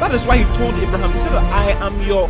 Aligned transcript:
that 0.00 0.12
is 0.14 0.22
why 0.28 0.38
He 0.38 0.46
told 0.60 0.76
Abraham, 0.76 1.12
He 1.12 1.20
said, 1.24 1.32
I 1.34 1.72
am 1.80 2.02
your 2.06 2.28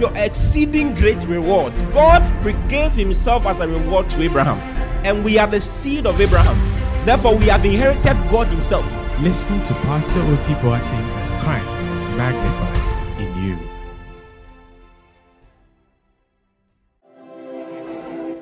your 0.00 0.16
exceeding 0.16 0.96
great 0.96 1.20
reward. 1.28 1.76
God 1.92 2.24
gave 2.72 2.92
Himself 2.96 3.44
as 3.44 3.60
a 3.60 3.68
reward 3.68 4.08
to 4.16 4.22
Abraham. 4.24 4.56
And 5.04 5.22
we 5.24 5.36
are 5.38 5.48
the 5.50 5.60
seed 5.84 6.06
of 6.06 6.16
Abraham. 6.20 6.56
Therefore, 7.04 7.36
we 7.38 7.48
have 7.52 7.64
inherited 7.64 8.16
God 8.32 8.48
Himself. 8.48 8.84
Listen 9.20 9.60
to 9.68 9.76
Pastor 9.84 10.24
Oti 10.24 10.56
Boateng 10.64 11.04
as 11.20 11.28
Christ 11.44 11.68
is 11.68 12.16
magnified 12.16 12.80
in 13.20 13.28
you. 13.44 13.56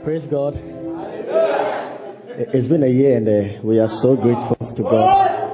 Praise 0.05 0.27
God. 0.30 0.55
It's 2.55 2.69
been 2.69 2.84
a 2.84 2.88
year 2.88 3.16
and 3.16 3.27
uh, 3.28 3.60
we 3.66 3.80
are 3.80 3.91
so 4.00 4.14
grateful 4.14 4.74
to 4.77 4.83
God. 4.84 5.47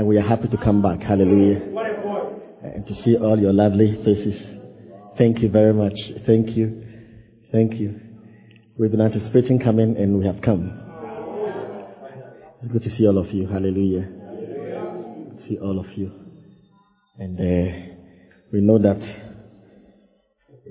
And 0.00 0.08
we 0.08 0.16
are 0.16 0.26
happy 0.26 0.48
to 0.48 0.56
come 0.56 0.80
back. 0.80 1.02
Hallelujah. 1.02 1.60
And 2.64 2.86
to 2.86 2.94
see 3.04 3.18
all 3.18 3.38
your 3.38 3.52
lovely 3.52 4.02
faces. 4.02 4.42
Thank 5.18 5.40
you 5.40 5.50
very 5.50 5.74
much. 5.74 5.92
Thank 6.26 6.56
you. 6.56 6.86
Thank 7.52 7.74
you. 7.74 8.00
We've 8.78 8.90
been 8.90 9.02
anticipating 9.02 9.58
coming 9.58 9.98
and 9.98 10.18
we 10.18 10.24
have 10.24 10.40
come. 10.40 10.72
It's 12.62 12.72
good 12.72 12.80
to 12.80 12.90
see 12.96 13.06
all 13.06 13.18
of 13.18 13.26
you. 13.26 13.46
Hallelujah. 13.46 14.08
See 15.46 15.58
all 15.58 15.78
of 15.78 15.92
you. 15.98 16.10
And 17.18 17.38
uh, 17.38 17.94
we 18.54 18.62
know 18.62 18.78
that 18.78 19.00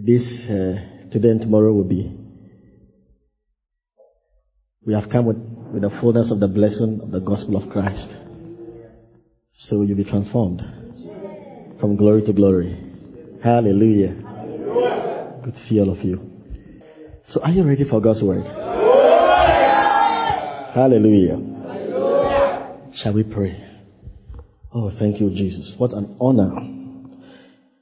this 0.08 0.24
uh, 0.46 1.12
today 1.12 1.30
and 1.30 1.42
tomorrow 1.42 1.72
will 1.72 1.88
be 1.88 2.18
we 4.88 4.96
have 4.96 5.08
come 5.12 5.28
with, 5.28 5.38
with 5.72 5.84
the 5.84 5.92
fullness 6.02 6.32
of 6.32 6.40
the 6.40 6.48
blessing 6.48 7.00
of 7.04 7.12
the 7.12 7.20
gospel 7.20 7.62
of 7.62 7.70
Christ. 7.70 8.08
So 9.70 9.84
you'll 9.84 9.98
be 9.98 10.04
transformed 10.04 10.64
from 11.80 11.96
glory 11.96 12.26
to 12.26 12.34
glory. 12.34 12.76
Hallelujah. 13.44 14.16
Good 15.44 15.54
to 15.54 15.68
see 15.70 15.80
all 15.80 15.92
of 15.92 16.04
you. 16.04 16.20
So 17.28 17.40
are 17.44 17.52
you 17.52 17.64
ready 17.64 17.88
for 17.88 18.02
God's 18.02 18.24
word? 18.24 18.46
Hallelujah. 20.74 21.38
Shall 22.96 23.14
we 23.14 23.22
pray? 23.22 23.64
Oh, 24.74 24.92
thank 24.98 25.22
you, 25.22 25.30
Jesus. 25.30 25.76
What 25.78 25.94
an 25.94 26.18
honor 26.20 26.52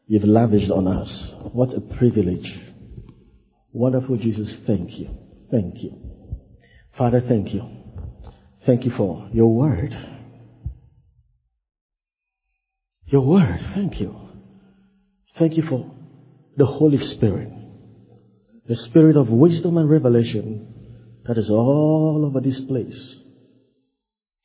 you've 0.08 0.26
lavished 0.26 0.70
on 0.70 0.88
us. 0.88 1.32
What 1.54 1.70
a 1.70 1.80
privilege. 1.98 2.54
Wonderful 3.72 4.18
Jesus, 4.18 4.58
thank 4.68 4.92
you. 4.92 5.08
Thank 5.50 5.76
you. 5.84 5.94
Father, 6.98 7.22
thank 7.26 7.54
you. 7.54 7.62
Thank 8.66 8.84
you 8.84 8.92
for 8.98 9.30
your 9.32 9.54
word. 9.54 10.17
Your 13.10 13.22
word, 13.22 13.60
thank 13.74 14.02
you. 14.02 14.14
Thank 15.40 15.56
you 15.56 15.64
for 15.64 15.90
the 16.58 16.66
Holy 16.66 16.98
Spirit, 16.98 17.50
the 18.68 18.76
Spirit 18.76 19.16
of 19.16 19.30
wisdom 19.30 19.78
and 19.78 19.90
revelation 19.90 20.68
that 21.26 21.38
is 21.38 21.50
all 21.50 22.26
over 22.26 22.42
this 22.42 22.60
place. 22.68 23.16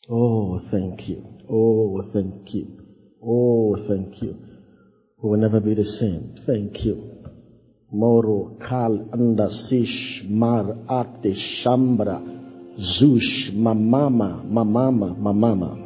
Oh, 0.09 0.61
thank 0.71 1.09
you. 1.09 1.25
Oh, 1.51 2.03
thank 2.12 2.55
you. 2.55 2.78
Oh, 3.21 3.77
thank 3.89 4.22
you. 4.22 4.37
We 5.21 5.31
will 5.31 5.39
never 5.39 5.59
be 5.59 5.75
the 5.75 5.84
same. 5.84 6.37
Thank 6.47 6.84
you. 6.84 7.19
Moro, 7.91 8.56
Kal, 8.69 9.09
Anda, 9.12 9.49
Sish, 9.69 10.22
Mar, 10.25 10.77
Arte, 10.89 11.34
Shambra, 11.65 12.21
Zush, 13.01 13.53
Mamama, 13.55 14.45
Mamama, 14.47 15.17
Mamama. 15.19 15.81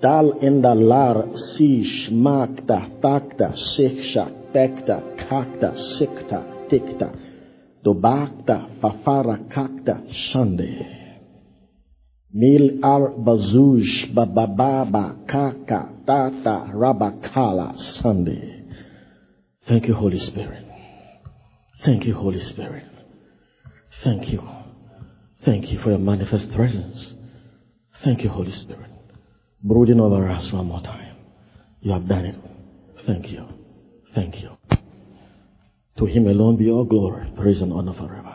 Dal 0.00 0.32
enda 0.40 0.74
lar 0.74 1.18
sish 1.56 2.08
makta 2.10 2.80
takta 3.00 3.52
seksha 3.76 4.26
tekta 4.52 4.96
kakta 5.28 5.70
sikta 5.98 6.40
tikta 6.70 7.08
dobakta 7.84 8.56
fafara 8.80 9.36
kakta 9.54 9.94
shande. 10.10 11.00
Mil 12.32 12.78
ar 12.84 13.10
bazush 13.26 14.14
babababa 14.14 15.26
kaka 15.26 15.80
tata 16.06 16.70
rabakala 16.72 17.74
Sunday. 18.00 18.64
Thank 19.68 19.88
you, 19.88 19.94
Holy 19.94 20.18
Spirit. 20.18 20.64
Thank 21.84 22.06
you, 22.06 22.14
Holy 22.14 22.40
Spirit. 22.40 22.84
Thank 24.04 24.32
you. 24.32 24.40
Thank 25.44 25.72
you 25.72 25.80
for 25.82 25.90
your 25.90 25.98
manifest 25.98 26.46
presence. 26.54 27.14
Thank 28.04 28.22
you, 28.22 28.30
Holy 28.30 28.52
Spirit. 28.52 28.89
Brooding 29.62 30.00
over 30.00 30.28
us 30.28 30.50
one 30.52 30.66
more 30.66 30.80
time. 30.80 31.16
You 31.80 31.92
have 31.92 32.08
done 32.08 32.24
it. 32.24 32.36
Thank 33.06 33.28
you. 33.28 33.46
Thank 34.14 34.36
you. 34.36 34.50
To 35.98 36.06
Him 36.06 36.26
alone 36.26 36.56
be 36.56 36.70
all 36.70 36.84
glory, 36.84 37.30
praise, 37.36 37.60
and 37.60 37.72
honor 37.72 37.92
forever. 37.92 38.34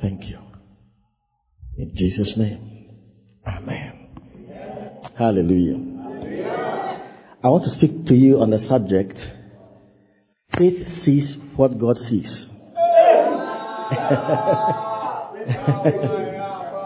Thank 0.00 0.24
you. 0.24 0.38
In 1.76 1.92
Jesus' 1.94 2.34
name. 2.36 2.90
Amen. 3.46 4.08
Hallelujah. 5.16 5.76
I 7.42 7.48
want 7.48 7.64
to 7.64 7.70
speak 7.70 8.06
to 8.06 8.14
you 8.14 8.40
on 8.40 8.50
the 8.50 8.58
subject 8.68 9.16
faith 10.58 10.86
sees 11.04 11.36
what 11.56 11.78
God 11.78 11.96
sees. 11.96 12.48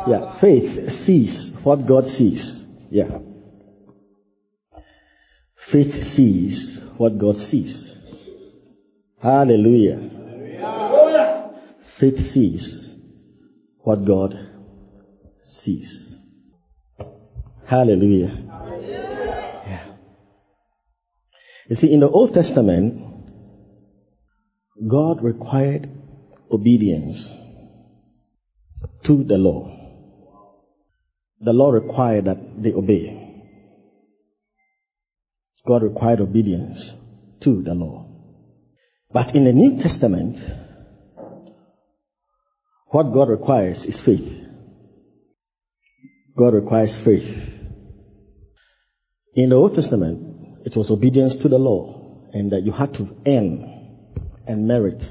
yeah, 0.06 0.38
faith 0.40 1.06
sees 1.06 1.52
what 1.64 1.86
God 1.86 2.04
sees. 2.18 2.64
Yeah. 2.90 3.18
Faith 5.72 6.14
sees 6.14 6.78
what 6.98 7.18
God 7.18 7.36
sees. 7.50 7.94
Hallelujah. 9.22 10.10
Faith 11.98 12.32
sees 12.34 12.90
what 13.78 14.04
God 14.04 14.34
sees. 15.64 16.14
Hallelujah. 17.66 18.44
Yeah. 19.66 19.86
You 21.70 21.76
see, 21.76 21.90
in 21.90 22.00
the 22.00 22.08
Old 22.08 22.34
Testament, 22.34 23.02
God 24.86 25.22
required 25.22 25.88
obedience 26.50 27.16
to 29.06 29.24
the 29.24 29.38
law. 29.38 29.74
The 31.40 31.52
law 31.52 31.70
required 31.70 32.26
that 32.26 32.62
they 32.62 32.72
obey. 32.72 33.21
God 35.66 35.82
required 35.82 36.20
obedience 36.20 36.92
to 37.42 37.62
the 37.62 37.74
law. 37.74 38.06
But 39.12 39.34
in 39.34 39.44
the 39.44 39.52
New 39.52 39.82
Testament, 39.82 40.36
what 42.88 43.12
God 43.12 43.28
requires 43.28 43.78
is 43.84 44.00
faith. 44.04 44.46
God 46.36 46.54
requires 46.54 46.90
faith. 47.04 47.52
In 49.34 49.50
the 49.50 49.56
Old 49.56 49.74
Testament, 49.74 50.64
it 50.64 50.76
was 50.76 50.90
obedience 50.90 51.34
to 51.42 51.48
the 51.48 51.58
law, 51.58 52.28
and 52.32 52.50
that 52.52 52.62
you 52.62 52.72
had 52.72 52.92
to 52.94 53.08
earn 53.26 53.68
and 54.46 54.66
merit 54.66 55.02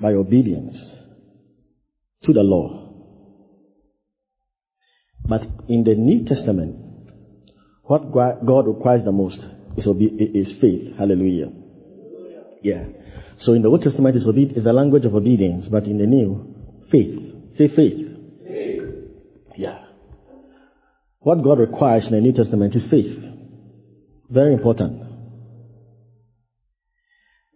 by 0.00 0.12
obedience 0.12 0.76
to 2.22 2.32
the 2.32 2.42
law. 2.42 2.92
But 5.24 5.42
in 5.68 5.84
the 5.84 5.94
New 5.94 6.24
Testament, 6.24 6.87
what 7.88 8.12
God 8.12 8.66
requires 8.66 9.02
the 9.02 9.12
most 9.12 9.38
is, 9.78 9.86
obe- 9.86 10.20
is 10.20 10.52
faith. 10.60 10.94
Hallelujah. 10.98 11.50
Yeah. 12.62 12.84
So 13.40 13.54
in 13.54 13.62
the 13.62 13.68
Old 13.68 13.80
Testament, 13.80 14.14
it's, 14.14 14.26
obe- 14.26 14.52
it's 14.54 14.64
the 14.64 14.74
language 14.74 15.06
of 15.06 15.14
obedience, 15.14 15.66
but 15.70 15.84
in 15.84 15.96
the 15.96 16.06
New, 16.06 16.54
faith. 16.92 17.18
Say 17.56 17.68
faith. 17.74 18.06
Yeah. 19.56 19.86
What 21.20 21.42
God 21.42 21.60
requires 21.60 22.06
in 22.06 22.12
the 22.12 22.20
New 22.20 22.32
Testament 22.32 22.74
is 22.74 22.84
faith. 22.90 23.18
Very 24.28 24.52
important. 24.52 25.02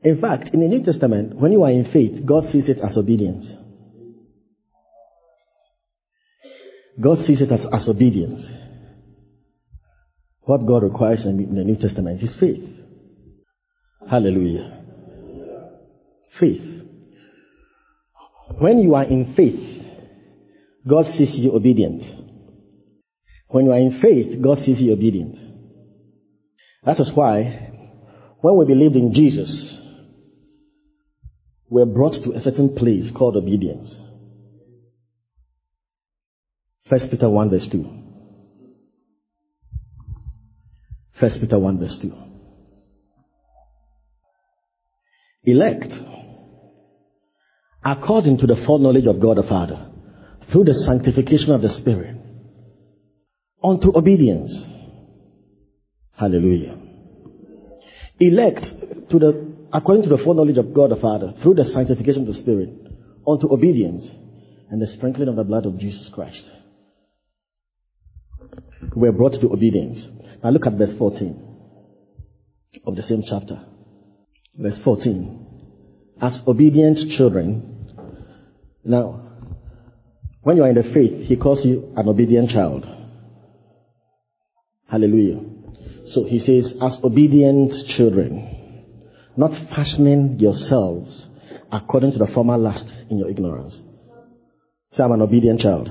In 0.02 0.18
fact, 0.18 0.48
in 0.54 0.60
the 0.60 0.66
New 0.66 0.82
Testament, 0.82 1.36
when 1.36 1.52
you 1.52 1.62
are 1.62 1.70
in 1.70 1.92
faith, 1.92 2.24
God 2.24 2.44
sees 2.50 2.70
it 2.70 2.78
as 2.78 2.96
obedience. 2.96 3.50
God 6.98 7.18
sees 7.26 7.42
it 7.42 7.52
as, 7.52 7.60
as 7.70 7.86
obedience. 7.86 8.61
What 10.44 10.66
God 10.66 10.82
requires 10.82 11.24
in 11.24 11.54
the 11.54 11.64
New 11.64 11.76
Testament 11.76 12.22
is 12.22 12.34
faith. 12.40 12.62
Hallelujah. 14.10 14.82
Faith. 16.38 16.62
When 18.58 18.80
you 18.80 18.94
are 18.94 19.04
in 19.04 19.34
faith, 19.36 19.68
God 20.86 21.06
sees 21.16 21.30
you 21.34 21.54
obedient. 21.54 22.02
When 23.48 23.66
you 23.66 23.72
are 23.72 23.78
in 23.78 24.00
faith, 24.02 24.42
God 24.42 24.58
sees 24.64 24.80
you 24.80 24.92
obedient. 24.92 25.36
That 26.84 26.98
is 26.98 27.10
why, 27.14 27.70
when 28.40 28.56
we 28.56 28.64
believed 28.64 28.96
in 28.96 29.14
Jesus, 29.14 29.78
we 31.70 31.80
are 31.80 31.86
brought 31.86 32.22
to 32.24 32.32
a 32.32 32.40
certain 32.42 32.74
place 32.74 33.10
called 33.16 33.36
obedience. 33.36 33.94
First 36.90 37.06
Peter 37.10 37.30
1 37.30 37.50
verse 37.50 37.68
2. 37.70 38.01
First 41.22 41.40
Peter 41.40 41.56
1 41.56 41.78
verse 41.78 41.96
2. 42.02 42.12
Elect 45.44 45.92
according 47.84 48.38
to 48.38 48.46
the 48.48 48.56
foreknowledge 48.66 49.06
of 49.06 49.20
God 49.20 49.36
the 49.36 49.44
Father 49.44 49.88
through 50.50 50.64
the 50.64 50.74
sanctification 50.74 51.52
of 51.52 51.62
the 51.62 51.68
Spirit 51.80 52.16
unto 53.62 53.96
obedience. 53.96 54.52
Hallelujah. 56.18 56.76
Elect 58.18 58.64
to 59.10 59.18
the 59.20 59.54
according 59.72 60.02
to 60.02 60.16
the 60.16 60.24
foreknowledge 60.24 60.58
of 60.58 60.74
God 60.74 60.90
the 60.90 60.96
Father 60.96 61.34
through 61.40 61.54
the 61.54 61.66
sanctification 61.66 62.22
of 62.22 62.34
the 62.34 62.40
Spirit 62.42 62.70
unto 63.28 63.46
obedience 63.48 64.04
and 64.70 64.82
the 64.82 64.88
sprinkling 64.88 65.28
of 65.28 65.36
the 65.36 65.44
blood 65.44 65.66
of 65.66 65.78
Jesus 65.78 66.10
Christ. 66.12 66.42
We 68.96 69.06
are 69.06 69.12
brought 69.12 69.40
to 69.40 69.52
obedience. 69.52 70.04
Now 70.42 70.50
look 70.50 70.66
at 70.66 70.74
verse 70.74 70.92
14 70.98 71.52
of 72.86 72.96
the 72.96 73.02
same 73.02 73.22
chapter. 73.28 73.64
Verse 74.56 74.78
14. 74.84 75.46
As 76.20 76.40
obedient 76.46 76.98
children. 77.16 77.68
Now, 78.84 79.20
when 80.42 80.56
you 80.56 80.64
are 80.64 80.68
in 80.68 80.74
the 80.74 80.82
faith, 80.94 81.26
he 81.26 81.36
calls 81.36 81.64
you 81.64 81.92
an 81.96 82.08
obedient 82.08 82.50
child. 82.50 82.84
Hallelujah. 84.88 85.40
So 86.12 86.24
he 86.24 86.40
says, 86.40 86.72
as 86.82 86.98
obedient 87.02 87.72
children, 87.96 88.84
not 89.36 89.52
fashioning 89.70 90.38
yourselves 90.38 91.26
according 91.70 92.12
to 92.12 92.18
the 92.18 92.26
former 92.34 92.58
lust 92.58 92.84
in 93.08 93.18
your 93.18 93.30
ignorance. 93.30 93.80
Say, 94.90 95.02
I'm 95.02 95.12
an 95.12 95.22
obedient 95.22 95.60
child. 95.60 95.88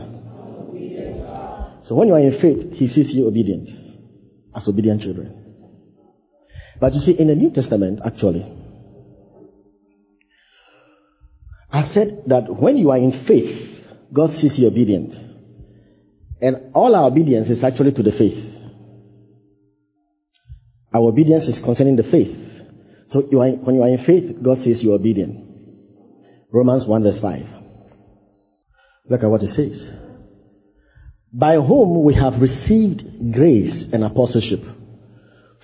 So 1.87 1.95
when 1.95 2.09
you 2.09 2.13
are 2.13 2.19
in 2.19 2.39
faith, 2.39 2.73
he 2.73 2.87
sees 2.87 3.11
you 3.15 3.27
obedient, 3.27 3.67
as 4.55 4.67
obedient 4.67 5.01
children. 5.01 5.41
But 6.79 6.93
you 6.93 7.01
see, 7.01 7.11
in 7.17 7.27
the 7.27 7.35
New 7.35 7.51
Testament, 7.51 7.99
actually, 8.03 8.43
I 11.71 11.93
said 11.93 12.23
that 12.27 12.53
when 12.53 12.77
you 12.77 12.91
are 12.91 12.97
in 12.97 13.25
faith, 13.27 13.85
God 14.13 14.31
sees 14.41 14.53
you 14.57 14.67
obedient. 14.67 15.13
And 16.41 16.73
all 16.73 16.95
our 16.95 17.07
obedience 17.07 17.49
is 17.49 17.63
actually 17.63 17.93
to 17.93 18.03
the 18.03 18.11
faith. 18.11 18.51
Our 20.93 21.09
obedience 21.09 21.45
is 21.45 21.59
concerning 21.63 21.95
the 21.95 22.03
faith. 22.03 22.35
So 23.09 23.27
you 23.31 23.39
are, 23.39 23.49
when 23.49 23.75
you 23.75 23.83
are 23.83 23.89
in 23.89 24.03
faith, 24.05 24.43
God 24.43 24.57
says 24.63 24.81
you 24.81 24.91
are 24.91 24.95
obedient. 24.95 25.47
Romans 26.51 26.85
1 26.85 27.03
verse 27.03 27.21
5. 27.21 27.45
Look 29.09 29.23
at 29.23 29.29
what 29.29 29.43
it 29.43 29.55
says. 29.55 30.10
By 31.33 31.55
whom 31.55 32.03
we 32.03 32.13
have 32.15 32.41
received 32.41 33.33
grace 33.33 33.85
and 33.93 34.03
apostleship 34.03 34.61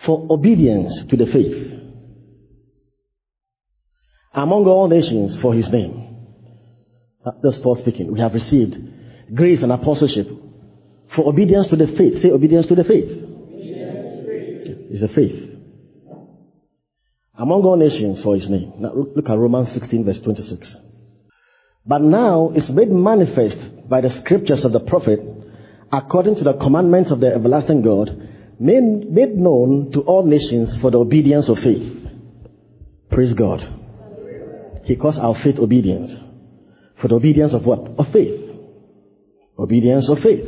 for 0.06 0.28
obedience 0.30 0.94
to 1.10 1.18
the 1.18 1.26
faith 1.26 1.78
among 4.34 4.68
all 4.68 4.88
nations 4.88 5.38
for 5.42 5.54
his 5.54 5.68
name. 5.72 6.16
Uh, 7.26 7.32
that's 7.42 7.58
Paul 7.64 7.78
speaking. 7.82 8.14
We 8.14 8.20
have 8.20 8.34
received 8.34 8.76
grace 9.34 9.64
and 9.64 9.72
apostleship 9.72 10.28
for 11.16 11.28
obedience 11.28 11.68
to 11.70 11.76
the 11.76 11.88
faith. 11.98 12.22
Say 12.22 12.30
obedience 12.30 12.68
to 12.68 12.76
the 12.76 12.84
faith. 12.84 13.06
It's 14.90 15.02
the 15.02 15.08
faith. 15.10 15.44
Among 17.38 17.64
all 17.64 17.76
nations 17.76 18.22
for 18.24 18.36
his 18.36 18.50
name. 18.50 18.74
Now 18.80 18.94
look 18.94 19.30
at 19.30 19.38
Romans 19.38 19.70
16 19.74 20.06
verse 20.06 20.20
26. 20.24 20.68
But 21.86 22.02
now 22.02 22.52
it's 22.56 22.70
made 22.70 22.90
manifest 22.90 23.58
by 23.90 24.02
the 24.02 24.10
scriptures 24.22 24.64
of 24.64 24.72
the 24.72 24.80
prophet 24.82 25.20
according 25.92 26.36
to 26.36 26.44
the 26.44 26.54
commandments 26.54 27.12
of 27.12 27.20
the 27.20 27.34
everlasting 27.34 27.82
God 27.82 28.10
made, 28.60 29.36
known 29.36 29.92
to 29.94 30.02
all 30.02 30.26
nations 30.26 30.78
for 30.82 30.92
the 30.92 30.98
obedience 30.98 31.50
of 31.50 31.58
faith. 31.58 31.94
Praise 33.12 33.34
God. 33.34 33.62
He 34.84 34.96
calls 34.96 35.18
our 35.20 35.36
faith 35.44 35.60
obedience. 35.60 36.12
For 37.02 37.08
the 37.08 37.16
obedience 37.16 37.54
of 37.54 37.64
what? 37.66 37.80
Of 37.98 38.08
faith. 38.12 38.42
Obedience 39.60 40.10
of 40.10 40.20
faith. 40.20 40.46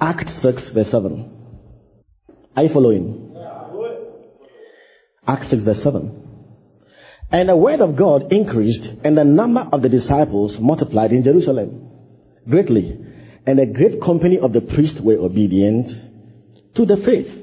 Act 0.00 0.28
6 0.42 0.62
verse 0.74 0.90
7. 0.90 1.30
Are 2.56 2.62
you 2.64 2.72
following? 2.72 3.34
Acts 5.26 5.50
6 5.50 5.64
verse 5.64 5.80
7. 5.82 6.18
And 7.30 7.48
the 7.48 7.56
word 7.56 7.80
of 7.80 7.96
God 7.96 8.32
increased, 8.32 8.82
and 9.04 9.16
the 9.16 9.24
number 9.24 9.66
of 9.72 9.80
the 9.80 9.88
disciples 9.88 10.56
multiplied 10.60 11.12
in 11.12 11.22
Jerusalem 11.22 11.88
greatly. 12.48 12.98
And 13.46 13.58
a 13.58 13.66
great 13.66 14.00
company 14.00 14.38
of 14.38 14.52
the 14.52 14.60
priests 14.60 15.00
were 15.02 15.16
obedient 15.16 15.88
to 16.76 16.86
the 16.86 16.96
faith. 17.04 17.42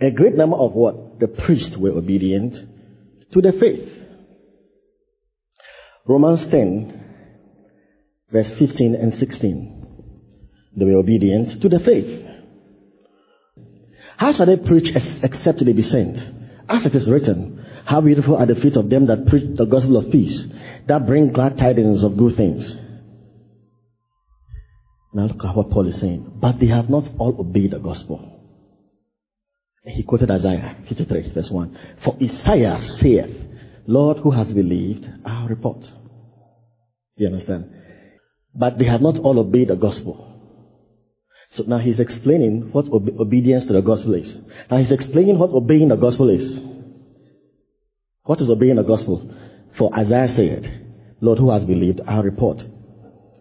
A 0.00 0.10
great 0.10 0.34
number 0.34 0.56
of 0.56 0.72
what? 0.72 1.20
The 1.20 1.28
priests 1.28 1.74
were 1.78 1.90
obedient 1.90 2.54
to 3.32 3.40
the 3.40 3.52
faith. 3.58 3.88
Romans 6.06 6.40
10, 6.50 7.00
verse 8.30 8.50
15 8.58 8.94
and 8.94 9.14
16. 9.14 9.86
They 10.76 10.84
were 10.84 10.98
obedient 10.98 11.62
to 11.62 11.68
the 11.68 11.78
faith. 11.78 12.24
How 14.16 14.32
shall 14.32 14.46
they 14.46 14.56
preach 14.56 14.94
except 15.22 15.64
they 15.64 15.72
be 15.72 15.82
sent? 15.82 16.16
As 16.68 16.86
it 16.86 16.94
is 16.94 17.08
written, 17.10 17.64
how 17.84 18.00
beautiful 18.00 18.36
are 18.36 18.46
the 18.46 18.54
feet 18.54 18.76
of 18.76 18.90
them 18.90 19.06
that 19.06 19.26
preach 19.26 19.56
the 19.56 19.66
gospel 19.66 19.96
of 19.96 20.10
peace, 20.10 20.44
that 20.88 21.06
bring 21.06 21.32
glad 21.32 21.56
tidings 21.56 22.02
of 22.02 22.16
good 22.16 22.36
things. 22.36 22.76
Now 25.14 25.26
look 25.26 25.44
at 25.44 25.56
what 25.56 25.70
Paul 25.70 25.86
is 25.86 26.00
saying. 26.00 26.38
But 26.40 26.58
they 26.58 26.66
have 26.66 26.90
not 26.90 27.04
all 27.18 27.36
obeyed 27.38 27.70
the 27.70 27.78
gospel. 27.78 28.30
He 29.84 30.02
quoted 30.02 30.30
Isaiah 30.30 30.76
53, 30.88 31.32
verse 31.32 31.48
1. 31.50 31.78
For 32.04 32.16
Isaiah 32.16 32.80
saith, 33.00 33.30
Lord, 33.86 34.18
who 34.18 34.30
has 34.32 34.48
believed 34.48 35.06
our 35.24 35.48
report? 35.48 35.84
You 37.16 37.28
understand? 37.28 37.70
But 38.54 38.78
they 38.78 38.86
have 38.86 39.02
not 39.02 39.18
all 39.18 39.38
obeyed 39.38 39.68
the 39.68 39.76
gospel. 39.76 40.30
So 41.52 41.62
now 41.64 41.78
he's 41.78 42.00
explaining 42.00 42.70
what 42.72 42.86
obe- 42.90 43.20
obedience 43.20 43.66
to 43.66 43.72
the 43.74 43.82
gospel 43.82 44.14
is. 44.14 44.36
Now 44.70 44.78
he's 44.78 44.90
explaining 44.90 45.38
what 45.38 45.50
obeying 45.50 45.88
the 45.88 45.96
gospel 45.96 46.30
is. 46.30 46.58
What 48.24 48.40
is 48.40 48.48
obeying 48.48 48.76
the 48.76 48.82
gospel? 48.82 49.30
For 49.78 49.94
Isaiah 49.96 50.34
said, 50.34 50.86
Lord, 51.20 51.38
who 51.38 51.50
has 51.50 51.64
believed 51.64 52.00
our 52.06 52.24
report? 52.24 52.58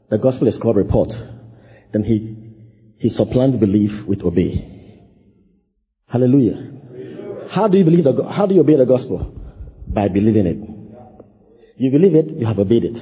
The 0.09 0.17
gospel 0.17 0.47
is 0.47 0.57
called 0.61 0.75
report. 0.75 1.09
Then 1.93 2.03
he, 2.03 2.35
he 2.97 3.09
supplants 3.09 3.57
belief 3.57 3.91
with 4.07 4.23
obey. 4.23 4.69
Hallelujah. 6.07 6.71
How 7.51 7.67
do 7.67 7.77
you 7.77 7.83
believe 7.85 8.03
the, 8.03 8.27
how 8.29 8.47
do 8.47 8.55
you 8.55 8.61
obey 8.61 8.75
the 8.75 8.85
gospel? 8.85 9.39
By 9.87 10.07
believing 10.07 10.45
it. 10.47 10.57
You 11.77 11.91
believe 11.91 12.15
it, 12.15 12.29
you 12.31 12.45
have 12.47 12.57
obeyed 12.57 12.85
it. 12.85 12.97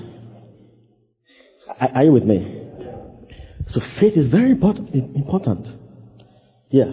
Are, 1.80 1.90
are 1.96 2.04
you 2.04 2.12
with 2.12 2.26
me? 2.26 2.60
So 3.70 3.80
faith 4.00 4.14
is 4.18 4.30
very 4.30 4.52
important. 4.52 4.94
important. 4.94 5.68
Yeah. 6.70 6.92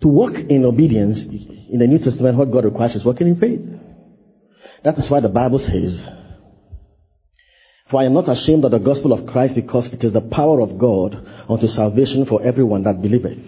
To 0.00 0.08
walk 0.08 0.32
in 0.34 0.64
obedience 0.64 1.18
in 1.70 1.78
the 1.78 1.86
New 1.86 1.98
Testament, 1.98 2.38
what 2.38 2.50
God 2.50 2.64
requires 2.64 2.94
is 2.94 3.04
walking 3.04 3.28
in 3.28 3.38
faith. 3.38 3.60
That 4.84 4.98
is 4.98 5.10
why 5.10 5.20
the 5.20 5.28
Bible 5.28 5.58
says, 5.58 6.00
For 7.90 8.00
I 8.00 8.04
am 8.04 8.14
not 8.14 8.28
ashamed 8.28 8.64
of 8.64 8.70
the 8.70 8.78
gospel 8.78 9.12
of 9.12 9.26
Christ 9.26 9.54
because 9.56 9.88
it 9.92 10.04
is 10.04 10.12
the 10.12 10.20
power 10.20 10.60
of 10.60 10.78
God 10.78 11.16
unto 11.48 11.66
salvation 11.66 12.24
for 12.26 12.40
everyone 12.42 12.84
that 12.84 13.02
believeth, 13.02 13.38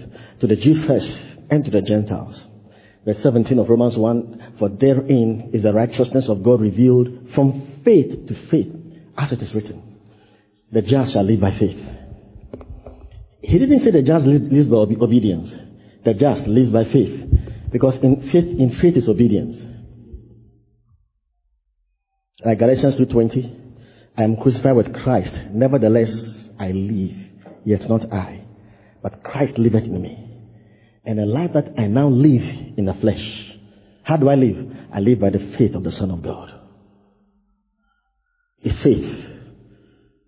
to 0.41 0.47
the 0.49 0.57
Jew 0.57 0.85
first 0.87 1.07
and 1.49 1.65
to 1.65 1.71
the 1.71 1.81
Gentiles. 1.81 2.43
Verse 3.05 3.19
17 3.23 3.59
of 3.59 3.69
Romans 3.69 3.97
1, 3.97 4.55
For 4.59 4.69
therein 4.69 5.51
is 5.53 5.63
the 5.63 5.73
righteousness 5.73 6.27
of 6.29 6.43
God 6.43 6.61
revealed 6.61 7.09
from 7.35 7.81
faith 7.85 8.27
to 8.29 8.51
faith, 8.51 8.73
as 9.17 9.31
it 9.31 9.41
is 9.41 9.55
written. 9.55 9.99
The 10.73 10.83
just 10.83 11.13
shall 11.13 11.25
live 11.25 11.41
by 11.41 11.57
faith. 11.59 11.79
He 13.43 13.59
didn't 13.59 13.81
say 13.81 13.91
the 13.91 14.03
just 14.03 14.25
lives 14.25 14.69
by 14.69 14.77
obedience. 14.77 15.51
The 16.05 16.15
just 16.15 16.49
lives 16.49 16.71
by 16.71 16.85
faith. 16.85 17.29
Because 17.71 17.95
in 18.03 18.29
faith, 18.33 18.59
in 18.59 18.79
faith 18.81 18.97
is 18.97 19.09
obedience. 19.09 19.57
Like 22.45 22.59
Galatians 22.59 22.97
2.20, 23.01 23.62
I 24.17 24.25
am 24.25 24.37
crucified 24.37 24.77
with 24.77 24.95
Christ. 24.95 25.33
Nevertheless, 25.53 26.11
I 26.59 26.71
live. 26.73 27.17
Yet 27.65 27.89
not 27.89 28.13
I. 28.13 28.45
but 29.03 29.23
Christ 29.23 29.59
liveth 29.59 29.85
in 29.85 30.01
me. 30.01 30.19
And 31.05 31.19
the 31.19 31.27
life 31.27 31.51
that 31.55 31.75
I 31.77 31.89
now 31.89 32.09
live 32.09 32.43
in 32.77 32.85
the 32.85 32.95
flesh. 33.01 33.59
How 34.05 34.17
do 34.17 34.29
I 34.29 34.37
live? 34.37 34.57
I 34.93 35.01
live 35.01 35.21
by 35.21 35.31
the 35.31 35.55
faith 35.59 35.75
of 35.75 35.83
the 35.83 35.91
Son 35.91 36.11
of 36.11 36.23
God. 36.23 36.53
It's 38.61 38.81
faith. 38.83 39.05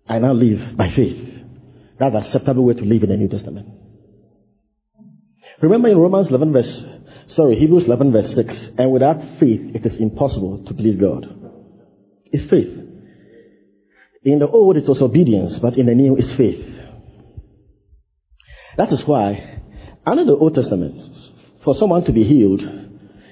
I 0.07 0.19
now 0.19 0.33
live 0.33 0.77
by 0.77 0.89
faith. 0.93 1.21
That's 1.97 2.13
an 2.13 2.23
acceptable 2.23 2.65
way 2.65 2.73
to 2.73 2.83
live 2.83 3.03
in 3.03 3.09
the 3.09 3.17
New 3.17 3.29
Testament. 3.29 3.69
Remember 5.61 5.87
in 5.87 5.97
Romans 5.97 6.27
11 6.29 6.51
verse, 6.51 6.83
sorry, 7.29 7.55
Hebrews 7.55 7.85
11 7.85 8.11
verse 8.11 8.35
6, 8.35 8.53
and 8.77 8.91
without 8.91 9.17
faith 9.39 9.73
it 9.73 9.85
is 9.85 9.99
impossible 9.99 10.65
to 10.67 10.73
please 10.73 10.99
God. 10.99 11.25
It's 12.25 12.49
faith. 12.49 12.84
In 14.25 14.39
the 14.39 14.49
old 14.49 14.75
it 14.75 14.87
was 14.87 15.03
obedience, 15.03 15.59
but 15.61 15.77
in 15.77 15.85
the 15.85 15.93
new 15.93 16.17
it's 16.17 16.35
faith. 16.35 16.65
That 18.75 18.91
is 18.91 19.03
why, 19.05 19.61
under 20.05 20.25
the 20.25 20.35
Old 20.35 20.55
Testament, 20.55 20.95
for 21.63 21.75
someone 21.75 22.03
to 22.05 22.11
be 22.11 22.23
healed, 22.23 22.61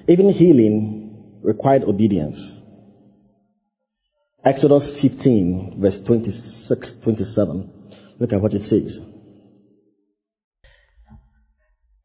even 0.07 0.29
healing 0.29 1.39
required 1.41 1.83
obedience. 1.83 2.39
Exodus 4.45 4.83
15, 5.01 5.79
verse 5.81 5.97
26, 6.05 6.91
27. 7.03 7.71
Look 8.19 8.31
at 8.31 8.41
what 8.41 8.53
it 8.53 8.61
says. 8.69 8.99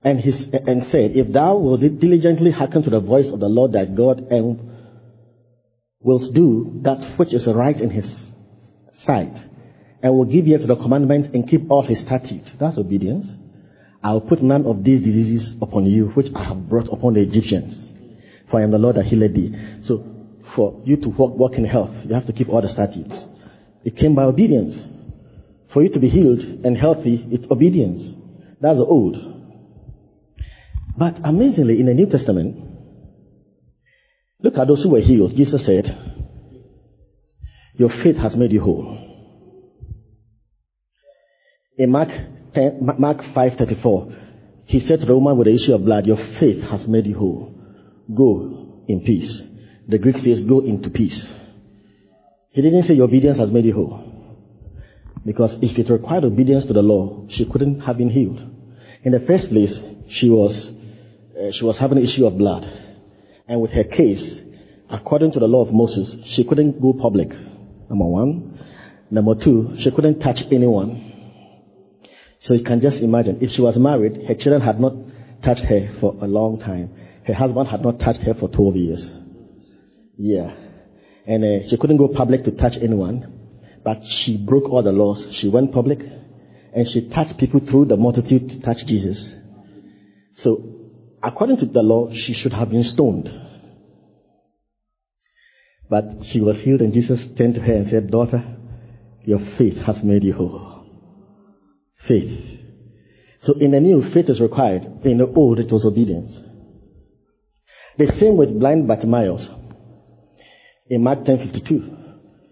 And, 0.02 0.20
his, 0.20 0.48
and 0.52 0.84
said, 0.90 1.10
If 1.14 1.32
thou 1.32 1.58
wilt 1.58 1.80
diligently 2.00 2.52
hearken 2.52 2.82
to 2.84 2.90
the 2.90 3.00
voice 3.00 3.26
of 3.30 3.40
the 3.40 3.48
Lord 3.48 3.72
thy 3.72 3.84
God, 3.84 4.20
and 4.30 4.70
wilt 6.00 6.32
do 6.34 6.80
that 6.84 7.18
which 7.18 7.34
is 7.34 7.46
right 7.46 7.76
in 7.76 7.90
his 7.90 8.06
sight, 9.08 9.32
and 10.02 10.14
will 10.14 10.26
give 10.26 10.46
ear 10.46 10.58
to 10.58 10.66
the 10.66 10.76
commandment 10.76 11.34
and 11.34 11.48
keep 11.48 11.70
all 11.70 11.82
his 11.82 11.98
statutes. 12.04 12.50
That's 12.60 12.78
obedience. 12.78 13.26
I 14.02 14.12
will 14.12 14.20
put 14.20 14.42
none 14.42 14.64
of 14.66 14.84
these 14.84 15.02
diseases 15.02 15.56
upon 15.60 15.86
you, 15.86 16.08
which 16.08 16.26
I 16.36 16.44
have 16.44 16.68
brought 16.68 16.92
upon 16.92 17.14
the 17.14 17.20
Egyptians. 17.20 17.74
For 18.50 18.60
I 18.60 18.62
am 18.62 18.70
the 18.70 18.78
Lord 18.78 18.96
that 18.96 19.06
healed 19.06 19.34
thee. 19.34 19.52
So, 19.84 20.04
for 20.54 20.80
you 20.84 20.96
to 20.98 21.08
walk, 21.08 21.36
walk 21.36 21.54
in 21.54 21.64
health, 21.64 21.90
you 22.04 22.14
have 22.14 22.26
to 22.26 22.32
keep 22.32 22.48
all 22.48 22.62
the 22.62 22.68
statutes. 22.68 23.14
It 23.84 23.96
came 23.96 24.14
by 24.14 24.24
obedience. 24.24 24.74
For 25.72 25.82
you 25.82 25.92
to 25.92 25.98
be 25.98 26.08
healed 26.08 26.40
and 26.40 26.76
healthy, 26.76 27.26
it's 27.30 27.50
obedience. 27.50 28.14
That's 28.60 28.78
the 28.78 28.84
old. 28.84 29.16
But 30.96 31.16
amazingly, 31.24 31.80
in 31.80 31.86
the 31.86 31.94
New 31.94 32.06
Testament, 32.06 32.56
look 34.42 34.56
at 34.56 34.66
those 34.66 34.82
who 34.82 34.90
were 34.90 35.00
healed. 35.00 35.36
Jesus 35.36 35.64
said, 35.66 36.07
Your 37.78 37.90
faith 38.02 38.16
has 38.16 38.34
made 38.34 38.50
you 38.50 38.60
whole. 38.60 38.98
In 41.78 41.92
Mark 41.92 42.08
10, 42.52 42.78
Mark 42.98 43.18
5:34, 43.32 44.12
he 44.66 44.80
said 44.80 44.98
to 44.98 45.06
the 45.06 45.14
woman 45.14 45.38
with 45.38 45.46
the 45.46 45.54
issue 45.54 45.72
of 45.72 45.84
blood, 45.84 46.04
"Your 46.04 46.18
faith 46.40 46.60
has 46.60 46.88
made 46.88 47.06
you 47.06 47.14
whole. 47.14 47.52
Go 48.12 48.82
in 48.88 49.02
peace." 49.02 49.42
The 49.86 49.98
Greek 49.98 50.16
says, 50.18 50.42
"Go 50.42 50.58
into 50.58 50.90
peace." 50.90 51.24
He 52.50 52.62
didn't 52.62 52.82
say 52.82 52.94
your 52.94 53.04
obedience 53.04 53.38
has 53.38 53.52
made 53.52 53.64
you 53.64 53.74
whole, 53.74 54.00
because 55.24 55.56
if 55.62 55.78
it 55.78 55.88
required 55.88 56.24
obedience 56.24 56.64
to 56.66 56.72
the 56.72 56.82
law, 56.82 57.26
she 57.28 57.44
couldn't 57.44 57.78
have 57.80 57.96
been 57.96 58.10
healed. 58.10 58.40
In 59.04 59.12
the 59.12 59.20
first 59.20 59.50
place, 59.50 59.78
she 60.08 60.28
was 60.28 60.52
uh, 61.40 61.52
she 61.52 61.64
was 61.64 61.78
having 61.78 61.98
an 61.98 62.04
issue 62.04 62.26
of 62.26 62.36
blood, 62.36 62.64
and 63.46 63.60
with 63.60 63.70
her 63.70 63.84
case, 63.84 64.24
according 64.90 65.30
to 65.30 65.38
the 65.38 65.46
law 65.46 65.62
of 65.64 65.72
Moses, 65.72 66.12
she 66.34 66.42
couldn't 66.42 66.82
go 66.82 66.92
public. 66.92 67.28
Number 67.88 68.04
one. 68.04 68.58
Number 69.10 69.34
two, 69.34 69.76
she 69.78 69.90
couldn't 69.90 70.20
touch 70.20 70.38
anyone 70.52 71.08
so 72.40 72.54
you 72.54 72.64
can 72.64 72.80
just 72.80 72.96
imagine, 72.98 73.38
if 73.40 73.50
she 73.50 73.62
was 73.62 73.76
married, 73.76 74.26
her 74.28 74.34
children 74.34 74.62
had 74.62 74.80
not 74.80 74.92
touched 75.44 75.64
her 75.64 75.96
for 76.00 76.14
a 76.20 76.26
long 76.26 76.60
time. 76.60 76.90
Her 77.26 77.34
husband 77.34 77.68
had 77.68 77.82
not 77.82 77.98
touched 77.98 78.20
her 78.20 78.34
for 78.34 78.48
12 78.48 78.76
years. 78.76 79.04
Yeah. 80.16 80.54
And 81.26 81.44
uh, 81.44 81.68
she 81.68 81.76
couldn't 81.76 81.96
go 81.96 82.08
public 82.08 82.44
to 82.44 82.52
touch 82.52 82.74
anyone, 82.80 83.80
but 83.84 83.98
she 84.24 84.36
broke 84.36 84.64
all 84.70 84.82
the 84.82 84.92
laws. 84.92 85.26
She 85.40 85.48
went 85.48 85.72
public, 85.72 85.98
and 85.98 86.86
she 86.92 87.10
touched 87.10 87.38
people 87.38 87.60
through 87.68 87.86
the 87.86 87.96
multitude 87.96 88.48
to 88.48 88.60
touch 88.60 88.86
Jesus. 88.86 89.18
So, 90.36 90.62
according 91.22 91.58
to 91.58 91.66
the 91.66 91.82
law, 91.82 92.10
she 92.12 92.34
should 92.34 92.52
have 92.52 92.70
been 92.70 92.84
stoned. 92.84 93.28
But 95.90 96.04
she 96.30 96.40
was 96.40 96.56
healed, 96.62 96.80
and 96.80 96.92
Jesus 96.92 97.18
turned 97.36 97.54
to 97.54 97.60
her 97.60 97.72
and 97.72 97.88
said, 97.88 98.10
Daughter, 98.10 98.44
your 99.24 99.40
faith 99.56 99.76
has 99.86 100.02
made 100.02 100.24
you 100.24 100.34
whole 100.34 100.68
faith. 102.08 102.60
So 103.42 103.54
in 103.58 103.70
the 103.70 103.80
new, 103.80 104.10
faith 104.12 104.28
is 104.28 104.40
required. 104.40 104.84
In 105.04 105.18
the 105.18 105.26
old, 105.26 105.60
it 105.60 105.70
was 105.70 105.84
obedience. 105.84 106.36
The 107.96 108.12
same 108.18 108.36
with 108.36 108.58
blind 108.58 108.88
Bartimaeus. 108.88 109.46
In 110.88 111.02
Mark 111.02 111.24
10:52, 111.24 111.96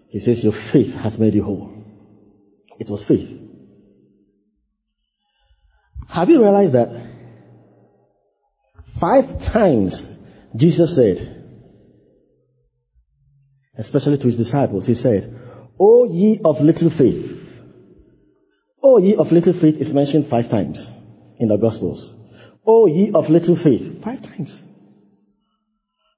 he 0.09 0.19
says, 0.19 0.43
"Your 0.43 0.53
faith 0.71 0.93
has 0.93 1.17
made 1.17 1.33
you 1.33 1.43
whole." 1.43 1.69
It 2.79 2.89
was 2.89 3.03
faith. 3.07 3.29
Have 6.07 6.29
you 6.29 6.41
realized 6.41 6.73
that 6.73 6.89
five 8.99 9.39
times 9.51 9.93
Jesus 10.55 10.95
said, 10.95 11.36
especially 13.77 14.17
to 14.17 14.27
his 14.27 14.35
disciples, 14.35 14.85
he 14.85 14.95
said, 14.95 15.33
"O 15.79 16.05
ye 16.05 16.39
of 16.43 16.61
little 16.61 16.89
faith." 16.97 17.37
O 18.83 18.97
ye 18.97 19.15
of 19.15 19.31
little 19.31 19.53
faith 19.59 19.75
is 19.79 19.93
mentioned 19.93 20.27
five 20.29 20.49
times 20.49 20.77
in 21.39 21.49
the 21.49 21.57
Gospels. 21.57 22.13
O 22.65 22.85
ye 22.85 23.11
of 23.13 23.29
little 23.29 23.57
faith, 23.63 24.03
five 24.03 24.21
times. 24.21 24.51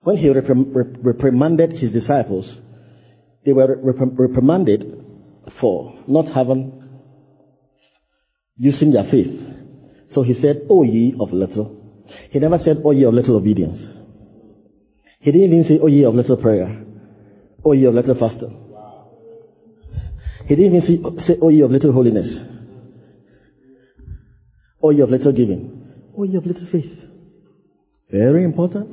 When 0.01 0.18
he 0.18 0.30
reprimanded 0.30 1.74
his 1.74 1.92
disciples, 1.92 2.50
they 3.46 3.54
were 3.54 3.80
reprimanded 3.82 5.06
for 5.60 5.96
not 6.08 6.28
having, 6.28 6.84
using 8.58 8.92
their 8.92 9.06
faith. 9.06 9.39
So 10.12 10.24
he 10.24 10.34
said, 10.36 10.68
O 10.70 10.84
ye 10.84 11.16
of 11.20 11.32
little. 11.32 11.75
He 12.32 12.39
never 12.39 12.60
said, 12.63 12.82
O 12.84 12.92
ye 12.92 13.04
of 13.04 13.13
little 13.13 13.36
obedience. 13.38 13.82
He 15.20 15.32
didn't 15.32 15.54
even 15.54 15.63
say, 15.66 15.80
O 15.80 15.88
ye 15.88 16.04
of 16.06 16.16
little 16.16 16.38
prayer. 16.38 16.86
O 17.63 17.74
ye 17.74 17.86
of 17.86 17.94
little 17.94 18.16
fasting. 18.16 18.58
He 20.46 20.56
didn't 20.56 20.75
even 20.84 21.20
say, 21.20 21.38
O 21.42 21.50
ye 21.50 21.62
of 21.62 21.72
little 21.72 21.92
holiness. 21.92 22.28
Or 24.80 24.94
you 24.94 25.01
have 25.01 25.10
little 25.10 25.32
giving. 25.32 25.86
Or 26.13 26.25
you 26.25 26.39
have 26.39 26.46
little 26.46 26.68
faith. 26.72 26.92
Very 28.12 28.44
important. 28.44 28.89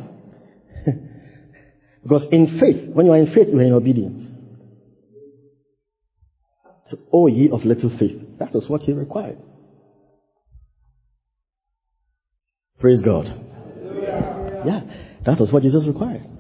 because 2.02 2.26
in 2.30 2.58
faith, 2.60 2.92
when 2.92 3.06
you 3.06 3.12
are 3.12 3.18
in 3.18 3.32
faith, 3.32 3.48
you 3.48 3.58
are 3.58 3.62
in 3.62 3.72
obedience. 3.72 4.22
So, 6.90 6.98
O 7.12 7.26
ye 7.26 7.50
of 7.50 7.64
little 7.64 7.90
faith. 7.98 8.20
That 8.38 8.52
was 8.52 8.68
what 8.68 8.82
he 8.82 8.92
required. 8.92 9.38
Praise 12.78 13.00
God. 13.02 13.26
Yeah, 14.66 14.80
that 15.24 15.40
was 15.40 15.50
what 15.52 15.62
Jesus 15.62 15.86
required. 15.86 16.35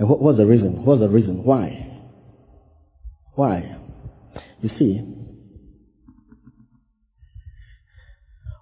And 0.00 0.08
what 0.08 0.20
was 0.20 0.38
the 0.38 0.46
reason? 0.46 0.78
What 0.78 0.98
was 0.98 1.00
the 1.00 1.08
reason? 1.08 1.44
Why? 1.44 2.00
Why? 3.34 3.76
You 4.62 4.68
see, 4.70 5.00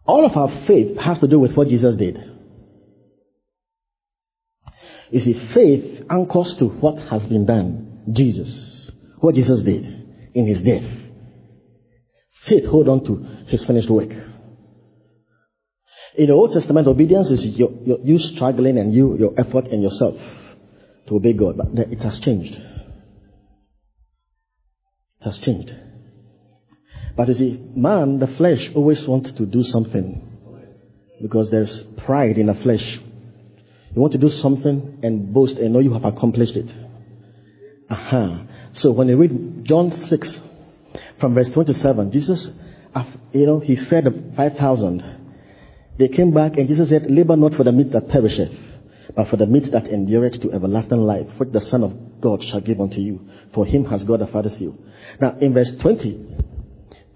All 0.08 0.24
of 0.24 0.34
our 0.38 0.66
faith 0.66 0.96
has 0.96 1.20
to 1.20 1.28
do 1.28 1.38
with 1.38 1.54
what 1.54 1.68
Jesus 1.68 1.94
did. 1.98 2.16
You 5.10 5.20
see, 5.20 5.50
faith 5.52 6.02
anchors 6.10 6.56
to 6.58 6.64
what 6.64 6.96
has 7.10 7.22
been 7.28 7.44
done. 7.44 8.04
Jesus. 8.16 8.90
What 9.20 9.34
Jesus 9.34 9.62
did 9.62 9.84
in 10.34 10.46
his 10.46 10.62
death. 10.62 10.90
Faith 12.48 12.64
hold 12.64 12.88
on 12.88 13.04
to 13.04 13.16
his 13.48 13.62
finished 13.66 13.90
work. 13.90 14.08
In 16.16 16.26
the 16.26 16.32
Old 16.32 16.52
Testament, 16.54 16.88
obedience 16.88 17.28
is 17.28 17.44
you 17.44 18.18
struggling 18.34 18.78
and 18.78 18.94
you, 18.94 19.18
your 19.18 19.34
effort 19.38 19.66
and 19.66 19.82
yourself 19.82 20.14
to 21.08 21.16
obey 21.16 21.32
God. 21.32 21.56
But 21.56 21.68
it 21.90 22.00
has 22.00 22.20
changed. 22.22 22.54
It 25.20 25.24
has 25.24 25.38
changed. 25.44 25.70
But 27.16 27.28
you 27.28 27.34
see, 27.34 27.60
man, 27.74 28.18
the 28.20 28.28
flesh 28.36 28.70
always 28.76 29.02
wants 29.06 29.32
to 29.36 29.44
do 29.44 29.62
something 29.62 30.22
because 31.20 31.50
there's 31.50 31.82
pride 32.06 32.38
in 32.38 32.46
the 32.46 32.54
flesh. 32.62 33.00
You 33.94 34.00
want 34.00 34.12
to 34.12 34.18
do 34.18 34.28
something 34.28 35.00
and 35.02 35.34
boast 35.34 35.54
and 35.54 35.72
know 35.72 35.80
you 35.80 35.92
have 35.94 36.04
accomplished 36.04 36.54
it. 36.54 36.70
Aha. 37.90 38.46
So 38.74 38.92
when 38.92 39.08
you 39.08 39.16
read 39.16 39.64
John 39.64 39.90
6 40.08 40.28
from 41.18 41.34
verse 41.34 41.48
27, 41.52 42.12
Jesus, 42.12 42.48
you 43.32 43.46
know, 43.46 43.58
he 43.58 43.76
fed 43.90 44.04
the 44.04 44.32
5,000. 44.36 45.02
They 45.98 46.08
came 46.08 46.32
back 46.32 46.56
and 46.56 46.68
Jesus 46.68 46.90
said, 46.90 47.10
labor 47.10 47.36
not 47.36 47.54
for 47.54 47.64
the 47.64 47.72
meat 47.72 47.90
that 47.92 48.08
perisheth, 48.08 48.52
but 49.18 49.26
for 49.26 49.36
the 49.36 49.46
meat 49.46 49.64
that 49.72 49.88
endureth 49.88 50.40
to 50.42 50.52
everlasting 50.52 51.00
life, 51.00 51.26
which 51.38 51.50
the 51.50 51.60
Son 51.60 51.82
of 51.82 52.20
God 52.20 52.40
shall 52.40 52.60
give 52.60 52.80
unto 52.80 53.00
you. 53.00 53.28
For 53.52 53.66
him 53.66 53.84
has 53.86 54.04
God 54.04 54.20
the 54.20 54.28
Father 54.28 54.48
sealed. 54.56 54.78
Now 55.20 55.36
in 55.40 55.52
verse 55.52 55.72
20, 55.82 56.36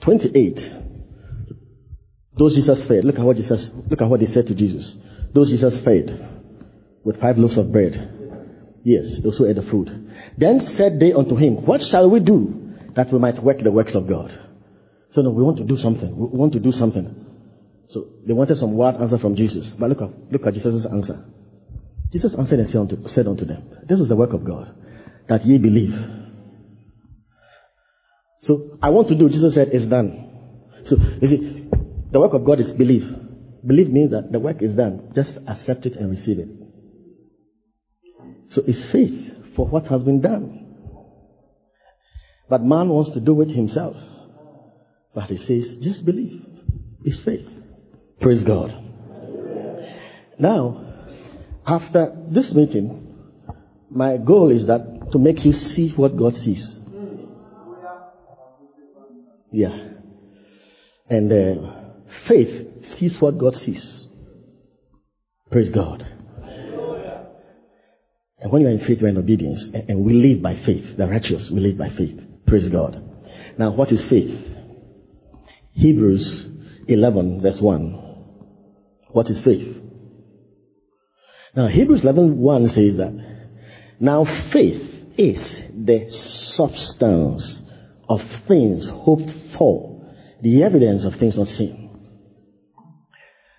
28, 0.02 0.58
Those 2.36 2.56
Jesus 2.56 2.82
fed. 2.88 3.04
Look 3.04 3.20
at 3.20 3.24
what 3.24 3.36
Jesus, 3.36 3.70
look 3.88 4.00
at 4.02 4.08
what 4.08 4.18
they 4.18 4.26
said 4.26 4.48
to 4.48 4.54
Jesus. 4.56 4.92
Those 5.32 5.50
Jesus 5.50 5.74
fed 5.84 6.42
with 7.04 7.20
five 7.20 7.38
loaves 7.38 7.56
of 7.56 7.70
bread. 7.70 7.94
Yes, 8.82 9.04
those 9.22 9.38
who 9.38 9.46
ate 9.46 9.54
the 9.54 9.62
food. 9.70 9.86
Then 10.36 10.74
said 10.76 10.98
they 10.98 11.12
unto 11.12 11.36
him, 11.36 11.64
What 11.64 11.82
shall 11.88 12.10
we 12.10 12.18
do 12.18 12.74
that 12.96 13.12
we 13.12 13.20
might 13.20 13.40
work 13.40 13.58
the 13.62 13.70
works 13.70 13.94
of 13.94 14.08
God? 14.08 14.36
So 15.12 15.20
no, 15.20 15.30
we 15.30 15.44
want 15.44 15.58
to 15.58 15.64
do 15.64 15.76
something. 15.76 16.10
We 16.16 16.36
want 16.36 16.52
to 16.54 16.58
do 16.58 16.72
something. 16.72 17.14
So 17.90 18.06
they 18.26 18.32
wanted 18.32 18.56
some 18.56 18.76
word 18.76 18.96
answer 18.96 19.18
from 19.18 19.36
Jesus. 19.36 19.70
But 19.78 19.88
look 19.88 20.02
at, 20.02 20.32
look 20.32 20.44
at 20.48 20.54
Jesus' 20.54 20.84
answer. 20.90 21.26
Jesus 22.12 22.34
answered 22.38 22.60
and 22.60 22.68
said 22.68 22.80
unto, 22.80 23.08
said 23.08 23.26
unto 23.26 23.44
them, 23.44 23.62
This 23.88 23.98
is 23.98 24.08
the 24.08 24.16
work 24.16 24.32
of 24.32 24.44
God, 24.44 24.74
that 25.28 25.46
ye 25.46 25.58
believe. 25.58 25.94
So 28.42 28.76
I 28.82 28.90
want 28.90 29.08
to 29.08 29.18
do, 29.18 29.28
Jesus 29.28 29.54
said, 29.54 29.70
is 29.72 29.88
done. 29.88 30.28
So 30.86 30.96
you 31.20 31.28
see, 31.28 31.68
the 32.10 32.20
work 32.20 32.34
of 32.34 32.44
God 32.44 32.60
is 32.60 32.70
belief. 32.72 33.02
Belief 33.64 33.88
means 33.88 34.10
that 34.10 34.32
the 34.32 34.40
work 34.40 34.60
is 34.60 34.74
done. 34.74 35.12
Just 35.14 35.30
accept 35.48 35.86
it 35.86 35.94
and 35.94 36.10
receive 36.10 36.38
it. 36.38 36.48
So 38.50 38.62
it's 38.66 38.92
faith 38.92 39.54
for 39.56 39.66
what 39.66 39.86
has 39.86 40.02
been 40.02 40.20
done. 40.20 40.58
But 42.50 42.62
man 42.62 42.88
wants 42.88 43.12
to 43.14 43.20
do 43.20 43.40
it 43.40 43.48
himself. 43.48 43.96
But 45.14 45.30
he 45.30 45.38
says, 45.38 45.78
just 45.80 46.04
believe. 46.04 46.44
It's 47.04 47.22
faith. 47.24 47.46
Praise 48.20 48.42
God. 48.42 48.70
Now, 50.38 50.91
after 51.66 52.16
this 52.30 52.52
meeting, 52.54 53.08
my 53.90 54.16
goal 54.16 54.50
is 54.50 54.66
that 54.66 55.10
to 55.12 55.18
make 55.18 55.44
you 55.44 55.52
see 55.52 55.92
what 55.96 56.16
God 56.16 56.34
sees. 56.34 56.66
Yeah. 59.52 59.76
And 61.08 61.30
uh, 61.30 61.72
faith 62.26 62.68
sees 62.98 63.16
what 63.20 63.38
God 63.38 63.54
sees. 63.54 64.06
Praise 65.50 65.70
God. 65.70 66.06
And 68.38 68.50
when 68.50 68.62
you 68.62 68.68
are 68.68 68.72
in 68.72 68.80
faith, 68.80 68.98
you 69.00 69.06
are 69.06 69.10
in 69.10 69.18
obedience. 69.18 69.62
And 69.88 70.04
we 70.04 70.14
live 70.14 70.42
by 70.42 70.54
faith. 70.66 70.96
The 70.96 71.06
righteous, 71.06 71.48
we 71.52 71.60
live 71.60 71.78
by 71.78 71.90
faith. 71.90 72.18
Praise 72.46 72.68
God. 72.70 73.00
Now, 73.58 73.72
what 73.72 73.92
is 73.92 74.02
faith? 74.08 74.36
Hebrews 75.72 76.46
11, 76.88 77.42
verse 77.42 77.58
1. 77.60 77.92
What 79.10 79.26
is 79.26 79.38
faith? 79.44 79.81
Now, 81.54 81.68
Hebrews 81.68 82.02
11, 82.02 82.38
1 82.38 82.68
says 82.68 82.96
that, 82.96 83.12
Now 84.00 84.24
faith 84.52 84.82
is 85.18 85.38
the 85.74 86.06
substance 86.56 87.60
of 88.08 88.20
things 88.48 88.88
hoped 88.90 89.30
for, 89.58 90.02
the 90.42 90.62
evidence 90.62 91.04
of 91.04 91.18
things 91.18 91.36
not 91.36 91.48
seen. 91.48 91.90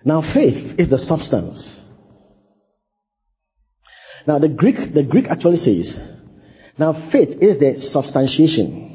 Now, 0.04 0.22
faith 0.34 0.78
is 0.78 0.90
the 0.90 0.98
substance 0.98 1.66
now 4.26 4.38
the 4.38 4.48
Greek, 4.48 4.76
the 4.94 5.02
Greek 5.02 5.26
actually 5.28 5.58
says, 5.58 5.94
now 6.78 7.10
faith 7.12 7.28
is 7.40 7.58
the 7.60 7.88
substantiation. 7.92 8.90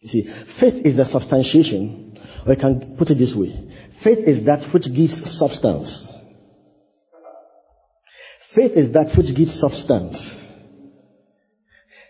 You 0.00 0.08
see, 0.08 0.28
faith 0.60 0.84
is 0.84 0.96
the 0.96 1.06
substantiation, 1.06 2.18
or 2.46 2.54
you 2.54 2.60
can 2.60 2.96
put 2.98 3.10
it 3.10 3.18
this 3.18 3.32
way. 3.34 3.70
Faith 4.02 4.18
is 4.26 4.44
that 4.44 4.72
which 4.74 4.84
gives 4.94 5.14
substance. 5.38 6.06
Faith 8.54 8.72
is 8.76 8.92
that 8.92 9.12
which 9.16 9.34
gives 9.36 9.58
substance. 9.60 10.16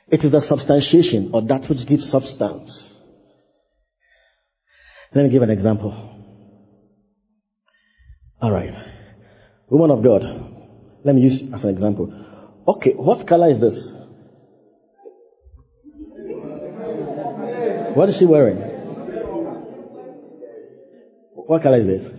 It 0.09 0.23
is 0.23 0.31
the 0.31 0.43
substantiation 0.47 1.31
or 1.33 1.43
that 1.43 1.69
which 1.69 1.87
gives 1.89 2.11
substance. 2.11 2.71
Let 5.15 5.25
me 5.25 5.31
give 5.31 5.43
an 5.43 5.51
example. 5.51 5.93
All 8.43 8.51
right. 8.51 8.75
Woman 9.71 9.91
of 9.91 10.05
God, 10.05 10.23
let 11.05 11.15
me 11.15 11.23
use 11.23 11.43
as 11.55 11.63
an 11.63 11.71
example. 11.71 12.13
Okay, 12.69 12.93
what 12.93 13.27
color 13.27 13.51
is 13.51 13.61
this? 13.61 13.75
What 17.95 18.09
is 18.09 18.17
she 18.19 18.27
wearing? 18.27 18.59
What 21.47 21.63
color 21.63 21.79
is 21.79 21.87
this? 21.87 22.13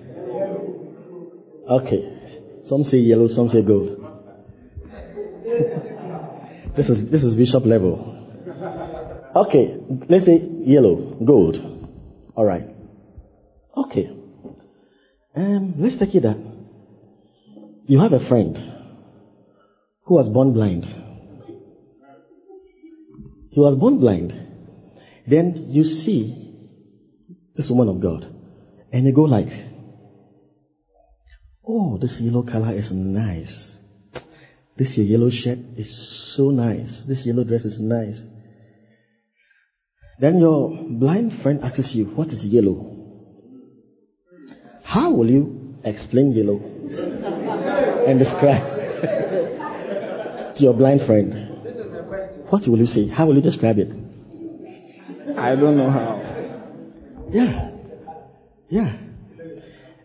Okay. 1.69 2.11
Some 2.65 2.83
say 2.85 2.97
yellow, 2.97 3.27
some 3.27 3.49
say 3.49 3.61
gold. 3.61 4.04
This 6.75 6.89
is 6.89 7.11
this 7.11 7.23
is 7.23 7.35
bishop 7.35 7.65
level. 7.65 8.11
Okay, 9.35 9.77
let's 10.09 10.25
say 10.25 10.41
yellow, 10.63 11.17
gold. 11.25 11.57
All 12.35 12.45
right. 12.45 12.63
Okay. 13.75 14.09
Um, 15.35 15.75
let's 15.77 15.99
take 15.99 16.15
it 16.15 16.23
that 16.23 16.37
you 17.87 17.99
have 17.99 18.13
a 18.13 18.27
friend 18.29 18.57
who 20.03 20.15
was 20.15 20.29
born 20.29 20.53
blind. 20.53 20.85
He 23.51 23.59
was 23.59 23.75
born 23.77 23.99
blind. 23.99 24.33
Then 25.27 25.67
you 25.69 25.83
see 25.83 26.65
this 27.55 27.67
woman 27.69 27.89
of 27.89 28.01
God, 28.01 28.33
and 28.91 29.05
you 29.05 29.13
go 29.13 29.23
like, 29.23 29.49
"Oh, 31.67 31.97
this 31.97 32.15
yellow 32.19 32.43
color 32.43 32.73
is 32.73 32.91
nice. 32.91 33.74
This 34.77 34.97
your 34.97 35.05
yellow 35.05 35.29
shirt 35.29 35.59
is 35.77 35.89
so 36.35 36.49
nice. 36.49 37.03
This 37.07 37.25
yellow 37.25 37.43
dress 37.43 37.65
is 37.65 37.79
nice." 37.79 38.19
Then 40.19 40.39
your 40.39 40.69
blind 40.89 41.41
friend 41.41 41.61
asks 41.61 41.93
you, 41.93 42.05
"What 42.05 42.29
is 42.29 42.43
yellow?" 42.43 42.91
How 44.83 45.11
will 45.11 45.29
you 45.29 45.75
explain 45.83 46.31
yellow 46.31 46.57
and 48.07 48.19
describe? 48.19 48.75
to 50.55 50.55
your 50.63 50.73
blind 50.73 51.01
friend, 51.05 51.33
what 52.49 52.67
will 52.67 52.79
you 52.79 52.85
say? 52.85 53.07
How 53.07 53.25
will 53.25 53.35
you 53.35 53.41
describe 53.41 53.77
it? 53.77 53.89
I 55.37 55.55
don't 55.55 55.77
know 55.77 55.89
how. 55.89 56.21
Yeah. 57.31 57.71
Yeah. 58.69 58.97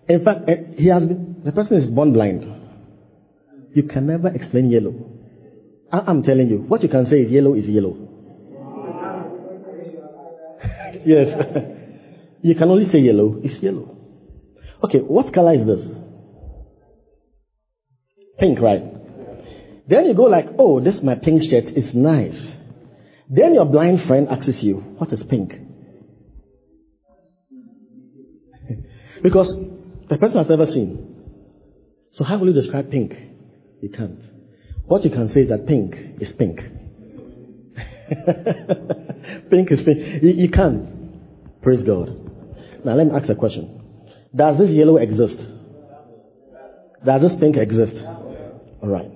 In 0.08 0.24
fact, 0.24 0.48
eh, 0.48 0.56
he 0.76 0.88
has 0.88 1.04
been, 1.04 1.42
the 1.44 1.52
person 1.52 1.76
is 1.76 1.88
born 1.88 2.12
blind. 2.12 2.44
You 3.72 3.84
can 3.84 4.06
never 4.06 4.28
explain 4.28 4.70
yellow. 4.70 4.94
I, 5.92 6.10
am 6.10 6.22
telling 6.22 6.48
you, 6.48 6.58
what 6.58 6.82
you 6.82 6.88
can 6.88 7.06
say 7.06 7.20
is 7.20 7.30
yellow 7.30 7.54
is 7.54 7.66
yellow. 7.66 7.96
yes. 11.04 11.28
you 12.42 12.54
can 12.54 12.70
only 12.70 12.90
say 12.90 12.98
yellow 12.98 13.40
is 13.42 13.58
yellow. 13.62 13.96
Okay, 14.82 14.98
what 14.98 15.32
color 15.32 15.54
is 15.54 15.66
this? 15.66 15.86
Pink, 18.38 18.60
right? 18.60 18.82
Then 19.88 20.06
you 20.06 20.14
go 20.14 20.24
like, 20.24 20.46
oh, 20.58 20.80
this 20.80 20.96
my 21.02 21.16
pink 21.16 21.42
shirt 21.50 21.64
is 21.76 21.94
nice. 21.94 22.38
Then 23.28 23.54
your 23.54 23.66
blind 23.66 24.00
friend 24.08 24.28
asks 24.28 24.62
you, 24.62 24.76
what 24.98 25.12
is 25.12 25.22
pink? 25.28 25.52
because 29.22 29.52
the 30.08 30.16
person 30.16 30.38
has 30.38 30.48
never 30.48 30.66
seen. 30.66 31.06
So 32.12 32.24
how 32.24 32.38
will 32.38 32.48
you 32.48 32.60
describe 32.60 32.90
pink? 32.90 33.29
You 33.80 33.88
can't. 33.88 34.20
What 34.86 35.04
you 35.04 35.10
can 35.10 35.30
say 35.32 35.40
is 35.40 35.48
that 35.48 35.66
pink 35.66 35.94
is 36.20 36.32
pink. 36.38 36.58
pink 39.50 39.70
is 39.70 39.80
pink. 39.84 40.22
You, 40.22 40.30
you 40.30 40.50
can't. 40.50 41.62
Praise 41.62 41.82
God. 41.86 42.08
Now 42.84 42.94
let 42.94 43.06
me 43.06 43.12
ask 43.14 43.28
a 43.28 43.34
question. 43.34 43.76
Does 44.34 44.58
this 44.58 44.70
yellow 44.70 44.96
exist? 44.96 45.36
Does 47.04 47.22
this 47.22 47.32
pink 47.40 47.56
exist? 47.56 47.94
All 48.82 48.88
right. 48.88 49.10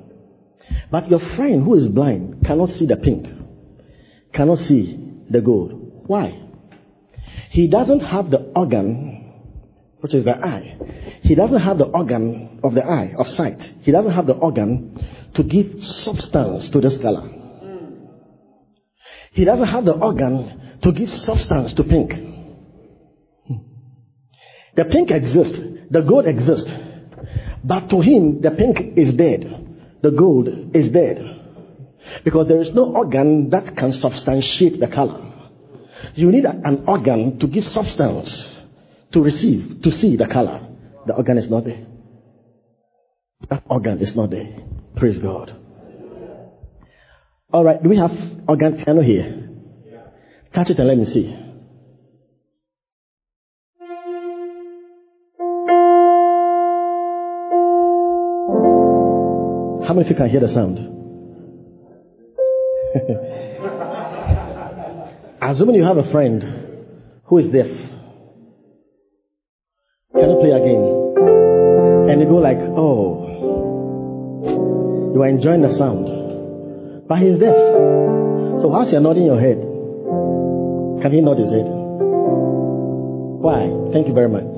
But 0.90 1.08
your 1.08 1.20
friend 1.36 1.64
who 1.64 1.74
is 1.74 1.86
blind 1.88 2.44
cannot 2.44 2.70
see 2.70 2.86
the 2.86 2.96
pink, 2.96 3.26
cannot 4.32 4.58
see 4.58 4.98
the 5.30 5.40
gold. 5.40 6.02
Why? 6.06 6.40
He 7.50 7.68
doesn't 7.68 8.00
have 8.00 8.30
the 8.30 8.52
organ, 8.56 9.23
which 10.04 10.12
is 10.14 10.24
the 10.26 10.36
eye. 10.36 10.76
He 11.22 11.34
doesn't 11.34 11.60
have 11.60 11.78
the 11.78 11.86
organ 11.86 12.60
of 12.62 12.74
the 12.74 12.84
eye, 12.84 13.14
of 13.18 13.26
sight. 13.28 13.58
He 13.80 13.90
doesn't 13.90 14.12
have 14.12 14.26
the 14.26 14.34
organ 14.34 15.02
to 15.34 15.42
give 15.42 15.66
substance 16.04 16.68
to 16.74 16.80
the 16.80 16.98
color. 17.00 17.26
He 19.32 19.46
doesn't 19.46 19.66
have 19.66 19.86
the 19.86 19.94
organ 19.94 20.78
to 20.82 20.92
give 20.92 21.08
substance 21.08 21.72
to 21.76 21.84
pink. 21.84 22.12
The 24.76 24.84
pink 24.84 25.10
exists, 25.10 25.58
the 25.90 26.02
gold 26.02 26.26
exists, 26.26 26.68
but 27.64 27.88
to 27.88 28.02
him, 28.02 28.42
the 28.42 28.50
pink 28.50 28.98
is 28.98 29.16
dead 29.16 29.64
the 30.04 30.10
gold 30.10 30.48
is 30.74 30.92
dead. 30.92 31.40
Because 32.24 32.46
there 32.46 32.60
is 32.60 32.68
no 32.74 32.94
organ 32.94 33.48
that 33.50 33.74
can 33.74 33.92
substantiate 33.92 34.78
the 34.78 34.88
color. 34.94 35.32
You 36.14 36.30
need 36.30 36.44
an 36.44 36.84
organ 36.86 37.38
to 37.40 37.46
give 37.46 37.64
substance 37.64 38.28
to 39.12 39.20
receive, 39.20 39.82
to 39.82 39.90
see 39.90 40.16
the 40.16 40.26
color. 40.26 40.66
The 41.06 41.14
organ 41.14 41.38
is 41.38 41.50
not 41.50 41.64
there. 41.64 41.86
That 43.50 43.62
organ 43.68 44.00
is 44.00 44.16
not 44.16 44.30
there. 44.30 44.56
Praise 44.96 45.18
God. 45.18 45.54
All 47.52 47.64
right, 47.64 47.82
do 47.82 47.88
we 47.88 47.98
have 47.98 48.10
organ 48.48 48.82
piano 48.82 49.02
here? 49.02 49.48
Touch 50.54 50.70
it 50.70 50.78
and 50.78 50.88
let 50.88 50.96
me 50.96 51.04
see. 51.04 51.36
How 59.86 59.92
many 59.92 60.06
of 60.06 60.10
you 60.10 60.16
can 60.16 60.30
hear 60.30 60.40
the 60.40 60.48
sound? 60.48 60.78
Assuming 65.42 65.76
you 65.76 65.84
have 65.84 65.98
a 65.98 66.10
friend 66.10 66.42
who 67.24 67.38
is 67.38 67.52
deaf 67.52 67.66
can 70.24 70.32
you 70.32 70.40
play 70.40 70.52
again? 70.56 70.80
And 72.08 72.20
you 72.20 72.26
go 72.26 72.36
like, 72.36 72.56
oh, 72.80 73.28
you 75.12 75.20
are 75.20 75.28
enjoying 75.28 75.60
the 75.60 75.76
sound, 75.76 77.06
but 77.06 77.18
he's 77.18 77.36
deaf. 77.36 77.52
So 78.64 78.68
whilst 78.72 78.90
you're 78.90 79.02
nodding 79.02 79.26
your 79.26 79.38
head, 79.38 79.60
can 81.02 81.12
he 81.12 81.20
nod 81.20 81.36
his 81.36 81.52
head? 81.52 81.68
Why? 83.44 83.68
Thank 83.92 84.08
you 84.08 84.14
very 84.14 84.30
much. 84.30 84.48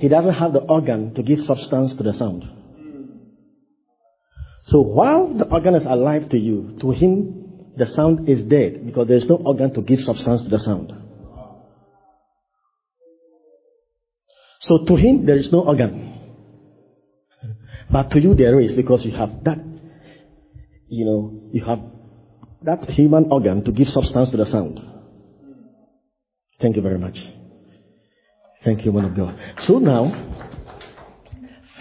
He 0.00 0.08
doesn't 0.08 0.34
have 0.34 0.52
the 0.52 0.66
organ 0.66 1.14
to 1.14 1.22
give 1.22 1.38
substance 1.46 1.94
to 1.94 2.02
the 2.02 2.12
sound. 2.14 2.42
So 4.66 4.80
while 4.80 5.32
the 5.32 5.46
organ 5.46 5.76
is 5.76 5.86
alive 5.86 6.28
to 6.30 6.36
you, 6.36 6.76
to 6.80 6.90
him 6.90 7.70
the 7.76 7.86
sound 7.94 8.28
is 8.28 8.42
dead 8.42 8.84
because 8.84 9.06
there 9.06 9.18
is 9.18 9.26
no 9.28 9.36
organ 9.36 9.72
to 9.74 9.80
give 9.80 10.00
substance 10.00 10.42
to 10.42 10.48
the 10.48 10.58
sound. 10.58 11.03
So 14.68 14.84
to 14.86 14.96
him 14.96 15.26
there 15.26 15.36
is 15.36 15.48
no 15.52 15.60
organ. 15.60 16.12
But 17.90 18.10
to 18.10 18.20
you 18.20 18.34
there 18.34 18.60
is 18.60 18.74
because 18.74 19.04
you 19.04 19.12
have 19.12 19.44
that, 19.44 19.58
you 20.88 21.04
know, 21.04 21.42
you 21.52 21.64
have 21.64 21.80
that 22.62 22.88
human 22.90 23.26
organ 23.30 23.62
to 23.64 23.72
give 23.72 23.88
substance 23.88 24.30
to 24.30 24.36
the 24.36 24.46
sound. 24.46 24.80
Thank 26.60 26.76
you 26.76 26.82
very 26.82 26.98
much. 26.98 27.16
Thank 28.64 28.86
you, 28.86 28.92
man 28.92 29.04
of 29.04 29.16
God. 29.16 29.38
So 29.66 29.78
now, 29.78 30.10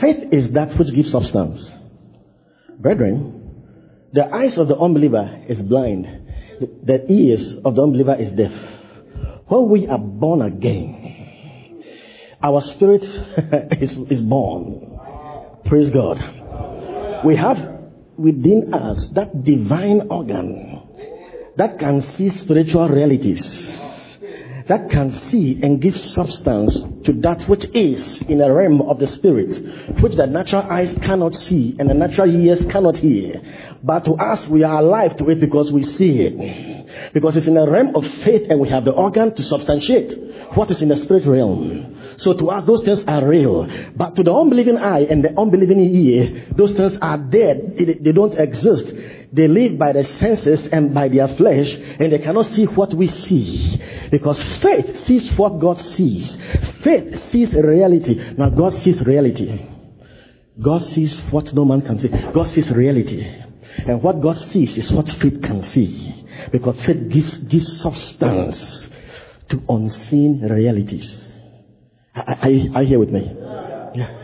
faith 0.01 0.27
is 0.33 0.53
that 0.53 0.77
which 0.77 0.93
gives 0.93 1.11
substance. 1.11 1.65
Brethren, 2.79 3.43
the 4.11 4.25
eyes 4.25 4.57
of 4.57 4.67
the 4.67 4.77
unbeliever 4.77 5.45
is 5.47 5.61
blind. 5.61 6.05
The 6.59 7.09
ears 7.09 7.55
of 7.63 7.75
the 7.75 7.81
unbeliever 7.81 8.15
is 8.15 8.33
deaf. 8.33 8.51
When 9.47 9.69
we 9.69 9.87
are 9.87 9.97
born 9.97 10.41
again, 10.41 11.22
our 12.43 12.61
spirit 12.75 13.01
is, 13.81 13.97
is 14.11 14.21
born. 14.21 14.99
Praise 15.65 15.89
God. 15.91 16.17
We 17.25 17.37
have 17.37 17.57
within 18.17 18.73
us 18.73 19.09
that 19.15 19.43
divine 19.43 20.07
organ 20.09 20.81
that 21.57 21.79
can 21.79 22.01
see 22.17 22.29
spiritual 22.43 22.89
realities 22.89 23.41
that 24.69 24.89
can 24.89 25.11
see 25.29 25.59
and 25.61 25.81
give 25.81 25.93
substance 26.15 26.77
to 27.05 27.13
that 27.21 27.43
which 27.49 27.65
is 27.73 27.99
in 28.29 28.41
a 28.41 28.53
realm 28.53 28.81
of 28.81 28.99
the 28.99 29.07
spirit, 29.07 29.49
which 30.01 30.15
the 30.15 30.25
natural 30.25 30.63
eyes 30.63 30.93
cannot 31.05 31.33
see 31.33 31.75
and 31.79 31.89
the 31.89 31.93
natural 31.93 32.29
ears 32.29 32.59
cannot 32.71 32.95
hear. 32.95 33.41
But 33.83 34.05
to 34.05 34.13
us, 34.13 34.47
we 34.49 34.63
are 34.63 34.79
alive 34.79 35.17
to 35.17 35.29
it 35.29 35.41
because 35.41 35.71
we 35.71 35.83
see 35.83 36.23
it. 36.23 37.13
Because 37.13 37.35
it's 37.35 37.47
in 37.47 37.57
a 37.57 37.69
realm 37.69 37.95
of 37.95 38.03
faith 38.23 38.43
and 38.49 38.59
we 38.59 38.69
have 38.69 38.85
the 38.85 38.91
organ 38.91 39.35
to 39.35 39.43
substantiate 39.43 40.55
what 40.55 40.69
is 40.71 40.81
in 40.81 40.89
the 40.89 40.97
spirit 41.03 41.25
realm. 41.27 42.15
So 42.19 42.33
to 42.37 42.49
us, 42.49 42.65
those 42.65 42.83
things 42.85 42.99
are 43.07 43.27
real. 43.27 43.67
But 43.95 44.15
to 44.15 44.23
the 44.23 44.33
unbelieving 44.33 44.77
eye 44.77 45.05
and 45.09 45.23
the 45.23 45.37
unbelieving 45.37 45.79
ear, 45.79 46.47
those 46.55 46.75
things 46.77 46.93
are 47.01 47.17
dead. 47.17 47.75
They 48.01 48.11
don't 48.11 48.37
exist. 48.37 48.85
They 49.33 49.47
live 49.47 49.79
by 49.79 49.93
their 49.93 50.05
senses 50.19 50.67
and 50.71 50.93
by 50.93 51.09
their 51.09 51.27
flesh, 51.35 51.65
and 51.99 52.13
they 52.13 52.19
cannot 52.19 52.45
see 52.55 52.65
what 52.65 52.95
we 52.95 53.07
see. 53.07 53.77
Because 54.11 54.37
faith 54.61 55.07
sees 55.07 55.31
what 55.35 55.59
God 55.59 55.77
sees. 55.97 56.31
Faith 56.83 57.15
sees 57.31 57.51
reality. 57.51 58.13
Now, 58.37 58.49
God 58.51 58.73
sees 58.83 59.01
reality. 59.03 59.49
God 60.63 60.83
sees 60.93 61.19
what 61.31 61.45
no 61.51 61.65
man 61.65 61.81
can 61.81 61.97
see. 61.97 62.09
God 62.09 62.53
sees 62.53 62.69
reality. 62.69 63.25
And 63.87 64.03
what 64.03 64.21
God 64.21 64.37
sees 64.51 64.77
is 64.77 64.91
what 64.93 65.07
faith 65.19 65.41
can 65.41 65.63
see. 65.73 66.27
Because 66.51 66.75
faith 66.85 67.11
gives, 67.11 67.35
gives 67.49 67.81
substance 67.81 68.87
to 69.49 69.57
unseen 69.67 70.47
realities. 70.47 71.09
Are, 72.15 72.23
are, 72.23 72.49
are 72.75 72.83
you 72.83 72.87
here 72.87 72.99
with 72.99 73.09
me? 73.09 73.33
Yeah. 73.95 74.22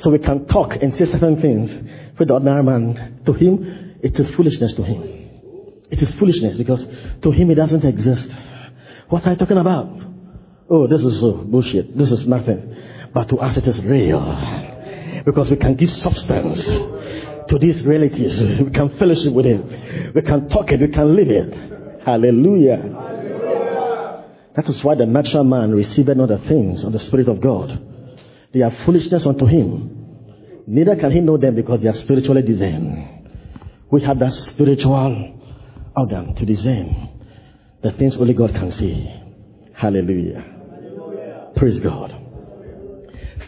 So 0.00 0.10
we 0.10 0.18
can 0.18 0.46
talk 0.46 0.72
and 0.80 0.94
say 0.94 1.06
certain 1.10 1.40
things 1.42 1.70
with 2.18 2.28
the 2.28 2.34
ordinary 2.34 2.62
man. 2.62 3.22
To 3.26 3.32
him, 3.32 3.98
it 4.02 4.14
is 4.14 4.30
foolishness 4.36 4.74
to 4.76 4.82
him. 4.82 5.02
It 5.90 5.98
is 5.98 6.12
foolishness 6.18 6.56
because 6.56 6.84
to 7.22 7.30
him 7.30 7.50
it 7.50 7.56
doesn't 7.56 7.84
exist. 7.84 8.28
What 9.08 9.26
are 9.26 9.32
you 9.32 9.38
talking 9.38 9.58
about? 9.58 9.88
Oh, 10.70 10.86
this 10.86 11.00
is 11.00 11.22
uh, 11.22 11.42
bullshit. 11.44 11.96
This 11.96 12.10
is 12.10 12.28
nothing. 12.28 12.76
But 13.12 13.28
to 13.30 13.38
us 13.38 13.56
it 13.56 13.66
is 13.66 13.82
real. 13.84 14.20
Because 15.24 15.50
we 15.50 15.56
can 15.56 15.74
give 15.74 15.88
substance 15.90 16.60
to 17.48 17.58
these 17.58 17.84
realities. 17.84 18.38
We 18.64 18.70
can 18.70 18.96
fellowship 18.98 19.32
with 19.32 19.46
it. 19.46 20.14
We 20.14 20.22
can 20.22 20.48
talk 20.48 20.70
it. 20.70 20.80
We 20.80 20.92
can 20.92 21.16
live 21.16 21.28
it. 21.28 22.04
Hallelujah. 22.04 22.82
That 24.54 24.64
is 24.66 24.78
why 24.82 24.94
the 24.94 25.06
natural 25.06 25.44
man 25.44 25.72
receiveth 25.72 26.16
not 26.16 26.28
the 26.28 26.38
things 26.46 26.84
of 26.84 26.92
the 26.92 27.00
Spirit 27.00 27.28
of 27.28 27.40
God. 27.40 27.87
They 28.52 28.62
are 28.62 28.72
foolishness 28.84 29.24
unto 29.26 29.46
him. 29.46 29.94
Neither 30.66 30.96
can 30.96 31.10
he 31.12 31.20
know 31.20 31.36
them 31.36 31.54
because 31.54 31.80
they 31.80 31.88
are 31.88 32.02
spiritually 32.04 32.42
discerned. 32.42 33.30
We 33.90 34.02
have 34.02 34.18
that 34.18 34.32
spiritual 34.52 35.34
organ 35.96 36.34
to 36.34 36.44
discern 36.44 37.08
the 37.82 37.92
things 37.92 38.16
only 38.18 38.34
God 38.34 38.50
can 38.50 38.70
see. 38.72 39.06
Hallelujah. 39.74 40.40
Hallelujah. 40.40 41.52
Praise 41.56 41.80
God. 41.82 42.12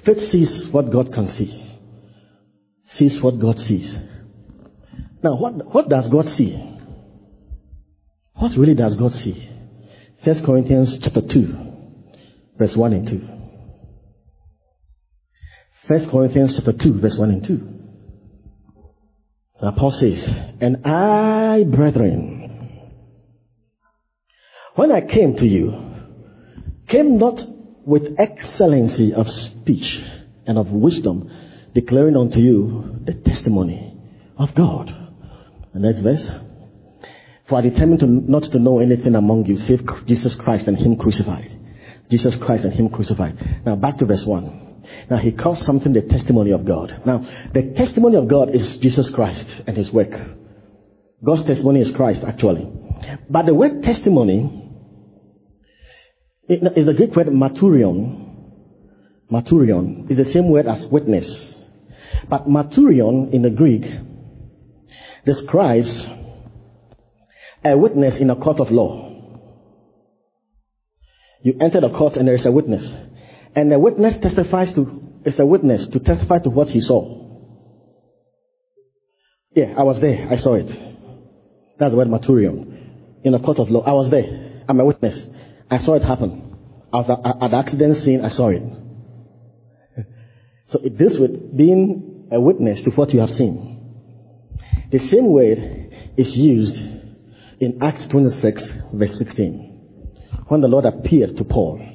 Faith 0.05 0.31
sees 0.31 0.67
what 0.71 0.91
God 0.91 1.13
can 1.13 1.29
see. 1.37 1.79
Sees 2.97 3.19
what 3.23 3.41
God 3.41 3.57
sees. 3.57 3.95
Now, 5.23 5.37
what, 5.37 5.75
what 5.75 5.89
does 5.89 6.09
God 6.11 6.27
see? 6.37 6.53
What 8.35 8.53
really 8.59 8.75
does 8.75 8.97
God 8.97 9.13
see? 9.13 9.49
First 10.25 10.41
Corinthians 10.47 10.99
chapter 11.03 11.21
2, 11.21 11.55
verse 12.59 12.73
1 12.75 12.93
and 12.93 13.07
2. 13.07 13.40
First 15.91 16.09
Corinthians 16.09 16.55
chapter 16.55 16.73
2, 16.73 17.01
verse 17.01 17.17
1 17.19 17.31
and 17.31 17.45
2. 17.45 17.61
Now 19.61 19.75
Paul 19.77 19.91
says, 19.91 20.25
And 20.61 20.87
I, 20.87 21.65
brethren, 21.65 22.87
when 24.77 24.93
I 24.93 25.01
came 25.01 25.35
to 25.35 25.45
you, 25.45 25.73
came 26.89 27.19
not 27.19 27.41
with 27.85 28.05
excellency 28.21 29.13
of 29.13 29.27
speech 29.27 29.99
and 30.47 30.59
of 30.59 30.69
wisdom, 30.69 31.29
declaring 31.75 32.17
unto 32.17 32.39
you 32.39 33.01
the 33.05 33.15
testimony 33.15 34.01
of 34.39 34.51
God. 34.57 34.93
The 35.75 35.81
next 35.81 36.03
verse. 36.03 36.25
For 37.49 37.59
I 37.59 37.63
determined 37.63 37.99
to, 37.99 38.07
not 38.07 38.45
to 38.53 38.61
know 38.61 38.79
anything 38.79 39.17
among 39.17 39.47
you 39.47 39.57
save 39.57 39.81
Jesus 40.07 40.37
Christ 40.39 40.69
and 40.69 40.77
Him 40.77 40.95
crucified. 40.95 41.51
Jesus 42.13 42.37
Christ 42.41 42.63
and 42.63 42.73
Him 42.73 42.91
crucified. 42.91 43.35
Now 43.67 43.75
back 43.75 43.99
to 43.99 44.07
verse 44.07 44.23
1. 44.25 44.70
Now 45.11 45.19
he 45.19 45.33
calls 45.33 45.65
something 45.67 45.93
the 45.93 46.03
testimony 46.03 46.53
of 46.53 46.65
God. 46.65 47.03
Now, 47.05 47.19
the 47.53 47.75
testimony 47.77 48.17
of 48.17 48.29
God 48.29 48.55
is 48.55 48.79
Jesus 48.81 49.11
Christ 49.15 49.45
and 49.67 49.77
his 49.77 49.93
work. 49.93 50.11
God's 51.25 51.47
testimony 51.47 51.81
is 51.81 51.91
Christ, 51.95 52.21
actually. 52.27 52.71
But 53.29 53.47
the 53.47 53.55
word 53.55 53.83
testimony 53.83 54.69
is 56.49 56.87
the 56.87 56.95
Greek 56.97 57.15
word 57.15 57.29
marturion. 57.29 58.29
Marturion 59.31 60.11
is 60.11 60.17
the 60.17 60.33
same 60.33 60.51
word 60.51 60.67
as 60.67 60.87
witness. 60.91 61.27
But 62.29 62.47
marturion 62.49 63.33
in 63.33 63.43
the 63.43 63.51
Greek 63.51 63.85
describes 65.25 65.89
a 67.65 67.77
witness 67.77 68.15
in 68.21 68.31
a 68.31 68.37
court 68.37 68.61
of 68.61 68.71
law. 68.71 69.09
You 71.43 71.55
enter 71.61 71.81
the 71.81 71.91
court 71.91 72.15
and 72.15 72.27
there 72.27 72.35
is 72.35 72.47
a 72.47 72.53
witness. 72.53 72.87
And 73.55 73.73
the 73.73 73.79
witness 73.79 74.15
testifies 74.23 74.75
to, 74.75 75.03
is 75.25 75.39
a 75.39 75.47
witness 75.47 75.87
to 75.93 76.01
testify 76.01 76.39
to 76.41 76.51
what 76.51 76.69
he 76.69 76.81
saw. 76.81 77.19
Yeah, 79.53 79.75
I 79.77 79.83
was 79.83 80.01
there. 80.01 80.29
I 80.31 80.37
saw 80.37 80.55
it. 80.55 80.69
That's 81.79 81.91
the 81.91 81.97
word 81.97 82.09
marturion. 82.09 83.25
In 83.25 83.35
a 83.35 83.41
court 83.41 83.59
of 83.59 83.69
law. 83.69 83.83
I 83.83 83.93
was 83.93 84.11
there. 84.11 84.63
I'm 84.69 84.79
a 84.79 84.85
witness. 84.85 85.19
I 85.71 85.79
saw 85.79 85.95
it 85.95 86.03
happen. 86.03 86.57
I 86.93 86.97
was 86.99 87.41
at 87.43 87.51
the 87.51 87.57
accident 87.57 88.05
scene. 88.05 88.25
I 88.25 88.31
saw 88.31 88.49
it. 88.49 88.63
So 90.71 90.79
it 90.85 90.97
deals 90.97 91.19
with 91.19 91.57
being 91.57 92.29
a 92.31 92.41
witness 92.41 92.81
to 92.85 92.91
what 92.91 93.11
you 93.11 93.21
have 93.21 93.31
seen. 93.31 93.71
The 94.93 94.99
same 95.11 95.33
word 95.33 95.59
is 96.17 96.29
used 96.37 96.75
in 97.61 97.79
Acts 97.83 98.07
26 98.11 98.63
verse 98.95 99.19
16. 99.19 99.67
When 100.49 100.61
the 100.61 100.69
Lord 100.69 100.85
appeared 100.85 101.37
to 101.37 101.45
Paul 101.45 101.90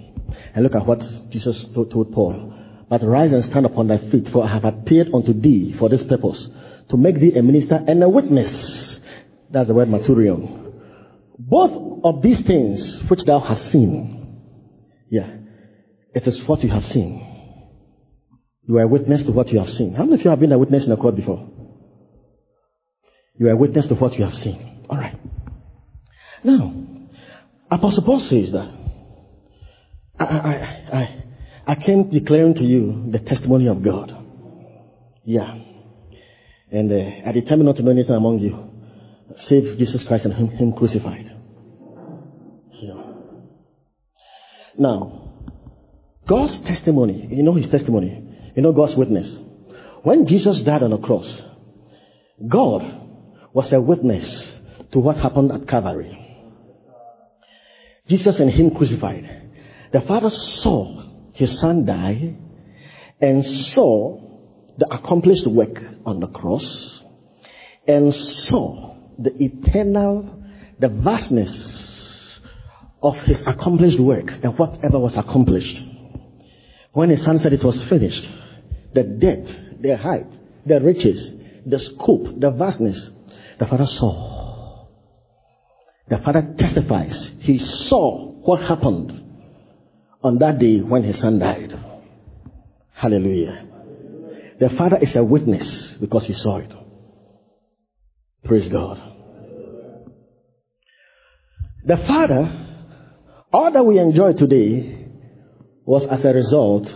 and 0.54 0.64
look 0.64 0.76
at 0.76 0.86
what 0.86 1.00
Jesus 1.32 1.66
told 1.74 2.12
Paul. 2.14 2.54
But 2.90 3.04
rise 3.04 3.32
and 3.32 3.44
stand 3.46 3.66
upon 3.66 3.88
thy 3.88 3.98
feet, 4.12 4.28
for 4.32 4.44
I 4.44 4.54
have 4.54 4.64
appeared 4.64 5.08
unto 5.14 5.34
thee 5.34 5.76
for 5.80 5.90
this 5.90 6.04
purpose, 6.08 6.48
to 6.90 6.98
make 6.98 7.20
thee 7.20 7.38
a 7.38 7.42
minister 7.42 7.84
and 7.88 8.04
a 8.04 8.10
witness. 8.10 9.00
That's 9.52 9.68
the 9.68 9.74
word 9.74 9.88
marturion. 9.88 10.74
Both 11.40 12.04
of 12.04 12.22
these 12.22 12.46
things 12.46 13.02
which 13.10 13.22
thou 13.26 13.40
hast 13.40 13.72
seen, 13.72 14.40
yeah, 15.10 15.38
it 16.14 16.28
is 16.28 16.42
what 16.46 16.64
you 16.64 16.70
have 16.70 16.84
seen. 16.84 17.32
You 18.68 18.78
are 18.78 18.84
a 18.84 18.88
witness 18.88 19.24
to 19.26 19.32
what 19.32 19.50
you 19.50 19.60
have 19.60 19.70
seen. 19.70 19.94
How 19.94 20.04
many 20.04 20.16
of 20.16 20.22
you 20.24 20.30
have 20.30 20.40
been 20.40 20.52
a 20.52 20.58
witness 20.58 20.86
in 20.86 20.92
a 20.92 20.98
court 20.98 21.16
before? 21.16 21.50
You 23.38 23.48
are 23.48 23.52
a 23.52 23.58
witness 23.58 23.88
to 23.88 23.96
what 23.96 24.14
you 24.14 24.24
have 24.24 24.34
seen. 24.36 24.86
All 24.90 24.98
right. 24.98 25.18
Now, 26.44 26.74
Apostle 27.70 28.04
Paul 28.04 28.26
says 28.30 28.52
that 28.54 28.85
I, 30.20 30.24
I, 30.24 30.54
I, 30.94 31.24
I 31.68 31.76
came 31.76 32.10
declaring 32.10 32.56
to 32.56 32.64
you 32.64 33.10
the 33.12 33.20
testimony 33.20 33.68
of 33.68 33.84
God. 33.84 34.12
Yeah. 35.24 35.56
And 36.72 36.92
uh, 36.92 37.30
I 37.30 37.32
determined 37.32 37.68
not 37.68 37.76
to 37.78 37.84
know 37.84 37.92
anything 37.92 38.16
among 38.16 38.40
you 38.40 38.72
save 39.48 39.78
Jesus 39.78 40.06
Christ 40.08 40.26
and 40.26 40.34
Him, 40.34 40.50
him 40.50 40.74
crucified. 40.74 41.32
Yeah. 42.74 43.04
Now, 44.78 45.34
God's 46.28 46.62
testimony, 46.66 47.28
you 47.32 47.44
know 47.44 47.56
His 47.56 47.70
testimony, 47.70 48.52
you 48.56 48.62
know 48.62 48.72
God's 48.72 48.98
witness. 48.98 49.36
When 50.04 50.28
Jesus 50.28 50.62
died 50.66 50.84
on 50.84 50.92
the 50.92 51.00
cross, 51.00 51.28
God 52.48 52.82
was 53.54 53.72
a 53.72 53.82
witness 53.82 54.26
to 54.92 55.00
what 55.00 55.18
happened 55.18 55.52
at 55.52 55.68
Calvary. 55.68 56.22
Jesus 58.08 58.40
and 58.40 58.52
Him 58.52 58.72
crucified. 58.72 59.45
The 59.96 60.02
Father 60.02 60.30
saw 60.62 61.04
His 61.32 61.58
Son 61.62 61.86
die 61.86 62.36
and 63.22 63.46
saw 63.74 64.20
the 64.78 64.94
accomplished 64.94 65.48
work 65.48 65.78
on 66.06 66.20
the 66.20 66.28
cross 66.28 67.02
and 67.88 68.14
saw 68.50 68.98
the 69.18 69.32
eternal, 69.42 70.44
the 70.82 70.90
vastness 70.90 72.42
of 73.02 73.14
his 73.26 73.38
accomplished 73.48 74.02
work 74.02 74.26
and 74.44 74.60
whatever 74.60 75.00
was 75.00 75.14
accomplished. 75.16 75.78
When 76.92 77.10
his 77.10 77.24
son 77.24 77.40
said 77.40 77.54
it 77.54 77.64
was 77.64 77.82
finished, 77.88 78.26
the 78.94 79.04
depth, 79.04 79.82
the 79.82 79.96
height, 79.96 80.28
the 80.66 80.82
riches, 80.82 81.32
the 81.66 81.80
scope, 81.80 82.38
the 82.38 82.52
vastness, 82.52 83.12
the 83.60 83.66
father 83.66 83.86
saw. 83.88 84.88
The 86.10 86.18
father 86.18 86.54
testifies. 86.60 87.30
He 87.40 87.60
saw 87.60 88.34
what 88.42 88.60
happened 88.60 89.22
on 90.26 90.40
that 90.40 90.58
day 90.58 90.80
when 90.80 91.04
his 91.04 91.22
son 91.22 91.38
died. 91.38 91.72
Hallelujah. 92.94 93.64
The 94.60 94.70
Father 94.76 94.98
is 95.00 95.16
a 95.16 95.24
witness 95.24 95.96
because 96.00 96.26
he 96.26 96.34
saw 96.34 96.58
it. 96.58 96.72
Praise 98.44 98.68
God. 98.72 98.98
The 101.86 101.98
Father, 102.08 102.50
all 103.54 103.72
that 103.72 103.86
we 103.86 104.00
enjoy 104.00 104.34
today 104.34 105.10
was 105.86 106.08
as 106.10 106.26
a 106.26 106.30
result 106.30 106.88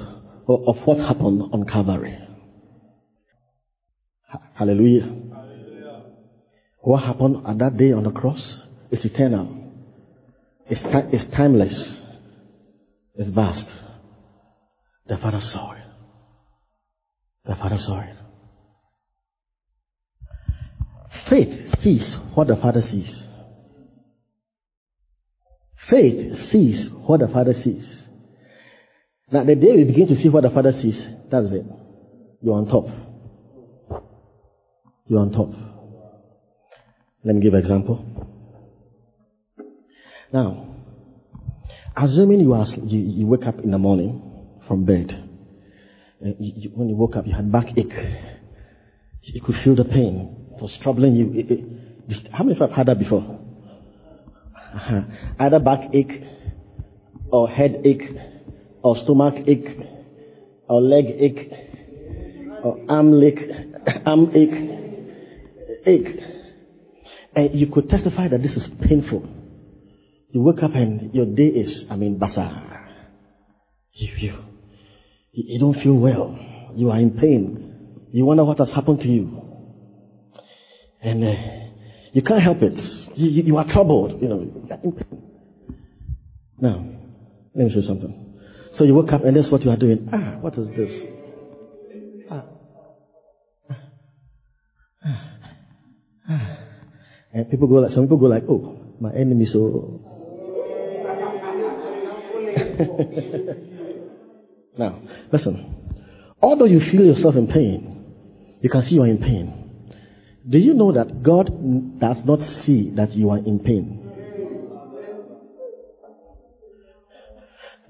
of, 0.48 0.78
what 0.86 0.98
happened 0.98 1.44
on 1.54 1.63
Calvary. 1.65 2.18
Hallelujah. 4.56 5.13
Hallelujah. 5.32 6.04
What 6.80 7.04
happened 7.04 7.38
at 7.46 7.60
that 7.60 7.78
day 7.78 7.92
on 7.92 8.04
the 8.04 8.12
cross 8.12 8.42
is 8.89 9.06
eternal. 9.06 9.56
It's, 10.68 10.82
it's 11.13 11.36
timeless. 11.36 11.98
It's 13.19 13.29
vast. 13.36 13.65
The 15.08 15.17
Father 15.17 15.41
saw 15.51 15.73
it. 15.73 15.84
The 17.45 17.55
Father 17.55 17.77
saw 17.77 17.99
it. 17.99 18.15
Faith 21.29 21.75
sees 21.84 22.15
what 22.34 22.47
the 22.47 22.55
Father 22.55 22.82
sees. 22.82 23.23
Faith 25.89 26.34
sees 26.49 26.88
what 27.05 27.19
the 27.19 27.27
Father 27.27 27.53
sees. 27.62 27.86
Now, 29.34 29.43
the 29.43 29.55
day 29.55 29.75
we 29.75 29.84
begin 29.84 30.08
to 30.08 30.15
see 30.15 30.29
what 30.29 30.43
the 30.43 30.49
Father 30.49 30.71
sees, 30.71 31.05
that's 31.29 31.47
it. 31.47 31.65
You're 32.41 32.55
on 32.55 32.67
top. 32.67 32.86
You're 35.08 35.19
on 35.19 35.32
top. 35.34 35.49
Let 37.25 37.36
me 37.36 37.41
give 37.41 37.53
an 37.53 37.60
example. 37.60 38.05
Now, 40.32 40.68
assuming 42.05 42.41
you, 42.41 42.55
ask, 42.55 42.73
you, 42.75 42.99
you 42.99 43.27
wake 43.27 43.45
up 43.45 43.59
in 43.59 43.71
the 43.71 43.77
morning 43.77 44.21
from 44.67 44.85
bed 44.85 45.29
uh, 46.21 46.31
you, 46.38 46.69
when 46.73 46.89
you 46.89 46.95
woke 46.95 47.15
up, 47.15 47.25
you 47.25 47.33
had 47.33 47.49
backache. 47.51 47.93
You 49.21 49.41
could 49.41 49.55
feel 49.63 49.75
the 49.75 49.85
pain. 49.85 50.35
It 50.55 50.62
was 50.62 50.77
troubling 50.83 51.15
you. 51.15 51.31
It, 51.33 51.51
it, 51.51 52.31
how 52.31 52.43
many 52.43 52.55
of 52.55 52.59
you 52.59 52.67
have 52.67 52.75
had 52.75 52.88
that 52.88 52.99
before? 52.99 53.39
Uh-huh. 54.73 55.01
Either 55.39 55.59
backache, 55.59 56.23
or 57.31 57.47
headache, 57.47 58.03
or 58.83 58.97
stomach 58.97 59.35
ache, 59.47 59.77
or 60.67 60.81
leg 60.81 61.05
ache, 61.05 61.51
or 62.63 62.85
arm 62.89 63.23
ache, 63.23 63.39
arm 64.05 64.31
ache, 64.35 65.85
ache. 65.85 66.19
And 67.35 67.55
you 67.57 67.71
could 67.71 67.88
testify 67.88 68.27
that 68.27 68.39
this 68.39 68.51
is 68.51 68.67
painful. 68.85 69.38
You 70.32 70.42
wake 70.42 70.62
up 70.62 70.76
and 70.76 71.13
your 71.13 71.26
day 71.26 71.48
is, 71.48 71.86
I 71.89 71.96
mean, 71.96 72.20
bazaar. 72.20 72.88
You, 73.94 74.13
you, 74.18 74.34
you 75.32 75.60
don't 75.60 75.74
feel 75.82 75.96
well. 75.96 76.38
You 76.76 76.92
are 76.92 77.00
in 77.00 77.18
pain. 77.18 78.08
You 78.12 78.26
wonder 78.26 78.46
what 78.46 78.60
has 78.60 78.70
happened 78.70 79.00
to 79.02 79.08
you. 79.08 79.42
And 81.02 81.24
uh, 81.24 81.34
you 82.13 82.22
can't 82.22 82.44
help 82.44 82.60
it. 82.62 82.74
You, 83.15 83.44
you, 83.44 83.58
are 83.58 83.65
troubled. 83.65 84.22
You 84.22 84.28
know, 84.28 84.42
in 84.84 84.92
pain. 84.92 85.24
Now, 86.60 86.86
let 87.56 87.65
me 87.65 87.72
show 87.72 87.80
you 87.80 87.88
something. 87.88 88.38
So 88.76 88.84
you 88.84 88.94
wake 88.94 89.12
up 89.12 89.24
and 89.24 89.36
that's 89.36 89.52
what 89.52 89.63
you 89.63 89.72
are 89.72 89.78
doing. 89.78 90.10
Ah, 90.13 90.38
what 90.42 90.54
is 90.60 90.68
this? 90.68 90.92
Ah. 92.30 92.46
Ah. 95.04 95.32
Ah. 96.30 96.58
And 97.34 97.50
people 97.50 97.68
go 97.68 97.76
like, 97.76 97.92
some 97.92 98.04
people 98.04 98.18
go 98.18 98.28
like, 98.28 98.44
oh, 98.48 98.78
my 99.00 99.12
enemy 99.13 99.46
so. 99.46 100.09
Now, 104.78 105.02
listen. 105.34 105.76
Although 106.42 106.65
you 106.65 106.80
feel 106.80 107.04
yourself 107.04 107.36
in 107.36 107.48
pain, 107.48 108.15
you 108.62 108.70
can 108.70 108.84
see 108.84 108.96
you 108.96 109.04
are 109.04 109.08
in 109.08 109.18
pain. 109.18 109.92
Do 110.48 110.58
you 110.58 110.74
know 110.74 110.94
that 110.94 111.22
God 111.22 111.48
does 112.00 112.18
not 112.24 112.39
see 112.65 112.92
that 112.96 113.12
you 113.12 113.30
are 113.30 113.39
in 113.39 113.60
pain? 113.60 114.06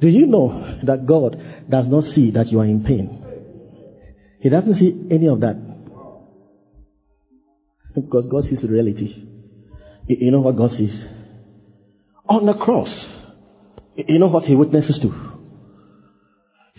Do 0.02 0.08
you 0.08 0.26
know 0.26 0.80
that 0.84 1.06
God 1.06 1.38
does 1.70 1.86
not 1.88 2.06
see 2.16 2.32
that 2.32 2.48
you 2.48 2.60
are 2.60 2.66
in 2.66 2.84
pain? 2.84 3.24
He 4.40 4.50
doesn't 4.50 4.76
see 4.76 5.08
any 5.12 5.28
of 5.28 5.42
that. 5.42 5.58
Because 7.94 8.28
God 8.32 8.46
sees 8.46 8.64
reality. 8.64 9.28
You 10.08 10.32
know 10.32 10.40
what 10.40 10.58
God 10.58 10.72
sees? 10.72 11.04
On 12.28 12.46
the 12.46 12.54
cross, 12.54 12.90
you 14.08 14.20
know 14.20 14.28
what 14.28 14.44
He 14.46 14.56
witnesses 14.56 15.00
to? 15.02 15.30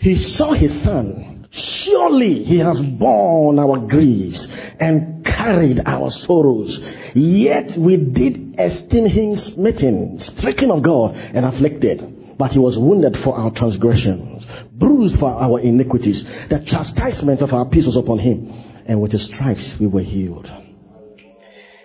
He 0.01 0.33
saw 0.35 0.53
his 0.53 0.71
son. 0.83 1.47
Surely 1.51 2.43
he 2.43 2.57
has 2.59 2.79
borne 2.97 3.59
our 3.59 3.77
griefs 3.87 4.47
and 4.79 5.23
carried 5.23 5.79
our 5.85 6.09
sorrows. 6.25 6.79
Yet 7.13 7.77
we 7.77 7.97
did 7.97 8.59
esteem 8.59 9.05
him 9.05 9.35
smitten, 9.53 10.19
stricken 10.37 10.71
of 10.71 10.83
God, 10.83 11.13
and 11.13 11.45
afflicted. 11.45 12.37
But 12.39 12.51
he 12.51 12.59
was 12.59 12.77
wounded 12.79 13.15
for 13.23 13.37
our 13.37 13.51
transgressions, 13.51 14.43
bruised 14.73 15.19
for 15.19 15.29
our 15.29 15.59
iniquities. 15.59 16.23
The 16.49 16.65
chastisement 16.65 17.41
of 17.41 17.53
our 17.53 17.69
peace 17.69 17.85
was 17.85 17.97
upon 17.97 18.17
him, 18.17 18.49
and 18.87 18.99
with 18.99 19.11
his 19.11 19.27
stripes 19.27 19.69
we 19.79 19.85
were 19.85 20.01
healed. 20.01 20.47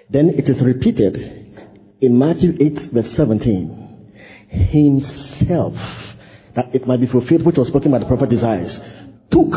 Then 0.08 0.30
it 0.30 0.48
is 0.48 0.62
repeated 0.64 1.16
in 2.00 2.18
Matthew 2.18 2.56
8, 2.58 2.92
verse 2.94 3.10
17. 3.16 3.85
Himself 4.48 5.74
that 6.54 6.74
it 6.74 6.86
might 6.86 7.00
be 7.00 7.06
fulfilled, 7.06 7.44
which 7.44 7.56
was 7.56 7.68
spoken 7.68 7.90
by 7.90 7.98
the 7.98 8.06
prophet 8.06 8.32
Isaiah, 8.32 9.22
took 9.30 9.52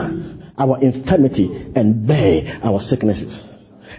our 0.58 0.82
infirmity 0.82 1.72
and 1.76 2.06
bare 2.06 2.60
our 2.62 2.82
sicknesses. 2.82 3.32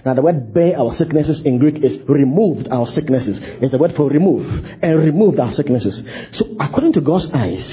Now, 0.05 0.15
the 0.15 0.23
word 0.23 0.55
bear 0.55 0.79
our 0.79 0.95
sicknesses 0.97 1.43
in 1.45 1.59
Greek 1.59 1.83
is 1.83 1.99
removed 2.09 2.69
our 2.71 2.87
sicknesses. 2.87 3.39
It's 3.41 3.73
the 3.73 3.79
word 3.79 3.93
for 3.97 4.09
remove 4.09 4.47
and 4.83 4.99
removed 4.99 5.39
our 5.41 5.53
sicknesses. 5.53 6.03
So, 6.35 6.47
according 6.61 6.95
to 6.95 7.01
God's 7.01 7.29
eyes, 7.35 7.65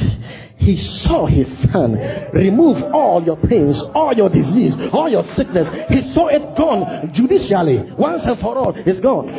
he 0.58 0.76
saw 1.06 1.28
his 1.28 1.48
son 1.72 1.96
remove 2.34 2.82
all 2.91 3.24
your 3.24 3.38
pains, 3.38 3.78
all 3.93 4.12
your 4.13 4.28
disease, 4.30 4.74
all 4.91 5.08
your 5.08 5.24
sickness. 5.36 5.67
He 5.89 6.12
saw 6.13 6.28
it 6.28 6.41
gone 6.58 7.12
judicially. 7.13 7.93
Once 7.98 8.24
and 8.26 8.39
for 8.39 8.58
all, 8.58 8.74
it's 8.76 9.00
gone. 9.00 9.30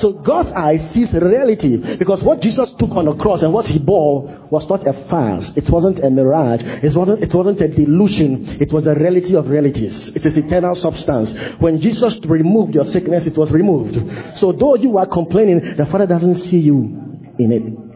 So 0.00 0.12
God's 0.24 0.48
eye 0.56 0.90
sees 0.92 1.12
reality 1.12 1.76
because 1.98 2.22
what 2.24 2.40
Jesus 2.40 2.72
took 2.78 2.90
on 2.96 3.04
the 3.04 3.14
cross 3.16 3.42
and 3.42 3.52
what 3.52 3.66
he 3.66 3.78
bore 3.78 4.48
was 4.50 4.66
not 4.68 4.86
a 4.88 4.96
farce. 5.08 5.44
It 5.56 5.70
wasn't 5.70 6.02
a 6.02 6.10
mirage. 6.10 6.60
It 6.64 6.96
wasn't, 6.96 7.22
it 7.22 7.30
wasn't 7.34 7.60
a 7.60 7.68
delusion. 7.68 8.58
It 8.60 8.72
was 8.72 8.84
the 8.84 8.94
reality 8.94 9.36
of 9.36 9.46
realities. 9.46 9.92
It 10.16 10.24
is 10.24 10.36
eternal 10.36 10.74
substance. 10.74 11.30
When 11.60 11.80
Jesus 11.80 12.18
removed 12.26 12.74
your 12.74 12.90
sickness, 12.90 13.26
it 13.26 13.36
was 13.36 13.52
removed. 13.52 13.94
So 14.40 14.52
though 14.52 14.74
you 14.74 14.96
are 14.98 15.06
complaining, 15.06 15.76
the 15.76 15.86
Father 15.92 16.06
doesn't 16.06 16.50
see 16.50 16.58
you 16.58 17.36
in 17.38 17.52
it. 17.52 17.89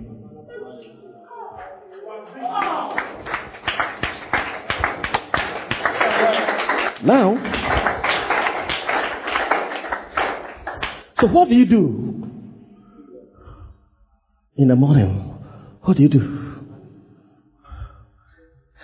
Now, 7.05 7.55
So 11.25 11.29
what 11.29 11.49
do 11.49 11.55
you 11.55 11.65
do? 11.65 12.29
In 14.57 14.69
the 14.69 14.77
morning, 14.77 15.35
what 15.83 15.97
do 15.97 16.03
you 16.03 16.11
do? 16.11 16.19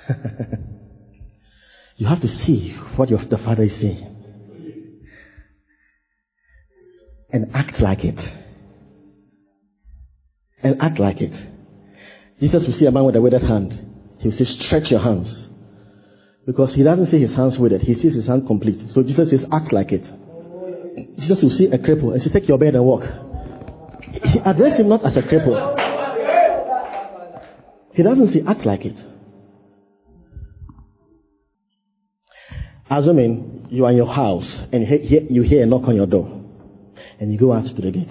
you 1.97 2.07
have 2.07 2.23
to 2.23 2.29
see 2.29 2.75
what 2.97 3.11
your, 3.11 3.21
the 3.29 3.37
Father 3.37 3.65
is 3.65 3.79
saying 3.79 4.07
and 7.31 7.51
act 7.55 7.79
like 7.81 8.05
it. 8.05 8.19
And 10.63 10.81
act 10.81 10.99
like 10.99 11.21
it. 11.21 11.33
Jesus 12.41 12.65
will 12.67 12.73
see 12.73 12.87
a 12.87 12.91
man 12.91 13.05
with 13.05 13.17
a 13.17 13.21
withered 13.21 13.43
hand. 13.43 13.73
He 14.19 14.29
will 14.29 14.37
say, 14.37 14.45
Stretch 14.45 14.91
your 14.91 15.01
hands. 15.01 15.50
Because 16.51 16.75
he 16.75 16.83
doesn't 16.83 17.13
see 17.13 17.21
his 17.21 17.33
hands 17.37 17.57
withered, 17.61 17.83
he 17.83 17.95
sees 17.95 18.13
his 18.13 18.27
hand 18.27 18.45
complete. 18.45 18.81
So 18.91 19.05
Jesus 19.05 19.31
says, 19.31 19.45
Act 19.53 19.73
like 19.73 19.93
it. 19.93 20.03
Jesus 21.21 21.39
will 21.41 21.57
see 21.57 21.67
a 21.67 21.79
cripple 21.79 22.13
and 22.13 22.21
say, 22.21 22.29
Take 22.33 22.49
your 22.49 22.59
bed 22.59 22.75
and 22.75 22.85
walk. 22.85 23.05
He 24.03 24.41
addressed 24.45 24.81
him 24.81 24.89
not 24.89 25.07
as 25.07 25.17
a 25.17 25.23
cripple. 25.23 25.55
He 27.95 28.03
doesn't 28.03 28.33
say, 28.33 28.43
Act 28.45 28.67
like 28.67 28.85
it. 28.85 28.97
Assuming 32.91 33.69
you 33.71 33.85
are 33.85 33.93
in 33.93 33.99
your 33.99 34.13
house 34.13 34.53
and 34.73 34.85
you 35.31 35.43
hear 35.43 35.63
a 35.63 35.67
knock 35.67 35.87
on 35.87 35.95
your 35.95 36.07
door 36.07 36.43
and 37.21 37.33
you 37.33 37.39
go 37.39 37.53
out 37.53 37.63
to 37.65 37.81
the 37.81 37.93
gate 37.93 38.11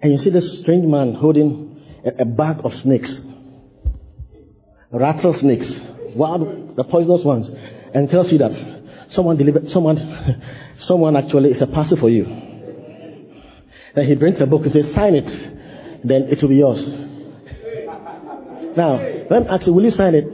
and 0.00 0.10
you 0.10 0.16
see 0.16 0.30
this 0.30 0.60
strange 0.62 0.86
man 0.86 1.12
holding 1.12 1.78
a, 2.02 2.22
a 2.22 2.24
bag 2.24 2.64
of 2.64 2.72
snakes, 2.82 3.14
rattlesnakes, 4.90 5.70
wild, 6.16 6.61
the 6.76 6.84
poisonous 6.84 7.24
ones, 7.24 7.48
and 7.94 8.08
tells 8.08 8.32
you 8.32 8.38
that 8.38 8.52
someone 9.10 9.36
delivered, 9.36 9.68
someone, 9.68 9.98
someone 10.80 11.16
actually 11.16 11.50
is 11.50 11.62
a 11.62 11.66
pastor 11.66 11.96
for 11.96 12.10
you. 12.10 12.24
Then 13.94 14.06
he 14.06 14.14
brings 14.14 14.40
a 14.40 14.46
book 14.46 14.62
and 14.62 14.72
says, 14.72 14.94
sign 14.94 15.14
it, 15.14 15.26
then 16.04 16.22
it 16.30 16.38
will 16.40 16.48
be 16.48 16.56
yours. 16.56 16.80
Now, 18.76 18.98
ask 19.50 19.66
you, 19.66 19.74
will 19.74 19.84
you 19.84 19.90
sign 19.90 20.14
it? 20.14 20.24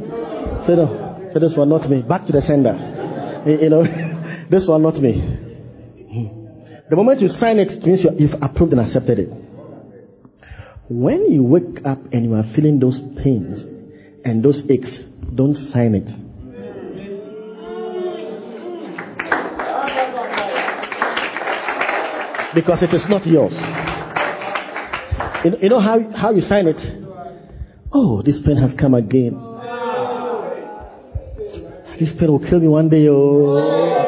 Say 0.67 0.77
no. 0.77 1.29
Say 1.33 1.41
this 1.41 1.55
one, 1.57 1.69
not 1.69 1.91
me. 1.91 2.03
Back 2.03 2.27
to 2.27 2.33
the 2.33 2.43
sender. 2.43 2.75
You 3.47 3.69
know, 3.69 3.83
this 4.51 4.67
one, 4.67 4.83
not 4.83 4.95
me. 4.95 5.47
The 6.89 6.97
moment 6.97 7.21
you 7.21 7.29
sign 7.29 7.59
it, 7.59 7.69
it 7.69 7.85
means 7.85 8.01
you've 8.19 8.41
approved 8.41 8.73
and 8.73 8.81
accepted 8.81 9.19
it. 9.19 9.29
When 10.89 11.31
you 11.31 11.43
wake 11.43 11.85
up 11.85 11.99
and 12.13 12.25
you 12.25 12.35
are 12.35 12.45
feeling 12.57 12.79
those 12.79 12.99
pains 13.23 13.59
and 14.25 14.43
those 14.43 14.63
aches, 14.71 14.89
don't 15.35 15.55
sign 15.71 15.95
it. 15.95 16.28
Because 22.55 22.83
it 22.83 22.95
is 22.95 23.05
not 23.09 23.27
yours. 23.27 23.53
You 25.63 25.69
know 25.69 25.81
how, 25.81 26.01
how 26.17 26.33
you 26.33 26.41
sign 26.41 26.67
it? 26.67 26.77
Oh, 27.93 28.23
this 28.23 28.37
pen 28.45 28.57
has 28.57 28.71
come 28.79 28.95
again. 28.95 29.35
This 32.01 32.11
pen 32.19 32.31
will 32.31 32.39
kill 32.39 32.61
me 32.61 32.69
one 32.69 32.89
day, 32.89 33.07
oh. 33.09 33.99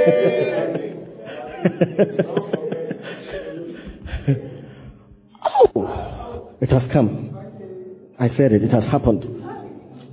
oh, 5.76 6.56
it 6.60 6.70
has 6.70 6.82
come. 6.92 7.36
I 8.18 8.28
said 8.28 8.52
it, 8.52 8.62
it 8.62 8.70
has 8.70 8.84
happened. 8.84 9.24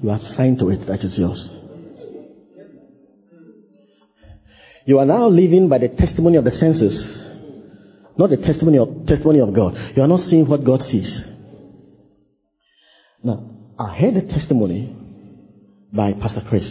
You 0.02 0.10
have 0.10 0.22
signed 0.36 0.60
to 0.60 0.70
it, 0.70 0.86
that 0.88 1.00
is 1.00 1.18
yours. 1.18 1.50
You 4.88 5.00
are 5.00 5.06
now 5.06 5.28
living 5.28 5.68
by 5.68 5.80
the 5.80 5.90
testimony 5.90 6.38
of 6.38 6.46
the 6.46 6.52
senses, 6.52 6.96
not 8.18 8.30
the 8.30 8.38
testimony 8.38 8.78
of, 8.78 9.06
testimony 9.06 9.42
of 9.42 9.54
God. 9.54 9.76
You 9.94 10.02
are 10.02 10.08
not 10.08 10.22
seeing 10.30 10.48
what 10.48 10.64
God 10.64 10.80
sees. 10.80 11.14
Now, 13.22 13.50
I 13.78 13.94
heard 13.98 14.16
the 14.16 14.22
testimony 14.22 14.96
by 15.92 16.14
Pastor 16.14 16.42
Chris 16.48 16.64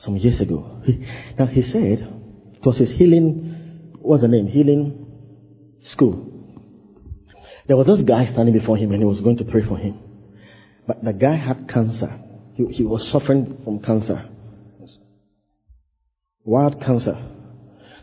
some 0.00 0.18
years 0.18 0.38
ago. 0.38 0.82
He, 0.84 1.02
now 1.38 1.46
he 1.46 1.62
said 1.62 2.06
it 2.52 2.66
was 2.66 2.76
his 2.76 2.90
healing, 2.98 3.94
what's 4.00 4.20
the 4.20 4.28
name? 4.28 4.48
Healing 4.48 5.06
school. 5.92 6.26
There 7.68 7.76
was 7.78 7.86
this 7.86 8.02
guy 8.06 8.30
standing 8.30 8.52
before 8.52 8.76
him 8.76 8.92
and 8.92 9.00
he 9.00 9.06
was 9.06 9.22
going 9.22 9.38
to 9.38 9.44
pray 9.44 9.62
for 9.66 9.78
him. 9.78 9.98
But 10.86 11.02
the 11.02 11.14
guy 11.14 11.36
had 11.36 11.70
cancer. 11.70 12.20
He, 12.52 12.66
he 12.66 12.84
was 12.84 13.08
suffering 13.10 13.62
from 13.64 13.80
cancer. 13.80 14.28
Wild 16.44 16.80
cancer. 16.80 17.16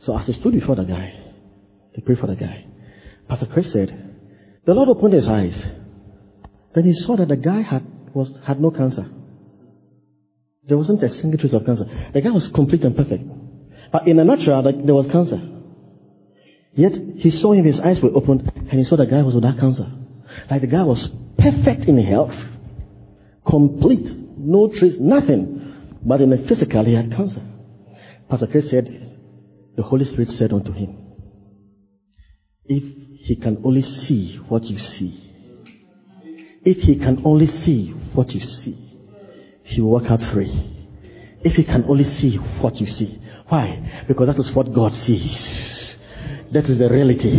So 0.04 0.18
as 0.18 0.28
he 0.28 0.34
stood 0.34 0.54
before 0.54 0.76
the 0.76 0.84
guy, 0.84 1.14
to 1.96 2.02
pray 2.02 2.16
for 2.16 2.28
the 2.28 2.36
guy, 2.36 2.66
Pastor 3.28 3.48
Chris 3.52 3.72
said, 3.74 4.16
the 4.66 4.74
Lord 4.74 4.90
opened 4.90 5.14
his 5.14 5.28
eyes. 5.28 5.60
Then 6.76 6.84
he 6.84 6.94
saw 6.94 7.16
that 7.18 7.30
the 7.30 7.38
guy 7.38 7.62
had 7.62 7.86
was, 8.14 8.30
had 8.46 8.60
no 8.60 8.72
cancer. 8.72 9.10
There 10.68 10.78
wasn't 10.78 11.02
a 11.04 11.10
single 11.10 11.40
trace 11.40 11.54
of 11.54 11.66
cancer. 11.66 11.86
The 12.14 12.22
guy 12.22 12.30
was 12.30 12.50
complete 12.54 12.84
and 12.84 12.96
perfect. 12.96 13.24
But 13.92 14.08
in 14.08 14.20
a 14.20 14.26
natural, 14.26 14.64
like, 14.64 14.86
there 14.86 14.96
was 14.96 15.08
cancer. 15.12 15.40
Yet 16.74 16.92
he 17.18 17.32
saw 17.32 17.54
him, 17.54 17.66
his 17.66 17.80
eyes 17.80 18.00
were 18.04 18.12
opened, 18.14 18.52
and 18.56 18.80
he 18.80 18.84
saw 18.84 18.98
the 18.98 19.06
guy 19.06 19.24
was 19.24 19.34
without 19.34 19.58
cancer. 19.58 19.90
Like 20.52 20.62
the 20.62 20.68
guy 20.68 20.84
was 20.84 21.10
perfect 21.38 21.88
in 21.88 21.98
health, 22.06 22.36
complete, 23.50 24.06
no 24.38 24.70
trace, 24.78 24.96
nothing. 25.00 25.74
But 26.06 26.22
in 26.22 26.30
the 26.30 26.46
physical, 26.48 26.86
he 26.86 26.94
had 26.94 27.10
cancer. 27.12 27.42
Pastor 28.30 28.48
Chris 28.48 28.70
said, 28.70 28.88
the 29.78 29.84
Holy 29.84 30.04
Spirit 30.06 30.30
said 30.30 30.52
unto 30.52 30.74
him, 30.74 30.98
if 32.66 32.84
he 33.22 33.36
can 33.38 33.62
only 33.64 33.82
see 33.82 34.38
what 34.50 34.64
you 34.64 34.78
see, 34.78 35.24
if 36.66 36.78
he 36.80 36.98
can 36.98 37.22
only 37.24 37.48
see 37.48 37.92
what 38.14 38.30
you 38.32 38.42
see, 38.42 38.88
he 39.64 39.80
will 39.80 39.92
walk 39.92 40.04
out 40.10 40.20
free. 40.34 40.74
If 41.42 41.54
he 41.54 41.64
can 41.64 41.86
only 41.88 42.04
see 42.04 42.36
what 42.62 42.76
you 42.76 42.88
see. 42.88 43.22
Why? 43.48 44.04
Because 44.08 44.28
that 44.28 44.38
is 44.38 44.52
what 44.54 44.74
God 44.74 44.92
sees. 45.06 45.96
That 46.52 46.66
is 46.66 46.80
the 46.80 46.90
reality. 46.90 47.30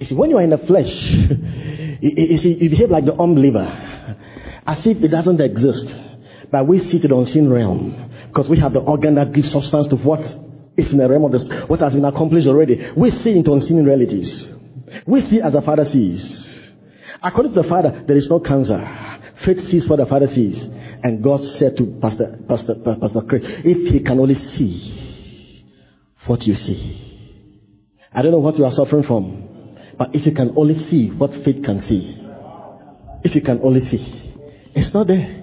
You 0.00 0.06
see, 0.06 0.14
when 0.14 0.30
you 0.30 0.38
are 0.38 0.42
in 0.42 0.50
the 0.50 0.58
flesh, 0.58 0.86
you, 2.00 2.38
see, 2.38 2.56
you 2.60 2.70
behave 2.70 2.90
like 2.90 3.04
the 3.04 3.14
unbeliever, 3.14 3.66
as 4.66 4.78
if 4.86 5.02
it 5.04 5.08
doesn't 5.08 5.40
exist. 5.40 5.86
But 6.50 6.66
we 6.66 6.80
see 6.80 6.96
it 6.96 7.04
in 7.04 7.10
the 7.10 7.16
unseen 7.16 7.48
realm 7.48 8.10
because 8.30 8.48
we 8.48 8.58
have 8.60 8.72
the 8.72 8.78
organ 8.78 9.16
that 9.16 9.32
gives 9.32 9.50
substance 9.50 9.88
to 9.88 9.96
what 9.96 10.20
is 10.76 10.92
in 10.92 10.98
the 10.98 11.08
realm 11.08 11.24
of 11.24 11.32
this, 11.32 11.44
what 11.66 11.80
has 11.80 11.92
been 11.92 12.04
accomplished 12.04 12.46
already. 12.46 12.78
We 12.96 13.10
see 13.10 13.34
into 13.34 13.52
unseen 13.52 13.84
realities. 13.84 14.46
We 15.06 15.20
see 15.26 15.40
as 15.42 15.52
the 15.52 15.60
Father 15.62 15.84
sees. 15.90 16.22
According 17.22 17.54
to 17.54 17.62
the 17.62 17.68
Father, 17.68 18.04
there 18.06 18.16
is 18.16 18.30
no 18.30 18.38
cancer. 18.38 18.78
Faith 19.44 19.58
sees 19.70 19.88
what 19.88 19.96
the 19.96 20.06
Father 20.06 20.28
sees. 20.28 20.56
And 21.02 21.22
God 21.24 21.40
said 21.58 21.76
to 21.78 21.98
Pastor, 22.00 22.38
Pastor, 22.46 22.76
Pastor 22.84 23.22
Craig, 23.28 23.42
if 23.44 23.92
he 23.92 24.00
can 24.00 24.20
only 24.20 24.36
see 24.56 25.74
what 26.26 26.42
you 26.42 26.54
see. 26.54 27.10
I 28.12 28.22
don't 28.22 28.30
know 28.30 28.38
what 28.38 28.56
you 28.56 28.64
are 28.64 28.72
suffering 28.72 29.04
from, 29.04 29.76
but 29.98 30.14
if 30.14 30.26
you 30.26 30.32
can 30.32 30.54
only 30.56 30.74
see 30.88 31.08
what 31.08 31.30
faith 31.44 31.64
can 31.64 31.80
see, 31.88 32.16
if 33.24 33.34
you 33.34 33.42
can 33.42 33.60
only 33.62 33.80
see, 33.80 33.98
it's 34.74 34.92
not 34.94 35.06
there. 35.08 35.39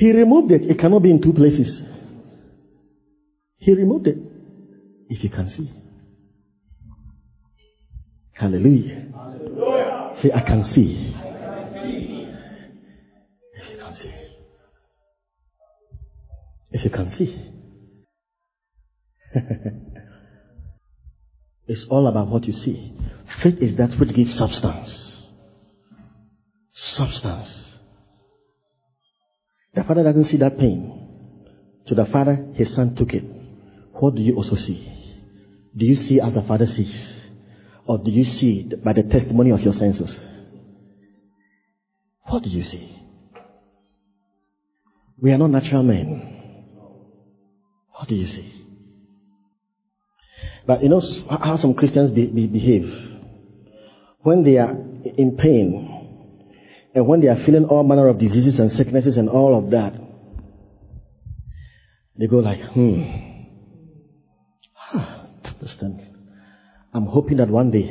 He 0.00 0.10
removed 0.12 0.50
it. 0.50 0.62
It 0.62 0.78
cannot 0.78 1.02
be 1.02 1.10
in 1.10 1.20
two 1.20 1.34
places. 1.34 1.82
He 3.58 3.74
removed 3.74 4.06
it. 4.06 4.16
If 5.10 5.22
you 5.22 5.28
can 5.28 5.46
see. 5.50 5.70
Hallelujah. 8.32 9.08
Say, 10.22 10.32
I 10.32 10.40
can 10.40 10.64
see. 10.72 11.14
If 13.52 13.70
you 13.70 13.76
can 13.76 13.94
see. 13.94 14.12
If 16.70 16.84
you 16.84 16.90
can 16.90 17.10
see. 17.18 17.52
it's 21.68 21.84
all 21.90 22.06
about 22.06 22.28
what 22.28 22.46
you 22.46 22.54
see. 22.54 22.94
Faith 23.42 23.56
is 23.60 23.76
that 23.76 24.00
which 24.00 24.16
gives 24.16 24.34
substance. 24.38 24.88
Substance. 26.96 27.59
The 29.74 29.84
father 29.84 30.02
doesn't 30.02 30.26
see 30.26 30.36
that 30.38 30.58
pain. 30.58 30.96
To 31.86 31.94
the 31.94 32.06
father, 32.06 32.34
his 32.54 32.74
son 32.74 32.94
took 32.96 33.12
it. 33.12 33.24
What 33.92 34.14
do 34.14 34.22
you 34.22 34.36
also 34.36 34.56
see? 34.56 35.00
Do 35.76 35.84
you 35.84 35.96
see 35.96 36.20
as 36.20 36.34
the 36.34 36.42
father 36.42 36.66
sees? 36.66 37.12
Or 37.86 37.98
do 37.98 38.10
you 38.10 38.24
see 38.24 38.68
by 38.84 38.92
the 38.92 39.02
testimony 39.04 39.50
of 39.50 39.60
your 39.60 39.74
senses? 39.74 40.14
What 42.24 42.42
do 42.42 42.50
you 42.50 42.64
see? 42.64 42.96
We 45.20 45.32
are 45.32 45.38
not 45.38 45.50
natural 45.50 45.82
men. 45.82 46.38
What 47.92 48.08
do 48.08 48.14
you 48.14 48.26
see? 48.26 48.60
But 50.66 50.82
you 50.82 50.88
know 50.88 51.02
how 51.28 51.56
some 51.56 51.74
Christians 51.74 52.12
be, 52.12 52.26
be, 52.26 52.46
behave? 52.46 52.88
When 54.22 54.44
they 54.44 54.56
are 54.58 54.70
in 54.70 55.36
pain, 55.36 55.89
and 56.94 57.06
when 57.06 57.20
they 57.20 57.28
are 57.28 57.44
feeling 57.46 57.64
all 57.64 57.82
manner 57.82 58.08
of 58.08 58.18
diseases 58.18 58.58
and 58.58 58.70
sicknesses 58.72 59.16
and 59.16 59.28
all 59.28 59.56
of 59.56 59.70
that, 59.70 59.94
they 62.18 62.26
go 62.26 62.36
like, 62.36 62.60
hmm, 62.72 63.30
Understand? 65.60 66.00
I'm 66.94 67.06
hoping 67.06 67.36
that 67.36 67.50
one 67.50 67.70
day, 67.70 67.86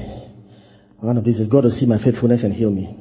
one 0.99 1.17
of 1.17 1.23
these 1.23 1.39
is 1.39 1.47
God 1.47 1.65
will 1.65 1.71
see 1.71 1.85
my 1.85 2.03
faithfulness 2.03 2.43
and 2.43 2.53
heal 2.53 2.71
me. 2.71 2.95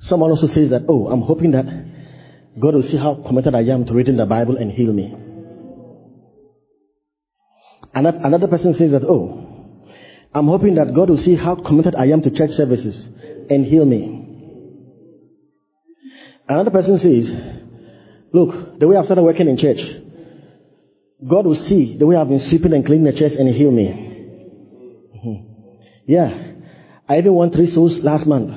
Someone 0.00 0.30
also 0.30 0.46
says 0.46 0.70
that, 0.70 0.82
oh, 0.88 1.08
I'm 1.08 1.22
hoping 1.22 1.52
that 1.52 1.64
God 2.60 2.74
will 2.74 2.82
see 2.82 2.96
how 2.96 3.22
committed 3.26 3.54
I 3.54 3.62
am 3.62 3.86
to 3.86 3.94
reading 3.94 4.16
the 4.16 4.26
Bible 4.26 4.56
and 4.56 4.70
heal 4.70 4.92
me. 4.92 5.14
Another, 7.94 8.18
another 8.22 8.46
person 8.46 8.74
says 8.74 8.92
that, 8.92 9.04
oh, 9.04 9.55
I'm 10.36 10.48
hoping 10.48 10.74
that 10.74 10.94
God 10.94 11.08
will 11.08 11.16
see 11.16 11.34
how 11.34 11.54
committed 11.54 11.94
I 11.94 12.08
am 12.08 12.20
to 12.20 12.30
church 12.30 12.50
services 12.50 13.08
and 13.48 13.64
heal 13.64 13.86
me. 13.86 14.22
Another 16.46 16.70
person 16.70 16.98
says, 16.98 17.26
look, 18.34 18.78
the 18.78 18.86
way 18.86 18.98
I've 18.98 19.06
started 19.06 19.22
working 19.22 19.48
in 19.48 19.56
church, 19.56 19.78
God 21.26 21.46
will 21.46 21.66
see 21.66 21.96
the 21.98 22.06
way 22.06 22.16
I've 22.16 22.28
been 22.28 22.46
sweeping 22.50 22.74
and 22.74 22.84
cleaning 22.84 23.10
the 23.10 23.18
church 23.18 23.32
and 23.38 23.48
heal 23.48 23.70
me. 23.70 23.86
Mm-hmm. 25.16 25.46
Yeah. 26.06 26.52
I 27.08 27.16
even 27.16 27.32
won 27.32 27.50
three 27.50 27.72
souls 27.72 27.98
last 28.02 28.26
month. 28.26 28.50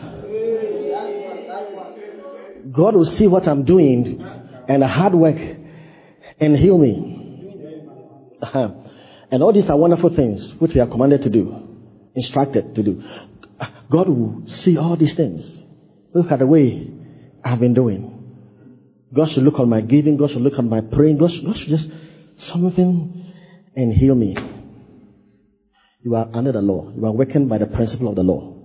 God 2.76 2.96
will 2.96 3.16
see 3.18 3.28
what 3.28 3.48
I'm 3.48 3.64
doing 3.64 4.20
and 4.68 4.82
the 4.82 4.88
hard 4.88 5.14
work 5.14 5.38
and 6.42 6.58
heal 6.58 6.78
me. 6.78 8.36
Uh-huh. 8.42 8.70
And 9.32 9.44
all 9.44 9.54
these 9.54 9.70
are 9.70 9.78
wonderful 9.78 10.14
things 10.14 10.46
which 10.60 10.72
we 10.76 10.82
are 10.82 10.88
commanded 10.88 11.22
to 11.22 11.30
do, 11.30 11.69
instructed 12.20 12.76
to 12.76 12.84
do. 12.84 13.02
God 13.92 14.08
will 14.08 14.44
see 14.64 14.78
all 14.78 14.96
these 14.98 15.16
things. 15.16 15.42
Look 16.14 16.32
at 16.32 16.40
the 16.40 16.48
way 16.48 16.90
I've 17.44 17.60
been 17.60 17.74
doing. 17.74 18.16
God 19.14 19.30
should 19.34 19.44
look 19.44 19.60
on 19.60 19.70
my 19.70 19.82
giving. 19.82 20.18
God 20.18 20.30
should 20.30 20.42
look 20.42 20.60
on 20.60 20.70
my 20.70 20.82
praying. 20.82 21.18
God 21.18 21.32
should, 21.32 21.46
God 21.46 21.56
should 21.58 21.70
just 21.70 21.88
something 22.52 23.34
and 23.76 23.94
heal 23.94 24.16
me. 24.16 24.38
You 26.02 26.16
are 26.16 26.30
under 26.34 26.52
the 26.52 26.62
law. 26.62 26.92
You 26.96 27.06
are 27.06 27.12
working 27.12 27.48
by 27.48 27.58
the 27.58 27.68
principle 27.68 28.10
of 28.10 28.16
the 28.16 28.24
law. 28.24 28.56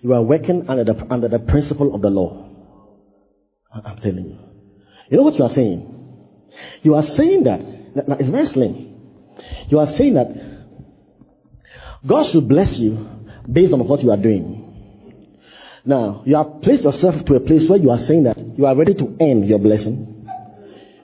You 0.00 0.14
are 0.14 0.22
working 0.22 0.64
under 0.68 0.84
the, 0.84 1.06
under 1.10 1.28
the 1.28 1.40
principle 1.40 1.94
of 1.94 2.02
the 2.02 2.10
law. 2.10 2.48
I'm 3.72 3.96
telling 3.98 4.24
you. 4.24 4.38
You 5.10 5.16
know 5.16 5.24
what 5.24 5.34
you 5.34 5.44
are 5.44 5.54
saying? 5.54 5.94
You 6.82 6.94
are 6.94 7.04
saying 7.16 7.44
that, 7.44 7.60
it's 8.20 8.30
very 8.30 8.46
slim. 8.46 8.97
You 9.68 9.78
are 9.78 9.88
saying 9.96 10.14
that 10.14 10.28
God 12.06 12.26
should 12.32 12.48
bless 12.48 12.78
you 12.78 13.06
based 13.50 13.72
on 13.72 13.86
what 13.86 14.02
you 14.02 14.10
are 14.10 14.16
doing. 14.16 14.64
Now, 15.84 16.22
you 16.26 16.36
have 16.36 16.60
placed 16.62 16.82
yourself 16.82 17.24
to 17.26 17.34
a 17.34 17.40
place 17.40 17.64
where 17.68 17.78
you 17.78 17.90
are 17.90 18.04
saying 18.06 18.24
that 18.24 18.38
you 18.58 18.66
are 18.66 18.76
ready 18.76 18.94
to 18.94 19.16
earn 19.20 19.44
your 19.44 19.58
blessing, 19.58 20.28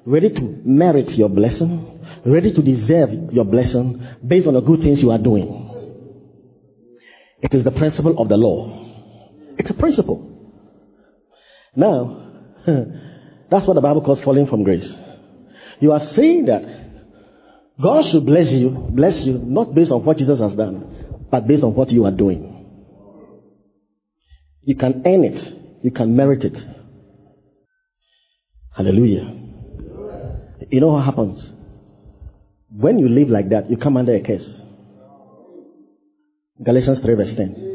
ready 0.04 0.28
to 0.28 0.40
merit 0.64 1.10
your 1.10 1.28
blessing, 1.28 2.00
ready 2.26 2.52
to 2.52 2.62
deserve 2.62 3.32
your 3.32 3.44
blessing 3.44 4.06
based 4.26 4.46
on 4.46 4.54
the 4.54 4.60
good 4.60 4.80
things 4.80 5.00
you 5.00 5.10
are 5.10 5.18
doing. 5.18 5.70
It 7.40 7.54
is 7.54 7.64
the 7.64 7.70
principle 7.70 8.18
of 8.18 8.28
the 8.28 8.36
law. 8.36 8.80
It's 9.58 9.70
a 9.70 9.74
principle. 9.74 10.30
Now, 11.74 12.32
that's 13.50 13.66
what 13.66 13.74
the 13.74 13.80
Bible 13.80 14.02
calls 14.02 14.22
falling 14.24 14.46
from 14.46 14.64
grace. 14.64 14.88
You 15.80 15.92
are 15.92 16.00
saying 16.14 16.46
that 16.46 16.83
God 17.80 18.04
should 18.10 18.24
bless 18.24 18.50
you, 18.50 18.70
bless 18.70 19.24
you, 19.24 19.38
not 19.38 19.74
based 19.74 19.90
on 19.90 20.04
what 20.04 20.16
Jesus 20.16 20.38
has 20.38 20.54
done, 20.54 21.26
but 21.30 21.46
based 21.46 21.64
on 21.64 21.74
what 21.74 21.90
you 21.90 22.04
are 22.04 22.12
doing. 22.12 22.50
You 24.62 24.76
can 24.76 25.02
earn 25.04 25.24
it, 25.24 25.82
you 25.82 25.90
can 25.90 26.16
merit 26.16 26.44
it. 26.44 26.56
Hallelujah. 28.74 29.40
You 30.70 30.80
know 30.80 30.88
what 30.88 31.04
happens? 31.04 31.50
When 32.70 32.98
you 32.98 33.08
live 33.08 33.28
like 33.28 33.50
that, 33.50 33.70
you 33.70 33.76
come 33.76 33.96
under 33.96 34.14
a 34.14 34.20
curse. 34.20 34.48
Galatians 36.62 37.00
3, 37.02 37.14
verse 37.14 37.34
10. 37.36 37.74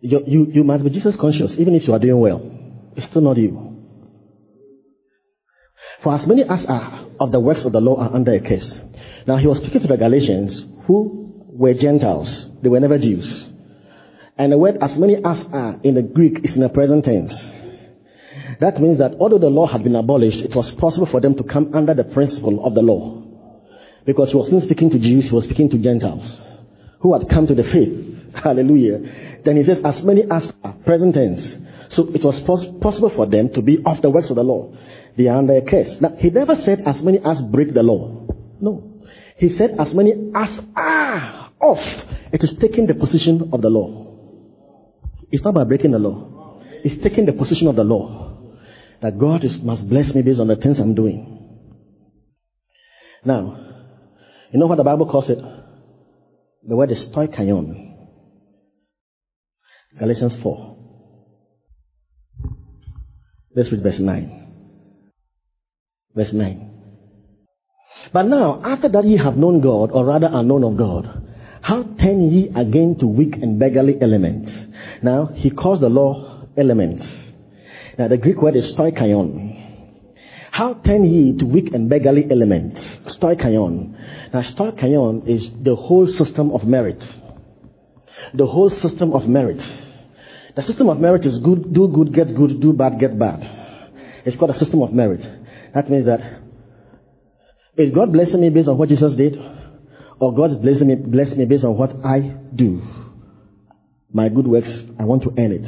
You, 0.00 0.20
you, 0.26 0.46
you 0.52 0.64
must 0.64 0.84
be 0.84 0.90
Jesus 0.90 1.14
conscious, 1.18 1.54
even 1.58 1.74
if 1.74 1.86
you 1.86 1.94
are 1.94 1.98
doing 1.98 2.18
well. 2.18 2.40
It's 2.96 3.06
still 3.08 3.22
not 3.22 3.36
you. 3.36 3.78
For 6.02 6.14
as 6.14 6.26
many 6.26 6.42
as 6.42 6.64
are 6.66 7.09
of 7.20 7.30
the 7.30 7.38
works 7.40 7.60
of 7.64 7.72
the 7.72 7.80
law 7.80 8.00
are 8.00 8.12
under 8.14 8.32
a 8.32 8.40
curse. 8.40 8.72
Now 9.26 9.36
he 9.36 9.46
was 9.46 9.58
speaking 9.58 9.82
to 9.82 9.88
the 9.88 9.96
Galatians 9.96 10.64
who 10.86 11.30
were 11.52 11.74
Gentiles. 11.74 12.46
They 12.62 12.68
were 12.68 12.80
never 12.80 12.98
Jews. 12.98 13.28
And 14.38 14.52
the 14.52 14.58
word 14.58 14.78
as 14.80 14.98
many 14.98 15.16
as 15.16 15.44
are 15.52 15.78
in 15.84 15.94
the 15.94 16.02
Greek 16.02 16.38
is 16.42 16.54
in 16.54 16.62
the 16.62 16.70
present 16.70 17.04
tense. 17.04 17.32
That 18.60 18.80
means 18.80 18.98
that 18.98 19.12
although 19.20 19.38
the 19.38 19.52
law 19.52 19.66
had 19.66 19.84
been 19.84 19.94
abolished, 19.96 20.38
it 20.38 20.56
was 20.56 20.72
possible 20.80 21.08
for 21.10 21.20
them 21.20 21.36
to 21.36 21.44
come 21.44 21.70
under 21.74 21.94
the 21.94 22.04
principle 22.04 22.64
of 22.64 22.74
the 22.74 22.82
law. 22.82 23.22
Because 24.06 24.30
he 24.30 24.36
wasn't 24.36 24.64
speaking 24.64 24.90
to 24.90 24.98
Jews, 24.98 25.28
he 25.28 25.34
was 25.34 25.44
speaking 25.44 25.68
to 25.70 25.78
Gentiles 25.78 26.24
who 27.00 27.18
had 27.18 27.28
come 27.28 27.46
to 27.46 27.54
the 27.54 27.64
faith. 27.64 28.34
Hallelujah. 28.42 29.40
Then 29.44 29.56
he 29.56 29.64
says, 29.64 29.78
as 29.84 30.04
many 30.04 30.22
as 30.30 30.48
are 30.62 30.74
present 30.84 31.14
tense. 31.14 31.40
So 31.92 32.08
it 32.14 32.22
was 32.22 32.40
pos- 32.46 32.80
possible 32.80 33.12
for 33.14 33.26
them 33.26 33.50
to 33.54 33.62
be 33.62 33.78
off 33.84 34.00
the 34.00 34.10
works 34.10 34.30
of 34.30 34.36
the 34.36 34.44
law. 34.44 34.72
They 35.16 35.26
are 35.26 35.38
under 35.38 35.56
a 35.56 35.62
curse. 35.62 35.96
Now, 36.00 36.14
he 36.18 36.30
never 36.30 36.54
said 36.64 36.82
as 36.86 37.02
many 37.02 37.18
as 37.18 37.40
break 37.50 37.74
the 37.74 37.82
law. 37.82 38.26
No. 38.60 39.02
He 39.36 39.48
said 39.50 39.76
as 39.78 39.94
many 39.94 40.12
as 40.34 40.48
are 40.76 41.50
off. 41.60 42.06
It 42.32 42.42
is 42.42 42.54
taking 42.60 42.86
the 42.86 42.94
position 42.94 43.50
of 43.52 43.62
the 43.62 43.68
law. 43.68 44.06
It's 45.30 45.44
not 45.44 45.54
by 45.54 45.64
breaking 45.64 45.92
the 45.92 45.98
law. 45.98 46.60
It's 46.84 47.02
taking 47.02 47.26
the 47.26 47.32
position 47.32 47.66
of 47.68 47.76
the 47.76 47.84
law. 47.84 48.38
That 49.02 49.18
God 49.18 49.44
is, 49.44 49.56
must 49.62 49.88
bless 49.88 50.14
me 50.14 50.22
based 50.22 50.40
on 50.40 50.48
the 50.48 50.56
things 50.56 50.78
I'm 50.78 50.94
doing. 50.94 51.38
Now, 53.24 53.70
you 54.52 54.58
know 54.58 54.66
what 54.66 54.76
the 54.76 54.84
Bible 54.84 55.10
calls 55.10 55.28
it? 55.28 55.38
The 56.66 56.76
word 56.76 56.90
is 56.90 57.04
stoicheion. 57.14 57.96
Galatians 59.98 60.36
4. 60.42 60.76
Let's 63.56 63.72
read 63.72 63.82
verse 63.82 63.98
9. 63.98 64.49
Verse 66.14 66.32
9. 66.32 66.70
But 68.12 68.22
now, 68.24 68.60
after 68.64 68.88
that 68.88 69.04
ye 69.04 69.16
have 69.18 69.36
known 69.36 69.60
God, 69.60 69.90
or 69.92 70.04
rather 70.04 70.26
are 70.26 70.42
known 70.42 70.64
of 70.64 70.76
God, 70.76 71.28
how 71.62 71.82
turn 71.82 72.30
ye 72.30 72.48
again 72.56 72.96
to 73.00 73.06
weak 73.06 73.34
and 73.34 73.58
beggarly 73.58 73.96
elements? 74.00 74.50
Now, 75.02 75.26
he 75.34 75.50
calls 75.50 75.80
the 75.80 75.88
law 75.88 76.46
elements. 76.56 77.04
Now, 77.98 78.08
the 78.08 78.16
Greek 78.16 78.40
word 78.40 78.56
is 78.56 78.72
stoicheion. 78.76 79.58
How 80.50 80.74
turn 80.84 81.04
ye 81.04 81.36
to 81.38 81.44
weak 81.44 81.72
and 81.72 81.88
beggarly 81.88 82.26
elements? 82.30 82.80
Stoicheion. 83.16 84.32
Now, 84.32 84.42
stoicheion 84.56 85.28
is 85.28 85.50
the 85.62 85.76
whole 85.76 86.06
system 86.06 86.50
of 86.50 86.64
merit. 86.64 87.02
The 88.34 88.46
whole 88.46 88.70
system 88.82 89.12
of 89.12 89.28
merit. 89.28 89.60
The 90.56 90.62
system 90.62 90.88
of 90.88 90.98
merit 90.98 91.24
is 91.24 91.38
good, 91.38 91.72
do 91.72 91.88
good, 91.88 92.12
get 92.12 92.34
good, 92.34 92.60
do 92.60 92.72
bad, 92.72 92.98
get 92.98 93.18
bad. 93.18 93.40
It's 94.24 94.36
called 94.36 94.50
a 94.50 94.58
system 94.58 94.82
of 94.82 94.92
merit. 94.92 95.20
That 95.74 95.88
means 95.88 96.06
that 96.06 96.20
is 97.76 97.94
God 97.94 98.12
blessing 98.12 98.40
me 98.40 98.50
based 98.50 98.68
on 98.68 98.76
what 98.78 98.88
Jesus 98.88 99.16
did? 99.16 99.36
Or 100.20 100.34
God 100.34 100.50
is 100.50 100.58
blessing 100.58 100.88
me, 100.88 100.96
blessing 100.96 101.38
me 101.38 101.46
based 101.46 101.64
on 101.64 101.78
what 101.78 101.90
I 102.04 102.36
do? 102.54 102.82
My 104.12 104.28
good 104.28 104.46
works, 104.46 104.68
I 104.98 105.04
want 105.04 105.22
to 105.22 105.30
earn 105.38 105.52
it. 105.52 105.64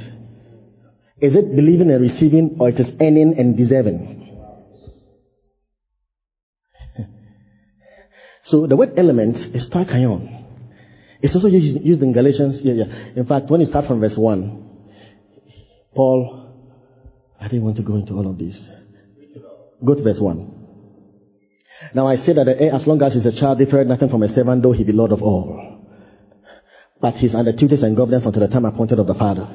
Is 1.24 1.34
it 1.36 1.55
believing 1.55 1.90
and 1.90 2.03
receiving, 2.03 2.57
or 2.59 2.68
it 2.68 2.78
is 2.80 2.88
earning 3.00 3.34
and 3.38 3.57
deserving? 3.57 4.28
so 8.44 8.66
the 8.66 8.76
word 8.76 8.94
element 8.96 9.36
is 9.55 9.70
stoicheion. 9.72 10.40
It's 11.22 11.34
also 11.36 11.46
used, 11.46 11.84
used 11.84 12.03
in 12.03 12.12
Galatians. 12.12 12.61
Yeah, 12.62 12.72
yeah. 12.74 13.12
In 13.14 13.24
fact, 13.26 13.48
when 13.48 13.61
you 13.61 13.66
start 13.66 13.86
from 13.86 14.00
verse 14.00 14.16
1, 14.16 14.70
Paul, 15.94 16.53
I 17.40 17.44
didn't 17.44 17.62
want 17.62 17.76
to 17.76 17.82
go 17.84 17.94
into 17.94 18.14
all 18.14 18.28
of 18.28 18.38
this. 18.38 18.59
Go 19.85 19.95
to 19.95 20.03
verse 20.03 20.18
1. 20.20 20.53
Now 21.95 22.07
I 22.07 22.16
say 22.16 22.33
that 22.35 22.45
the 22.45 22.59
heir, 22.59 22.74
as 22.74 22.87
long 22.87 23.03
as 23.03 23.14
he's 23.14 23.26
a 23.26 23.39
child, 23.39 23.59
differeth 23.59 23.89
nothing 23.89 24.09
from 24.09 24.22
a 24.22 24.33
servant, 24.33 24.62
though 24.62 24.72
he 24.72 24.85
be 24.85 24.93
Lord 24.93 25.12
of 25.12 25.22
all. 25.22 25.80
But 27.01 27.14
he's 27.14 27.35
under 27.35 27.53
tutors 27.53 27.83
and 27.83 27.97
governance 27.97 28.24
until 28.24 28.47
the 28.47 28.49
time 28.49 28.64
appointed 28.64 28.99
of 28.99 29.09
the 29.09 29.14
Father. 29.14 29.49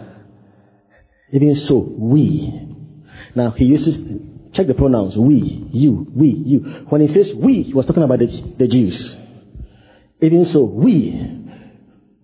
Even 1.31 1.55
so, 1.67 1.77
we. 1.97 2.53
Now 3.35 3.51
he 3.51 3.65
uses, 3.65 3.97
check 4.53 4.67
the 4.67 4.73
pronouns, 4.73 5.15
we, 5.17 5.69
you, 5.71 6.07
we, 6.13 6.27
you. 6.27 6.85
When 6.89 7.01
he 7.01 7.07
says 7.07 7.31
we, 7.35 7.63
he 7.63 7.73
was 7.73 7.85
talking 7.85 8.03
about 8.03 8.19
the, 8.19 8.55
the 8.59 8.67
Jews. 8.67 9.15
Even 10.21 10.45
so, 10.51 10.63
we. 10.65 11.11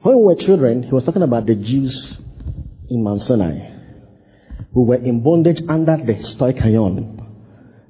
When 0.01 0.17
we 0.17 0.23
were 0.23 0.35
children, 0.35 0.83
he 0.83 0.91
was 0.91 1.05
talking 1.05 1.21
about 1.21 1.45
the 1.45 1.55
Jews 1.55 2.17
in 2.89 3.03
Mount 3.03 3.21
Sinai. 3.21 3.69
We 4.73 4.83
were 4.83 4.95
in 4.95 5.23
bondage 5.23 5.61
under 5.69 5.97
the 5.97 6.13
stoicheion, 6.35 7.22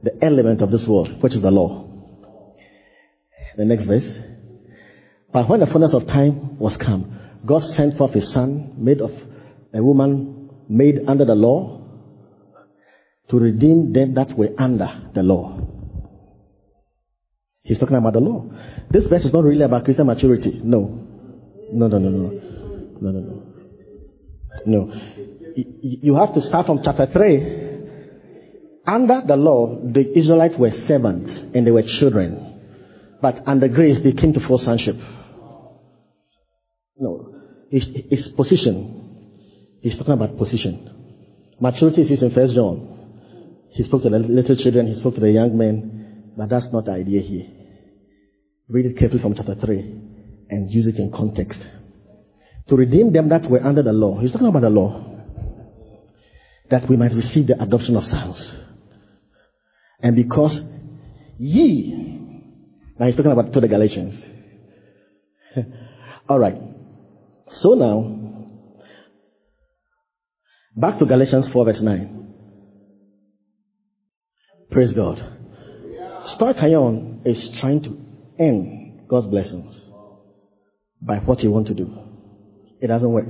the 0.04 0.12
element 0.24 0.62
of 0.62 0.70
this 0.72 0.86
world, 0.88 1.22
which 1.22 1.34
is 1.34 1.42
the 1.42 1.52
law. 1.52 1.88
The 3.58 3.66
next 3.66 3.86
verse. 3.86 4.06
But 5.32 5.50
when 5.50 5.60
the 5.62 5.68
fullness 5.68 5.94
of 5.94 6.06
time 6.08 6.60
was 6.60 6.78
come, 6.78 7.20
God 7.46 7.62
sent 7.76 7.98
forth 7.98 8.14
his 8.14 8.32
son, 8.34 8.74
made 8.78 9.02
of 9.02 9.12
a 9.74 9.84
woman 9.84 10.50
made 10.70 11.02
under 11.08 11.26
the 11.26 11.36
law. 11.36 11.84
to 13.30 13.40
redeem 13.40 13.94
them 13.94 14.14
that 14.14 14.38
were 14.38 14.50
under 14.60 15.10
the 15.16 15.24
law. 15.24 15.58
He's 17.64 17.80
talking 17.80 17.96
about 17.96 18.14
the 18.14 18.20
law. 18.20 18.46
This 18.92 19.08
verse 19.08 19.24
is 19.24 19.34
not 19.34 19.44
really 19.44 19.64
about 19.64 19.86
Christian 19.86 20.06
maturity. 20.06 20.60
No. 20.64 21.00
No, 21.72 21.88
no, 21.88 21.98
no, 21.98 22.10
no. 22.10 22.30
No, 23.02 23.12
no, 23.12 23.20
no. 23.20 23.44
No. 24.66 24.94
You 25.56 26.16
have 26.16 26.34
to 26.36 26.42
start 26.42 26.66
from 26.68 26.82
chapter 26.84 27.08
3. 27.12 27.63
Under 28.86 29.22
the 29.26 29.36
law, 29.36 29.80
the 29.82 30.18
Israelites 30.18 30.56
were 30.60 30.72
servants 30.88 31.32
and 31.56 31.66
they 31.66 31.72
were 31.72 31.84
children. 32.00 32.54
But 33.22 33.48
under 33.48 33.70
grace, 33.70 34.00
they 34.04 34.12
came 34.12 34.34
to 34.34 34.46
full 34.46 34.58
sonship. 34.58 34.96
No. 36.98 37.34
It's, 37.72 38.28
position. 38.36 39.80
He's 39.82 39.98
talking 39.98 40.14
about 40.14 40.38
position. 40.38 40.90
Maturity 41.60 42.02
is 42.02 42.22
in 42.22 42.32
First 42.32 42.54
John. 42.54 42.90
He 43.72 43.84
spoke 43.84 44.04
to 44.04 44.10
the 44.10 44.20
little 44.20 44.56
children, 44.56 44.88
he 44.88 45.00
spoke 45.00 45.16
to 45.16 45.22
the 45.22 45.32
young 45.32 45.58
men, 45.58 46.34
but 46.38 46.50
that's 46.50 46.68
not 46.72 46.86
the 46.86 46.92
idea 46.92 47.22
here. 47.22 47.48
Read 48.70 48.86
it 48.86 48.98
carefully 48.98 49.22
from 49.22 49.34
chapter 49.34 49.56
3 49.56 49.80
and 50.50 50.70
use 50.70 50.88
it 50.88 50.98
in 50.98 51.12
context. 51.12 51.60
To 52.70 52.76
redeem 52.76 53.12
them 53.12 53.30
that 53.30 53.50
were 53.50 53.64
under 53.64 53.82
the 53.82 53.94
law. 53.94 54.20
He's 54.20 54.32
talking 54.32 54.48
about 54.48 54.62
the 54.62 54.70
law. 54.70 55.04
That 56.70 56.88
we 56.90 56.96
might 56.96 57.14
receive 57.14 57.48
the 57.48 57.62
adoption 57.62 57.96
of 57.96 58.04
sons. 58.04 58.38
And 60.04 60.18
because 60.18 60.60
ye, 61.40 61.94
now 63.00 63.06
he's 63.08 63.16
talking 63.16 63.32
about 63.32 63.54
to 63.54 63.60
the 63.62 63.70
Galatians. 63.70 64.22
All 66.30 66.38
right. 66.38 66.58
So 67.50 67.70
now, 67.70 68.50
back 70.76 71.00
to 71.00 71.06
Galatians 71.06 71.48
4 71.54 71.66
verse 71.66 71.80
9. 71.82 72.34
Praise 74.72 74.92
God. 74.92 75.18
Stoicheion 76.38 77.26
is 77.26 77.58
trying 77.62 77.82
to 77.84 77.98
earn 78.40 79.06
God's 79.10 79.28
blessings 79.28 79.74
by 81.02 81.20
what 81.20 81.40
you 81.40 81.52
want 81.52 81.68
to 81.68 81.74
do. 81.74 81.90
It 82.82 82.88
doesn't 82.88 83.12
work. 83.12 83.28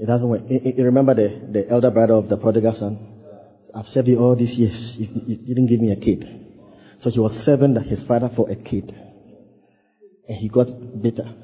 It 0.00 0.06
doesn't 0.06 0.28
work. 0.28 0.42
You 0.48 0.84
remember 0.84 1.14
the, 1.14 1.48
the 1.52 1.70
elder 1.70 1.90
brother 1.90 2.14
of 2.14 2.28
the 2.28 2.36
prodigal 2.36 2.72
son? 2.72 3.17
I've 3.74 3.86
served 3.86 4.08
you 4.08 4.18
all 4.18 4.36
these 4.36 4.56
years. 4.58 4.94
You, 4.98 5.08
you 5.26 5.54
didn't 5.54 5.66
give 5.66 5.80
me 5.80 5.92
a 5.92 5.96
kid. 5.96 6.24
So 7.02 7.10
he 7.10 7.20
was 7.20 7.32
serving 7.44 7.76
his 7.84 8.02
father 8.06 8.30
for 8.34 8.50
a 8.50 8.56
kid. 8.56 8.94
And 10.28 10.38
he 10.38 10.48
got 10.48 10.66
bitter. 11.02 11.34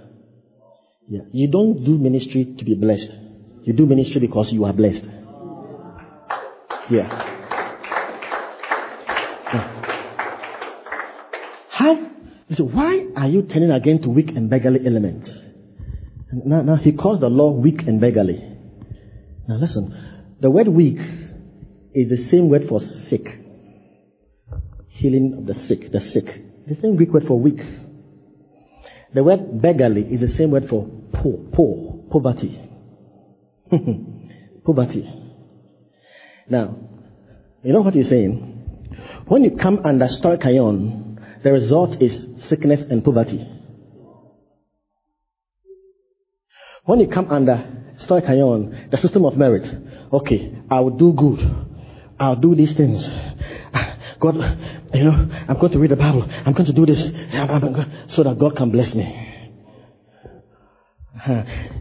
Yeah. 1.08 1.22
You 1.32 1.50
don't 1.50 1.84
do 1.84 1.98
ministry 1.98 2.54
to 2.58 2.64
be 2.64 2.74
blessed. 2.74 3.10
You 3.62 3.72
do 3.72 3.86
ministry 3.86 4.20
because 4.20 4.48
you 4.50 4.64
are 4.64 4.72
blessed. 4.72 5.04
Yeah. 6.90 7.08
How? 11.70 12.10
He 12.48 12.54
said, 12.54 12.74
why 12.74 13.06
are 13.16 13.28
you 13.28 13.42
turning 13.42 13.70
again 13.70 14.02
to 14.02 14.10
weak 14.10 14.28
and 14.28 14.50
beggarly 14.50 14.86
elements? 14.86 15.30
Now, 16.32 16.62
now 16.62 16.76
he 16.76 16.92
calls 16.92 17.20
the 17.20 17.28
law 17.28 17.52
weak 17.52 17.80
and 17.86 18.00
beggarly. 18.00 18.42
Now 19.48 19.56
listen, 19.56 20.36
the 20.40 20.50
word 20.50 20.68
weak 20.68 20.98
is 21.95 22.09
the 22.09 22.28
same 22.30 22.49
word 22.51 22.62
for 22.68 22.80
sick. 23.09 23.24
Healing 24.88 25.34
of 25.38 25.47
the 25.47 25.55
sick, 25.66 25.92
the 25.92 26.01
sick. 26.12 26.24
The 26.66 26.76
same 26.82 26.97
Greek 26.97 27.12
word 27.12 27.24
for 27.26 27.38
weak. 27.38 27.61
The 29.14 29.22
word 29.22 29.62
beggarly 29.62 30.03
is 30.03 30.20
the 30.20 30.36
same 30.36 30.51
word 30.51 30.64
for 30.68 30.88
poor, 31.12 31.38
poor, 31.53 32.05
poverty. 32.11 32.61
poverty. 34.64 35.09
Now, 36.49 36.76
you 37.62 37.72
know 37.72 37.80
what 37.80 37.95
he's 37.95 38.09
saying? 38.09 38.51
When 39.28 39.45
you 39.45 39.57
come 39.57 39.80
under 39.84 40.07
stoicheion, 40.07 41.42
the 41.42 41.53
result 41.53 42.03
is 42.03 42.26
sickness 42.49 42.80
and 42.90 43.05
poverty. 43.05 43.47
When 46.84 47.01
you 47.01 47.09
come 47.09 47.28
under 47.30 47.92
stoicheion, 48.09 48.90
the 48.90 48.97
system 48.99 49.24
of 49.24 49.36
merit, 49.36 49.64
okay, 50.12 50.59
I 50.70 50.80
will 50.80 50.97
do 50.97 51.12
good. 51.12 51.73
I'll 52.18 52.36
do 52.36 52.54
these 52.54 52.76
things. 52.76 53.02
God, 54.20 54.36
you 54.94 55.04
know, 55.04 55.28
I'm 55.48 55.58
going 55.58 55.72
to 55.72 55.78
read 55.78 55.90
the 55.90 55.96
Bible. 55.96 56.22
I'm 56.46 56.52
going 56.52 56.66
to 56.66 56.72
do 56.72 56.86
this 56.86 57.00
so 58.16 58.22
that 58.22 58.36
God 58.38 58.56
can 58.56 58.70
bless 58.70 58.94
me. 58.94 59.30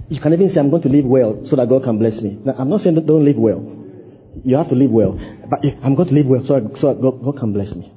You 0.10 0.20
can 0.22 0.34
even 0.34 0.50
say, 0.50 0.60
I'm 0.60 0.70
going 0.70 0.82
to 0.84 0.90
live 0.90 1.06
well 1.06 1.44
so 1.50 1.56
that 1.56 1.70
God 1.70 1.84
can 1.84 1.98
bless 2.00 2.22
me. 2.22 2.40
Now, 2.44 2.56
I'm 2.58 2.70
not 2.70 2.82
saying 2.82 2.96
don't 3.06 3.26
live 3.26 3.38
well. 3.38 3.62
You 4.44 4.58
have 4.58 4.70
to 4.70 4.76
live 4.76 4.92
well. 4.92 5.14
But 5.50 5.60
I'm 5.84 5.96
going 5.96 6.10
to 6.10 6.14
live 6.16 6.26
well 6.28 6.44
so, 6.46 6.56
I, 6.56 6.80
so 6.80 6.94
God, 6.96 7.24
God, 7.24 7.38
can 7.40 7.54
bless 7.54 7.74
me. 7.74 7.92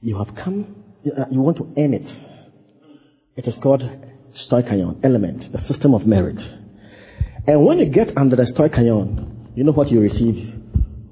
You 0.00 0.18
have 0.18 0.34
come, 0.34 0.84
uh, 1.06 1.26
you 1.30 1.40
want 1.40 1.58
to 1.58 1.72
earn 1.76 1.94
it. 1.94 2.08
It 3.36 3.46
is 3.46 3.56
called 3.62 3.82
stoicheion, 4.50 5.04
element, 5.04 5.52
the 5.52 5.60
system 5.68 5.94
of 5.94 6.06
merit. 6.06 6.38
And 7.46 7.64
when 7.64 7.78
you 7.78 7.86
get 7.86 8.16
under 8.16 8.36
the 8.36 8.50
stoicheion, 8.56 9.56
you 9.56 9.64
know 9.64 9.72
what 9.72 9.90
you 9.90 10.00
receive? 10.00 10.59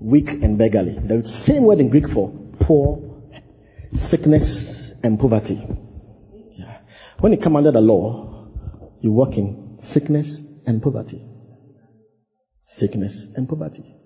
Weak 0.01 0.28
and 0.28 0.57
beggarly. 0.57 0.94
The 0.94 1.22
same 1.46 1.64
word 1.64 1.80
in 1.80 1.90
Greek 1.90 2.05
for 2.14 2.32
poor, 2.61 3.03
sickness, 4.11 4.44
and 5.03 5.18
poverty. 5.18 5.61
Yeah. 6.57 6.78
When 7.20 7.32
you 7.32 7.38
come 7.38 7.57
under 7.57 7.72
the 7.72 7.80
law, 7.80 8.49
you 9.01 9.12
walk 9.12 9.34
in 9.36 9.78
sickness 9.92 10.26
and 10.66 10.82
poverty. 10.82 11.24
Sickness 12.78 13.12
and 13.34 13.49
poverty. 13.49 13.96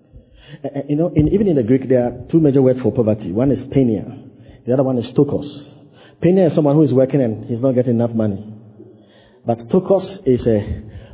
Uh, 0.63 0.81
you 0.87 0.95
know, 0.95 1.11
in, 1.15 1.27
even 1.29 1.47
in 1.47 1.55
the 1.55 1.63
Greek, 1.63 1.87
there 1.87 2.05
are 2.05 2.25
two 2.31 2.39
major 2.39 2.61
words 2.61 2.81
for 2.81 2.91
poverty. 2.91 3.31
One 3.31 3.51
is 3.51 3.59
painia. 3.69 4.29
The 4.65 4.73
other 4.73 4.83
one 4.83 4.97
is 4.97 5.13
stokos. 5.13 5.45
Painia 6.23 6.47
is 6.47 6.55
someone 6.55 6.75
who 6.75 6.83
is 6.83 6.93
working 6.93 7.21
and 7.21 7.45
he's 7.45 7.61
not 7.61 7.73
getting 7.73 7.95
enough 7.95 8.11
money. 8.11 8.53
But 9.45 9.59
stokos 9.59 10.19
is 10.25 10.45
a, 10.47 10.59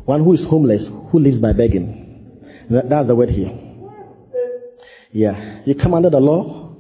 one 0.06 0.24
who 0.24 0.34
is 0.34 0.46
homeless, 0.50 0.86
who 1.12 1.20
lives 1.20 1.40
by 1.40 1.54
begging. 1.54 2.40
That, 2.70 2.90
that's 2.90 3.08
the 3.08 3.16
word 3.16 3.30
here. 3.30 3.69
Yeah. 5.12 5.62
You 5.66 5.76
come 5.76 5.94
under 5.94 6.10
the 6.10 6.20
law, 6.20 6.76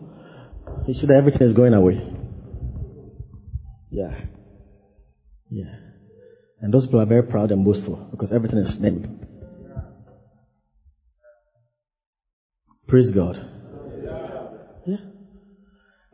you 0.87 0.93
see 0.93 1.07
that 1.07 1.15
everything 1.17 1.41
is 1.41 1.53
going 1.53 1.73
away. 1.73 2.01
Yeah. 3.89 4.21
Yeah. 5.49 5.75
And 6.61 6.73
those 6.73 6.85
people 6.85 7.01
are 7.01 7.05
very 7.05 7.23
proud 7.23 7.51
and 7.51 7.65
boastful 7.65 8.07
because 8.11 8.31
everything 8.33 8.59
is 8.59 8.71
named. 8.79 9.25
Praise 12.87 13.11
God. 13.13 13.35
Yeah. 14.85 14.97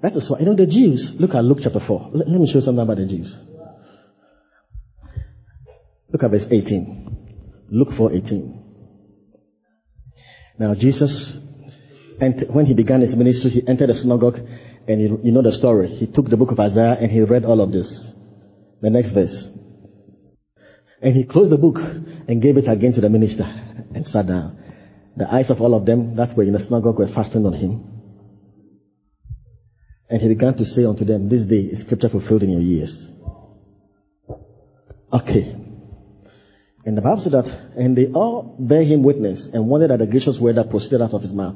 That 0.02 0.14
is 0.14 0.30
why, 0.30 0.40
you 0.40 0.46
know, 0.46 0.56
the 0.56 0.66
Jews, 0.66 1.12
look 1.20 1.34
at 1.34 1.44
Luke 1.44 1.60
chapter 1.64 1.80
4. 1.86 2.12
Let, 2.14 2.28
let 2.28 2.40
me 2.40 2.48
show 2.52 2.60
you 2.60 2.66
something 2.66 2.84
about 2.84 2.98
the 2.98 3.06
Jews. 3.06 3.34
Look 6.12 6.24
at 6.24 6.32
verse 6.32 6.46
18. 6.52 7.68
Luke 7.72 7.90
4 7.98 8.14
18. 8.14 8.64
Now, 10.60 10.76
Jesus, 10.76 11.34
when 12.20 12.66
he 12.66 12.74
began 12.74 13.02
his 13.02 13.16
ministry, 13.16 13.50
he 13.52 13.68
entered 13.68 13.90
the 13.90 13.96
synagogue, 13.96 14.40
and 14.88 15.02
you, 15.02 15.20
you 15.24 15.32
know 15.32 15.42
the 15.42 15.52
story. 15.54 15.90
He 15.96 16.08
took 16.08 16.30
the 16.30 16.38
book 16.38 16.52
of 16.52 16.60
Isaiah 16.60 16.98
and 17.00 17.12
he 17.12 17.22
read 17.22 17.44
all 17.44 17.62
of 17.62 17.72
this. 17.72 17.88
The 18.82 18.90
next 18.90 19.12
verse. 19.12 19.36
And 21.02 21.16
he 21.16 21.24
closed 21.24 21.52
the 21.52 21.58
book 21.58 21.78
and 21.78 22.42
gave 22.42 22.58
it 22.58 22.68
again 22.68 22.94
to 22.94 23.02
the 23.02 23.10
minister 23.10 23.44
and 23.44 24.06
sat 24.08 24.28
down. 24.28 24.60
The 25.18 25.32
eyes 25.34 25.50
of 25.50 25.62
all 25.62 25.74
of 25.74 25.86
them 25.86 26.16
that 26.18 26.36
were 26.36 26.44
in 26.44 26.54
the 26.54 26.60
synagogue 26.60 27.00
were 27.00 27.08
fastened 27.08 27.46
on 27.46 27.54
him. 27.54 27.84
And 30.10 30.22
he 30.22 30.28
began 30.28 30.56
to 30.58 30.66
say 30.66 30.86
unto 30.86 31.04
them, 31.04 31.30
This 31.30 31.44
day 31.44 31.62
is 31.72 31.82
scripture 31.86 32.10
fulfilled 32.10 32.44
in 32.44 32.52
your 32.52 32.62
ears. 32.62 33.08
Okay. 35.12 35.56
And 36.86 36.96
the 36.96 37.02
Bible 37.02 37.22
said 37.24 37.34
that, 37.34 37.46
and 37.76 37.98
they 37.98 38.08
all 38.08 38.56
bear 38.60 38.84
him 38.84 39.02
witness 39.02 39.48
and 39.52 39.68
wondered 39.68 39.92
at 39.92 40.00
the 40.00 40.06
gracious 40.06 40.38
word 40.40 40.58
that 40.58 40.70
proceeded 40.70 41.02
out 41.02 41.14
of 41.14 41.24
his 41.24 41.32
mouth. 41.32 41.56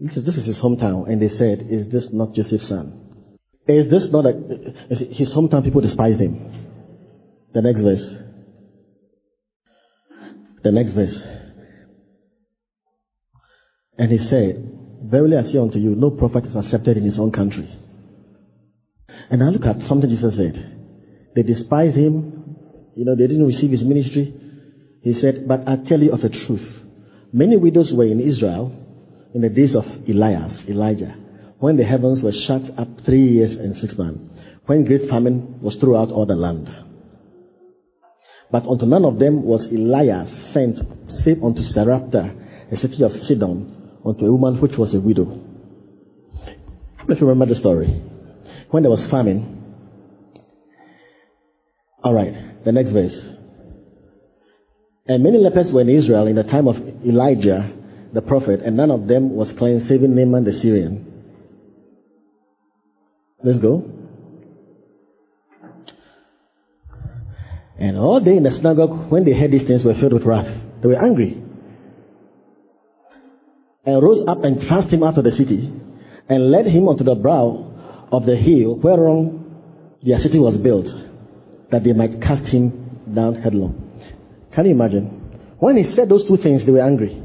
This 0.00 0.16
is, 0.16 0.26
this 0.26 0.36
is 0.36 0.46
his 0.46 0.60
hometown. 0.62 1.08
And 1.08 1.20
they 1.20 1.28
said, 1.28 1.66
Is 1.70 1.90
this 1.90 2.08
not 2.12 2.34
Joseph's 2.34 2.68
son? 2.68 3.02
Is 3.68 3.88
this 3.90 4.06
not 4.10 4.26
a, 4.26 4.32
his 4.90 5.32
hometown 5.32 5.62
people 5.62 5.80
despise 5.80 6.18
him? 6.18 6.62
The 7.54 7.62
next 7.62 7.80
verse. 7.80 8.04
The 10.64 10.72
next 10.72 10.94
verse. 10.94 11.16
And 13.98 14.10
he 14.10 14.18
said, 14.18 14.68
Verily 15.04 15.36
I 15.36 15.42
say 15.42 15.58
unto 15.58 15.78
you, 15.78 15.94
no 15.94 16.10
prophet 16.10 16.46
is 16.46 16.56
accepted 16.56 16.96
in 16.96 17.04
his 17.04 17.18
own 17.18 17.30
country. 17.32 17.68
And 19.30 19.40
now 19.40 19.50
look 19.50 19.64
at 19.64 19.80
something 19.88 20.08
Jesus 20.08 20.36
said. 20.36 20.54
They 21.34 21.42
despised 21.42 21.96
him. 21.96 22.56
You 22.96 23.04
know, 23.04 23.14
they 23.14 23.26
didn't 23.26 23.46
receive 23.46 23.70
his 23.70 23.82
ministry. 23.82 24.34
He 25.02 25.14
said, 25.14 25.46
But 25.48 25.66
I 25.66 25.76
tell 25.88 26.00
you 26.00 26.12
of 26.12 26.20
a 26.20 26.28
truth. 26.28 26.68
Many 27.32 27.56
widows 27.56 27.92
were 27.94 28.06
in 28.06 28.20
Israel 28.20 28.81
in 29.34 29.40
the 29.40 29.48
days 29.48 29.74
of 29.74 29.84
Elias, 30.08 30.52
Elijah, 30.68 31.14
when 31.58 31.76
the 31.76 31.84
heavens 31.84 32.22
were 32.22 32.32
shut 32.46 32.62
up 32.76 32.88
three 33.04 33.22
years 33.22 33.52
and 33.52 33.76
six 33.76 33.96
months, 33.96 34.20
when 34.66 34.84
great 34.84 35.08
famine 35.08 35.60
was 35.60 35.76
throughout 35.76 36.10
all 36.10 36.26
the 36.26 36.34
land. 36.34 36.68
But 38.50 38.66
unto 38.66 38.84
none 38.84 39.04
of 39.04 39.18
them 39.18 39.42
was 39.42 39.64
Elias 39.72 40.28
sent, 40.52 40.76
save 41.24 41.42
unto 41.42 41.62
Sarepta 41.62 42.34
a 42.70 42.76
city 42.76 43.02
of 43.02 43.12
Sidon, 43.26 43.98
unto 44.04 44.26
a 44.26 44.32
woman 44.32 44.60
which 44.60 44.76
was 44.76 44.94
a 44.94 45.00
widow. 45.00 45.40
Of 47.08 47.18
you 47.20 47.26
remember 47.26 47.54
the 47.54 47.60
story? 47.60 48.02
When 48.70 48.82
there 48.82 48.90
was 48.90 49.10
famine. 49.10 49.62
All 52.04 52.14
right, 52.14 52.64
the 52.64 52.72
next 52.72 52.90
verse. 52.90 53.18
And 55.06 55.22
many 55.22 55.38
lepers 55.38 55.72
were 55.72 55.80
in 55.80 55.88
Israel 55.88 56.26
in 56.26 56.36
the 56.36 56.44
time 56.44 56.68
of 56.68 56.76
Elijah 57.04 57.81
the 58.12 58.20
prophet, 58.20 58.60
and 58.60 58.76
none 58.76 58.90
of 58.90 59.06
them 59.06 59.34
was 59.34 59.50
cleansed, 59.58 59.88
saving 59.88 60.14
Naaman 60.14 60.44
the 60.44 60.52
Syrian. 60.52 61.08
Let's 63.42 63.58
go. 63.58 63.84
And 67.78 67.98
all 67.98 68.20
day 68.20 68.36
in 68.36 68.44
the 68.44 68.50
synagogue, 68.50 69.10
when 69.10 69.24
they 69.24 69.32
heard 69.32 69.50
these 69.50 69.66
things, 69.66 69.84
were 69.84 69.94
filled 69.94 70.12
with 70.12 70.24
wrath. 70.24 70.46
They 70.82 70.88
were 70.88 71.02
angry. 71.02 71.42
And 73.84 74.02
rose 74.02 74.24
up 74.28 74.44
and 74.44 74.60
thrust 74.68 74.92
him 74.92 75.02
out 75.02 75.18
of 75.18 75.24
the 75.24 75.32
city, 75.32 75.72
and 76.28 76.52
led 76.52 76.66
him 76.66 76.88
unto 76.88 77.02
the 77.02 77.14
brow 77.14 78.06
of 78.12 78.26
the 78.26 78.36
hill 78.36 78.76
whereon 78.76 79.40
their 80.04 80.20
city 80.20 80.38
was 80.38 80.56
built, 80.58 80.86
that 81.70 81.82
they 81.82 81.92
might 81.92 82.20
cast 82.20 82.44
him 82.52 83.00
down 83.14 83.40
headlong. 83.42 83.74
Can 84.54 84.66
you 84.66 84.72
imagine? 84.72 85.06
When 85.58 85.76
he 85.76 85.94
said 85.94 86.08
those 86.08 86.26
two 86.28 86.36
things, 86.36 86.64
they 86.66 86.72
were 86.72 86.86
angry. 86.86 87.21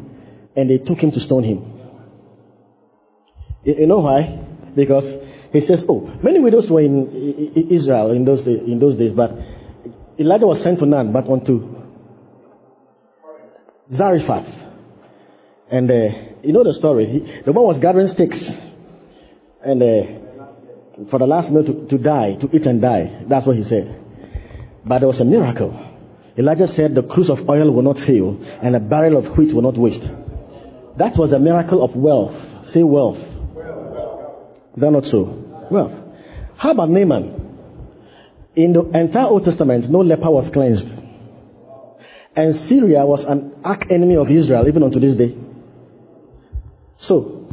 And 0.58 0.70
they 0.70 0.80
took 0.80 0.98
him 0.98 1.12
to 1.12 1.20
stone 1.22 1.44
him. 1.44 1.74
You 3.64 3.88
know 3.88 4.00
why? 4.00 4.44
Because 4.76 5.06
he 5.54 5.62
says, 5.62 5.84
Oh, 5.88 6.02
many 6.22 6.40
widows 6.40 6.68
were 6.70 6.82
in 6.82 7.68
Israel 7.70 8.12
in 8.12 8.26
those, 8.26 8.44
days, 8.44 8.60
in 8.66 8.80
those 8.80 8.98
days, 8.98 9.14
but 9.16 9.32
Elijah 10.20 10.48
was 10.48 10.64
sent 10.64 10.80
to 10.80 10.86
none, 10.86 11.14
but 11.14 11.30
unto 11.30 11.76
Zarephath. 13.96 14.48
And 15.70 15.92
uh, 15.92 15.94
you 16.44 16.54
know 16.54 16.64
the 16.64 16.74
story. 16.74 17.06
He, 17.06 17.42
the 17.46 17.52
one 17.52 17.66
was 17.66 17.78
gathering 17.82 18.08
sticks. 18.08 18.38
And 19.64 19.84
uh, 19.84 21.10
for 21.10 21.20
the 21.20 21.28
last 21.28 21.52
meal 21.52 21.66
to, 21.66 21.88
to 21.88 21.98
die, 21.98 22.36
to 22.40 22.50
eat 22.56 22.64
and 22.64 22.82
die. 22.82 23.26
That's 23.30 23.46
what 23.46 23.56
he 23.56 23.64
said. 23.64 24.04
But 24.86 25.00
there 25.00 25.08
was 25.08 25.20
a 25.20 25.26
miracle. 25.26 25.84
Elijah 26.38 26.68
said 26.68 26.96
the 26.96 27.04
cruse 27.04 27.30
of 27.30 27.50
oil 27.50 27.72
will 27.72 27.82
not 27.82 27.98
fail 28.08 28.40
and 28.62 28.76
a 28.76 28.80
barrel 28.80 29.18
of 29.18 29.38
wheat 29.38 29.54
will 29.54 29.64
not 29.64 29.78
waste. 29.78 30.04
That 30.98 31.18
was 31.18 31.32
a 31.32 31.40
miracle 31.40 31.84
of 31.84 31.96
wealth. 31.96 32.36
Say 32.74 32.84
wealth. 32.84 33.18
Is 33.18 34.82
that 34.82 34.92
not 34.92 35.04
so? 35.06 35.68
Wealth. 35.72 35.94
How 36.58 36.72
about 36.72 36.90
Naaman? 36.90 37.34
In 38.56 38.74
the 38.74 38.82
entire 39.00 39.26
Old 39.26 39.44
Testament, 39.44 39.90
no 39.90 40.00
leper 40.00 40.30
was 40.32 40.50
cleansed. 40.52 40.86
And 42.36 42.68
Syria 42.68 43.06
was 43.06 43.24
an 43.28 43.54
arch 43.64 43.84
enemy 43.90 44.16
of 44.16 44.30
Israel 44.30 44.68
even 44.68 44.84
unto 44.84 45.00
this 45.00 45.16
day. 45.16 45.36
So, 47.00 47.48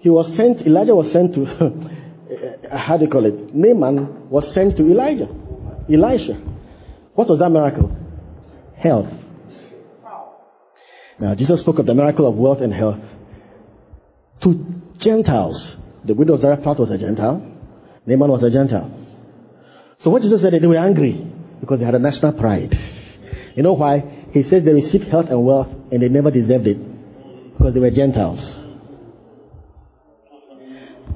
he 0.00 0.10
was 0.10 0.26
sent, 0.36 0.66
Elijah 0.66 0.94
was 0.94 1.12
sent 1.12 1.34
to, 1.34 1.44
how 2.76 2.98
do 2.98 3.04
you 3.04 3.10
call 3.10 3.24
it? 3.24 3.54
Naaman 3.54 4.28
was 4.28 4.52
sent 4.54 4.76
to 4.76 4.84
Elijah. 4.84 5.28
Elisha. 5.88 6.34
What 7.14 7.28
was 7.28 7.38
that 7.38 7.50
miracle? 7.50 7.96
health. 8.82 9.08
Now, 11.22 11.36
Jesus 11.36 11.60
spoke 11.60 11.78
of 11.78 11.86
the 11.86 11.94
miracle 11.94 12.28
of 12.28 12.34
wealth 12.34 12.58
and 12.62 12.74
health 12.74 12.98
to 14.42 14.66
Gentiles. 14.98 15.76
The 16.04 16.14
widow 16.14 16.34
of 16.34 16.40
Zarephath 16.40 16.80
was 16.80 16.90
a 16.90 16.98
Gentile, 16.98 17.38
Naaman 18.04 18.28
was 18.28 18.42
a 18.42 18.50
Gentile. 18.50 18.90
So, 20.02 20.10
what 20.10 20.22
Jesus 20.22 20.42
said, 20.42 20.52
they 20.52 20.66
were 20.66 20.76
angry 20.76 21.24
because 21.60 21.78
they 21.78 21.84
had 21.86 21.94
a 21.94 22.00
national 22.00 22.32
pride. 22.32 22.74
You 23.54 23.62
know 23.62 23.74
why? 23.74 24.26
He 24.32 24.42
says 24.42 24.64
they 24.64 24.72
received 24.72 25.04
health 25.04 25.26
and 25.28 25.46
wealth 25.46 25.68
and 25.92 26.02
they 26.02 26.08
never 26.08 26.32
deserved 26.32 26.66
it 26.66 26.78
because 27.52 27.72
they 27.72 27.78
were 27.78 27.92
Gentiles. 27.92 28.40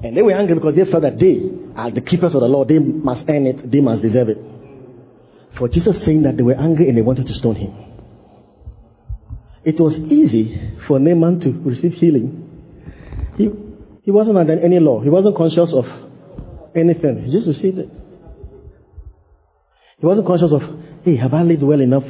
And 0.05 0.17
they 0.17 0.23
were 0.23 0.39
angry 0.39 0.55
because 0.55 0.77
they 0.77 0.89
felt 0.89 1.03
that 1.03 1.19
they 1.19 1.51
are 1.75 1.91
the 1.91 2.01
keepers 2.01 2.33
of 2.33 2.43
the 2.43 2.47
law. 2.47 2.65
They 2.65 2.79
must 2.79 3.25
earn 3.29 3.47
it. 3.47 3.73
They 3.73 3.81
must 3.81 4.03
deserve 4.03 4.29
it. 4.29 4.39
For 5.59 5.67
Jesus 5.69 5.97
saying 6.05 6.23
that 6.23 6.37
they 6.37 6.45
were 6.45 6.55
angry 6.55 6.89
and 6.89 6.97
they 6.97 7.03
wanted 7.03 7.27
to 7.27 7.35
stone 7.35 7.57
him. 7.57 7.96
It 9.67 9.81
was 9.81 9.95
easy 9.97 10.57
for 10.87 11.01
Naaman 11.01 11.41
to 11.41 11.51
receive 11.69 11.95
healing. 11.95 12.29
He, 13.37 13.51
he 14.03 14.12
wasn't 14.12 14.39
under 14.39 14.57
any 14.61 14.79
law. 14.79 15.03
He 15.03 15.11
wasn't 15.11 15.37
conscious 15.37 15.75
of 15.75 15.85
anything. 16.77 17.25
He 17.25 17.33
just 17.33 17.49
received 17.49 17.79
it. 17.79 17.89
He 19.99 20.07
wasn't 20.07 20.29
conscious 20.29 20.53
of, 20.53 20.62
hey, 21.03 21.17
have 21.17 21.35
I 21.35 21.43
lived 21.43 21.64
well 21.64 21.81
enough? 21.81 22.05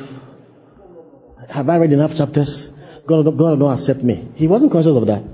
Have 1.48 1.66
I 1.70 1.76
read 1.78 1.92
enough 1.92 2.11
chapters? 2.18 2.50
God, 3.09 3.24
God 3.24 3.38
will 3.38 3.57
not 3.57 3.80
accept 3.80 4.02
me. 4.02 4.32
He 4.34 4.46
wasn't 4.46 4.70
conscious 4.70 4.94
of 4.94 5.07
that. 5.07 5.24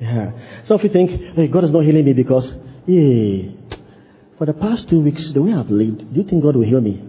Yeah. 0.00 0.32
Some 0.66 0.80
of 0.80 0.84
you 0.84 0.90
think, 0.90 1.36
hey, 1.36 1.46
God 1.46 1.62
is 1.62 1.70
not 1.70 1.84
healing 1.84 2.04
me 2.04 2.12
because, 2.12 2.50
yeah, 2.86 3.52
for 4.36 4.46
the 4.46 4.52
past 4.52 4.90
two 4.90 5.00
weeks, 5.00 5.30
the 5.32 5.42
way 5.42 5.52
I've 5.52 5.70
lived, 5.70 6.12
do 6.12 6.20
you 6.20 6.26
think 6.28 6.42
God 6.42 6.56
will 6.56 6.64
heal 6.64 6.80
me? 6.80 7.04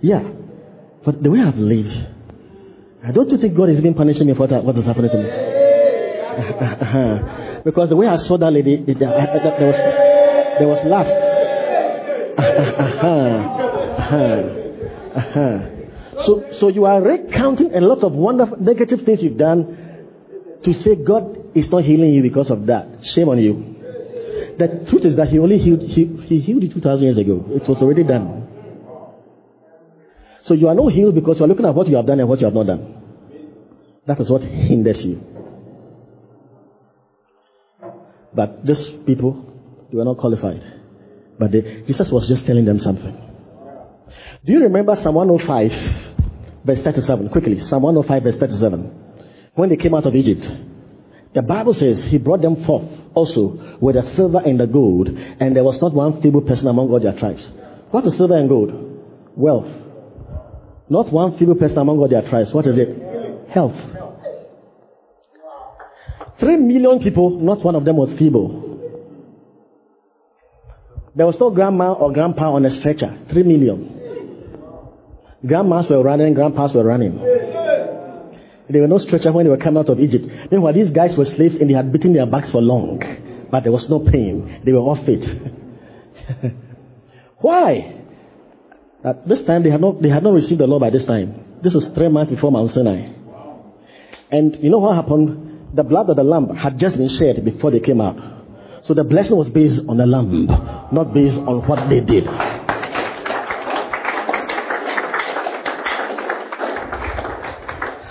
Yeah. 0.00 0.26
But 1.04 1.22
the 1.22 1.30
way 1.30 1.40
I've 1.40 1.56
lived, 1.56 1.94
I 3.04 3.12
don't 3.12 3.30
you 3.30 3.38
think 3.38 3.56
God 3.56 3.70
is 3.70 3.78
even 3.78 3.94
punishing 3.94 4.26
me 4.26 4.34
for 4.34 4.46
that, 4.48 4.64
what 4.64 4.76
is 4.76 4.84
happening 4.84 5.10
to 5.10 5.18
me. 5.18 5.30
Uh-huh. 6.38 7.62
because 7.64 7.88
the 7.88 7.96
way 7.96 8.06
I 8.06 8.16
saw 8.16 8.38
that 8.38 8.52
lady, 8.52 8.84
it, 8.86 8.98
there 8.98 9.08
was, 9.08 9.76
there 10.58 10.68
was 10.68 10.78
lust. 10.86 11.10
Uh-huh. 12.38 13.58
Uh-huh. 15.18 15.58
so, 16.24 16.44
so 16.60 16.68
you 16.68 16.84
are 16.84 17.02
recounting 17.02 17.74
a 17.74 17.80
lot 17.80 18.04
of 18.04 18.12
wonderful 18.12 18.56
negative 18.58 19.00
things 19.04 19.20
you've 19.22 19.38
done 19.38 19.76
to 20.64 20.72
say 20.72 20.96
God 20.96 21.36
is 21.54 21.70
not 21.70 21.84
healing 21.84 22.12
you 22.14 22.22
because 22.22 22.50
of 22.50 22.66
that. 22.66 22.86
Shame 23.14 23.28
on 23.28 23.38
you. 23.38 23.74
The 24.58 24.86
truth 24.90 25.04
is 25.04 25.16
that 25.16 25.28
he 25.28 25.38
only 25.38 25.58
healed, 25.58 25.82
he, 25.82 26.06
he 26.26 26.40
healed 26.40 26.64
it 26.64 26.72
2,000 26.74 27.04
years 27.04 27.18
ago. 27.18 27.44
It 27.50 27.68
was 27.68 27.78
already 27.80 28.02
done. 28.04 28.47
So 30.48 30.54
you 30.54 30.66
are 30.68 30.74
not 30.74 30.92
healed 30.92 31.14
because 31.14 31.38
you 31.38 31.44
are 31.44 31.48
looking 31.48 31.66
at 31.66 31.74
what 31.74 31.88
you 31.88 31.96
have 31.96 32.06
done 32.06 32.18
and 32.20 32.28
what 32.28 32.40
you 32.40 32.46
have 32.46 32.54
not 32.54 32.66
done. 32.66 32.94
That 34.06 34.18
is 34.18 34.30
what 34.30 34.40
hinders 34.40 35.02
you. 35.04 35.20
But 38.34 38.64
these 38.64 38.82
people, 39.06 39.44
they 39.90 39.98
were 39.98 40.06
not 40.06 40.16
qualified. 40.16 40.62
But 41.38 41.52
they, 41.52 41.84
Jesus 41.86 42.08
was 42.10 42.26
just 42.28 42.46
telling 42.46 42.64
them 42.64 42.78
something. 42.78 43.12
Do 44.46 44.52
you 44.52 44.60
remember 44.60 44.96
Psalm 45.02 45.16
105, 45.16 46.64
verse 46.64 46.78
37? 46.82 47.28
Quickly, 47.28 47.60
Psalm 47.68 47.82
105, 47.82 48.22
verse 48.22 48.40
37. 48.40 49.50
When 49.54 49.68
they 49.68 49.76
came 49.76 49.94
out 49.94 50.06
of 50.06 50.14
Egypt, 50.14 50.40
the 51.34 51.42
Bible 51.42 51.74
says 51.74 52.02
he 52.08 52.16
brought 52.16 52.40
them 52.40 52.64
forth 52.64 52.88
also 53.12 53.76
with 53.82 53.96
the 53.96 54.14
silver 54.16 54.38
and 54.38 54.58
the 54.58 54.66
gold, 54.66 55.08
and 55.08 55.54
there 55.54 55.64
was 55.64 55.76
not 55.82 55.92
one 55.92 56.22
feeble 56.22 56.40
person 56.40 56.68
among 56.68 56.88
all 56.88 57.00
their 57.00 57.18
tribes. 57.18 57.46
What 57.90 58.06
is 58.06 58.16
silver 58.16 58.36
and 58.38 58.48
gold? 58.48 58.72
Wealth. 59.36 59.87
Not 60.90 61.12
one 61.12 61.38
feeble 61.38 61.54
person 61.54 61.78
among 61.78 61.98
all 61.98 62.08
their 62.08 62.22
tribes. 62.28 62.52
What 62.52 62.66
is 62.66 62.78
it? 62.78 63.50
Health. 63.50 63.76
Three 66.40 66.56
million 66.56 67.00
people, 67.00 67.30
not 67.30 67.64
one 67.64 67.74
of 67.74 67.84
them 67.84 67.96
was 67.96 68.16
feeble. 68.18 68.64
There 71.14 71.26
was 71.26 71.36
no 71.40 71.50
grandma 71.50 71.92
or 71.94 72.12
grandpa 72.12 72.52
on 72.52 72.64
a 72.64 72.70
stretcher. 72.78 73.18
Three 73.30 73.42
million. 73.42 73.94
Grandmas 75.44 75.86
were 75.90 76.02
running, 76.02 76.34
grandpas 76.34 76.72
were 76.74 76.84
running. 76.84 77.16
There 78.70 78.82
were 78.82 78.88
no 78.88 78.98
stretcher 78.98 79.32
when 79.32 79.46
they 79.46 79.50
were 79.50 79.56
coming 79.56 79.78
out 79.78 79.88
of 79.88 79.98
Egypt. 79.98 80.26
Meanwhile, 80.50 80.74
these 80.74 80.90
guys 80.90 81.16
were 81.16 81.24
slaves 81.24 81.56
and 81.60 81.68
they 81.68 81.74
had 81.74 81.92
beaten 81.92 82.12
their 82.12 82.26
backs 82.26 82.50
for 82.52 82.60
long. 82.60 83.00
But 83.50 83.62
there 83.62 83.72
was 83.72 83.86
no 83.88 84.00
pain. 84.00 84.62
They 84.64 84.72
were 84.72 84.80
all 84.80 85.02
fit. 85.04 85.24
Why? 87.40 87.97
At 89.04 89.28
this 89.28 89.44
time, 89.46 89.62
they 89.62 89.70
had, 89.70 89.80
not, 89.80 90.02
they 90.02 90.08
had 90.08 90.24
not 90.24 90.32
received 90.32 90.60
the 90.60 90.66
law 90.66 90.80
by 90.80 90.90
this 90.90 91.04
time. 91.04 91.60
This 91.62 91.72
was 91.72 91.86
three 91.94 92.08
months 92.08 92.32
before 92.32 92.50
Mount 92.50 92.70
Sinai. 92.70 93.12
And 94.30 94.56
you 94.60 94.70
know 94.70 94.78
what 94.78 94.96
happened? 94.96 95.76
The 95.76 95.84
blood 95.84 96.10
of 96.10 96.16
the 96.16 96.24
lamb 96.24 96.48
had 96.56 96.78
just 96.78 96.96
been 96.96 97.08
shed 97.18 97.44
before 97.44 97.70
they 97.70 97.78
came 97.80 98.00
out. 98.00 98.16
So 98.84 98.94
the 98.94 99.04
blessing 99.04 99.36
was 99.36 99.48
based 99.50 99.82
on 99.88 99.98
the 99.98 100.06
lamb, 100.06 100.46
not 100.92 101.14
based 101.14 101.36
on 101.36 101.66
what 101.68 101.88
they 101.88 102.00
did. 102.00 102.24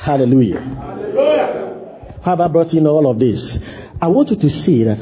Hallelujah. 0.05 0.61
Hallelujah. 0.61 2.21
Have 2.23 2.39
I 2.39 2.47
brought 2.47 2.73
in 2.73 2.87
all 2.87 3.09
of 3.09 3.19
this? 3.19 3.57
I 4.01 4.07
want 4.07 4.29
you 4.29 4.37
to 4.37 4.49
see 4.49 4.83
that, 4.83 4.99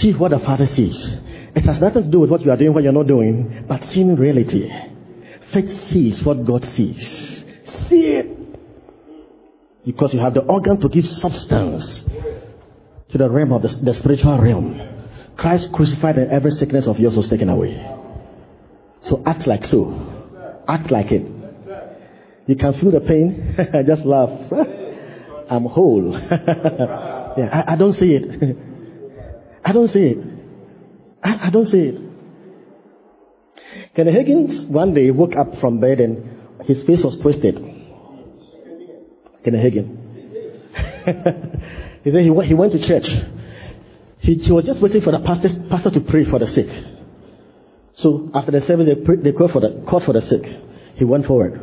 see 0.00 0.12
what 0.12 0.30
the 0.30 0.38
Father 0.38 0.66
sees. 0.76 0.96
It 1.56 1.62
has 1.62 1.80
nothing 1.80 2.04
to 2.04 2.10
do 2.10 2.20
with 2.20 2.30
what 2.30 2.42
you 2.42 2.50
are 2.52 2.56
doing, 2.56 2.72
what 2.72 2.84
you're 2.84 2.92
not 2.92 3.08
doing, 3.08 3.64
but 3.68 3.80
seeing 3.92 4.14
reality. 4.14 4.70
Faith 5.52 5.70
sees 5.90 6.20
what 6.24 6.46
God 6.46 6.62
sees. 6.76 6.98
See 7.88 8.18
it. 8.18 8.26
Because 9.84 10.12
you 10.12 10.20
have 10.20 10.34
the 10.34 10.42
organ 10.42 10.80
to 10.80 10.88
give 10.88 11.04
substance 11.04 12.04
to 13.10 13.18
the 13.18 13.30
realm 13.30 13.52
of 13.52 13.62
the, 13.62 13.68
the 13.82 13.94
spiritual 14.00 14.38
realm. 14.40 14.80
Christ 15.36 15.68
crucified 15.72 16.16
and 16.16 16.30
every 16.30 16.50
sickness 16.50 16.86
of 16.86 16.98
yours 16.98 17.14
was 17.16 17.28
taken 17.30 17.48
away. 17.48 17.74
So 19.04 19.22
act 19.24 19.46
like 19.46 19.64
so. 19.64 19.94
Act 20.68 20.90
like 20.90 21.12
it. 21.12 21.22
You 22.46 22.56
can 22.56 22.72
feel 22.80 22.90
the 22.90 23.00
pain. 23.00 23.56
I 23.72 23.82
just 23.86 24.04
laugh. 24.04 24.28
I'm 25.50 25.64
whole. 25.64 26.12
yeah, 26.30 27.64
I, 27.66 27.72
I, 27.72 27.76
don't 27.76 27.94
see 27.94 28.12
it. 28.14 28.56
I 29.64 29.72
don't 29.72 29.88
see 29.88 30.00
it. 30.00 30.18
I, 31.22 31.46
I 31.46 31.50
don't 31.50 31.66
see 31.66 31.78
it. 31.78 32.07
Kenneth 33.98 34.14
Hagin 34.14 34.70
one 34.70 34.94
day 34.94 35.10
woke 35.10 35.34
up 35.34 35.48
from 35.60 35.80
bed 35.80 35.98
and 35.98 36.62
his 36.66 36.86
face 36.86 37.00
was 37.02 37.18
twisted. 37.20 37.56
Kenneth 39.44 39.64
Hagin. 39.66 39.88
he 42.04 42.12
said 42.12 42.20
he 42.22 42.46
he 42.46 42.54
went 42.54 42.70
to 42.74 42.86
church. 42.86 43.10
He, 44.20 44.34
he 44.34 44.52
was 44.52 44.64
just 44.64 44.80
waiting 44.80 45.00
for 45.02 45.10
the 45.10 45.18
pastor, 45.18 45.48
pastor 45.68 45.90
to 45.90 46.00
pray 46.00 46.24
for 46.30 46.38
the 46.38 46.46
sick. 46.46 46.68
So 47.96 48.30
after 48.34 48.52
the 48.52 48.60
service, 48.60 48.86
they, 48.86 49.16
they 49.16 49.32
called, 49.36 49.50
for 49.50 49.58
the, 49.58 49.84
called 49.90 50.04
for 50.04 50.12
the 50.12 50.22
sick. 50.22 50.46
He 50.94 51.04
went 51.04 51.26
forward. 51.26 51.58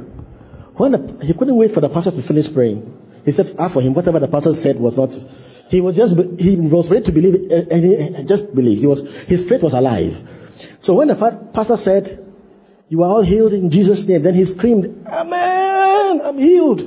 When 0.76 0.92
the, 0.92 1.20
he 1.24 1.34
couldn't 1.34 1.56
wait 1.56 1.74
for 1.74 1.80
the 1.80 1.88
pastor 1.88 2.12
to 2.12 2.28
finish 2.28 2.54
praying. 2.54 2.84
He 3.24 3.32
said, 3.32 3.56
ah, 3.58 3.72
for 3.72 3.82
him, 3.82 3.94
whatever 3.94 4.20
the 4.20 4.28
pastor 4.28 4.56
said 4.62 4.78
was 4.78 4.98
not. 4.98 5.12
He 5.70 5.80
was 5.80 5.96
just 5.96 6.12
he 6.38 6.58
was 6.58 6.92
ready 6.92 7.06
to 7.06 7.14
believe 7.14 7.50
and 7.50 8.18
he 8.18 8.26
just 8.28 8.54
believed. 8.54 8.82
He 8.82 8.88
was 8.88 9.00
his 9.28 9.48
faith 9.48 9.64
was 9.64 9.72
alive. 9.72 10.12
So 10.82 10.94
when 10.96 11.08
the 11.08 11.16
pastor 11.16 11.78
said, 11.82 12.25
"You 12.96 13.04
are 13.04 13.10
all 13.10 13.24
healed 13.24 13.52
in 13.52 13.70
Jesus' 13.70 14.08
name," 14.08 14.24
then 14.24 14.36
he 14.36 14.46
screamed, 14.56 15.06
"Amen! 15.06 16.22
I'm 16.24 16.38
healed. 16.38 16.80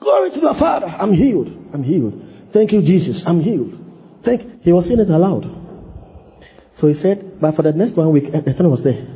Glory 0.00 0.30
to 0.30 0.40
the 0.40 0.54
Father. 0.58 0.86
I'm 0.86 1.12
healed. 1.12 1.48
I'm 1.72 1.84
healed. 1.84 2.20
Thank 2.52 2.72
you, 2.72 2.82
Jesus. 2.82 3.22
I'm 3.24 3.40
healed." 3.40 3.78
Thank. 4.24 4.62
He 4.62 4.72
was 4.72 4.86
saying 4.86 4.98
it 4.98 5.08
aloud. 5.08 5.44
So 6.80 6.88
he 6.88 6.94
said, 6.94 7.40
but 7.40 7.54
for 7.54 7.62
the 7.62 7.72
next 7.72 7.94
one 7.94 8.10
week, 8.10 8.24
eh, 8.34 8.40
the 8.44 8.54
son 8.56 8.68
was 8.70 8.82
there. 8.82 9.06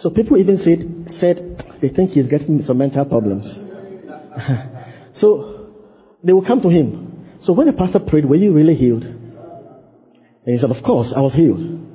So 0.00 0.08
people 0.08 0.38
even 0.38 0.56
said, 0.64 1.18
said 1.20 1.76
they 1.82 1.88
think 1.90 2.12
he's 2.12 2.28
getting 2.28 2.62
some 2.64 2.78
mental 2.78 3.04
problems. 3.04 3.44
so 5.20 5.74
they 6.24 6.32
will 6.32 6.46
come 6.46 6.62
to 6.62 6.70
him. 6.70 7.26
So 7.42 7.52
when 7.52 7.66
the 7.66 7.74
pastor 7.74 7.98
prayed, 7.98 8.24
were 8.24 8.36
you 8.36 8.54
really 8.54 8.76
healed? 8.76 9.02
And 9.02 10.54
he 10.54 10.58
said, 10.58 10.70
Of 10.70 10.82
course, 10.82 11.12
I 11.14 11.20
was 11.20 11.34
healed. 11.34 11.87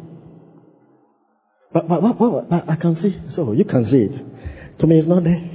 But, 1.74 1.88
but, 1.88 2.01
but, 2.01 2.19
but, 2.19 2.49
but 2.49 2.69
I 2.69 2.76
can 2.76 2.95
see. 2.95 3.17
So 3.36 3.53
you 3.53 3.65
can 3.65 3.86
see 3.86 4.07
it. 4.09 4.80
To 4.80 4.88
me, 4.88 4.99
it's 4.99 5.07
not 5.07 5.24
there. 5.24 5.49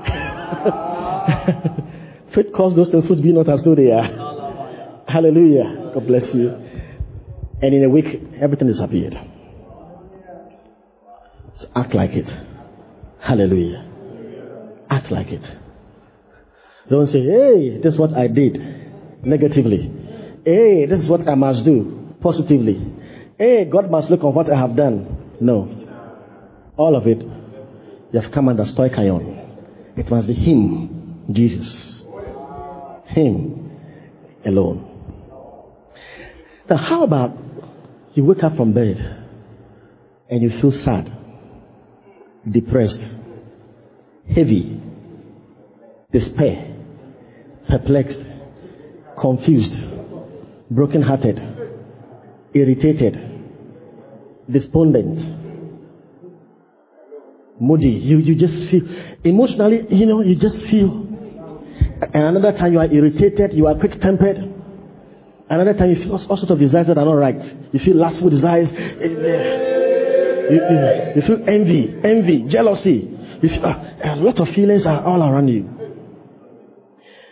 Faith 2.34 2.46
calls 2.56 2.74
those 2.76 2.90
things 2.90 3.04
which 3.08 3.22
be 3.22 3.32
not 3.32 3.48
as 3.48 3.62
though 3.64 3.74
they 3.74 3.90
are. 3.90 5.04
Hallelujah. 5.06 5.90
God 5.92 6.06
bless 6.06 6.22
you. 6.34 6.50
And 7.62 7.74
in 7.74 7.84
a 7.84 7.88
week, 7.90 8.06
everything 8.40 8.68
disappeared. 8.68 9.14
So 11.58 11.66
act 11.74 11.94
like 11.94 12.10
it. 12.12 12.26
Hallelujah. 13.20 13.86
Act 14.88 15.10
like 15.10 15.26
it. 15.28 15.42
Don't 16.88 17.06
say, 17.08 17.22
hey, 17.22 17.80
this 17.82 17.94
is 17.94 17.98
what 17.98 18.14
I 18.14 18.28
did 18.28 18.56
negatively. 19.24 19.90
Hey, 20.44 20.86
this 20.86 21.00
is 21.00 21.08
what 21.08 21.26
I 21.28 21.34
must 21.34 21.64
do 21.64 22.14
positively. 22.22 22.80
Hey, 23.38 23.66
God 23.70 23.90
must 23.90 24.10
look 24.10 24.24
on 24.24 24.34
what 24.34 24.50
I 24.50 24.58
have 24.58 24.74
done. 24.74 25.19
No. 25.40 25.68
All 26.76 26.96
of 26.96 27.06
it, 27.06 27.22
you 28.12 28.20
have 28.20 28.32
come 28.32 28.48
under 28.48 28.64
stoicheion. 28.64 29.96
It 29.96 30.10
must 30.10 30.26
be 30.26 30.34
Him, 30.34 31.26
Jesus. 31.32 32.02
Him 33.06 33.70
alone. 34.44 34.86
Now, 36.68 36.76
how 36.76 37.02
about 37.02 37.36
you 38.14 38.24
wake 38.24 38.44
up 38.44 38.56
from 38.56 38.72
bed 38.72 38.96
and 40.28 40.42
you 40.42 40.50
feel 40.60 40.72
sad? 40.84 41.16
depressed, 42.48 43.00
heavy, 44.34 44.80
despair, 46.12 46.74
perplexed, 47.68 48.18
confused, 49.20 49.72
broken-hearted, 50.70 51.38
irritated, 52.54 53.29
despondent, 54.52 55.18
moody. 57.60 57.88
You, 57.88 58.18
you 58.18 58.34
just 58.34 58.70
feel, 58.70 58.82
emotionally, 59.24 59.86
you 59.90 60.06
know, 60.06 60.22
you 60.22 60.34
just 60.34 60.56
feel. 60.70 61.06
And 62.02 62.24
another 62.24 62.52
time 62.56 62.72
you 62.72 62.78
are 62.78 62.86
irritated, 62.86 63.52
you 63.52 63.66
are 63.66 63.74
quick-tempered. 63.78 64.54
Another 65.48 65.74
time 65.74 65.90
you 65.90 65.96
feel 65.96 66.12
all 66.12 66.36
sorts 66.36 66.50
of 66.50 66.58
desires 66.58 66.86
that 66.86 66.96
are 66.96 67.04
not 67.04 67.12
right. 67.12 67.36
You 67.72 67.80
feel 67.84 67.96
lustful 67.96 68.30
desires. 68.30 68.68
You, 69.00 70.56
you, 70.56 71.12
you 71.16 71.22
feel 71.26 71.48
envy, 71.48 71.94
envy, 72.02 72.46
jealousy. 72.48 73.10
You 73.42 73.48
feel, 73.48 73.64
uh, 73.64 74.14
a 74.14 74.16
lot 74.16 74.38
of 74.40 74.48
feelings 74.54 74.86
are 74.86 75.02
all 75.04 75.22
around 75.22 75.48
you. 75.48 75.68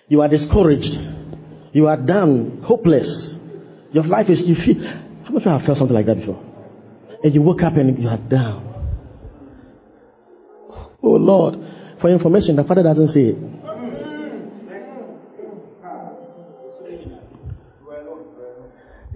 You 0.09 0.21
are 0.23 0.29
discouraged. 0.29 0.93
You 1.73 1.87
are 1.87 1.97
down, 1.97 2.63
hopeless. 2.65 3.37
Your 3.93 4.05
life 4.05 4.29
is, 4.29 4.41
you 4.45 4.57
feel, 4.65 4.83
how 5.25 5.31
much 5.31 5.45
have 5.45 5.63
felt 5.65 5.79
something 5.79 5.95
like 5.95 6.07
that 6.07 6.17
before? 6.17 6.48
And 7.23 7.35
you 7.35 7.43
wake 7.43 7.63
up 7.63 7.75
and 7.75 7.99
you 7.99 8.09
are 8.09 8.19
down. 8.19 8.65
Oh 11.03 11.17
Lord, 11.17 11.55
for 12.01 12.11
information, 12.11 12.57
the 12.57 12.65
Father 12.65 12.83
doesn't 12.83 13.09
say 13.13 13.21
it. 13.21 13.37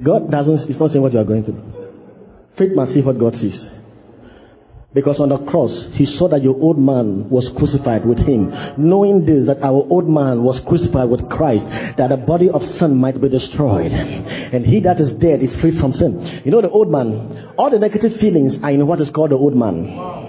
God 0.03 0.31
doesn't, 0.31 0.69
it's 0.69 0.81
not 0.81 0.91
saying 0.91 1.03
what 1.03 1.13
you 1.13 1.21
are 1.21 1.25
going 1.25 1.45
through. 1.45 1.63
Faith 2.59 2.73
must 2.75 2.93
see 2.93 3.03
what 3.03 3.19
God 3.19 3.35
sees. 3.35 3.59
Because 4.95 5.21
on 5.21 5.31
the 5.31 5.39
cross, 5.49 5.73
he 5.93 6.05
saw 6.05 6.29
that 6.29 6.43
your 6.43 6.55
old 6.61 6.79
man 6.79 7.29
was 7.31 7.49
crucified 7.57 8.05
with 8.05 8.19
him. 8.19 8.53
Knowing 8.77 9.25
this, 9.25 9.47
that 9.47 9.63
our 9.63 9.89
old 9.89 10.07
man 10.07 10.43
was 10.43 10.61
crucified 10.69 11.09
with 11.09 11.29
Christ, 11.31 11.65
that 11.97 12.09
the 12.09 12.19
body 12.19 12.51
of 12.51 12.61
sin 12.79 12.97
might 12.97 13.19
be 13.21 13.29
destroyed. 13.29 13.91
And 13.91 14.67
he 14.67 14.81
that 14.81 15.01
is 15.01 15.17
dead 15.17 15.43
is 15.43 15.55
free 15.63 15.79
from 15.81 15.95
sin. 15.95 16.43
You 16.45 16.51
know 16.53 16.61
the 16.61 16.69
old 16.69 16.91
man, 16.91 17.55
all 17.57 17.71
the 17.71 17.79
negative 17.79 18.21
feelings 18.21 18.53
are 18.63 18.71
in 18.71 18.87
what 18.87 19.01
is 19.01 19.11
called 19.15 19.31
the 19.31 19.37
old 19.37 19.57
man 19.57 20.29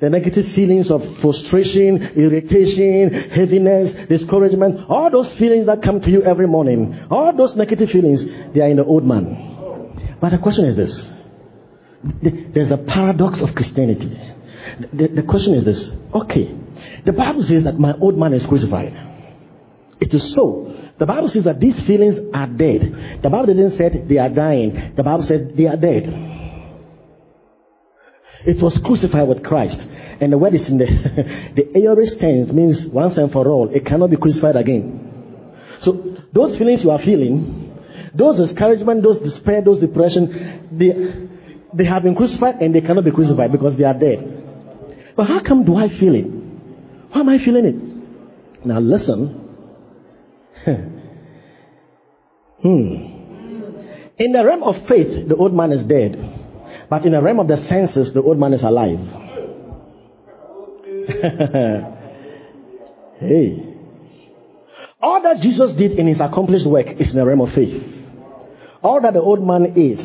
the 0.00 0.08
negative 0.08 0.46
feelings 0.54 0.90
of 0.90 1.02
frustration, 1.20 2.16
irritation, 2.16 3.12
heaviness, 3.30 4.08
discouragement, 4.08 4.80
all 4.88 5.10
those 5.10 5.28
feelings 5.38 5.66
that 5.66 5.82
come 5.82 6.00
to 6.00 6.08
you 6.08 6.22
every 6.22 6.46
morning, 6.46 6.98
all 7.10 7.36
those 7.36 7.54
negative 7.54 7.90
feelings, 7.90 8.24
they 8.54 8.62
are 8.62 8.70
in 8.70 8.78
the 8.78 8.84
old 8.84 9.04
man. 9.04 10.16
But 10.18 10.30
the 10.30 10.38
question 10.38 10.64
is 10.64 10.76
this 10.76 11.19
there's 12.02 12.70
a 12.70 12.78
paradox 12.78 13.40
of 13.42 13.54
Christianity. 13.54 14.08
The, 14.92 15.08
the 15.20 15.22
question 15.22 15.54
is 15.54 15.64
this 15.64 15.90
okay, 16.14 16.54
the 17.04 17.12
Bible 17.12 17.44
says 17.46 17.64
that 17.64 17.78
my 17.78 17.94
old 18.00 18.16
man 18.16 18.32
is 18.32 18.44
crucified. 18.48 18.92
It 20.00 20.14
is 20.14 20.34
so. 20.34 20.74
The 20.98 21.06
Bible 21.06 21.28
says 21.28 21.44
that 21.44 21.60
these 21.60 21.76
feelings 21.86 22.16
are 22.32 22.46
dead. 22.46 23.20
The 23.22 23.28
Bible 23.28 23.46
didn't 23.46 23.76
say 23.76 24.04
they 24.08 24.18
are 24.18 24.30
dying, 24.30 24.94
the 24.96 25.02
Bible 25.02 25.24
said 25.26 25.56
they 25.56 25.66
are 25.66 25.76
dead. 25.76 26.04
It 28.42 28.62
was 28.62 28.78
crucified 28.84 29.28
with 29.28 29.44
Christ. 29.44 29.76
And 29.76 30.32
the 30.32 30.38
word 30.38 30.54
is 30.54 30.66
in 30.68 30.78
the, 30.78 30.86
the 31.56 31.84
aorist 31.84 32.16
tense 32.20 32.50
means 32.52 32.86
once 32.92 33.18
and 33.18 33.30
for 33.30 33.46
all. 33.48 33.68
It 33.68 33.84
cannot 33.84 34.10
be 34.10 34.16
crucified 34.16 34.56
again. 34.56 35.52
So 35.82 36.16
those 36.32 36.56
feelings 36.56 36.80
you 36.82 36.90
are 36.90 36.98
feeling, 37.04 37.76
those 38.14 38.48
discouragement, 38.48 39.02
those 39.02 39.20
despair, 39.20 39.62
those 39.62 39.80
depression, 39.80 40.68
they, 40.72 41.28
they 41.74 41.84
have 41.84 42.02
been 42.02 42.14
crucified 42.14 42.56
and 42.56 42.74
they 42.74 42.80
cannot 42.80 43.04
be 43.04 43.10
crucified 43.10 43.52
because 43.52 43.76
they 43.78 43.84
are 43.84 43.94
dead. 43.94 45.12
But 45.16 45.26
how 45.26 45.40
come 45.46 45.64
do 45.64 45.76
I 45.76 45.88
feel 45.88 46.14
it? 46.14 46.26
Why 47.12 47.20
am 47.20 47.28
I 47.28 47.38
feeling 47.44 47.64
it? 47.64 47.76
Now 48.66 48.80
listen. 48.80 49.48
hmm. 52.62 53.06
In 54.18 54.32
the 54.32 54.44
realm 54.44 54.62
of 54.62 54.74
faith, 54.86 55.28
the 55.28 55.36
old 55.36 55.54
man 55.54 55.72
is 55.72 55.86
dead. 55.86 56.16
But 56.88 57.04
in 57.06 57.12
the 57.12 57.22
realm 57.22 57.40
of 57.40 57.48
the 57.48 57.56
senses, 57.68 58.12
the 58.12 58.22
old 58.22 58.38
man 58.38 58.52
is 58.52 58.62
alive. 58.62 58.98
hey. 63.20 63.66
All 65.00 65.22
that 65.22 65.40
Jesus 65.40 65.72
did 65.78 65.92
in 65.92 66.06
his 66.06 66.20
accomplished 66.20 66.66
work 66.66 66.88
is 66.98 67.08
in 67.10 67.16
the 67.16 67.24
realm 67.24 67.40
of 67.40 67.54
faith. 67.54 67.82
All 68.82 69.00
that 69.00 69.14
the 69.14 69.20
old 69.20 69.42
man 69.46 69.72
is 69.76 69.98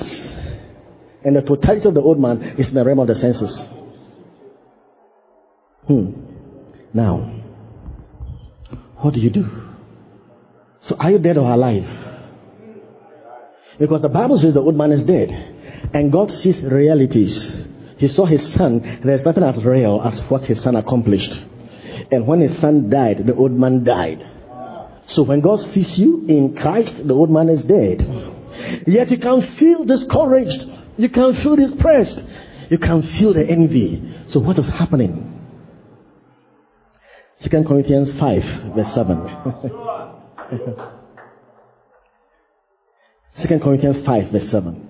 and 1.26 1.36
the 1.36 1.41
totality 1.41 1.88
of 1.88 1.95
the 1.95 2.01
old 2.01 2.19
man 2.19 2.41
is 2.57 2.67
in 2.67 2.76
the 2.76 2.86
realm 2.86 2.99
of 2.99 3.07
the 3.07 3.15
senses. 3.15 3.59
Hmm. 5.88 6.11
Now, 6.93 7.41
what 9.01 9.13
do 9.15 9.19
you 9.19 9.32
do? 9.32 9.45
So 10.88 10.95
are 10.97 11.09
you 11.09 11.17
dead 11.17 11.38
or 11.38 11.51
alive? 11.51 11.84
Because 13.80 14.03
the 14.03 14.09
Bible 14.09 14.38
says 14.38 14.53
the 14.53 14.59
old 14.59 14.76
man 14.76 14.91
is 14.91 15.03
dead. 15.03 15.30
And 15.93 16.11
God 16.11 16.30
sees 16.43 16.61
realities. 16.63 17.34
He 17.97 18.07
saw 18.07 18.26
his 18.26 18.41
son. 18.55 19.01
There's 19.03 19.26
nothing 19.26 19.43
as 19.43 19.63
real 19.65 20.01
as 20.01 20.19
what 20.30 20.43
his 20.43 20.63
son 20.63 20.76
accomplished. 20.76 21.32
And 22.11 22.28
when 22.28 22.41
his 22.41 22.59
son 22.61 22.89
died, 22.89 23.23
the 23.26 23.36
old 23.36 23.51
man 23.51 23.84
died. 23.84 24.19
So 25.09 25.23
when 25.23 25.41
God 25.41 25.59
sees 25.73 25.93
you 25.97 26.26
in 26.28 26.55
Christ, 26.55 26.93
the 27.05 27.13
old 27.13 27.32
man 27.32 27.49
is 27.49 27.63
dead. 27.63 28.01
Yet 28.88 29.09
you 29.09 29.17
can 29.17 29.55
feel 29.59 29.86
discouraged 29.86 30.74
you 30.97 31.09
can 31.09 31.33
feel 31.43 31.55
depressed. 31.55 32.19
You 32.69 32.77
can 32.77 33.01
feel 33.19 33.33
the 33.33 33.45
envy. 33.47 34.01
So 34.29 34.39
what 34.39 34.57
is 34.57 34.65
happening? 34.67 35.31
Second 37.41 37.67
Corinthians 37.67 38.11
5, 38.19 38.41
verse 38.75 38.95
7. 38.95 39.27
Second 43.41 43.61
Corinthians 43.61 44.05
5, 44.05 44.31
verse 44.31 44.49
7. 44.51 44.87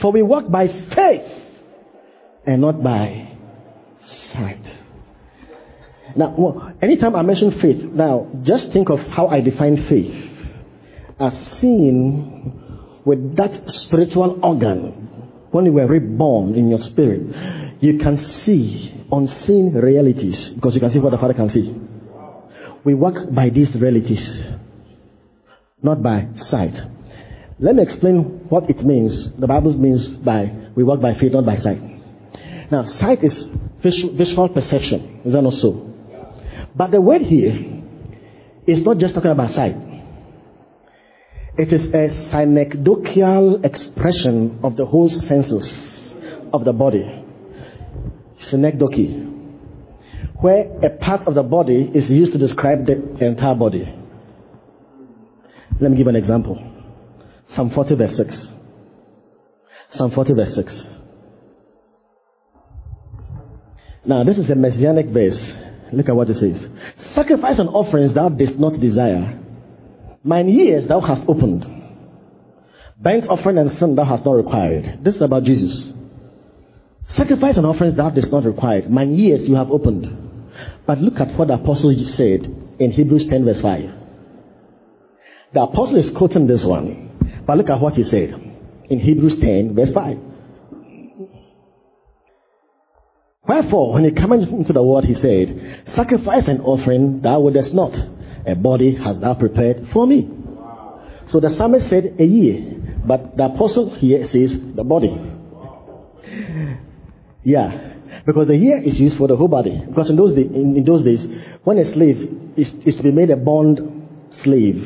For 0.00 0.12
we 0.12 0.22
walk 0.22 0.50
by 0.50 0.68
faith 0.94 1.26
and 2.46 2.60
not 2.62 2.82
by 2.82 3.36
sight. 4.32 4.62
Now, 6.16 6.34
well, 6.38 6.72
anytime 6.80 7.14
I 7.14 7.22
mention 7.22 7.60
faith, 7.60 7.82
now 7.92 8.28
just 8.44 8.72
think 8.72 8.88
of 8.88 9.00
how 9.00 9.26
I 9.26 9.40
define 9.40 9.86
faith 9.88 10.14
as 11.20 11.32
seeing 11.60 13.02
with 13.04 13.36
that 13.36 13.50
spiritual 13.66 14.38
organ 14.42 15.07
when 15.50 15.64
you 15.64 15.72
were 15.72 15.86
reborn 15.86 16.54
in 16.54 16.68
your 16.68 16.78
spirit. 16.78 17.22
You 17.80 17.98
can 17.98 18.16
see 18.44 19.04
unseen 19.10 19.72
realities 19.74 20.52
because 20.54 20.74
you 20.74 20.80
can 20.80 20.90
see 20.90 20.98
what 20.98 21.10
the 21.10 21.18
Father 21.18 21.34
can 21.34 21.48
see. 21.48 21.74
We 22.84 22.94
walk 22.94 23.14
by 23.34 23.50
these 23.50 23.68
realities, 23.74 24.22
not 25.82 26.02
by 26.02 26.28
sight. 26.50 26.74
Let 27.58 27.74
me 27.74 27.82
explain 27.82 28.46
what 28.48 28.70
it 28.70 28.84
means. 28.84 29.32
The 29.38 29.46
Bible 29.46 29.76
means 29.76 30.06
by 30.24 30.70
we 30.76 30.84
walk 30.84 31.00
by 31.00 31.14
faith, 31.18 31.32
not 31.32 31.44
by 31.44 31.56
sight. 31.56 31.78
Now, 32.70 32.84
sight 33.00 33.24
is 33.24 33.34
visual, 33.82 34.16
visual 34.16 34.48
perception. 34.48 35.22
Is 35.24 35.32
that 35.32 35.42
not 35.42 35.54
so? 35.54 35.92
But 36.76 36.90
the 36.90 37.00
word 37.00 37.22
here 37.22 37.82
is 38.66 38.84
not 38.84 38.98
just 38.98 39.14
talking 39.14 39.30
about 39.30 39.54
sight. 39.54 39.74
It 41.58 41.72
is 41.72 41.86
a 41.92 42.30
synecdochial 42.32 43.64
expression 43.64 44.60
of 44.62 44.76
the 44.76 44.86
whole 44.86 45.10
senses 45.10 45.68
of 46.52 46.64
the 46.64 46.72
body. 46.72 47.04
Synecdoche. 48.48 49.26
Where 50.40 50.70
a 50.86 50.96
part 50.98 51.26
of 51.26 51.34
the 51.34 51.42
body 51.42 51.90
is 51.92 52.08
used 52.08 52.30
to 52.32 52.38
describe 52.38 52.86
the 52.86 53.26
entire 53.26 53.56
body. 53.56 53.92
Let 55.80 55.90
me 55.90 55.96
give 55.96 56.06
an 56.06 56.14
example. 56.14 56.56
Psalm 57.56 57.72
40 57.74 57.96
verse 57.96 58.16
6. 58.16 58.46
Psalm 59.94 60.12
40 60.12 60.34
verse 60.34 60.54
6. 60.54 60.82
Now, 64.06 64.22
this 64.22 64.38
is 64.38 64.48
a 64.48 64.54
messianic 64.54 65.06
verse. 65.06 65.38
Look 65.92 66.08
at 66.08 66.14
what 66.14 66.30
it 66.30 66.36
says. 66.36 66.64
Sacrifice 67.16 67.58
and 67.58 67.68
offerings 67.68 68.14
thou 68.14 68.28
didst 68.28 68.60
not 68.60 68.78
desire. 68.78 69.40
Mine 70.24 70.48
ears 70.48 70.88
thou 70.88 71.00
hast 71.00 71.22
opened. 71.28 71.64
Burnt 73.00 73.28
offering 73.28 73.58
and 73.58 73.78
sin 73.78 73.94
thou 73.94 74.04
hast 74.04 74.24
not 74.24 74.32
required. 74.32 75.00
This 75.04 75.16
is 75.16 75.22
about 75.22 75.44
Jesus. 75.44 75.92
Sacrifice 77.16 77.56
and 77.56 77.64
offerings 77.64 77.96
thou 77.96 78.10
didst 78.10 78.32
not 78.32 78.44
require. 78.44 78.88
Mine 78.88 79.14
ears 79.14 79.48
you 79.48 79.54
have 79.54 79.70
opened. 79.70 80.06
But 80.86 80.98
look 80.98 81.20
at 81.20 81.38
what 81.38 81.48
the 81.48 81.54
apostle 81.54 81.94
said 82.16 82.44
in 82.80 82.90
Hebrews 82.90 83.26
10 83.30 83.44
verse 83.44 83.60
5. 83.62 83.90
The 85.54 85.62
apostle 85.62 85.96
is 85.96 86.10
quoting 86.16 86.46
this 86.46 86.64
one. 86.66 87.42
But 87.46 87.56
look 87.56 87.70
at 87.70 87.80
what 87.80 87.94
he 87.94 88.04
said 88.04 88.34
in 88.90 88.98
Hebrews 88.98 89.36
10 89.40 89.74
verse 89.74 89.92
5. 89.94 90.18
Wherefore, 93.48 93.94
when 93.94 94.04
he 94.04 94.10
came 94.10 94.30
into 94.32 94.74
the 94.74 94.82
world, 94.82 95.04
he 95.04 95.14
said, 95.14 95.84
Sacrifice 95.96 96.44
and 96.46 96.60
offering 96.60 97.22
thou 97.22 97.40
wouldest 97.40 97.72
not. 97.72 97.92
A 98.48 98.54
body 98.54 98.96
has 98.96 99.20
thou 99.20 99.34
prepared 99.34 99.88
for 99.92 100.06
me. 100.06 100.26
So 101.28 101.38
the 101.38 101.54
psalmist 101.58 101.90
said 101.90 102.16
a 102.18 102.24
year, 102.24 102.96
but 103.06 103.36
the 103.36 103.44
apostle 103.44 103.94
here 103.98 104.26
says 104.32 104.56
the 104.74 104.84
body. 104.84 105.14
Yeah, 107.44 107.94
because 108.24 108.48
the 108.48 108.54
ear 108.54 108.82
is 108.82 108.98
used 108.98 109.18
for 109.18 109.28
the 109.28 109.36
whole 109.36 109.48
body. 109.48 109.82
Because 109.86 110.08
in 110.08 110.16
those, 110.16 110.34
day, 110.34 110.42
in, 110.42 110.76
in 110.76 110.84
those 110.84 111.04
days, 111.04 111.24
when 111.64 111.76
a 111.78 111.92
slave 111.92 112.16
is, 112.56 112.68
is 112.86 112.96
to 112.96 113.02
be 113.02 113.12
made 113.12 113.28
a 113.30 113.36
bond 113.36 113.80
slave, 114.42 114.82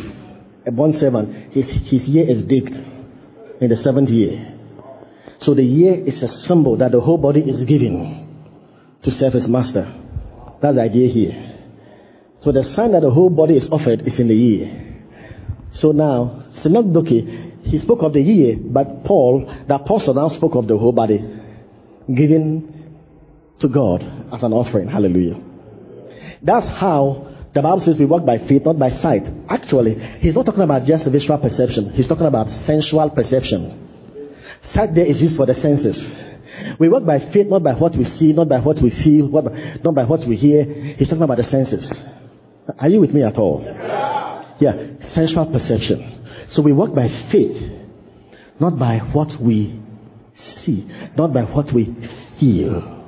a 0.66 0.72
bond 0.72 0.96
servant, 0.98 1.52
his, 1.52 1.66
his 1.86 2.02
ear 2.08 2.28
is 2.28 2.44
digged 2.46 2.74
in 3.60 3.68
the 3.68 3.76
seventh 3.76 4.10
year. 4.10 4.58
So 5.40 5.54
the 5.54 5.62
ear 5.62 6.04
is 6.04 6.20
a 6.22 6.28
symbol 6.48 6.76
that 6.78 6.92
the 6.92 7.00
whole 7.00 7.18
body 7.18 7.40
is 7.40 7.64
given 7.64 8.28
to 9.04 9.10
serve 9.12 9.34
his 9.34 9.46
master. 9.46 9.92
That's 10.60 10.76
the 10.76 10.82
idea 10.82 11.08
here. 11.12 11.51
So 12.42 12.50
the 12.50 12.64
sign 12.74 12.92
that 12.92 13.02
the 13.02 13.10
whole 13.10 13.30
body 13.30 13.54
is 13.54 13.68
offered 13.70 14.02
is 14.06 14.18
in 14.18 14.28
the 14.28 14.34
ear. 14.34 14.98
So 15.74 15.92
now, 15.92 16.44
Synecdoche, 16.62 17.62
he 17.62 17.78
spoke 17.78 18.02
of 18.02 18.12
the 18.12 18.18
ear, 18.18 18.56
but 18.60 19.04
Paul, 19.04 19.46
the 19.68 19.76
apostle, 19.76 20.14
now 20.14 20.28
spoke 20.36 20.54
of 20.56 20.66
the 20.66 20.76
whole 20.76 20.92
body 20.92 21.18
given 22.08 22.98
to 23.60 23.68
God 23.68 24.02
as 24.34 24.42
an 24.42 24.52
offering. 24.52 24.88
Hallelujah. 24.88 25.40
That's 26.42 26.66
how 26.66 27.28
the 27.54 27.62
Bible 27.62 27.82
says 27.84 27.96
we 27.98 28.06
walk 28.06 28.26
by 28.26 28.38
faith, 28.48 28.62
not 28.64 28.78
by 28.78 28.90
sight. 29.00 29.22
Actually, 29.48 29.94
he's 30.18 30.34
not 30.34 30.44
talking 30.44 30.62
about 30.62 30.84
just 30.84 31.04
visual 31.06 31.38
perception. 31.38 31.92
He's 31.94 32.08
talking 32.08 32.26
about 32.26 32.48
sensual 32.66 33.08
perception. 33.10 33.78
Sight 34.74 34.94
there 34.94 35.06
is 35.06 35.20
used 35.20 35.36
for 35.36 35.46
the 35.46 35.54
senses. 35.54 35.96
We 36.80 36.88
walk 36.88 37.06
by 37.06 37.18
faith, 37.32 37.46
not 37.46 37.62
by 37.62 37.74
what 37.74 37.96
we 37.96 38.04
see, 38.18 38.32
not 38.32 38.48
by 38.48 38.58
what 38.58 38.82
we 38.82 38.90
feel, 39.04 39.28
not 39.30 39.94
by 39.94 40.04
what 40.04 40.26
we 40.26 40.36
hear. 40.36 40.64
He's 40.98 41.08
talking 41.08 41.22
about 41.22 41.38
the 41.38 41.44
senses. 41.44 41.86
Are 42.78 42.88
you 42.88 43.00
with 43.00 43.10
me 43.10 43.22
at 43.22 43.36
all? 43.36 43.62
Yeah, 44.60 44.72
sensual 45.14 45.46
perception. 45.46 46.24
So 46.52 46.62
we 46.62 46.72
walk 46.72 46.94
by 46.94 47.08
faith, 47.30 47.60
not 48.60 48.78
by 48.78 48.98
what 48.98 49.40
we 49.40 49.80
see, 50.64 50.86
not 51.16 51.32
by 51.32 51.42
what 51.42 51.72
we 51.74 51.86
feel. 52.38 53.00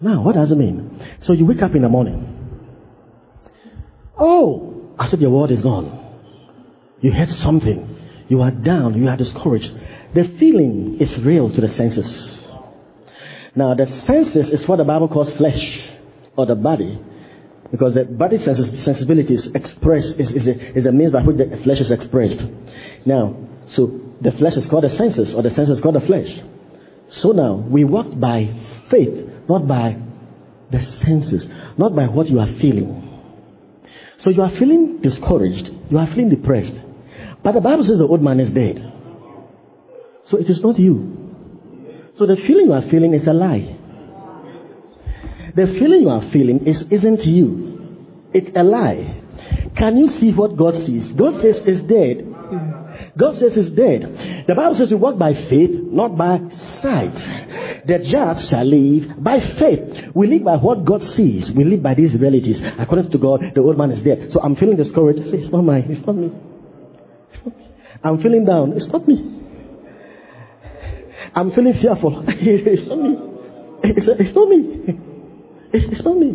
Now, 0.00 0.22
what 0.22 0.34
does 0.34 0.50
it 0.50 0.58
mean? 0.58 1.00
So 1.22 1.32
you 1.32 1.46
wake 1.46 1.62
up 1.62 1.74
in 1.74 1.82
the 1.82 1.88
morning. 1.88 2.32
Oh, 4.18 4.94
I 4.98 5.08
said 5.08 5.20
your 5.20 5.30
word 5.30 5.50
is 5.50 5.62
gone. 5.62 6.02
You 7.00 7.12
heard 7.12 7.28
something. 7.42 7.96
You 8.28 8.42
are 8.42 8.50
down. 8.50 9.00
You 9.00 9.08
are 9.08 9.16
discouraged. 9.16 9.68
The 10.14 10.36
feeling 10.38 10.98
is 11.00 11.16
real 11.24 11.54
to 11.54 11.60
the 11.60 11.68
senses. 11.68 12.06
Now, 13.54 13.74
the 13.74 13.86
senses 14.06 14.50
is 14.50 14.68
what 14.68 14.76
the 14.76 14.84
Bible 14.84 15.08
calls 15.08 15.34
flesh 15.36 15.62
or 16.36 16.46
the 16.46 16.54
body. 16.54 17.00
Because 17.70 17.94
the 17.94 18.04
body 18.04 18.38
sensibility 18.38 19.34
is 19.34 19.48
expressed, 19.54 20.18
is, 20.18 20.30
is, 20.30 20.46
a, 20.46 20.78
is 20.78 20.86
a 20.86 20.92
means 20.92 21.12
by 21.12 21.22
which 21.22 21.36
the 21.36 21.60
flesh 21.64 21.80
is 21.80 21.90
expressed. 21.90 22.38
Now, 23.04 23.36
so 23.74 24.00
the 24.20 24.32
flesh 24.32 24.54
is 24.54 24.66
called 24.70 24.84
the 24.84 24.96
senses, 24.96 25.34
or 25.34 25.42
the 25.42 25.50
senses 25.50 25.80
called 25.82 25.96
the 25.96 26.06
flesh. 26.06 26.28
So 27.10 27.30
now, 27.30 27.56
we 27.56 27.84
walk 27.84 28.06
by 28.18 28.46
faith, 28.90 29.28
not 29.48 29.66
by 29.66 29.96
the 30.70 30.80
senses, 31.04 31.46
not 31.76 31.94
by 31.94 32.06
what 32.06 32.28
you 32.28 32.38
are 32.38 32.48
feeling. 32.60 33.02
So 34.22 34.30
you 34.30 34.42
are 34.42 34.50
feeling 34.58 35.00
discouraged, 35.02 35.68
you 35.90 35.98
are 35.98 36.06
feeling 36.08 36.30
depressed. 36.30 36.72
But 37.42 37.52
the 37.52 37.60
Bible 37.60 37.84
says 37.84 37.98
the 37.98 38.06
old 38.06 38.22
man 38.22 38.40
is 38.40 38.50
dead. 38.50 38.92
So 40.28 40.38
it 40.38 40.50
is 40.50 40.60
not 40.62 40.78
you. 40.78 41.14
So 42.18 42.26
the 42.26 42.36
feeling 42.46 42.66
you 42.66 42.72
are 42.72 42.88
feeling 42.90 43.14
is 43.14 43.26
a 43.26 43.32
lie. 43.32 43.78
The 45.56 45.74
feeling 45.80 46.02
you 46.02 46.10
are 46.10 46.30
feeling 46.32 46.66
is, 46.66 46.84
isn't 46.90 47.24
you. 47.24 48.28
It's 48.34 48.52
a 48.54 48.62
lie. 48.62 49.22
Can 49.76 49.96
you 49.96 50.08
see 50.20 50.32
what 50.36 50.56
God 50.56 50.74
sees? 50.84 51.12
God 51.16 51.40
says 51.40 51.56
it's 51.64 51.80
dead. 51.88 52.28
God 53.16 53.40
says 53.40 53.56
it's 53.56 53.72
dead. 53.72 54.44
The 54.46 54.54
Bible 54.54 54.76
says 54.76 54.90
we 54.90 54.96
walk 54.96 55.18
by 55.18 55.32
faith, 55.48 55.72
not 55.72 56.16
by 56.16 56.36
sight. 56.84 57.16
The 57.88 58.04
just 58.04 58.52
shall 58.52 58.68
live 58.68 59.16
by 59.24 59.40
faith. 59.56 60.12
We 60.14 60.26
live 60.28 60.44
by 60.44 60.56
what 60.56 60.84
God 60.84 61.00
sees. 61.16 61.48
We 61.56 61.64
live 61.64 61.82
by 61.82 61.94
these 61.94 62.12
realities. 62.20 62.60
According 62.78 63.10
to 63.12 63.18
God, 63.18 63.40
the 63.54 63.62
old 63.62 63.78
man 63.78 63.92
is 63.92 64.04
dead. 64.04 64.28
So 64.32 64.40
I'm 64.44 64.56
feeling 64.56 64.76
discouraged. 64.76 65.24
Say, 65.32 65.40
it's 65.40 65.52
not 65.52 65.64
mine. 65.64 65.88
It's 65.88 66.04
not 66.06 66.16
me. 66.16 66.28
It's 67.32 67.40
not 67.44 67.56
me. 67.56 67.66
I'm 68.04 68.20
feeling 68.20 68.44
down. 68.44 68.72
It's 68.76 68.92
not 68.92 69.08
me. 69.08 69.24
I'm 71.32 71.50
feeling 71.52 71.80
fearful. 71.80 72.24
it's 72.28 72.88
not 72.88 73.00
me. 73.00 73.16
It's, 73.84 74.06
it's 74.20 74.36
not 74.36 74.48
me. 74.52 75.05
It's, 75.76 76.02
not 76.02 76.16
me. 76.16 76.32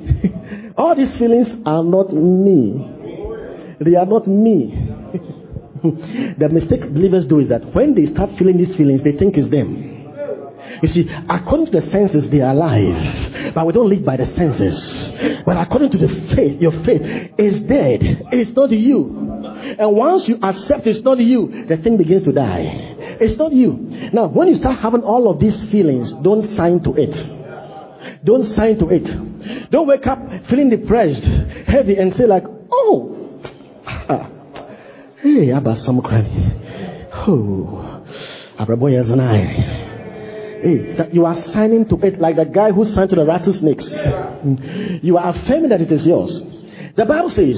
All 0.78 0.96
these 0.96 1.18
feelings 1.18 1.48
are 1.66 1.84
not 1.84 2.14
me. 2.14 2.78
They 3.82 3.96
are 3.96 4.06
not 4.06 4.28
me. 4.28 4.70
the 6.38 6.50
mistake 6.52 6.82
believers 6.94 7.26
do 7.26 7.39
is 7.39 7.50
that 7.50 7.74
when 7.74 7.96
they 7.96 8.06
start 8.14 8.30
feeling 8.38 8.58
these 8.58 8.76
feelings, 8.78 9.04
they 9.04 9.18
think 9.18 9.36
it's 9.38 9.50
them. 9.50 9.92
You 10.84 10.89
see, 10.89 11.10
according 11.28 11.74
to 11.74 11.82
the 11.82 11.89
senses, 11.89 12.30
they 12.30 12.42
are 12.42 12.54
alive. 12.54 13.54
But 13.54 13.66
we 13.66 13.74
don't 13.74 13.89
live 13.89 14.06
by 14.06 14.18
the 14.18 14.30
senses. 14.38 14.78
But 15.46 15.58
according 15.58 15.92
to 15.92 15.98
the 15.98 16.10
faith, 16.36 16.62
your 16.62 16.72
faith 16.86 17.02
is 17.38 17.66
dead. 17.66 18.30
It's 18.32 18.56
not 18.56 18.70
you. 18.70 19.18
And 19.78 19.98
once 19.98 20.30
you 20.30 20.38
accept 20.42 20.86
it's 20.86 21.04
not 21.04 21.18
you, 21.18 21.66
the 21.68 21.78
thing 21.78 21.98
begins 21.98 22.24
to 22.26 22.32
die. 22.32 23.18
It's 23.20 23.38
not 23.38 23.54
you. 23.54 23.74
Now, 24.14 24.30
when 24.30 24.48
you 24.48 24.56
start 24.56 24.80
having 24.80 25.02
all 25.02 25.30
of 25.30 25.39
these 25.39 25.58
feelings, 25.72 26.14
don't 26.24 26.56
sign 26.56 26.82
to 26.86 26.94
it. 26.94 27.41
Don't 28.24 28.56
sign 28.56 28.78
to 28.80 28.88
it. 28.89 29.70
Don't 29.72 29.88
wake 29.88 30.06
up 30.08 30.20
feeling 30.49 30.70
depressed, 30.70 31.24
heavy, 31.68 31.95
and 31.97 32.14
say 32.14 32.26
like, 32.26 32.43
"Oh, 32.72 33.39
ah, 33.88 34.30
hey, 35.22 35.52
Abba, 35.52 35.78
some 35.86 36.02
cranny. 36.02 36.54
Oh, 37.28 38.04
Abraboya 38.60 39.04
Zanai. 39.06 39.89
Hey, 40.62 40.95
that 40.97 41.14
you 41.14 41.26
are 41.26 41.36
signing 41.54 41.88
to 41.89 41.95
it 42.06 42.20
like 42.20 42.36
the 42.36 42.45
guy 42.45 42.72
who 42.72 42.86
signed 42.86 43.10
to 43.10 43.16
the 43.16 43.26
rattlesnakes. 43.26 43.84
You 45.02 45.18
are 45.18 45.34
affirming 45.36 45.70
that 45.70 45.82
it 45.82 45.91
is 45.91 46.06
yours. 46.06 46.39
The 46.95 47.06
Bible 47.06 47.32
says, 47.36 47.58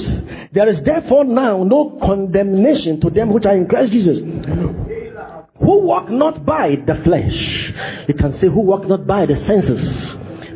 There 0.53 0.69
is 0.69 0.79
therefore 0.85 1.25
now 1.25 1.63
no 1.63 1.99
condemnation 2.01 3.01
to 3.01 3.09
them 3.09 3.33
which 3.33 3.45
are 3.45 3.57
in 3.57 3.67
Christ 3.67 3.91
Jesus. 3.91 4.19
Who 5.59 5.79
walk 5.83 6.09
not 6.09 6.45
by 6.45 6.75
the 6.85 6.95
flesh. 7.03 8.07
You 8.07 8.13
can 8.13 8.33
say, 8.39 8.47
Who 8.47 8.61
walk 8.61 8.87
not 8.87 9.05
by 9.05 9.25
the 9.25 9.35
senses, 9.47 9.83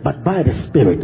but 0.03 0.23
by 0.23 0.43
the 0.43 0.67
Spirit. 0.67 0.99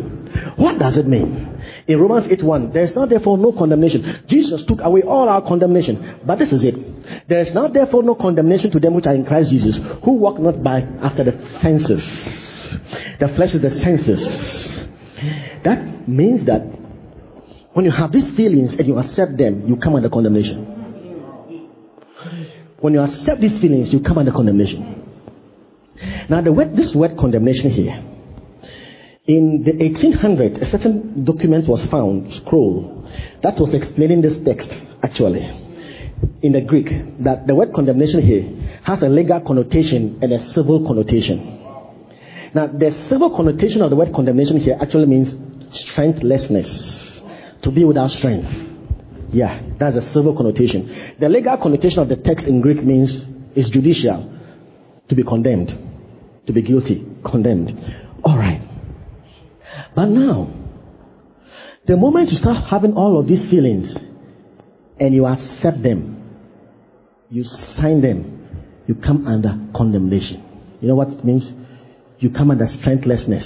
What 0.57 0.79
does 0.79 0.97
it 0.97 1.07
mean? 1.07 1.49
In 1.87 1.99
Romans 1.99 2.27
8 2.31 2.43
1, 2.43 2.73
there 2.73 2.83
is 2.83 2.95
now 2.95 3.05
therefore 3.05 3.37
no 3.37 3.51
condemnation. 3.51 4.23
Jesus 4.27 4.63
took 4.67 4.79
away 4.81 5.01
all 5.01 5.27
our 5.27 5.41
condemnation. 5.41 6.19
But 6.25 6.39
this 6.39 6.51
is 6.51 6.63
it. 6.63 7.27
There 7.27 7.41
is 7.41 7.53
now 7.53 7.67
therefore 7.67 8.03
no 8.03 8.15
condemnation 8.15 8.71
to 8.71 8.79
them 8.79 8.93
which 8.93 9.05
are 9.05 9.15
in 9.15 9.25
Christ 9.25 9.49
Jesus, 9.49 9.77
who 10.03 10.13
walk 10.13 10.39
not 10.39 10.63
by 10.63 10.81
after 11.01 11.23
the 11.23 11.33
senses. 11.61 12.01
The 13.19 13.27
flesh 13.35 13.53
is 13.53 13.61
the 13.61 13.71
senses. 13.83 14.19
That 15.63 16.07
means 16.07 16.45
that 16.45 16.61
when 17.73 17.85
you 17.85 17.91
have 17.91 18.11
these 18.11 18.35
feelings 18.35 18.73
and 18.77 18.87
you 18.87 18.97
accept 18.99 19.37
them, 19.37 19.67
you 19.67 19.77
come 19.77 19.95
under 19.95 20.09
condemnation. 20.09 20.73
When 22.79 22.93
you 22.93 23.01
accept 23.01 23.41
these 23.41 23.59
feelings, 23.61 23.91
you 23.93 24.01
come 24.01 24.17
under 24.17 24.31
condemnation. 24.31 25.01
Now, 26.29 26.41
the 26.41 26.51
word, 26.51 26.75
this 26.75 26.93
word 26.93 27.17
condemnation 27.17 27.71
here, 27.71 28.12
in 29.25 29.63
the 29.63 29.71
1800s, 29.71 30.61
a 30.61 30.69
certain 30.69 31.23
document 31.23 31.67
was 31.67 31.81
found, 31.89 32.27
scroll, 32.43 33.07
that 33.41 33.55
was 33.57 33.73
explaining 33.73 34.21
this 34.21 34.33
text, 34.43 34.67
actually, 35.01 35.47
in 36.41 36.51
the 36.51 36.61
Greek, 36.61 36.87
that 37.23 37.47
the 37.47 37.55
word 37.55 37.69
condemnation 37.73 38.21
here 38.21 38.43
has 38.83 39.01
a 39.01 39.07
legal 39.07 39.39
connotation 39.39 40.19
and 40.21 40.33
a 40.33 40.51
civil 40.51 40.85
connotation. 40.85 41.39
Now, 42.53 42.67
the 42.67 42.91
civil 43.09 43.33
connotation 43.33 43.81
of 43.81 43.89
the 43.89 43.95
word 43.95 44.13
condemnation 44.13 44.59
here 44.59 44.77
actually 44.81 45.07
means 45.07 45.31
strengthlessness, 45.91 46.67
to 47.63 47.71
be 47.71 47.85
without 47.85 48.11
strength. 48.11 48.51
Yeah, 49.31 49.61
that's 49.79 49.95
a 49.95 50.13
civil 50.13 50.35
connotation. 50.35 51.15
The 51.19 51.29
legal 51.29 51.55
connotation 51.57 51.99
of 51.99 52.09
the 52.09 52.17
text 52.17 52.45
in 52.45 52.59
Greek 52.59 52.83
means 52.83 53.09
is 53.55 53.69
judicial, 53.71 54.37
to 55.07 55.15
be 55.15 55.23
condemned, 55.23 55.71
to 56.45 56.51
be 56.51 56.61
guilty, 56.61 57.07
condemned. 57.23 57.71
All 58.25 58.37
right. 58.37 58.72
But 59.95 60.05
now, 60.05 60.51
the 61.85 61.97
moment 61.97 62.31
you 62.31 62.37
start 62.37 62.63
having 62.69 62.93
all 62.93 63.19
of 63.19 63.27
these 63.27 63.49
feelings 63.49 63.93
and 64.99 65.13
you 65.13 65.25
accept 65.25 65.83
them, 65.83 66.19
you 67.29 67.43
sign 67.75 68.01
them, 68.01 68.83
you 68.87 68.95
come 68.95 69.27
under 69.27 69.59
condemnation. 69.75 70.43
You 70.81 70.87
know 70.89 70.95
what 70.95 71.09
it 71.09 71.23
means? 71.25 71.49
You 72.19 72.31
come 72.31 72.51
under 72.51 72.67
strengthlessness. 72.79 73.45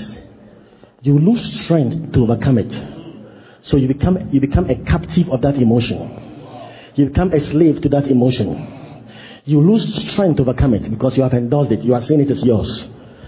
You 1.02 1.20
lose 1.20 1.64
strength 1.66 2.14
to 2.14 2.20
overcome 2.22 2.58
it. 2.58 2.72
So 3.64 3.78
you 3.78 3.88
become, 3.88 4.30
you 4.32 4.40
become 4.40 4.70
a 4.70 4.76
captive 4.86 5.30
of 5.32 5.42
that 5.42 5.56
emotion. 5.56 6.92
You 6.96 7.10
become 7.10 7.32
a 7.32 7.40
slave 7.52 7.82
to 7.84 7.90
that 7.90 8.06
emotion. 8.06 8.78
You 9.46 9.62
lose 9.62 9.86
strength 10.14 10.38
to 10.38 10.44
overcome 10.44 10.74
it 10.74 10.90
because 10.90 11.14
you 11.16 11.24
have 11.24 11.34
endorsed 11.34 11.72
it. 11.72 11.84
You 11.84 11.94
are 11.94 12.02
saying 12.06 12.22
it 12.22 12.32
is 12.32 12.42
yours. 12.44 12.70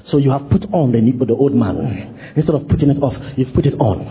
So 0.06 0.18
you 0.18 0.32
have 0.32 0.50
put 0.50 0.66
on 0.74 0.92
the, 0.92 1.26
the 1.26 1.36
old 1.36 1.54
man. 1.54 2.19
Instead 2.36 2.56
of 2.56 2.68
putting 2.68 2.90
it 2.90 3.02
off, 3.02 3.14
you've 3.38 3.54
put 3.54 3.66
it 3.66 3.76
on. 3.80 4.06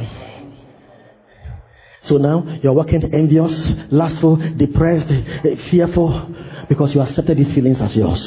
So 2.04 2.16
now 2.16 2.58
you're 2.62 2.72
working 2.72 3.02
envious, 3.12 3.52
lustful, 3.90 4.36
depressed, 4.56 5.10
eh, 5.10 5.54
fearful, 5.70 6.34
because 6.68 6.94
you 6.94 7.02
accepted 7.02 7.36
these 7.36 7.54
feelings 7.54 7.78
as 7.80 7.94
yours. 7.94 8.18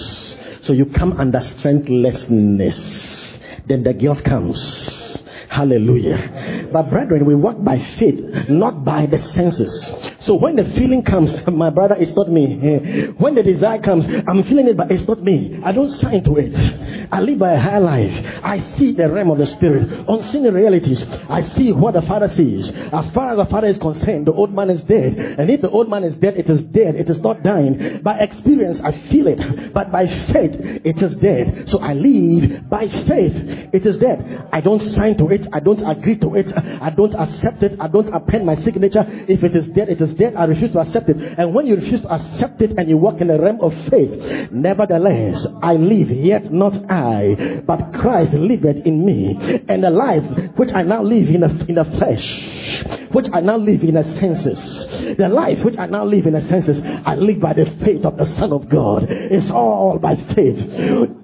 So 0.64 0.74
you 0.74 0.86
come 0.86 1.14
under 1.14 1.42
strengthlessness. 1.58 2.78
Then 3.68 3.84
the 3.84 3.94
guilt 3.94 4.20
comes. 4.24 4.58
Hallelujah. 5.50 6.70
But 6.72 6.90
brethren, 6.90 7.26
we 7.26 7.36
walk 7.36 7.64
by 7.64 7.78
faith, 8.00 8.50
not 8.50 8.86
by 8.86 9.06
the 9.06 9.18
senses. 9.34 9.74
So 10.26 10.36
when 10.36 10.56
the 10.56 10.64
feeling 10.78 11.04
comes, 11.04 11.32
my 11.52 11.70
brother, 11.70 11.96
it's 11.98 12.16
not 12.16 12.30
me. 12.30 12.60
Eh, 12.62 13.12
when 13.18 13.36
the 13.36 13.44
desire 13.44 13.82
comes, 13.82 14.06
I'm 14.06 14.44
feeling 14.44 14.68
it, 14.68 14.78
but 14.78 14.92
it's 14.92 15.08
not 15.08 15.22
me. 15.24 15.60
I 15.64 15.72
don't 15.72 15.90
sign 15.98 16.24
to 16.26 16.36
it. 16.38 16.54
I 17.12 17.20
live 17.20 17.40
by 17.40 17.54
a 17.54 17.60
high 17.60 17.80
life. 17.80 18.12
I 18.44 18.78
see 18.78 18.94
the 18.94 19.10
realm 19.10 19.32
of 19.32 19.38
the 19.38 19.48
spirit, 19.58 19.88
unseen 20.08 20.44
realities. 20.44 21.02
I 21.30 21.42
see 21.58 21.74
what 21.74 21.94
the 21.94 22.02
Father 22.04 22.30
sees. 22.38 22.70
As 22.94 23.10
far 23.14 23.34
as 23.34 23.38
the 23.38 23.50
Father 23.50 23.68
is 23.68 23.78
concerned, 23.78 24.28
the 24.28 24.34
old 24.34 24.54
man 24.54 24.70
is 24.70 24.82
dead. 24.86 25.18
And 25.40 25.50
if 25.50 25.62
the 25.62 25.70
old 25.70 25.90
man 25.90 26.04
is 26.04 26.14
dead, 26.22 26.38
it 26.38 26.50
is 26.50 26.62
dead. 26.72 26.96
It 26.96 27.10
is 27.10 27.20
not 27.22 27.44
dying. 27.44 28.02
By 28.04 28.20
experience, 28.20 28.80
I 28.84 28.92
feel 29.10 29.28
it. 29.28 29.74
But 29.74 29.92
by 29.92 30.06
faith, 30.32 30.54
it 30.86 31.02
is 31.02 31.16
dead. 31.20 31.68
So 31.68 31.80
I 31.80 31.94
live 31.94 32.70
by 32.70 32.86
faith. 33.10 33.74
It 33.74 33.86
is 33.86 33.98
dead. 33.98 34.48
I 34.54 34.62
don't 34.62 34.82
sign 34.94 35.18
to 35.18 35.28
it. 35.30 35.42
I 35.52 35.60
don't 35.60 35.82
agree 35.82 36.18
to 36.20 36.36
it. 36.36 36.48
I 36.56 36.90
don't 36.92 37.16
accept 37.16 37.64
it. 37.64 37.80
I 37.80 37.88
don't 37.88 38.14
append 38.14 38.46
my 38.46 38.56
signature. 38.64 39.04
If 39.28 39.44
it 39.44 39.56
is 39.56 39.68
dead, 39.74 39.90
it 39.90 40.02
is 40.02 40.11
dead. 40.18 40.36
I 40.36 40.46
refuse 40.46 40.72
to 40.74 40.80
accept 40.80 41.10
it. 41.10 41.18
And 41.18 41.54
when 41.54 41.68
you 41.68 41.76
refuse 41.76 42.02
to 42.02 42.10
accept 42.10 42.62
it 42.62 42.78
and 42.78 42.90
you 42.90 42.98
walk 42.98 43.22
in 43.22 43.28
the 43.28 43.40
realm 43.40 43.60
of 43.62 43.72
faith, 43.90 44.52
nevertheless, 44.52 45.46
I 45.62 45.74
live, 45.74 46.10
yet 46.10 46.52
not 46.52 46.74
I, 46.90 47.62
but 47.66 47.94
Christ 47.94 48.34
liveth 48.34 48.86
in 48.86 49.06
me. 49.06 49.36
And 49.68 49.84
the 49.84 49.90
life 49.90 50.24
which 50.58 50.70
I 50.74 50.84
now 50.84 51.04
live 51.04 51.28
in 51.28 51.42
the, 51.42 51.66
in 51.68 51.76
the 51.76 51.86
flesh, 51.98 52.24
which 53.14 53.28
I 53.34 53.42
now 53.42 53.58
live 53.58 53.82
in 53.82 53.96
the 53.96 54.04
senses, 54.20 54.60
the 55.18 55.28
life 55.28 55.58
which 55.64 55.76
I 55.78 55.88
now 55.88 56.06
live 56.06 56.26
in 56.26 56.34
the 56.34 56.42
senses, 56.48 56.80
I 57.06 57.16
live 57.16 57.40
by 57.40 57.54
the 57.54 57.66
faith 57.84 58.06
of 58.06 58.18
the 58.18 58.26
Son 58.40 58.54
of 58.54 58.70
God. 58.70 59.06
It's 59.10 59.52
all 59.52 60.00
by 60.00 60.16
faith. 60.36 60.58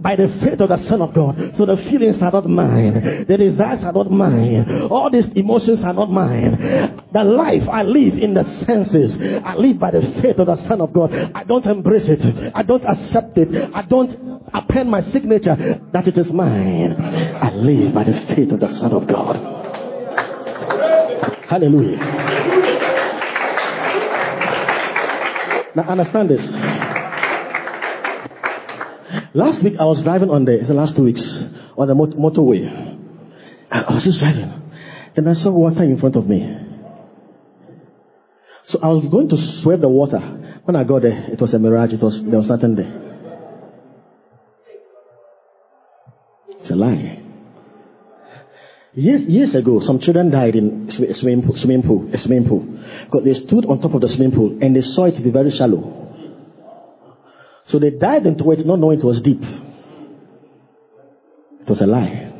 By 0.01 0.15
the 0.15 0.27
faith 0.43 0.59
of 0.59 0.69
the 0.69 0.83
Son 0.89 1.01
of 1.01 1.13
God. 1.13 1.55
So 1.57 1.65
the 1.65 1.77
feelings 1.89 2.21
are 2.21 2.31
not 2.31 2.49
mine. 2.49 3.25
The 3.27 3.37
desires 3.37 3.79
are 3.83 3.93
not 3.93 4.11
mine. 4.11 4.87
All 4.89 5.09
these 5.09 5.27
emotions 5.35 5.79
are 5.83 5.93
not 5.93 6.11
mine. 6.11 7.03
The 7.13 7.23
life 7.23 7.63
I 7.71 7.83
live 7.83 8.15
in 8.19 8.33
the 8.33 8.43
senses, 8.65 8.76
I 8.77 9.55
live 9.55 9.79
by 9.79 9.91
the 9.91 10.01
faith 10.21 10.37
of 10.37 10.47
the 10.47 10.57
Son 10.67 10.81
of 10.81 10.93
God. 10.93 11.13
I 11.33 11.43
don't 11.43 11.65
embrace 11.65 12.05
it. 12.07 12.51
I 12.53 12.63
don't 12.63 12.83
accept 12.83 13.37
it. 13.37 13.71
I 13.73 13.81
don't 13.83 14.43
append 14.53 14.89
my 14.89 15.01
signature 15.11 15.81
that 15.93 16.07
it 16.07 16.17
is 16.17 16.31
mine. 16.31 16.93
I 16.93 17.51
live 17.53 17.93
by 17.93 18.03
the 18.03 18.25
faith 18.35 18.51
of 18.51 18.59
the 18.59 18.69
Son 18.79 18.91
of 18.91 19.07
God. 19.07 19.35
Hallelujah. 21.49 21.97
Now 25.75 25.83
understand 25.83 26.29
this. 26.29 26.41
Last 29.33 29.63
week 29.63 29.73
I 29.79 29.85
was 29.85 30.01
driving 30.03 30.29
on 30.29 30.45
the, 30.45 30.63
the 30.67 30.73
last 30.73 30.95
two 30.95 31.03
weeks, 31.03 31.21
on 31.77 31.87
the 31.87 31.93
motorway. 31.93 32.97
I 33.71 33.93
was 33.93 34.03
just 34.03 34.19
driving. 34.19 34.51
Then 35.15 35.27
I 35.27 35.33
saw 35.33 35.51
water 35.51 35.83
in 35.83 35.99
front 35.99 36.15
of 36.15 36.27
me. 36.27 36.66
So 38.67 38.79
I 38.83 38.87
was 38.87 39.05
going 39.09 39.29
to 39.29 39.37
sweep 39.61 39.79
the 39.79 39.89
water. 39.89 40.19
When 40.65 40.75
I 40.75 40.83
got 40.83 41.03
there, 41.03 41.31
it 41.31 41.39
was 41.39 41.53
a 41.53 41.59
mirage. 41.59 41.93
It 41.93 42.01
was, 42.01 42.19
there 42.29 42.39
was 42.39 42.49
nothing 42.49 42.75
there. 42.75 43.03
It's 46.59 46.69
a 46.69 46.75
lie. 46.75 47.23
Years, 48.93 49.21
years 49.27 49.55
ago, 49.55 49.79
some 49.85 49.99
children 49.99 50.31
died 50.31 50.55
in 50.55 50.89
a 50.89 51.13
swimming 51.13 51.43
pool, 51.45 51.55
swimming 51.55 51.83
pool, 51.83 52.09
a 52.13 52.17
swimming 52.17 52.49
pool. 52.49 52.65
Because 53.05 53.23
they 53.23 53.35
stood 53.47 53.65
on 53.65 53.79
top 53.79 53.93
of 53.93 54.01
the 54.01 54.09
swimming 54.09 54.35
pool 54.35 54.57
and 54.61 54.75
they 54.75 54.81
saw 54.81 55.05
it 55.05 55.15
to 55.15 55.23
be 55.23 55.31
very 55.31 55.51
shallow. 55.51 55.93
So 57.67 57.79
they 57.79 57.91
dived 57.91 58.25
into 58.25 58.51
it 58.51 58.65
not 58.65 58.79
knowing 58.79 58.99
it 58.99 59.05
was 59.05 59.21
deep. 59.21 59.41
It 61.61 61.69
was 61.69 61.79
a 61.79 61.85
lie. 61.85 62.33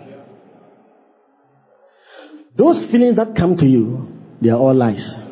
Those 2.58 2.92
feelings 2.92 3.16
that 3.18 3.36
come 3.38 3.56
to 3.58 3.66
you, 3.66 4.08
they 4.42 4.50
are 4.50 4.58
all 4.58 4.76
lies. 4.76 5.27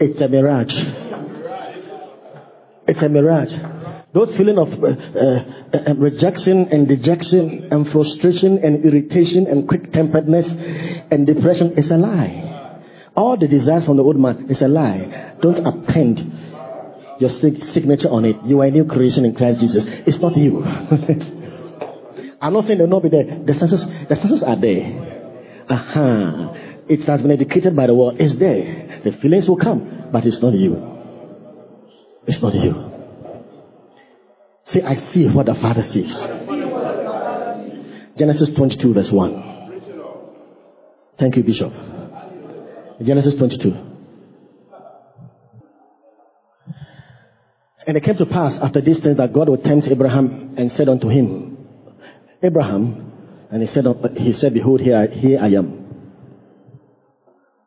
It's 0.00 0.20
a 0.20 0.28
mirage. 0.28 0.72
It's 2.88 3.02
a 3.02 3.08
mirage. 3.08 3.52
Those 4.12 4.34
feelings 4.36 4.58
of 4.58 4.68
uh, 4.82 4.86
uh, 4.88 5.90
uh, 5.90 5.94
rejection 5.94 6.66
and 6.72 6.88
dejection 6.88 7.68
and 7.70 7.86
frustration 7.92 8.58
and 8.64 8.84
irritation 8.84 9.46
and 9.46 9.68
quick 9.68 9.92
temperedness 9.92 10.46
and 11.10 11.26
depression 11.26 11.74
is 11.76 11.90
a 11.90 11.96
lie. 11.96 12.80
All 13.14 13.36
the 13.38 13.46
desires 13.46 13.84
from 13.84 13.98
the 13.98 14.02
old 14.02 14.16
man 14.16 14.46
is 14.48 14.62
a 14.62 14.68
lie. 14.68 15.36
Don't 15.42 15.64
append 15.64 16.18
your 17.20 17.30
signature 17.74 18.08
on 18.08 18.24
it. 18.24 18.36
You 18.44 18.62
are 18.62 18.66
a 18.66 18.70
new 18.70 18.86
creation 18.86 19.24
in 19.26 19.34
Christ 19.34 19.60
Jesus. 19.60 19.84
It's 20.06 20.18
not 20.18 20.36
you. 20.36 20.64
I'm 22.40 22.54
not 22.54 22.64
saying 22.64 22.78
they'll 22.78 22.88
not 22.88 23.02
be 23.02 23.10
there. 23.10 23.24
The 23.44 23.52
senses, 23.52 23.84
the 24.08 24.16
senses 24.16 24.42
are 24.44 24.58
there. 24.58 25.64
Aha. 25.68 26.69
It 26.90 27.06
has 27.06 27.22
been 27.22 27.30
educated 27.30 27.76
by 27.76 27.86
the 27.86 27.94
world. 27.94 28.16
It's 28.18 28.36
there. 28.36 29.00
The 29.04 29.12
feelings 29.22 29.46
will 29.46 29.56
come, 29.56 30.08
but 30.10 30.26
it's 30.26 30.42
not 30.42 30.54
you. 30.54 30.74
It's 32.26 32.42
not 32.42 32.52
you. 32.52 32.74
Say, 34.66 34.82
I 34.82 34.96
see 35.14 35.28
what 35.32 35.46
the 35.46 35.54
Father 35.54 35.84
sees. 35.92 36.10
Genesis 38.18 38.50
22, 38.56 38.92
verse 38.92 39.08
1. 39.12 39.70
Thank 41.16 41.36
you, 41.36 41.44
Bishop. 41.44 41.70
Genesis 43.04 43.34
22. 43.38 43.70
And 47.86 47.96
it 47.96 48.02
came 48.02 48.16
to 48.16 48.26
pass 48.26 48.58
after 48.60 48.80
these 48.80 49.00
things 49.00 49.16
that 49.18 49.32
God 49.32 49.48
would 49.48 49.62
tempt 49.62 49.86
Abraham 49.88 50.56
and 50.58 50.72
said 50.72 50.88
unto 50.88 51.08
him, 51.08 51.56
Abraham, 52.42 53.12
and 53.52 53.62
he 53.62 53.68
said, 53.72 53.84
he 54.16 54.32
said, 54.32 54.54
Behold, 54.54 54.80
here, 54.80 55.06
here 55.06 55.38
I 55.40 55.50
am. 55.50 55.79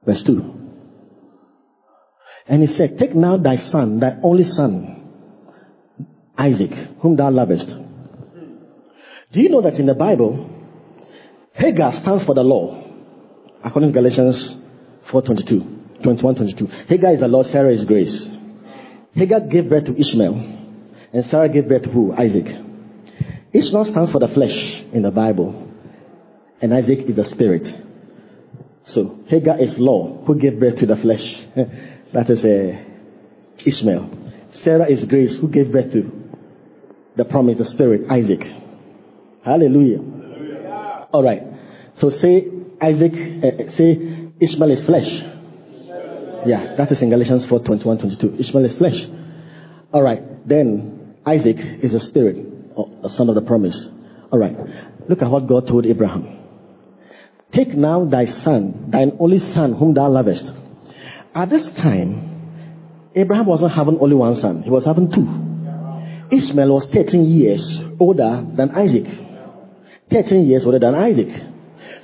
Verse 0.05 0.23
2. 0.25 0.63
And 2.47 2.61
he 2.61 2.75
said, 2.75 2.97
Take 2.99 3.15
now 3.15 3.37
thy 3.37 3.57
son, 3.71 3.99
thy 3.99 4.17
only 4.21 4.43
son, 4.43 5.03
Isaac, 6.37 6.71
whom 7.01 7.15
thou 7.15 7.29
lovest. 7.29 7.67
Do 7.67 9.41
you 9.41 9.49
know 9.49 9.61
that 9.61 9.75
in 9.75 9.85
the 9.85 9.95
Bible, 9.95 10.49
Hagar 11.53 11.93
stands 12.01 12.25
for 12.25 12.35
the 12.35 12.43
law, 12.43 12.83
according 13.63 13.93
to 13.93 13.99
Galatians 13.99 14.57
4.22, 15.11 16.03
21.22. 16.03 16.87
Hagar 16.87 17.13
is 17.13 17.19
the 17.19 17.27
law, 17.27 17.43
Sarah 17.43 17.73
is 17.73 17.85
grace. 17.85 18.27
Hagar 19.13 19.41
gave 19.41 19.69
birth 19.69 19.85
to 19.85 19.99
Ishmael, 19.99 20.33
and 21.13 21.25
Sarah 21.29 21.47
gave 21.47 21.69
birth 21.69 21.83
to 21.83 21.89
who? 21.89 22.13
Isaac. 22.13 22.45
Ishmael 23.53 23.87
stands 23.91 24.11
for 24.11 24.19
the 24.19 24.27
flesh 24.33 24.83
in 24.91 25.03
the 25.03 25.11
Bible, 25.11 25.71
and 26.61 26.73
Isaac 26.73 27.07
is 27.07 27.15
the 27.15 27.25
spirit. 27.25 27.63
So 28.87 29.19
Hagar 29.27 29.61
is 29.61 29.75
law, 29.77 30.23
who 30.25 30.37
gave 30.37 30.59
birth 30.59 30.77
to 30.79 30.85
the 30.85 30.97
flesh. 30.97 31.23
that 32.13 32.29
is 32.29 32.43
uh, 32.43 33.65
Ishmael. 33.65 34.09
Sarah 34.63 34.89
is 34.91 35.03
grace, 35.07 35.37
who 35.39 35.49
gave 35.49 35.71
birth 35.71 35.91
to 35.93 36.11
the 37.15 37.25
promise, 37.25 37.57
the 37.57 37.65
spirit, 37.65 38.09
Isaac. 38.09 38.41
Hallelujah. 39.43 39.97
Hallelujah. 39.97 41.07
All 41.13 41.23
right. 41.23 41.41
So 41.97 42.09
say 42.09 42.47
Isaac, 42.81 43.13
uh, 43.13 43.71
say 43.77 44.29
Ishmael 44.41 44.71
is 44.71 44.85
flesh. 44.85 45.09
Yeah, 46.45 46.75
that 46.77 46.91
is 46.91 47.01
in 47.01 47.09
Galatians 47.09 47.45
4 47.47 47.59
21 47.59 47.99
22. 47.99 48.35
Ishmael 48.39 48.65
is 48.65 48.77
flesh. 48.77 48.99
All 49.93 50.01
right. 50.01 50.21
Then 50.47 51.15
Isaac 51.25 51.55
is 51.81 51.93
a 51.93 51.99
spirit, 52.09 52.35
or 52.75 52.89
a 53.03 53.09
son 53.09 53.29
of 53.29 53.35
the 53.35 53.41
promise. 53.41 53.79
All 54.31 54.39
right. 54.39 54.55
Look 55.07 55.21
at 55.21 55.29
what 55.29 55.47
God 55.47 55.67
told 55.67 55.85
Abraham. 55.85 56.42
Take 57.53 57.75
now 57.75 58.05
thy 58.05 58.25
son, 58.43 58.89
thine 58.91 59.11
only 59.19 59.39
son, 59.53 59.73
whom 59.73 59.93
thou 59.93 60.09
lovest. 60.09 60.43
At 61.35 61.49
this 61.49 61.67
time, 61.77 63.11
Abraham 63.15 63.45
wasn't 63.45 63.73
having 63.73 63.99
only 63.99 64.15
one 64.15 64.35
son, 64.35 64.63
he 64.63 64.71
was 64.71 64.85
having 64.85 65.11
two. 65.11 65.43
Ishmael 66.35 66.69
was 66.69 66.89
13 66.91 67.25
years 67.25 67.61
older 67.99 68.43
than 68.55 68.71
Isaac. 68.71 69.05
13 70.09 70.47
years 70.47 70.63
older 70.65 70.79
than 70.79 70.95
Isaac. 70.95 71.29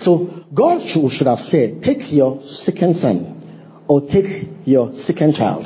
So 0.01 0.45
God 0.53 0.81
should, 0.93 1.27
have 1.27 1.39
said, 1.49 1.81
Take 1.83 2.11
your 2.11 2.41
second 2.65 2.97
son, 3.01 3.83
or 3.87 4.01
take 4.01 4.49
your 4.65 4.93
second 5.07 5.33
child. 5.35 5.65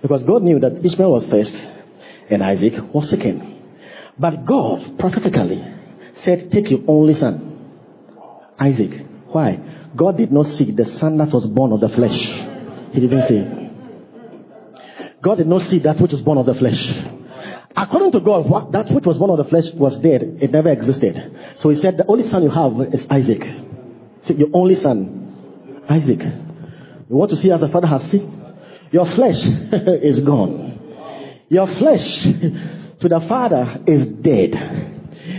Because 0.00 0.22
God 0.26 0.42
knew 0.42 0.58
that 0.60 0.84
Ishmael 0.84 1.10
was 1.10 1.24
first, 1.30 1.52
and 2.30 2.42
Isaac 2.42 2.72
was 2.94 3.10
second. 3.10 3.60
But 4.18 4.46
God 4.46 4.98
prophetically 4.98 5.62
said, 6.24 6.50
Take 6.50 6.70
your 6.70 6.80
only 6.88 7.14
son, 7.14 7.76
Isaac. 8.58 9.07
Why? 9.32 9.90
God 9.96 10.16
did 10.16 10.32
not 10.32 10.46
see 10.56 10.70
the 10.70 10.86
son 10.98 11.18
that 11.18 11.32
was 11.32 11.46
born 11.46 11.72
of 11.72 11.80
the 11.80 11.88
flesh. 11.88 12.16
He 12.92 13.00
didn't 13.00 13.28
see 13.28 13.68
God 15.22 15.36
did 15.36 15.46
not 15.46 15.68
see 15.68 15.80
that 15.80 16.00
which 16.00 16.12
was 16.12 16.20
born 16.22 16.38
of 16.38 16.46
the 16.46 16.54
flesh. 16.54 16.78
According 17.76 18.12
to 18.12 18.20
God, 18.20 18.48
what, 18.48 18.72
that 18.72 18.86
which 18.90 19.04
was 19.04 19.18
born 19.18 19.30
of 19.30 19.38
the 19.38 19.50
flesh 19.50 19.64
was 19.74 19.94
dead. 20.02 20.22
It 20.40 20.50
never 20.52 20.70
existed. 20.70 21.14
So 21.60 21.70
he 21.70 21.80
said, 21.80 21.96
the 21.96 22.06
only 22.06 22.28
son 22.30 22.42
you 22.42 22.50
have 22.50 22.72
is 22.94 23.02
Isaac. 23.10 23.42
See, 24.26 24.34
your 24.34 24.48
only 24.54 24.76
son, 24.76 25.84
Isaac. 25.88 26.20
You 27.08 27.16
want 27.16 27.30
to 27.30 27.36
see 27.36 27.50
as 27.50 27.60
the 27.60 27.68
father 27.68 27.86
has 27.86 28.02
seen? 28.10 28.30
Your 28.90 29.06
flesh 29.14 29.36
is 30.02 30.24
gone. 30.24 31.44
Your 31.48 31.66
flesh 31.66 32.06
to 33.00 33.08
the 33.08 33.24
father 33.28 33.82
is 33.86 34.06
dead 34.22 34.97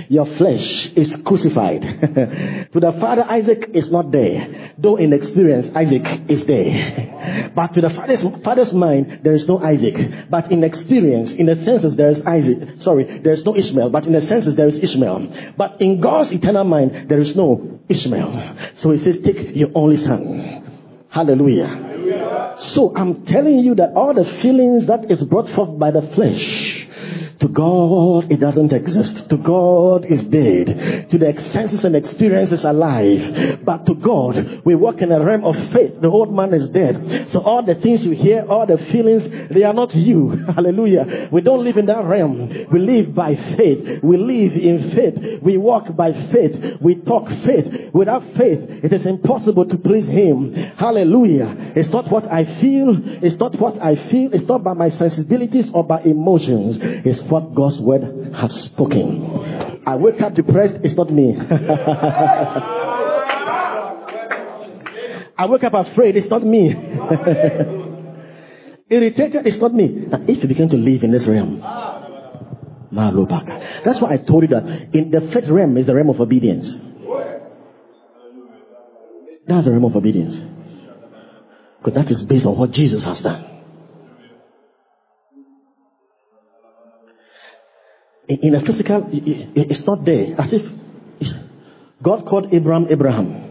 your 0.10 0.26
flesh 0.38 0.90
is 0.96 1.14
crucified. 1.26 1.82
to 2.74 2.80
the 2.80 2.98
father, 3.00 3.24
Isaac 3.24 3.70
is 3.74 3.92
not 3.92 4.12
there. 4.12 4.74
Though 4.78 4.98
in 4.98 5.14
experience, 5.14 5.68
Isaac 5.76 6.30
is 6.30 6.46
there. 6.48 7.52
But 7.56 7.74
to 7.74 7.82
the 7.82 7.90
father's, 7.90 8.24
father's 8.44 8.74
mind, 8.74 9.22
there 9.24 9.36
is 9.36 9.46
no 9.48 9.60
Isaac. 9.60 10.30
But 10.30 10.52
in 10.52 10.64
experience, 10.64 11.32
in 11.38 11.46
the 11.46 11.56
senses, 11.66 11.98
there 11.98 12.10
is 12.10 12.20
Isaac. 12.26 12.80
Sorry, 12.80 13.22
there 13.24 13.34
is 13.34 13.44
no 13.46 13.56
Ishmael. 13.56 13.90
But 13.90 14.06
in 14.06 14.14
the 14.14 14.22
senses, 14.22 14.56
there 14.56 14.68
is 14.68 14.78
Ishmael. 14.78 15.54
But 15.58 15.82
in 15.82 16.02
God's 16.02 16.32
eternal 16.32 16.64
mind, 16.64 17.10
there 17.10 17.20
is 17.20 17.36
no 17.36 17.80
Ishmael. 17.90 18.76
So 18.82 18.92
he 18.92 19.04
says, 19.04 19.18
take 19.26 19.56
your 19.56 19.70
only 19.76 19.98
son. 19.98 21.06
Hallelujah. 21.10 21.90
So 22.74 22.94
I'm 22.96 23.26
telling 23.26 23.60
you 23.60 23.76
that 23.76 23.94
all 23.96 24.14
the 24.14 24.26
feelings 24.42 24.88
that 24.88 25.10
is 25.10 25.24
brought 25.24 25.54
forth 25.56 25.80
by 25.80 25.92
the 25.92 26.02
flesh, 26.16 26.79
to 27.40 27.48
God, 27.48 28.30
it 28.30 28.42
doesn't 28.42 28.74
exist. 28.74 29.30
To 29.30 29.38
God, 29.38 30.04
it's 30.04 30.28
dead. 30.28 31.08
To 31.10 31.18
the 31.18 31.32
senses 31.54 31.86
and 31.86 31.96
experiences 31.96 32.66
alive. 32.66 33.64
But 33.64 33.86
to 33.86 33.96
God, 33.96 34.62
we 34.66 34.76
walk 34.76 35.00
in 35.00 35.12
a 35.12 35.24
realm 35.24 35.46
of 35.46 35.56
faith. 35.72 36.02
The 36.02 36.10
old 36.10 36.34
man 36.34 36.54
is 36.54 36.70
dead. 36.72 37.30
So 37.32 37.40
all 37.40 37.64
the 37.66 37.76
things 37.76 38.04
you 38.04 38.12
hear, 38.12 38.46
all 38.50 38.68
the 38.68 38.78
feelings, 38.92 39.24
they 39.54 39.64
are 39.64 39.74
not 39.74 39.96
you. 39.96 40.36
Hallelujah. 40.56 41.30
We 41.32 41.40
don't 41.40 41.64
live 41.64 41.78
in 41.78 41.86
that 41.86 42.04
realm. 42.04 42.68
We 42.74 42.80
live 42.80 43.16
by 43.16 43.36
faith. 43.56 44.04
We 44.04 44.18
live 44.18 44.54
in 44.60 44.92
faith. 44.92 45.42
We 45.42 45.56
walk 45.56 45.96
by 45.96 46.12
faith. 46.34 46.82
We 46.82 46.96
talk 46.96 47.30
faith. 47.46 47.94
Without 47.94 48.24
faith, 48.36 48.84
it 48.84 48.92
is 48.92 49.06
impossible 49.06 49.66
to 49.70 49.78
please 49.78 50.08
Him. 50.08 50.54
Hallelujah. 50.76 51.72
It's 51.76 51.90
not 51.90 52.12
what 52.12 52.26
I 52.26 52.44
feel. 52.60 53.00
It's 53.24 53.40
not 53.40 53.56
what 53.60 53.80
I 53.80 53.96
feel. 54.12 54.34
It's 54.34 54.48
not 54.48 54.64
by 54.64 54.74
my 54.74 54.90
sensibilities 54.90 55.70
or 55.74 55.86
by 55.86 56.02
emotions. 56.02 56.78
It's 57.08 57.29
what 57.30 57.56
God's 57.56 57.80
word 57.82 58.02
has 58.36 58.52
spoken. 58.72 59.84
I 59.86 59.96
wake 59.96 60.22
up 60.22 60.34
depressed, 60.34 60.76
it's 60.84 60.96
not 60.98 61.12
me. 61.12 61.36
I 65.38 65.46
wake 65.48 65.64
up 65.64 65.74
afraid, 65.74 66.18
it's 66.18 66.30
not 66.30 66.44
me. 66.44 66.70
Irritated, 68.90 69.46
it's 69.46 69.62
not 69.62 69.74
me. 69.74 70.06
Now, 70.10 70.20
if 70.28 70.44
you 70.44 70.48
begin 70.50 70.70
to 70.70 70.76
live 70.76 71.04
in 71.04 71.12
this 71.12 71.28
realm, 71.28 71.62
that's 72.92 74.02
why 74.02 74.14
I 74.14 74.18
told 74.18 74.44
you 74.44 74.50
that 74.50 74.90
in 74.94 75.12
the 75.12 75.30
fifth 75.34 75.50
realm 75.50 75.78
is 75.78 75.86
the 75.86 75.96
realm 75.96 76.10
of 76.10 76.20
obedience. 76.20 76.66
That's 79.48 79.66
the 79.66 79.72
realm 79.72 79.86
of 79.86 79.96
obedience. 79.96 80.36
Because 81.78 81.94
that 81.96 82.12
is 82.12 82.24
based 82.28 82.46
on 82.46 82.58
what 82.58 82.72
Jesus 82.72 83.04
has 83.04 83.22
done. 83.22 83.59
In 88.30 88.56
a 88.56 88.62
physical, 88.62 89.10
it's 89.12 89.82
not 89.88 90.06
there. 90.06 90.40
As 90.40 90.54
if 90.54 90.62
God 92.04 92.26
called 92.30 92.54
Abraham 92.54 92.88
Abraham, 92.90 93.50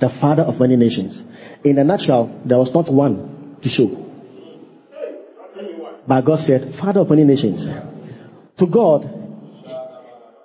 the 0.00 0.10
father 0.20 0.42
of 0.42 0.60
many 0.60 0.76
nations. 0.76 1.18
In 1.64 1.78
a 1.78 1.84
nutshell, 1.84 2.42
there 2.46 2.58
was 2.58 2.70
not 2.74 2.92
one 2.92 3.56
to 3.62 3.68
show. 3.68 4.06
But 6.06 6.22
God 6.22 6.40
said, 6.46 6.74
Father 6.80 7.00
of 7.00 7.10
many 7.10 7.24
nations. 7.24 7.66
To 8.58 8.66
God, 8.66 9.08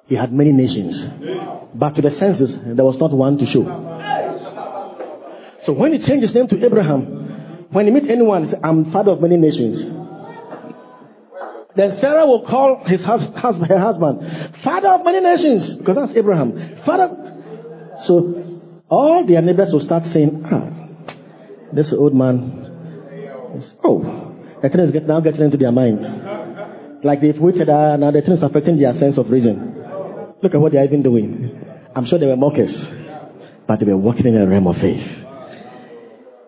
he 0.07 0.15
had 0.15 0.31
many 0.31 0.51
nations. 0.51 0.95
But 1.73 1.95
to 1.95 2.01
the 2.01 2.11
senses, 2.19 2.55
there 2.75 2.85
was 2.85 2.97
not 2.99 3.11
one 3.11 3.37
to 3.37 3.45
show. 3.45 3.63
So 5.65 5.73
when 5.73 5.93
he 5.93 6.05
changed 6.05 6.23
his 6.23 6.35
name 6.35 6.47
to 6.47 6.65
Abraham, 6.65 7.67
when 7.71 7.85
he 7.87 7.91
meet 7.91 8.09
anyone, 8.09 8.45
he 8.45 8.51
said, 8.51 8.59
I'm 8.63 8.91
father 8.91 9.11
of 9.11 9.21
many 9.21 9.37
nations. 9.37 10.04
Then 11.75 11.97
Sarah 11.99 12.25
will 12.25 12.45
call 12.45 12.83
his 12.85 13.03
husband, 13.03 13.67
her 13.67 13.79
husband, 13.79 14.21
father 14.63 14.89
of 14.89 15.03
many 15.03 15.19
nations, 15.19 15.75
because 15.77 15.95
that's 15.95 16.17
Abraham. 16.17 16.79
Father. 16.85 17.09
So 18.07 18.79
all 18.89 19.25
their 19.27 19.41
neighbors 19.41 19.69
will 19.73 19.81
start 19.81 20.03
saying, 20.13 20.43
ah, 20.45 20.69
this 21.73 21.93
old 21.97 22.15
man 22.15 23.53
is, 23.57 23.73
oh, 23.83 24.35
the 24.61 24.69
thing 24.69 24.79
is 24.79 24.91
get, 24.91 25.07
now 25.07 25.19
getting 25.19 25.41
into 25.41 25.57
their 25.57 25.71
mind. 25.71 25.99
Like 27.03 27.21
they've 27.21 27.37
waited, 27.37 27.69
uh, 27.69 27.97
now 27.97 28.11
the 28.11 28.21
thing 28.21 28.33
is 28.33 28.43
affecting 28.43 28.79
their 28.79 28.93
sense 28.93 29.17
of 29.17 29.29
reason. 29.29 29.75
Look 30.41 30.53
at 30.53 30.61
what 30.61 30.71
they're 30.71 30.85
even 30.85 31.03
doing. 31.03 31.61
I'm 31.95 32.05
sure 32.05 32.19
they 32.19 32.25
were 32.25 32.37
mockers, 32.37 32.73
but 33.67 33.79
they 33.79 33.85
were 33.85 33.97
walking 33.97 34.27
in 34.27 34.37
a 34.37 34.47
realm 34.47 34.67
of 34.67 34.75
faith. 34.77 35.24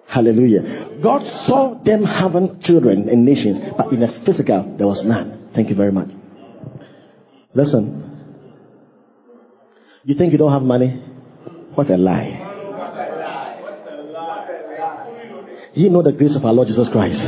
Hallelujah. 0.08 1.00
God 1.04 1.22
saw 1.46 1.82
them 1.84 2.04
having 2.04 2.60
children 2.64 3.10
in 3.10 3.26
nations, 3.26 3.74
but 3.78 3.92
in 3.92 4.02
a 4.02 4.26
physical, 4.26 4.76
there 4.78 4.88
was 4.88 5.04
none. 5.06 5.50
Thank 5.54 5.70
you 5.70 5.76
very 5.76 5.92
much. 5.92 6.10
Listen. 7.54 8.04
You 10.04 10.16
think 10.16 10.32
you 10.32 10.38
don't 10.38 10.52
have 10.52 10.62
money? 10.62 11.04
What 11.76 11.90
a 11.90 11.98
lie. 11.98 12.44
You 15.74 15.90
know 15.90 16.02
the 16.02 16.14
grace 16.14 16.36
of 16.36 16.44
our 16.46 16.54
Lord 16.54 16.70
Jesus 16.70 16.88
Christ. 16.92 17.20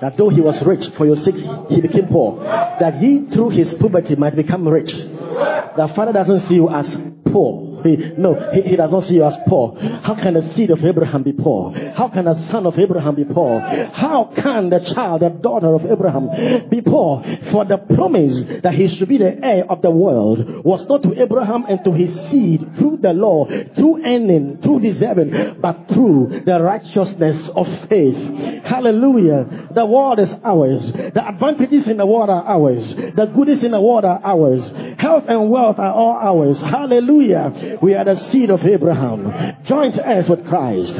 That 0.00 0.14
though 0.16 0.30
he 0.30 0.40
was 0.40 0.56
rich, 0.64 0.80
for 0.96 1.04
your 1.04 1.16
sake 1.16 1.34
he 1.68 1.82
became 1.82 2.08
poor. 2.10 2.40
That 2.40 2.94
he 2.94 3.26
through 3.34 3.50
his 3.50 3.74
poverty 3.78 4.14
might 4.16 4.34
become 4.34 4.66
rich. 4.66 4.88
The 4.88 5.92
Father 5.94 6.12
doesn't 6.12 6.48
see 6.48 6.54
you 6.54 6.70
as 6.70 6.86
poor. 7.30 7.69
No, 8.18 8.34
he, 8.52 8.62
he 8.62 8.76
does 8.76 8.90
not 8.90 9.04
see 9.04 9.14
you 9.14 9.24
as 9.24 9.34
poor. 9.48 9.76
How 10.02 10.14
can 10.14 10.34
the 10.34 10.52
seed 10.54 10.70
of 10.70 10.78
Abraham 10.84 11.22
be 11.22 11.32
poor? 11.32 11.72
How 11.94 12.08
can 12.08 12.24
the 12.24 12.34
son 12.50 12.66
of 12.66 12.78
Abraham 12.78 13.14
be 13.14 13.24
poor? 13.24 13.60
How 13.60 14.32
can 14.34 14.70
the 14.70 14.80
child, 14.94 15.22
the 15.22 15.30
daughter 15.30 15.74
of 15.74 15.84
Abraham 15.90 16.28
be 16.68 16.80
poor? 16.80 17.22
For 17.52 17.64
the 17.64 17.78
promise 17.78 18.62
that 18.62 18.74
he 18.74 18.94
should 18.96 19.08
be 19.08 19.18
the 19.18 19.38
heir 19.42 19.64
of 19.70 19.82
the 19.82 19.90
world 19.90 20.64
was 20.64 20.84
not 20.88 21.02
to 21.02 21.20
Abraham 21.20 21.64
and 21.68 21.82
to 21.84 21.92
his 21.92 22.14
seed 22.30 22.60
through 22.78 22.98
the 23.02 23.12
law, 23.12 23.46
through 23.74 24.04
earning, 24.04 24.58
through 24.62 24.80
deserving, 24.80 25.58
but 25.60 25.86
through 25.92 26.42
the 26.44 26.60
righteousness 26.60 27.48
of 27.54 27.66
faith. 27.88 28.16
Hallelujah. 28.64 29.68
The 29.74 29.86
world 29.86 30.18
is 30.18 30.30
ours. 30.44 30.82
The 31.14 31.22
advantages 31.26 31.88
in 31.88 31.96
the 31.96 32.06
world 32.06 32.30
are 32.30 32.44
ours. 32.44 32.82
The 33.16 33.26
goodies 33.34 33.64
in 33.64 33.72
the 33.72 33.80
world 33.80 34.04
are 34.04 34.20
ours. 34.24 34.62
Health 34.98 35.24
and 35.28 35.50
wealth 35.50 35.78
are 35.78 35.92
all 35.92 36.16
ours. 36.16 36.58
Hallelujah. 36.60 37.69
We 37.82 37.94
are 37.94 38.04
the 38.04 38.16
seed 38.30 38.50
of 38.50 38.60
Abraham. 38.60 39.32
Joint 39.66 39.96
heirs 40.04 40.26
with 40.28 40.46
Christ. 40.46 40.92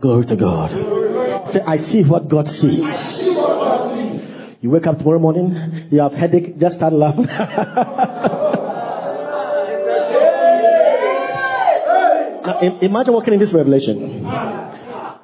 Glory 0.00 0.26
to 0.26 0.36
God. 0.36 0.70
Say, 1.52 1.60
I 1.66 1.78
see 1.90 2.04
what 2.04 2.28
God 2.28 2.46
sees. 2.46 2.80
You 4.60 4.70
wake 4.70 4.86
up 4.86 4.98
tomorrow 4.98 5.18
morning, 5.18 5.88
you 5.90 6.00
have 6.00 6.12
headache, 6.12 6.58
just 6.58 6.76
start 6.76 6.92
laughing. 6.92 7.26
imagine 12.82 13.12
walking 13.12 13.34
in 13.34 13.40
this 13.40 13.52
revelation. 13.52 14.24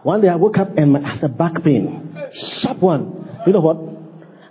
One 0.02 0.20
day 0.20 0.28
I 0.28 0.36
woke 0.36 0.58
up 0.58 0.76
and 0.76 0.96
I 0.96 1.14
had 1.14 1.24
a 1.24 1.28
back 1.28 1.62
pain, 1.62 2.16
sharp 2.60 2.78
one. 2.78 3.28
You 3.46 3.52
know 3.52 3.60
what? 3.60 3.91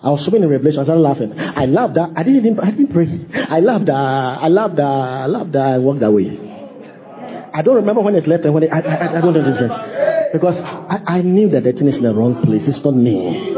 I 0.03 0.10
was 0.10 0.26
swimming 0.26 0.44
in 0.44 0.49
Revelation. 0.49 0.80
I 0.80 0.84
started 0.84 1.02
laughing. 1.02 1.38
I 1.38 1.65
laughed 1.65 1.94
that. 1.94 2.10
I 2.18 2.23
didn't 2.23 2.40
even, 2.45 2.60
I 2.60 2.72
didn't 2.72 2.91
pray. 2.91 3.06
I 3.49 3.60
laughed 3.60 3.86
that. 3.86 3.94
I 3.94 4.48
laughed 4.48 4.76
that. 4.78 4.84
I 4.84 5.28
laughed 5.28 5.52
that. 5.52 5.61
I 5.61 5.78
walked 5.78 6.02
away. 6.02 6.40
I 7.53 7.61
don't 7.61 7.76
remember 7.76 8.02
when 8.02 8.15
it 8.15 8.28
left 8.28 8.44
and 8.45 8.53
when 8.53 8.64
it, 8.64 8.72
I, 8.72 8.80
I, 8.80 9.18
I 9.18 9.22
don't 9.22 9.34
know 9.34 9.44
the 9.44 9.52
difference. 9.52 9.73
Because 10.34 10.56
I, 10.57 11.19
I 11.19 11.22
knew 11.22 11.49
that 11.49 11.64
the 11.64 11.73
thing 11.73 11.88
is 11.88 11.98
in 11.98 12.03
the 12.03 12.14
wrong 12.15 12.41
place. 12.44 12.64
It's 12.65 12.84
not 12.84 12.95
me. 12.95 13.53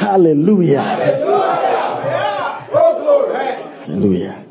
Hallelujah. 0.00 0.80
Hallelujah. 3.84 4.44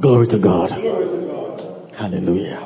Glory 0.00 0.28
to 0.28 0.38
God. 0.38 0.70
Hallelujah. 1.92 2.58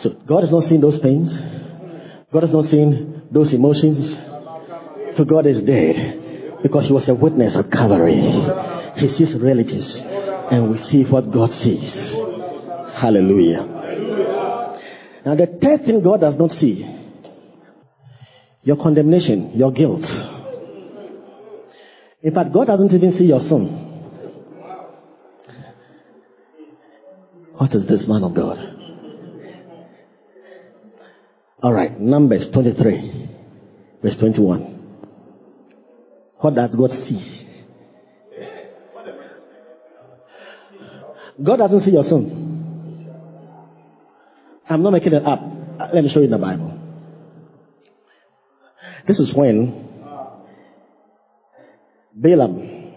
So 0.00 0.10
God 0.26 0.44
is 0.44 0.50
not 0.50 0.62
seeing 0.66 0.80
those 0.80 0.98
pains. 1.00 1.28
God 2.32 2.44
is 2.44 2.52
not 2.52 2.64
seeing 2.70 3.20
those 3.30 3.52
emotions. 3.52 4.31
So 5.16 5.24
God 5.24 5.46
is 5.46 5.60
dead 5.64 6.60
because 6.62 6.86
he 6.86 6.92
was 6.92 7.08
a 7.08 7.14
witness 7.14 7.54
at 7.56 7.70
Calvary. 7.70 8.20
He 8.96 9.08
sees 9.16 9.34
realities 9.40 10.00
and 10.50 10.70
we 10.70 10.78
see 10.90 11.04
what 11.10 11.30
God 11.32 11.50
sees. 11.62 11.92
Hallelujah. 13.00 13.68
Now 15.24 15.34
the 15.34 15.46
third 15.60 15.84
thing 15.84 16.02
God 16.02 16.20
does 16.20 16.34
not 16.38 16.50
see, 16.52 16.86
your 18.62 18.76
condemnation, 18.76 19.52
your 19.54 19.72
guilt. 19.72 20.04
In 22.22 22.32
fact, 22.32 22.52
God 22.52 22.66
doesn't 22.68 22.92
even 22.92 23.12
see 23.18 23.24
your 23.24 23.40
sin. 23.40 23.78
What 27.56 27.74
is 27.74 27.86
this 27.86 28.04
man 28.08 28.24
of 28.24 28.34
God? 28.34 28.58
All 31.62 31.72
right, 31.72 31.98
Numbers 32.00 32.48
23, 32.52 33.28
verse 34.02 34.16
21. 34.18 34.81
What 36.42 36.56
does 36.56 36.74
God 36.74 36.90
see? 36.90 37.46
God 41.42 41.56
doesn't 41.56 41.84
see 41.84 41.92
your 41.92 42.02
sin. 42.02 43.08
I'm 44.68 44.82
not 44.82 44.90
making 44.90 45.12
it 45.12 45.24
up. 45.24 45.38
Uh, 45.38 45.88
let 45.94 46.02
me 46.02 46.10
show 46.12 46.18
you 46.18 46.26
in 46.26 46.32
the 46.32 46.38
Bible. 46.38 46.78
This 49.06 49.20
is 49.20 49.32
when 49.34 49.88
Balaam. 52.12 52.92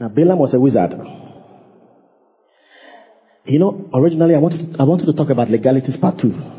Now, 0.00 0.08
Balaam 0.08 0.38
was 0.38 0.54
a 0.54 0.60
wizard. 0.60 0.92
You 3.44 3.58
know, 3.58 3.90
originally 3.92 4.34
I 4.34 4.38
wanted, 4.38 4.76
I 4.80 4.84
wanted 4.84 5.06
to 5.06 5.12
talk 5.12 5.28
about 5.28 5.50
legalities 5.50 5.98
part 5.98 6.18
two. 6.18 6.57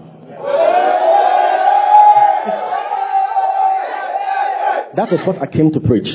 That 4.99 5.09
was 5.13 5.23
what 5.25 5.41
I 5.41 5.47
came 5.47 5.71
to 5.71 5.79
preach. 5.79 6.11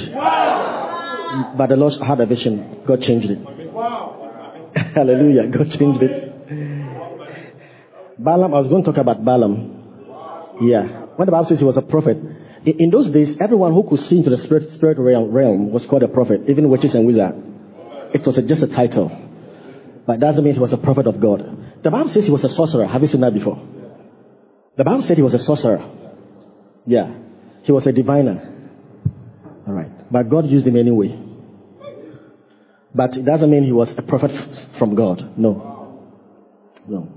But 1.56 1.69
the 1.69 1.77
Lord 1.77 1.94
had 2.06 2.20
a 2.20 2.27
vision. 2.27 2.85
God 2.86 3.01
changed 3.01 3.31
it. 3.31 3.39
Hallelujah. 4.94 5.48
God 5.48 5.70
changed 5.78 6.02
it. 6.02 6.12
Balaam, 8.23 8.52
I 8.52 8.61
was 8.61 8.69
going 8.69 8.85
to 8.85 8.93
talk 8.93 9.01
about 9.01 9.24
Balaam. 9.24 10.61
Yeah. 10.61 11.06
When 11.16 11.24
the 11.24 11.32
Bible 11.32 11.47
says 11.48 11.61
he 11.61 11.65
was 11.65 11.78
a 11.78 11.82
prophet, 11.82 12.19
in 12.66 12.90
those 12.90 13.11
days, 13.11 13.35
everyone 13.40 13.73
who 13.73 13.89
could 13.89 14.01
see 14.01 14.19
into 14.19 14.28
the 14.28 14.36
spirit, 14.44 14.74
spirit 14.77 14.98
realm 14.98 15.73
was 15.73 15.86
called 15.89 16.02
a 16.02 16.09
prophet, 16.09 16.43
even 16.47 16.69
witches 16.69 16.94
and 16.94 17.06
wizards. 17.06 17.39
It 18.12 18.20
was 18.27 18.36
a, 18.36 18.43
just 18.43 18.62
a 18.62 18.69
title. 18.69 19.09
But 20.06 20.20
doesn't 20.20 20.44
mean 20.44 20.52
he 20.52 20.61
was 20.61 20.74
a 20.74 20.77
prophet 20.77 21.06
of 21.06 21.23
God. 21.23 21.40
The 21.82 21.90
Bible 21.90 22.11
says 22.12 22.24
he 22.24 22.31
was 22.31 22.44
a 22.44 22.51
sorcerer. 22.51 22.85
Have 22.85 23.01
you 23.01 23.09
seen 23.09 23.23
that 23.23 23.32
before? 23.32 23.56
The 24.77 24.85
Bible 24.85 25.05
said 25.09 25.16
he 25.16 25.23
was 25.23 25.32
a 25.32 25.39
sorcerer. 25.39 25.81
Yeah. 26.85 27.15
He 27.62 27.73
was 27.73 27.86
a 27.86 27.93
diviner. 27.93 28.51
All 29.66 29.73
right. 29.73 29.91
But 30.11 30.28
God 30.28 30.47
used 30.47 30.66
him 30.66 30.77
anyway. 30.77 31.19
But 32.95 33.15
it 33.15 33.24
doesn't 33.24 33.51
mean 33.51 33.65
he 33.65 33.73
was 33.73 33.93
a 33.97 34.03
prophet 34.03 34.31
from 34.78 34.95
God. 34.95 35.36
No. 35.36 36.01
No. 36.89 37.09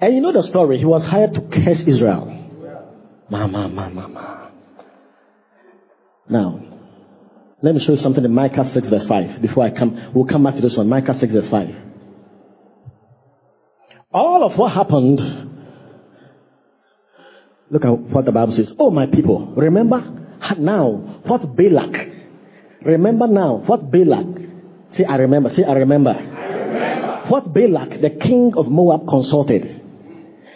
And 0.00 0.14
you 0.14 0.20
know 0.20 0.32
the 0.32 0.46
story. 0.48 0.78
He 0.78 0.84
was 0.84 1.02
hired 1.02 1.34
to 1.34 1.40
curse 1.40 1.82
Israel. 1.86 2.34
Mama, 3.30 3.68
mama, 3.68 3.90
mama. 3.90 4.50
Now, 6.28 6.60
let 7.62 7.74
me 7.74 7.84
show 7.84 7.92
you 7.92 7.98
something 7.98 8.24
in 8.24 8.32
Micah 8.32 8.70
6 8.72 8.88
verse 8.88 9.06
5 9.08 9.42
before 9.42 9.64
I 9.64 9.70
come. 9.70 10.12
We'll 10.14 10.26
come 10.26 10.44
back 10.44 10.54
to 10.54 10.60
this 10.60 10.76
one. 10.76 10.88
Micah 10.88 11.14
6 11.18 11.32
verse 11.32 11.48
5. 11.50 11.68
All 14.10 14.50
of 14.50 14.58
what 14.58 14.72
happened, 14.72 15.20
look 17.70 17.84
at 17.84 17.90
what 17.90 18.24
the 18.24 18.32
Bible 18.32 18.54
says. 18.56 18.72
Oh, 18.78 18.90
my 18.90 19.06
people, 19.06 19.52
remember 19.54 20.17
now 20.58 21.20
what 21.24 21.56
Balak, 21.56 21.94
remember 22.84 23.26
now 23.26 23.62
what 23.66 23.90
Balak, 23.90 24.48
See, 24.96 25.04
I 25.04 25.16
remember, 25.16 25.50
See, 25.54 25.64
I 25.64 25.72
remember. 25.72 26.10
I 26.10 26.22
remember. 26.22 27.24
What 27.28 27.52
Balak, 27.52 28.00
the 28.00 28.10
king 28.22 28.52
of 28.56 28.68
Moab, 28.68 29.06
consulted. 29.06 29.82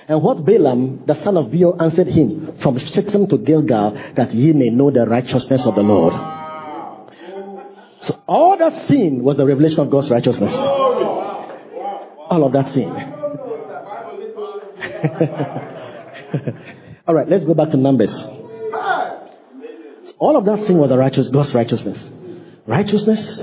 And 0.08 0.22
what 0.22 0.44
Balaam, 0.44 1.04
the 1.06 1.14
son 1.22 1.36
of 1.36 1.50
Beor, 1.50 1.80
answered 1.80 2.08
him 2.08 2.58
from 2.62 2.78
Shittim 2.78 3.28
to 3.28 3.38
Gilgal, 3.38 3.92
that 4.16 4.34
ye 4.34 4.52
may 4.52 4.70
know 4.70 4.90
the 4.90 5.06
righteousness 5.06 5.62
of 5.64 5.74
the 5.74 5.82
Lord. 5.82 6.12
So 8.06 8.20
all 8.26 8.56
that 8.58 8.88
sin 8.88 9.22
was 9.22 9.36
the 9.36 9.46
revelation 9.46 9.80
of 9.80 9.90
God's 9.90 10.10
righteousness. 10.10 10.52
All 10.52 12.44
of 12.44 12.52
that 12.52 12.72
sin. 12.74 12.88
all 17.06 17.14
right, 17.14 17.28
let's 17.28 17.44
go 17.44 17.54
back 17.54 17.70
to 17.70 17.76
Numbers. 17.76 18.10
All 20.22 20.36
of 20.36 20.44
that 20.44 20.64
sin 20.68 20.78
was 20.78 20.96
righteous, 20.96 21.28
God's 21.32 21.52
righteousness. 21.52 21.98
Righteousness, 22.64 23.40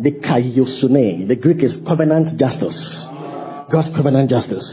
dikaiosune, 0.00 1.28
the 1.28 1.36
Greek 1.36 1.62
is 1.62 1.76
covenant 1.86 2.40
justice. 2.40 2.80
God's 3.70 3.94
covenant 3.94 4.30
justice. 4.30 4.64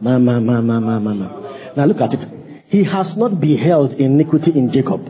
Mama, 0.00 0.40
mama, 0.40 0.62
mama, 0.70 1.00
mama. 1.00 1.72
Now 1.76 1.84
look 1.86 2.00
at 2.00 2.14
it. 2.14 2.64
He 2.68 2.84
has 2.84 3.12
not 3.16 3.40
beheld 3.40 3.94
iniquity 3.94 4.52
in 4.54 4.70
Jacob. 4.72 5.00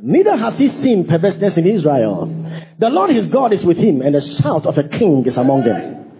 Neither 0.00 0.36
has 0.36 0.58
he 0.58 0.66
seen 0.82 1.06
perverseness 1.06 1.56
in 1.56 1.64
Israel. 1.64 2.26
The 2.80 2.88
Lord 2.88 3.10
his 3.14 3.28
God 3.32 3.52
is 3.52 3.64
with 3.64 3.76
him, 3.76 4.02
and 4.02 4.16
the 4.16 4.40
shout 4.42 4.66
of 4.66 4.76
a 4.78 4.88
king 4.98 5.22
is 5.28 5.36
among 5.36 5.62
them. 5.62 6.10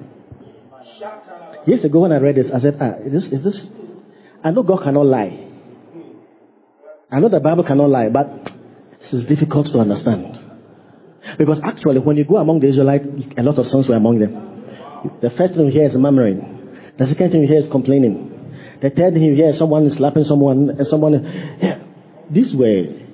Years 1.66 1.82
ago 1.84 2.02
when 2.02 2.12
I 2.12 2.18
read 2.18 2.36
this, 2.36 2.46
I 2.54 2.60
said, 2.60 2.76
ah, 2.80 2.94
is 3.04 3.10
this, 3.10 3.24
is 3.32 3.42
this? 3.42 3.66
I 4.44 4.52
know 4.52 4.62
God 4.62 4.84
cannot 4.84 5.06
lie. 5.06 5.49
I 7.12 7.18
know 7.18 7.28
the 7.28 7.40
Bible 7.40 7.64
cannot 7.64 7.90
lie, 7.90 8.08
but 8.08 8.28
this 9.02 9.12
is 9.12 9.26
difficult 9.26 9.66
to 9.72 9.80
understand. 9.80 10.38
Because 11.38 11.60
actually, 11.64 12.00
when 12.00 12.16
you 12.16 12.24
go 12.24 12.36
among 12.36 12.60
the 12.60 12.68
Israelites, 12.68 13.04
a 13.36 13.42
lot 13.42 13.58
of 13.58 13.66
sons 13.66 13.88
were 13.88 13.96
among 13.96 14.20
them. 14.20 14.32
The 15.20 15.30
first 15.30 15.54
thing 15.54 15.66
you 15.66 15.72
hear 15.72 15.86
is 15.86 15.94
murmuring. 15.94 16.38
The 16.98 17.06
second 17.06 17.32
thing 17.32 17.42
you 17.42 17.48
hear 17.48 17.58
is 17.58 17.68
complaining. 17.70 18.30
The 18.80 18.90
third 18.90 19.14
thing 19.14 19.22
you 19.22 19.34
hear 19.34 19.50
is 19.50 19.58
someone 19.58 19.86
is 19.86 19.96
slapping 19.96 20.24
someone, 20.24 20.70
and 20.70 20.86
someone, 20.86 21.58
yeah, 21.60 21.82
this 22.30 22.54
way, 22.54 23.06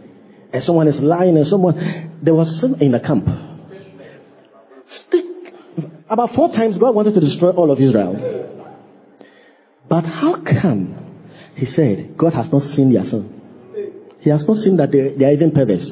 and 0.52 0.62
someone 0.62 0.88
is 0.88 0.96
lying, 1.00 1.36
and 1.36 1.46
someone, 1.46 2.20
there 2.22 2.34
was 2.34 2.58
some 2.60 2.74
in 2.80 2.92
the 2.92 3.00
camp. 3.00 3.24
Stick. 5.06 5.24
About 6.08 6.30
four 6.36 6.52
times 6.52 6.78
God 6.78 6.94
wanted 6.94 7.14
to 7.14 7.20
destroy 7.20 7.50
all 7.50 7.70
of 7.70 7.80
Israel. 7.80 8.14
But 9.88 10.04
how 10.04 10.42
come 10.42 11.22
He 11.56 11.66
said, 11.66 12.16
God 12.18 12.34
has 12.34 12.46
not 12.52 12.62
seen 12.76 12.92
their 12.92 13.04
sin. 13.04 13.35
He 14.26 14.30
has 14.30 14.44
not 14.48 14.56
seen 14.56 14.76
that 14.78 14.90
they, 14.90 15.14
they 15.16 15.24
are 15.24 15.30
even 15.30 15.52
perverse. 15.52 15.88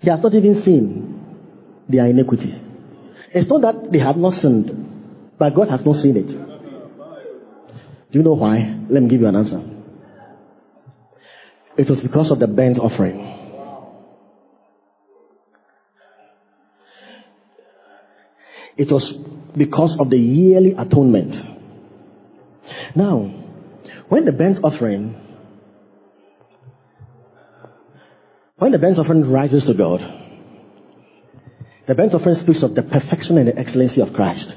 He 0.00 0.08
has 0.08 0.18
not 0.22 0.32
even 0.32 0.62
seen 0.64 1.84
their 1.86 2.06
iniquity. 2.06 2.58
It's 3.34 3.50
not 3.50 3.60
that 3.60 3.92
they 3.92 3.98
have 3.98 4.16
not 4.16 4.40
sinned, 4.40 4.70
but 5.38 5.54
God 5.54 5.68
has 5.68 5.84
not 5.84 6.00
seen 6.00 6.16
it. 6.16 6.26
Do 8.10 8.18
you 8.18 8.22
know 8.22 8.32
why? 8.32 8.78
Let 8.88 9.02
me 9.02 9.10
give 9.10 9.20
you 9.20 9.26
an 9.26 9.36
answer. 9.36 9.60
It 11.76 11.90
was 11.90 12.00
because 12.02 12.30
of 12.30 12.38
the 12.38 12.46
burnt 12.46 12.78
offering. 12.78 13.18
It 18.78 18.90
was 18.90 19.04
because 19.54 19.98
of 20.00 20.08
the 20.08 20.16
yearly 20.16 20.72
atonement. 20.78 21.34
Now, 22.96 23.18
when 24.08 24.24
the 24.24 24.32
burnt 24.32 24.64
offering, 24.64 25.27
when 28.58 28.72
the 28.72 28.78
burnt 28.78 28.98
offering 28.98 29.30
rises 29.30 29.64
to 29.64 29.74
God, 29.74 30.00
the 31.86 31.94
burnt 31.94 32.14
offering 32.14 32.36
speaks 32.42 32.62
of 32.62 32.74
the 32.74 32.82
perfection 32.82 33.38
and 33.38 33.48
the 33.48 33.58
excellency 33.58 34.00
of 34.00 34.12
Christ. 34.12 34.52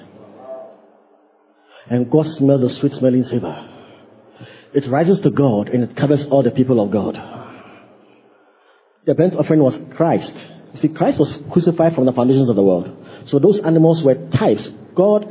And 1.89 2.09
God 2.09 2.25
smells 2.37 2.61
the 2.61 2.77
sweet 2.79 2.93
smelling 2.93 3.23
savor. 3.23 3.67
It 4.73 4.89
rises 4.89 5.19
to 5.23 5.29
God 5.29 5.69
and 5.69 5.83
it 5.83 5.95
covers 5.95 6.25
all 6.29 6.43
the 6.43 6.51
people 6.51 6.83
of 6.83 6.91
God. 6.91 7.15
The 9.05 9.15
burnt 9.15 9.33
offering 9.33 9.61
was 9.61 9.77
Christ. 9.95 10.31
You 10.73 10.79
see, 10.81 10.87
Christ 10.89 11.19
was 11.19 11.37
crucified 11.51 11.93
from 11.93 12.05
the 12.05 12.11
foundations 12.11 12.49
of 12.49 12.55
the 12.55 12.63
world. 12.63 12.89
So 13.27 13.39
those 13.39 13.59
animals 13.65 14.01
were 14.03 14.15
types. 14.31 14.67
God 14.95 15.25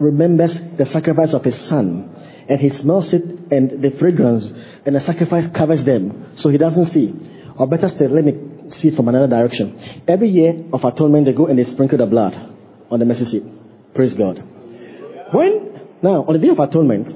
remembers 0.00 0.52
the 0.78 0.86
sacrifice 0.86 1.32
of 1.32 1.44
his 1.44 1.54
son 1.68 2.10
and 2.48 2.60
he 2.60 2.70
smells 2.80 3.12
it 3.12 3.22
and 3.52 3.82
the 3.82 3.96
fragrance 3.98 4.44
and 4.84 4.94
the 4.94 5.00
sacrifice 5.00 5.44
covers 5.56 5.84
them 5.84 6.34
so 6.38 6.48
he 6.48 6.58
doesn't 6.58 6.92
see. 6.92 7.12
Or 7.58 7.66
better 7.68 7.88
still, 7.94 8.10
let 8.10 8.24
me 8.24 8.32
see 8.80 8.88
it 8.88 8.96
from 8.96 9.08
another 9.08 9.28
direction. 9.28 10.02
Every 10.08 10.28
year 10.28 10.64
of 10.72 10.84
atonement, 10.84 11.26
they 11.26 11.32
go 11.32 11.46
and 11.46 11.58
they 11.58 11.64
sprinkle 11.64 11.98
the 11.98 12.06
blood 12.06 12.34
on 12.90 12.98
the 12.98 13.04
mercy 13.04 13.24
seat. 13.26 13.42
Praise 13.94 14.14
God. 14.14 14.42
When, 15.32 15.80
now, 16.02 16.24
on 16.26 16.32
the 16.34 16.38
day 16.38 16.48
of 16.48 16.58
atonement, 16.58 17.08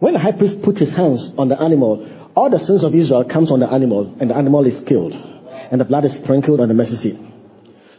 when 0.00 0.14
the 0.14 0.20
high 0.20 0.32
priest 0.32 0.56
puts 0.64 0.80
his 0.80 0.90
hands 0.90 1.30
on 1.38 1.48
the 1.48 1.60
animal, 1.60 2.06
all 2.34 2.50
the 2.50 2.58
sins 2.58 2.82
of 2.82 2.94
Israel 2.94 3.24
comes 3.24 3.50
on 3.50 3.60
the 3.60 3.70
animal 3.70 4.16
and 4.20 4.30
the 4.30 4.36
animal 4.36 4.66
is 4.66 4.74
killed 4.88 5.12
and 5.12 5.80
the 5.80 5.84
blood 5.84 6.04
is 6.04 6.12
sprinkled 6.22 6.60
on 6.60 6.68
the 6.68 6.74
mercy 6.74 6.96
seat. 6.96 7.18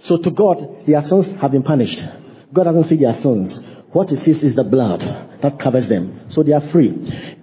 So 0.03 0.17
to 0.17 0.29
God, 0.29 0.85
their 0.85 1.01
sins 1.01 1.25
have 1.41 1.51
been 1.51 1.63
punished. 1.63 1.97
God 2.53 2.65
doesn't 2.65 2.89
see 2.89 2.97
their 2.97 3.15
sins. 3.23 3.57
What 3.91 4.09
he 4.09 4.17
sees 4.17 4.43
is 4.43 4.55
the 4.55 4.63
blood 4.63 4.99
that 5.41 5.57
covers 5.57 5.87
them. 5.87 6.27
So 6.31 6.43
they 6.43 6.51
are 6.51 6.69
free. 6.71 6.91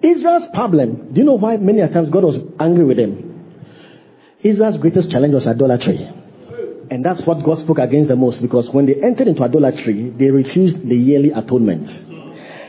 Israel's 0.02 0.44
problem, 0.54 1.12
do 1.12 1.20
you 1.20 1.26
know 1.26 1.38
why 1.38 1.56
many 1.56 1.80
times 1.92 2.10
God 2.10 2.24
was 2.24 2.36
angry 2.60 2.84
with 2.84 2.98
them? 2.98 3.31
Israel's 4.42 4.76
greatest 4.78 5.10
challenge 5.10 5.34
was 5.34 5.46
idolatry. 5.46 6.08
And 6.90 7.04
that's 7.04 7.22
what 7.26 7.44
God 7.44 7.58
spoke 7.64 7.78
against 7.78 8.08
the 8.08 8.16
most 8.16 8.42
because 8.42 8.68
when 8.72 8.86
they 8.86 8.94
entered 9.02 9.28
into 9.28 9.42
idolatry, 9.42 10.12
they 10.18 10.30
refused 10.30 10.86
the 10.86 10.96
yearly 10.96 11.30
atonement. 11.30 11.88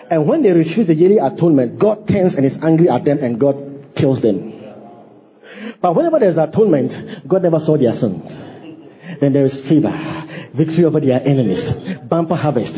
And 0.09 0.27
when 0.27 0.43
they 0.43 0.51
refuse 0.51 0.87
the 0.87 0.95
yearly 0.95 1.17
atonement, 1.17 1.79
God 1.79 2.07
turns 2.07 2.35
and 2.35 2.45
is 2.45 2.53
angry 2.61 2.89
at 2.89 3.03
them 3.03 3.17
and 3.19 3.39
God 3.39 3.55
kills 3.97 4.21
them. 4.21 4.53
But 5.81 5.95
whenever 5.95 6.19
there's 6.19 6.37
atonement, 6.37 7.27
God 7.27 7.43
never 7.43 7.59
saw 7.59 7.77
their 7.77 7.97
sins. 7.99 8.23
Then 9.19 9.33
there 9.33 9.45
is 9.45 9.53
favor, 9.67 9.91
victory 10.55 10.85
over 10.85 10.99
their 10.99 11.21
enemies, 11.25 11.99
bumper 12.09 12.35
harvest. 12.35 12.73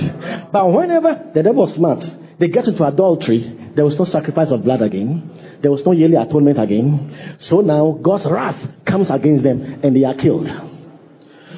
But 0.51 0.71
whenever 0.71 1.31
the 1.33 1.43
devil 1.43 1.65
was 1.67 1.75
smart, 1.75 1.99
they 2.39 2.47
get 2.47 2.65
into 2.65 2.83
adultery, 2.83 3.71
there 3.75 3.85
was 3.85 3.95
no 3.99 4.05
sacrifice 4.05 4.51
of 4.51 4.63
blood 4.63 4.81
again. 4.81 5.29
There 5.61 5.71
was 5.71 5.81
no 5.85 5.91
yearly 5.91 6.15
atonement 6.15 6.59
again. 6.59 7.37
So 7.49 7.61
now 7.61 7.99
God's 8.01 8.25
wrath 8.29 8.59
comes 8.85 9.09
against 9.09 9.43
them 9.43 9.79
and 9.83 9.95
they 9.95 10.03
are 10.03 10.15
killed. 10.15 10.47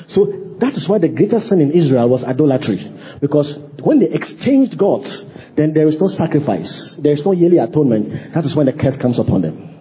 So 0.09 0.25
that 0.59 0.73
is 0.73 0.87
why 0.87 0.99
the 0.99 1.09
greatest 1.09 1.49
sin 1.49 1.61
in 1.61 1.71
Israel 1.71 2.09
was 2.09 2.23
idolatry. 2.23 2.79
Because 3.21 3.51
when 3.83 3.99
they 3.99 4.09
exchanged 4.09 4.77
gods, 4.77 5.07
then 5.55 5.73
there 5.73 5.87
is 5.87 5.95
no 5.99 6.07
sacrifice. 6.09 6.95
There 7.01 7.13
is 7.13 7.21
no 7.25 7.31
yearly 7.31 7.57
atonement. 7.57 8.33
That 8.33 8.45
is 8.45 8.55
when 8.55 8.65
the 8.65 8.73
curse 8.73 8.99
comes 9.01 9.19
upon 9.19 9.41
them. 9.41 9.77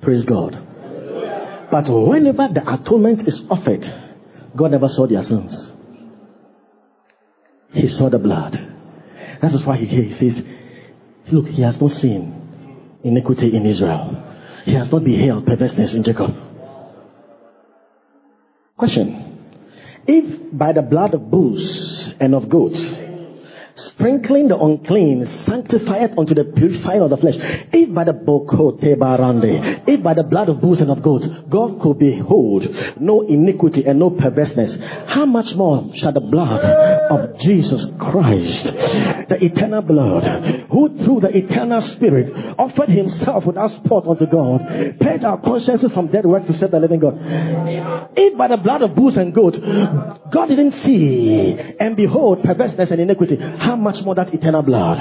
Praise 0.00 0.24
God. 0.24 0.52
But 1.70 1.84
whenever 1.88 2.48
the 2.52 2.62
atonement 2.64 3.28
is 3.28 3.40
offered, 3.50 3.84
God 4.56 4.70
never 4.70 4.88
saw 4.88 5.06
their 5.06 5.22
sins. 5.22 5.52
He 7.72 7.88
saw 7.88 8.08
the 8.08 8.18
blood. 8.18 8.52
That 9.42 9.52
is 9.52 9.62
why 9.66 9.76
he, 9.76 9.86
he 9.86 10.16
says, 10.18 10.42
Look, 11.30 11.46
he 11.46 11.62
has 11.62 11.78
not 11.80 11.90
seen 12.00 12.37
iniquity 13.04 13.54
in 13.56 13.66
Israel. 13.66 14.24
He 14.64 14.74
has 14.74 14.90
not 14.92 15.04
beheld 15.04 15.46
perverseness 15.46 15.94
in 15.94 16.04
Jacob. 16.04 16.30
Question. 18.76 19.24
If 20.06 20.56
by 20.56 20.72
the 20.72 20.82
blood 20.82 21.14
of 21.14 21.30
bulls 21.30 22.10
and 22.20 22.34
of 22.34 22.48
goats, 22.48 22.78
sprinkling 23.86 24.48
the 24.48 24.56
unclean, 24.56 25.26
sanctifieth 25.46 26.18
unto 26.18 26.34
the 26.34 26.44
purifying 26.44 27.02
of 27.02 27.10
the 27.10 27.16
flesh. 27.16 27.34
If 27.72 27.94
by 27.94 28.04
the 28.04 28.12
barande, 28.12 29.84
if 29.86 30.02
by 30.02 30.14
the 30.14 30.24
blood 30.24 30.48
of 30.48 30.60
bulls 30.60 30.80
and 30.80 30.90
of 30.90 31.02
goats, 31.02 31.26
God 31.50 31.80
could 31.80 31.98
behold 31.98 32.66
no 33.00 33.22
iniquity 33.22 33.84
and 33.86 33.98
no 33.98 34.10
perverseness, 34.10 34.74
how 35.08 35.26
much 35.26 35.54
more 35.56 35.90
shall 35.96 36.12
the 36.12 36.20
blood 36.20 36.64
of 37.10 37.38
Jesus 37.40 37.84
Christ, 37.98 39.28
the 39.28 39.38
eternal 39.40 39.82
blood, 39.82 40.68
who 40.70 40.88
through 41.04 41.20
the 41.20 41.36
eternal 41.36 41.80
spirit 41.96 42.32
offered 42.58 42.88
himself 42.88 43.44
without 43.46 43.70
spot 43.84 44.06
unto 44.06 44.26
God, 44.26 44.60
paid 45.00 45.24
our 45.24 45.40
consciences 45.40 45.92
from 45.92 46.08
dead 46.08 46.26
works 46.26 46.46
to 46.46 46.54
serve 46.58 46.70
the 46.70 46.80
living 46.80 47.00
God. 47.00 47.14
If 48.16 48.36
by 48.36 48.48
the 48.48 48.56
blood 48.56 48.82
of 48.82 48.94
bulls 48.94 49.16
and 49.16 49.34
goats, 49.34 49.58
God 50.32 50.46
didn't 50.46 50.72
see 50.84 51.56
and 51.80 51.96
behold 51.96 52.42
perverseness 52.42 52.90
and 52.90 53.00
iniquity, 53.00 53.38
how 53.68 53.76
much 53.76 54.02
more 54.02 54.14
that 54.14 54.32
eternal 54.32 54.62
blood? 54.62 54.96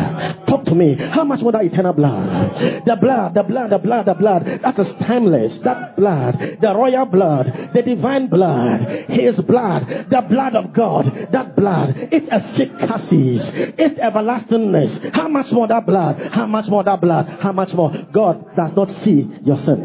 Talk 0.45 0.65
to 0.65 0.75
me. 0.75 0.97
How 0.97 1.23
much 1.23 1.39
more 1.39 1.53
that 1.53 1.63
eternal 1.63 1.93
blood? 1.93 2.83
The 2.85 2.97
blood, 2.99 3.33
the 3.33 3.43
blood, 3.43 3.69
the 3.69 3.77
blood, 3.77 4.05
the 4.05 4.13
blood. 4.13 4.43
That 4.61 4.77
is 4.77 4.87
timeless. 5.07 5.57
That 5.63 5.95
blood, 5.95 6.35
the 6.59 6.75
royal 6.75 7.05
blood, 7.05 7.71
the 7.73 7.81
divine 7.81 8.27
blood, 8.27 9.07
His 9.07 9.39
blood, 9.47 9.87
the 10.09 10.21
blood 10.29 10.55
of 10.55 10.73
God. 10.73 11.05
That 11.31 11.55
blood, 11.55 11.95
its 12.11 12.27
efficacies, 12.29 13.39
its 13.79 13.97
everlastingness. 13.99 15.15
How 15.15 15.29
much 15.29 15.47
more 15.53 15.69
that 15.69 15.85
blood? 15.85 16.19
How 16.33 16.45
much 16.45 16.65
more 16.67 16.83
that 16.83 16.99
blood? 16.99 17.25
How 17.39 17.53
much 17.53 17.73
more? 17.73 17.93
God 18.11 18.43
does 18.57 18.75
not 18.75 18.89
see 19.05 19.31
your 19.45 19.57
sin. 19.63 19.79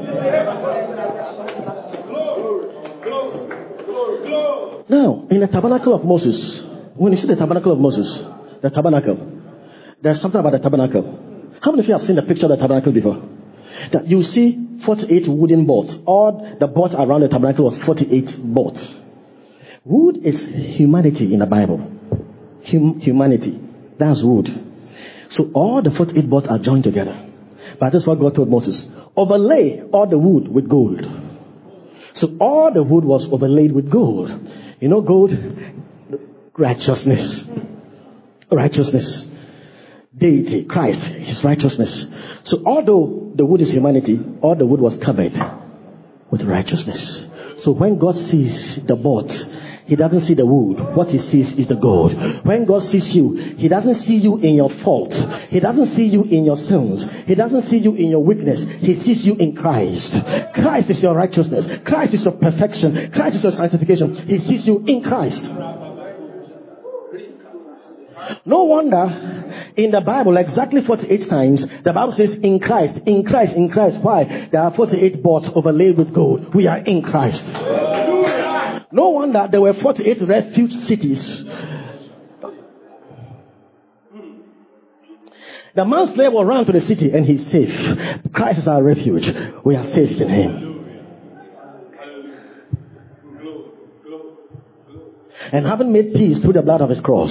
Now, 4.90 5.24
in 5.30 5.38
the 5.38 5.46
tabernacle 5.46 5.94
of 5.94 6.04
Moses, 6.04 6.34
when 6.96 7.12
you 7.12 7.18
see 7.18 7.28
the 7.28 7.36
tabernacle 7.36 7.70
of 7.70 7.78
Moses, 7.78 8.41
the 8.62 8.70
tabernacle. 8.70 9.40
There's 10.02 10.20
something 10.20 10.40
about 10.40 10.52
the 10.52 10.58
tabernacle. 10.58 11.18
How 11.60 11.70
many 11.70 11.82
of 11.82 11.88
you 11.88 11.94
have 11.94 12.02
seen 12.02 12.16
the 12.16 12.22
picture 12.22 12.46
of 12.46 12.50
the 12.50 12.56
tabernacle 12.56 12.92
before? 12.92 13.22
That 13.92 14.06
you 14.06 14.22
see 14.22 14.80
48 14.86 15.28
wooden 15.28 15.66
boards. 15.66 15.94
All 16.06 16.56
the 16.58 16.66
boards 16.66 16.94
around 16.96 17.20
the 17.22 17.28
tabernacle 17.28 17.64
was 17.64 17.78
48 17.86 18.54
boards. 18.54 18.78
Wood 19.84 20.18
is 20.24 20.36
humanity 20.76 21.32
in 21.32 21.40
the 21.40 21.46
Bible. 21.46 21.78
Hum- 22.70 23.00
humanity. 23.00 23.60
That's 23.98 24.20
wood. 24.22 24.48
So 25.30 25.50
all 25.54 25.82
the 25.82 25.90
48 25.96 26.28
boards 26.28 26.46
are 26.48 26.58
joined 26.58 26.84
together. 26.84 27.30
But 27.80 27.92
that's 27.92 28.06
what 28.06 28.20
God 28.20 28.34
told 28.34 28.48
Moses. 28.48 28.80
Overlay 29.16 29.82
all 29.92 30.08
the 30.08 30.18
wood 30.18 30.48
with 30.48 30.68
gold. 30.68 31.00
So 32.16 32.36
all 32.38 32.72
the 32.72 32.82
wood 32.82 33.04
was 33.04 33.26
overlaid 33.32 33.72
with 33.72 33.90
gold. 33.90 34.30
You 34.80 34.88
know 34.88 35.00
gold? 35.00 35.30
Righteousness 36.56 37.44
righteousness. 38.52 39.26
Deity, 40.16 40.66
Christ, 40.68 41.00
His 41.00 41.42
righteousness. 41.42 42.06
So 42.44 42.62
although 42.66 43.32
the 43.34 43.46
wood 43.46 43.60
is 43.60 43.70
humanity, 43.70 44.20
all 44.42 44.54
the 44.54 44.66
wood 44.66 44.80
was 44.80 44.98
covered 45.04 45.32
with 46.30 46.42
righteousness. 46.42 47.00
So 47.64 47.72
when 47.72 47.98
God 47.98 48.14
sees 48.30 48.80
the 48.86 48.96
board, 48.96 49.26
He 49.86 49.96
doesn't 49.96 50.26
see 50.26 50.34
the 50.34 50.44
wood. 50.44 50.96
What 50.96 51.08
He 51.08 51.18
sees 51.30 51.52
is 51.58 51.68
the 51.68 51.76
gold. 51.80 52.12
When 52.44 52.66
God 52.66 52.82
sees 52.92 53.08
you, 53.14 53.56
He 53.56 53.68
doesn't 53.68 54.02
see 54.04 54.16
you 54.16 54.36
in 54.38 54.54
your 54.54 54.70
fault. 54.84 55.12
He 55.48 55.60
doesn't 55.60 55.96
see 55.96 56.04
you 56.04 56.24
in 56.24 56.44
your 56.44 56.56
sins. 56.56 57.04
He 57.26 57.34
doesn't 57.34 57.70
see 57.70 57.78
you 57.78 57.94
in 57.94 58.08
your 58.10 58.24
weakness. 58.24 58.60
He 58.80 59.00
sees 59.04 59.24
you 59.24 59.36
in 59.36 59.56
Christ. 59.56 60.12
Christ 60.54 60.90
is 60.90 61.00
your 61.00 61.14
righteousness. 61.14 61.64
Christ 61.86 62.14
is 62.14 62.24
your 62.24 62.34
perfection. 62.36 63.12
Christ 63.12 63.36
is 63.36 63.42
your 63.42 63.52
sanctification. 63.52 64.26
He 64.26 64.38
sees 64.44 64.66
you 64.66 64.84
in 64.86 65.02
Christ. 65.02 65.40
No 68.44 68.64
wonder 68.64 69.72
in 69.76 69.90
the 69.90 70.00
Bible, 70.00 70.36
exactly 70.36 70.80
48 70.86 71.28
times, 71.28 71.64
the 71.84 71.92
Bible 71.92 72.14
says, 72.16 72.30
in 72.42 72.58
Christ, 72.58 72.98
in 73.06 73.24
Christ, 73.24 73.52
in 73.54 73.70
Christ. 73.70 73.98
Why? 74.02 74.48
There 74.50 74.60
are 74.60 74.74
48 74.74 75.22
boards 75.22 75.46
overlaid 75.54 75.96
with 75.96 76.14
gold. 76.14 76.54
We 76.54 76.66
are 76.66 76.78
in 76.78 77.02
Christ. 77.02 77.42
No 78.92 79.08
wonder 79.10 79.48
there 79.50 79.60
were 79.60 79.74
48 79.80 80.18
refuge 80.26 80.72
cities. 80.86 81.44
The 85.74 85.86
manslayer 85.86 86.30
will 86.30 86.44
run 86.44 86.66
to 86.66 86.72
the 86.72 86.82
city 86.82 87.10
and 87.12 87.24
he's 87.24 87.50
safe. 87.50 88.32
Christ 88.34 88.60
is 88.60 88.68
our 88.68 88.82
refuge. 88.82 89.24
We 89.64 89.74
are 89.74 89.86
safe 89.86 90.20
in 90.20 90.28
him. 90.28 90.72
And 95.52 95.66
having 95.66 95.92
made 95.92 96.12
peace 96.14 96.38
through 96.42 96.52
the 96.52 96.62
blood 96.62 96.82
of 96.82 96.90
his 96.90 97.00
cross, 97.00 97.30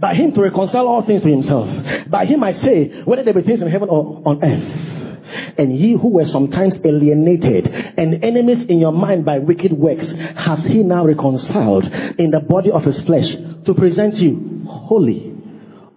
by 0.00 0.14
him 0.14 0.32
to 0.32 0.40
reconcile 0.40 0.88
all 0.88 1.04
things 1.06 1.22
to 1.22 1.28
himself. 1.28 1.68
By 2.10 2.24
him 2.24 2.42
I 2.42 2.52
say, 2.52 3.02
whether 3.04 3.22
there 3.22 3.34
be 3.34 3.42
things 3.42 3.60
in 3.60 3.68
heaven 3.68 3.88
or 3.90 4.22
on 4.24 4.42
earth. 4.42 5.56
And 5.58 5.76
ye 5.78 5.96
who 6.00 6.08
were 6.08 6.24
sometimes 6.24 6.74
alienated 6.84 7.66
and 7.66 8.24
enemies 8.24 8.66
in 8.68 8.80
your 8.80 8.92
mind 8.92 9.24
by 9.24 9.38
wicked 9.38 9.72
works, 9.72 10.06
has 10.36 10.58
he 10.66 10.82
now 10.82 11.06
reconciled 11.06 11.84
in 12.18 12.30
the 12.30 12.40
body 12.40 12.70
of 12.70 12.82
his 12.82 13.00
flesh 13.06 13.26
to 13.66 13.74
present 13.74 14.16
you 14.16 14.64
holy, 14.66 15.34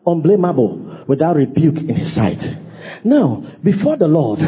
unblameable, 0.06 1.06
without 1.08 1.36
rebuke 1.36 1.78
in 1.78 1.96
his 1.96 2.14
sight. 2.14 2.40
Now, 3.04 3.44
before 3.64 3.98
the 3.98 4.08
Lord, 4.08 4.40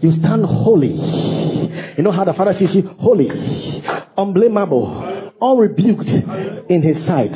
you 0.00 0.12
stand 0.12 0.44
holy. 0.44 0.94
You 1.96 2.02
know 2.02 2.12
how 2.12 2.24
the 2.24 2.34
Father 2.34 2.52
sees 2.58 2.74
you? 2.74 2.82
Holy, 2.98 3.28
unblameable, 4.18 5.32
unrebuked 5.40 6.68
in 6.68 6.82
his 6.82 7.06
sight. 7.06 7.30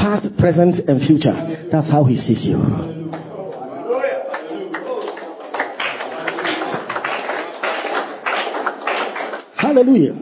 Past, 0.00 0.26
present, 0.38 0.88
and 0.88 1.06
future. 1.06 1.68
That's 1.70 1.90
how 1.90 2.04
he 2.04 2.16
sees 2.16 2.42
you. 2.42 2.56
Hallelujah. 9.56 10.16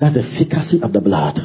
That's 0.00 0.14
the 0.14 0.22
efficacy 0.22 0.80
of 0.82 0.92
the 0.92 1.00
blood. 1.00 1.38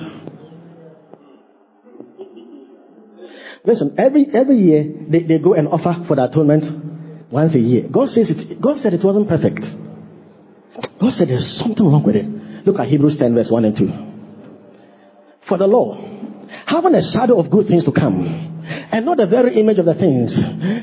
Listen, 3.63 3.95
every 3.97 4.27
every 4.33 4.57
year 4.57 4.83
they, 5.09 5.23
they 5.23 5.39
go 5.39 5.53
and 5.53 5.67
offer 5.67 6.05
for 6.07 6.15
the 6.15 6.25
atonement 6.25 7.31
once 7.31 7.53
a 7.53 7.59
year. 7.59 7.87
God 7.91 8.09
says 8.09 8.29
it 8.29 8.61
God 8.61 8.77
said 8.81 8.93
it 8.93 9.03
wasn't 9.03 9.27
perfect. 9.27 9.59
God 10.99 11.13
said 11.13 11.29
there's 11.29 11.61
something 11.61 11.85
wrong 11.85 12.03
with 12.03 12.15
it. 12.15 12.25
Look 12.65 12.79
at 12.79 12.87
Hebrews 12.87 13.17
10, 13.19 13.35
verse 13.35 13.47
1 13.49 13.65
and 13.65 13.77
2. 13.77 14.14
For 15.47 15.57
the 15.57 15.67
law, 15.67 15.95
having 16.65 16.95
a 16.95 17.11
shadow 17.13 17.39
of 17.39 17.51
good 17.51 17.67
things 17.67 17.83
to 17.85 17.91
come, 17.91 18.25
and 18.91 19.05
not 19.05 19.17
the 19.17 19.27
very 19.27 19.59
image 19.59 19.77
of 19.77 19.85
the 19.85 19.93
things, 19.93 20.33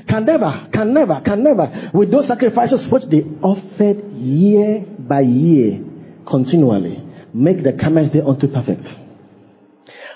can 0.09 0.25
never, 0.25 0.69
can 0.73 0.95
never, 0.95 1.21
can 1.25 1.43
never, 1.43 1.91
with 1.93 2.11
those 2.11 2.29
sacrifices 2.29 2.87
which 2.91 3.03
they 3.11 3.23
offered 3.43 4.13
year 4.15 4.85
by 4.99 5.21
year, 5.21 5.83
continually, 6.29 7.03
make 7.35 7.65
the 7.65 7.73
comers 7.73 8.09
unto 8.15 8.47
perfect. 8.47 8.87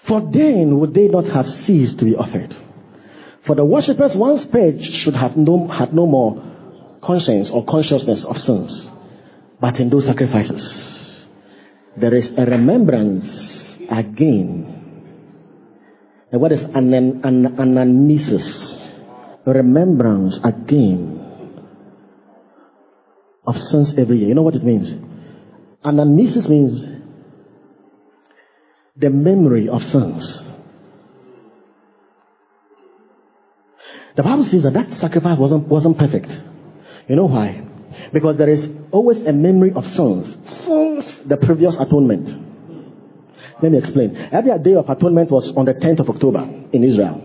For 0.07 0.21
then 0.21 0.79
would 0.79 0.95
they 0.95 1.09
not 1.09 1.25
have 1.25 1.47
ceased 1.67 1.99
to 1.99 2.05
be 2.05 2.15
offered. 2.15 2.55
For 3.47 3.57
the 3.57 3.65
worshippers 3.65 4.13
once 4.15 4.45
purged 4.53 4.85
should 5.03 5.15
have 5.15 5.37
no, 5.37 5.67
had 5.67 5.93
no 5.93 6.07
more 6.07 7.01
conscience 7.03 7.51
or 7.53 7.65
consciousness 7.65 8.25
of 8.29 8.37
sins. 8.37 8.89
But 9.61 9.81
in 9.81 9.91
those 9.91 10.05
sacrifices, 10.05 10.63
there 11.97 12.15
is 12.15 12.29
a 12.37 12.45
remembrance 12.45 13.56
again. 13.91 14.73
And 16.33 16.41
what 16.41 16.53
is 16.53 16.61
an, 16.75 16.93
an, 16.93 17.57
anamnesis? 17.59 18.75
Remembrance 19.47 20.39
again 20.43 21.17
of 23.47 23.55
sins 23.71 23.95
every 23.97 24.19
year. 24.19 24.29
You 24.29 24.35
know 24.35 24.43
what 24.43 24.55
it 24.55 24.65
means? 24.65 24.91
Anamnesis 25.85 26.49
means 26.49 26.83
the 28.97 29.11
memory 29.11 29.69
of 29.69 29.83
sins. 29.83 30.41
The 34.17 34.23
Bible 34.23 34.49
says 34.51 34.63
that 34.63 34.73
that 34.73 34.99
sacrifice 34.99 35.39
wasn't, 35.39 35.69
wasn't 35.69 35.99
perfect. 35.99 36.29
You 37.07 37.17
know 37.17 37.27
why? 37.27 37.63
Because 38.13 38.37
there 38.39 38.49
is 38.49 38.65
always 38.91 39.19
a 39.27 39.33
memory 39.33 39.73
of 39.77 39.85
sins 39.95 40.27
since 40.65 41.29
the 41.29 41.37
previous 41.37 41.77
atonement. 41.79 42.56
Let 43.63 43.73
me 43.73 43.79
explain. 43.79 44.17
Every 44.33 44.57
day 44.59 44.75
of 44.75 44.89
atonement 44.89 45.31
was 45.31 45.53
on 45.57 45.65
the 45.65 45.75
10th 45.75 46.01
of 46.01 46.11
October 46.11 46.45
in 46.73 46.85
Israel. 46.85 47.23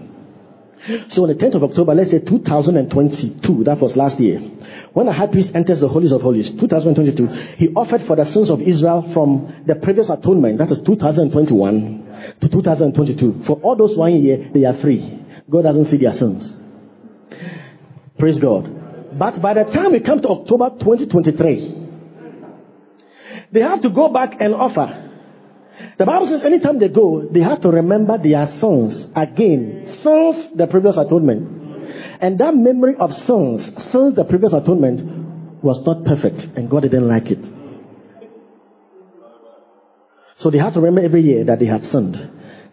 So 1.11 1.23
on 1.23 1.29
the 1.29 1.35
10th 1.35 1.55
of 1.55 1.63
October, 1.63 1.93
let's 1.93 2.09
say 2.09 2.19
2022, 2.19 3.63
that 3.65 3.79
was 3.79 3.95
last 3.95 4.19
year, 4.19 4.39
when 4.93 5.05
the 5.05 5.13
high 5.13 5.27
priest 5.27 5.49
enters 5.53 5.79
the 5.79 5.87
holies 5.87 6.11
of 6.11 6.21
holies, 6.21 6.49
2022, 6.59 7.27
he 7.57 7.69
offered 7.75 8.01
for 8.07 8.15
the 8.15 8.25
sins 8.33 8.49
of 8.49 8.61
Israel 8.61 9.11
from 9.13 9.63
the 9.67 9.75
previous 9.75 10.09
atonement, 10.09 10.57
that 10.57 10.71
is 10.71 10.79
2021 10.85 12.35
to 12.41 12.49
2022. 12.49 13.43
For 13.45 13.59
all 13.61 13.75
those 13.75 13.95
one 13.95 14.15
year, 14.15 14.49
they 14.53 14.65
are 14.65 14.79
free. 14.81 15.19
God 15.49 15.63
doesn't 15.63 15.91
see 15.91 15.97
their 15.97 16.13
sins. 16.13 16.51
Praise 18.17 18.39
God. 18.39 18.65
But 19.19 19.41
by 19.41 19.53
the 19.53 19.65
time 19.65 19.91
we 19.91 19.99
come 19.99 20.21
to 20.21 20.29
October 20.29 20.71
2023, 20.79 21.89
they 23.51 23.61
have 23.61 23.81
to 23.81 23.89
go 23.89 24.11
back 24.11 24.39
and 24.39 24.55
offer. 24.55 25.00
The 26.01 26.07
Bible 26.07 26.29
says 26.31 26.41
anytime 26.43 26.79
they 26.79 26.89
go, 26.89 27.29
they 27.31 27.41
have 27.41 27.61
to 27.61 27.69
remember 27.69 28.17
their 28.17 28.47
sins 28.59 29.05
again, 29.15 29.99
since 30.01 30.49
the 30.57 30.65
previous 30.65 30.97
atonement. 30.97 31.45
And 32.19 32.39
that 32.39 32.55
memory 32.55 32.95
of 32.97 33.11
sins 33.11 33.61
since 33.93 34.15
the 34.15 34.25
previous 34.27 34.51
atonement 34.51 35.61
was 35.61 35.77
not 35.85 36.03
perfect, 36.03 36.57
and 36.57 36.67
God 36.71 36.81
didn't 36.81 37.07
like 37.07 37.25
it. 37.27 37.37
So 40.39 40.49
they 40.49 40.57
have 40.57 40.73
to 40.73 40.79
remember 40.79 41.05
every 41.05 41.21
year 41.21 41.45
that 41.45 41.59
they 41.59 41.67
have 41.67 41.83
sinned. 41.91 42.17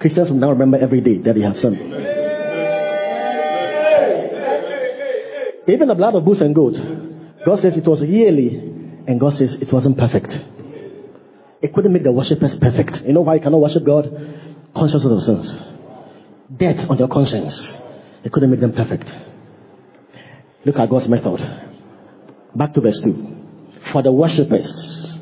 Christians 0.01 0.31
will 0.31 0.39
now 0.39 0.49
remember 0.49 0.79
every 0.79 1.03
day 1.03 1.19
that 1.19 1.35
they 1.35 1.43
have 1.43 1.57
sinned. 1.57 1.77
Even 5.69 5.89
the 5.89 5.95
blood 5.95 6.15
of 6.15 6.25
bulls 6.25 6.41
and 6.41 6.55
goats, 6.55 6.79
God 7.45 7.61
says 7.61 7.77
it 7.77 7.87
was 7.87 8.01
yearly, 8.01 8.57
and 9.07 9.21
God 9.21 9.35
says 9.35 9.53
it 9.61 9.71
wasn't 9.71 9.99
perfect. 9.99 10.33
It 11.61 11.75
couldn't 11.75 11.93
make 11.93 12.05
the 12.05 12.13
worshippers 12.13 12.57
perfect. 12.61 13.05
You 13.05 13.13
know 13.13 13.23
why 13.23 13.35
you 13.35 13.41
cannot 13.41 13.61
worship 13.61 13.85
God? 13.85 14.05
Conscious 14.75 15.05
of 15.05 15.21
sins. 15.23 15.51
Death 16.57 16.89
on 16.89 16.99
your 16.99 17.09
conscience. 17.09 17.53
It 18.25 18.33
couldn't 18.33 18.51
make 18.51 18.61
them 18.61 18.73
perfect. 18.73 19.05
Look 20.65 20.77
at 20.77 20.89
God's 20.89 21.09
method. 21.09 21.41
Back 22.55 22.75
to 22.75 22.81
verse 22.81 23.01
2. 23.03 23.37
For 23.93 24.03
the 24.03 24.13
worshippers. 24.13 25.19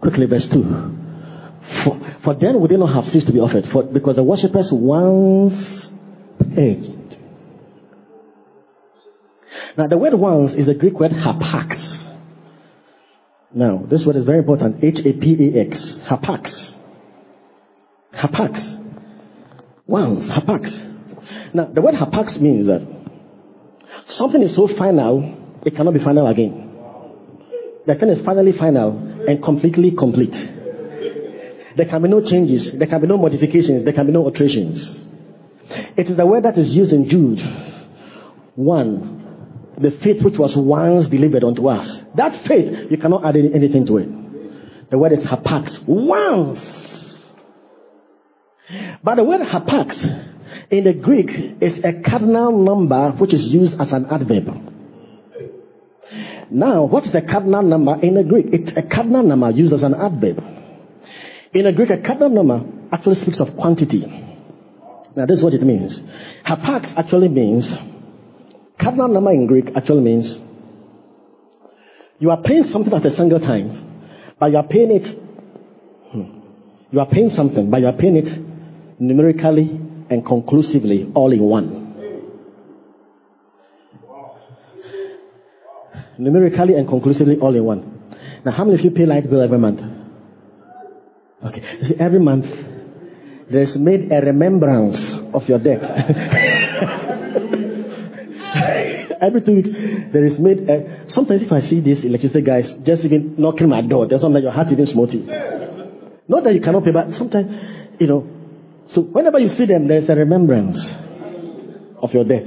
Quickly, 0.00 0.26
verse 0.26 0.46
2. 0.52 0.62
For, 1.84 2.18
for 2.24 2.34
then 2.34 2.60
would 2.60 2.70
they 2.70 2.76
not 2.76 2.94
have 2.94 3.12
ceased 3.12 3.26
to 3.26 3.32
be 3.32 3.40
offered? 3.40 3.64
For, 3.72 3.84
because 3.84 4.16
the 4.16 4.24
worshippers 4.24 4.68
once 4.72 5.54
paid. 6.54 7.18
Now, 9.76 9.86
the 9.88 9.98
word 9.98 10.14
once 10.14 10.52
is 10.52 10.66
the 10.66 10.74
Greek 10.74 10.98
word 10.98 11.12
hapax. 11.12 11.95
Now, 13.56 13.82
this 13.90 14.04
word 14.06 14.16
is 14.16 14.26
very 14.26 14.36
important. 14.36 14.84
H 14.84 14.98
A 14.98 15.12
P 15.14 15.32
A 15.40 15.60
X. 15.66 16.00
Hapax. 16.06 16.74
Hapax. 18.14 18.52
Once. 19.86 20.24
Hapax. 20.28 21.54
Now, 21.54 21.64
the 21.64 21.80
word 21.80 21.94
hapax 21.94 22.38
means 22.38 22.66
that 22.66 22.86
something 24.18 24.42
is 24.42 24.54
so 24.54 24.68
final, 24.76 25.58
it 25.64 25.74
cannot 25.74 25.94
be 25.94 26.04
final 26.04 26.26
again. 26.26 26.68
The 27.86 27.94
thing 27.94 28.10
is 28.10 28.22
finally 28.26 28.52
final 28.52 28.92
and 29.26 29.42
completely 29.42 29.90
complete. 29.96 30.34
There 31.78 31.86
can 31.86 32.02
be 32.02 32.10
no 32.10 32.20
changes, 32.20 32.72
there 32.78 32.86
can 32.86 33.00
be 33.00 33.06
no 33.06 33.16
modifications, 33.16 33.84
there 33.84 33.94
can 33.94 34.06
be 34.06 34.12
no 34.12 34.24
alterations. 34.24 35.06
It 35.96 36.10
is 36.10 36.16
the 36.18 36.26
word 36.26 36.44
that 36.44 36.58
is 36.58 36.68
used 36.68 36.92
in 36.92 37.08
Jude 37.08 37.38
1 38.54 39.15
the 39.78 39.90
faith 40.02 40.24
which 40.24 40.38
was 40.38 40.54
once 40.56 41.08
delivered 41.10 41.44
unto 41.44 41.68
us. 41.68 41.86
That 42.16 42.46
faith, 42.46 42.90
you 42.90 42.96
cannot 42.96 43.24
add 43.24 43.36
any, 43.36 43.52
anything 43.54 43.86
to 43.86 43.98
it. 43.98 44.90
The 44.90 44.98
word 44.98 45.12
is 45.12 45.18
hapax. 45.20 45.86
Once. 45.86 46.58
But 49.02 49.16
the 49.16 49.24
word 49.24 49.40
hapax 49.40 49.94
in 50.70 50.84
the 50.84 50.94
Greek 50.94 51.28
is 51.60 51.78
a 51.84 52.08
cardinal 52.08 52.52
number 52.64 53.10
which 53.12 53.34
is 53.34 53.42
used 53.42 53.74
as 53.80 53.92
an 53.92 54.06
adverb. 54.10 54.48
Now, 56.50 56.84
what 56.84 57.04
is 57.04 57.14
a 57.14 57.20
cardinal 57.20 57.62
number 57.62 58.00
in 58.00 58.14
the 58.14 58.22
Greek? 58.22 58.46
It's 58.52 58.70
a 58.76 58.82
cardinal 58.82 59.24
number 59.24 59.50
used 59.50 59.72
as 59.72 59.82
an 59.82 59.94
adverb. 59.94 60.38
In 61.52 61.64
the 61.64 61.72
Greek, 61.72 61.90
a 61.90 62.00
cardinal 62.04 62.30
number 62.30 62.60
actually 62.92 63.16
speaks 63.22 63.40
of 63.40 63.56
quantity. 63.56 64.04
Now, 65.16 65.26
this 65.26 65.38
is 65.38 65.44
what 65.44 65.54
it 65.54 65.62
means. 65.62 65.98
Hapax 66.46 66.94
actually 66.96 67.28
means 67.28 67.66
Cardinal 68.80 69.08
number 69.08 69.32
in 69.32 69.46
Greek 69.46 69.66
actually 69.74 70.02
means 70.02 70.38
you 72.18 72.30
are 72.30 72.42
paying 72.42 72.64
something 72.64 72.92
at 72.92 73.04
a 73.04 73.14
single 73.14 73.40
time, 73.40 74.34
but 74.38 74.50
you 74.50 74.56
are 74.56 74.66
paying 74.66 74.90
it. 74.90 75.18
Hmm, 76.12 76.40
you 76.90 77.00
are 77.00 77.06
paying 77.06 77.30
something, 77.30 77.70
but 77.70 77.80
you 77.80 77.86
are 77.86 77.92
paying 77.92 78.16
it 78.16 78.98
numerically 78.98 79.80
and 80.10 80.24
conclusively 80.24 81.10
all 81.14 81.32
in 81.32 81.42
one. 81.42 81.82
Numerically 86.18 86.74
and 86.74 86.88
conclusively 86.88 87.36
all 87.38 87.54
in 87.54 87.64
one. 87.64 88.10
Now, 88.44 88.52
how 88.52 88.64
many 88.64 88.78
of 88.78 88.84
you 88.84 88.90
pay 88.90 89.04
light 89.04 89.28
bill 89.28 89.42
every 89.42 89.58
month? 89.58 89.80
Okay. 91.44 91.62
See, 91.82 91.94
every 92.00 92.20
month 92.20 92.46
there's 93.50 93.76
made 93.76 94.10
a 94.10 94.24
remembrance 94.24 94.96
of 95.34 95.42
your 95.48 95.58
debt. 95.58 95.82
every 99.26 99.42
two 99.42 99.56
weeks 99.56 99.68
there 100.12 100.24
is 100.24 100.38
made. 100.38 100.70
Uh, 100.70 101.08
sometimes 101.08 101.42
if 101.42 101.52
I 101.52 101.60
see 101.60 101.80
these 101.80 102.04
electricity 102.04 102.42
guys 102.42 102.64
just 102.84 103.04
even 103.04 103.34
knocking 103.36 103.68
my 103.68 103.82
door, 103.82 104.06
there's 104.06 104.22
something 104.22 104.42
your 104.42 104.52
heart 104.52 104.68
even 104.70 104.86
smarting. 104.86 105.26
Not 106.28 106.44
that 106.44 106.54
you 106.54 106.60
cannot 106.60 106.84
pay, 106.84 106.92
but 106.92 107.10
sometimes 107.18 107.50
you 108.00 108.06
know. 108.06 108.26
So 108.88 109.02
whenever 109.02 109.38
you 109.38 109.48
see 109.48 109.66
them, 109.66 109.88
there's 109.88 110.08
a 110.08 110.14
remembrance 110.14 110.78
of 112.00 112.12
your 112.12 112.24
debt. 112.24 112.46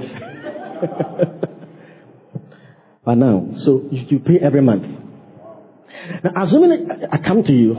but 3.04 3.14
now, 3.14 3.46
so 3.58 3.82
you, 3.90 4.06
you 4.08 4.18
pay 4.20 4.38
every 4.40 4.62
month. 4.62 4.84
Now, 6.24 6.44
assuming 6.44 6.88
I 7.12 7.18
come 7.18 7.42
to 7.44 7.52
you 7.52 7.76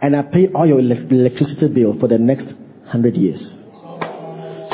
and 0.00 0.14
I 0.14 0.22
pay 0.22 0.48
all 0.54 0.66
your 0.66 0.78
electricity 0.78 1.68
bill 1.68 1.98
for 1.98 2.08
the 2.08 2.18
next 2.18 2.46
hundred 2.86 3.16
years. 3.16 3.40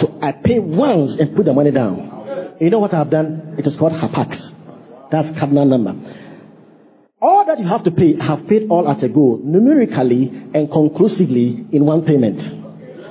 So 0.01 0.19
I 0.21 0.33
pay 0.33 0.59
once 0.59 1.17
and 1.19 1.35
put 1.37 1.47
the 1.47 1.53
money 1.53 1.71
down. 1.71 2.12
You 2.63 2.71
know 2.71 2.79
what 2.79 2.95
I've 2.95 3.11
done? 3.11 3.57
It 3.59 3.67
is 3.67 3.75
called 3.77 3.91
hapax. 3.91 4.39
That's 5.11 5.37
cardinal 5.37 5.65
number. 5.65 5.99
All 7.21 7.45
that 7.45 7.59
you 7.59 7.67
have 7.67 7.83
to 7.83 7.91
pay, 7.91 8.15
I 8.21 8.37
have 8.37 8.47
paid 8.47 8.71
all 8.71 8.89
at 8.89 9.03
a 9.03 9.09
go, 9.09 9.41
numerically 9.43 10.29
and 10.55 10.71
conclusively 10.71 11.67
in 11.73 11.85
one 11.85 12.05
payment. 12.05 12.39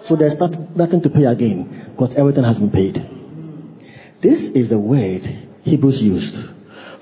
So 0.08 0.16
there's 0.16 0.40
not, 0.40 0.78
nothing 0.78 1.02
to 1.02 1.10
pay 1.10 1.26
again 1.26 1.92
because 1.92 2.14
everything 2.18 2.46
has 2.46 2.60
been 2.60 2.72
paid. 2.72 2.96
This 4.24 4.40
is 4.56 4.70
the 4.70 4.80
word 4.80 5.24
Hebrews 5.64 6.00
used 6.02 6.34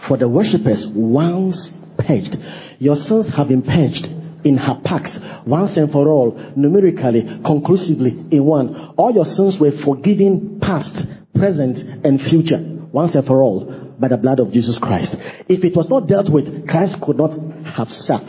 for 0.08 0.18
the 0.18 0.28
worshippers 0.28 0.88
once 0.96 1.70
purged. 2.00 2.36
Your 2.80 2.96
sins 2.96 3.28
have 3.38 3.50
been 3.50 3.62
purged 3.62 4.06
in 4.44 4.58
hapax 4.58 5.46
once 5.46 5.78
and 5.78 5.92
for 5.92 6.08
all, 6.08 6.34
numerically, 6.56 7.42
conclusively 7.46 8.18
in 8.32 8.44
one. 8.44 8.96
All 8.98 9.14
your 9.14 9.26
sins 9.26 9.58
were 9.62 9.72
forgiven 9.86 10.58
past, 10.60 10.98
present, 11.40 12.06
and 12.06 12.20
future 12.30 12.60
once 12.92 13.16
and 13.16 13.26
for 13.26 13.42
all 13.42 13.96
by 14.00 14.08
the 14.08 14.18
blood 14.18 14.40
of 14.40 14.52
Jesus 14.52 14.78
Christ. 14.82 15.12
If 15.48 15.64
it 15.64 15.76
was 15.76 15.88
not 15.90 16.08
dealt 16.08 16.30
with, 16.32 16.68
Christ 16.68 16.96
could 17.02 17.18
not 17.18 17.32
have 17.76 17.90
sat 18.08 18.26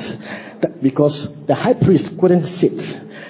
because 0.82 1.14
the 1.46 1.54
high 1.54 1.74
priest 1.74 2.04
couldn't 2.20 2.46
sit. 2.60 2.76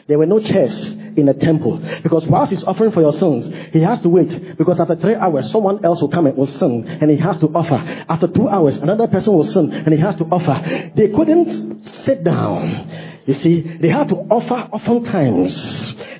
There 0.08 0.18
were 0.18 0.26
no 0.26 0.40
chairs 0.40 0.74
in 1.16 1.26
the 1.26 1.34
temple 1.34 1.78
because 2.02 2.24
whilst 2.28 2.50
he's 2.50 2.64
offering 2.64 2.90
for 2.90 3.00
your 3.00 3.12
sins, 3.12 3.46
he 3.72 3.82
has 3.82 4.02
to 4.02 4.08
wait 4.08 4.56
because 4.58 4.80
after 4.80 4.96
three 4.96 5.14
hours, 5.14 5.50
someone 5.52 5.84
else 5.84 6.00
will 6.00 6.10
come 6.10 6.26
and 6.26 6.36
will 6.36 6.50
sin 6.58 6.84
and 7.00 7.10
he 7.10 7.18
has 7.18 7.38
to 7.40 7.46
offer. 7.54 7.78
After 8.08 8.26
two 8.26 8.48
hours, 8.48 8.76
another 8.82 9.06
person 9.06 9.32
will 9.34 9.46
sin 9.52 9.70
and 9.70 9.94
he 9.94 10.00
has 10.00 10.16
to 10.16 10.24
offer. 10.24 10.58
They 10.96 11.14
couldn't 11.14 11.84
sit 12.04 12.24
down. 12.24 13.09
You 13.26 13.34
see, 13.34 13.78
they 13.80 13.88
had 13.88 14.08
to 14.08 14.16
offer 14.30 14.68
oftentimes 14.72 15.52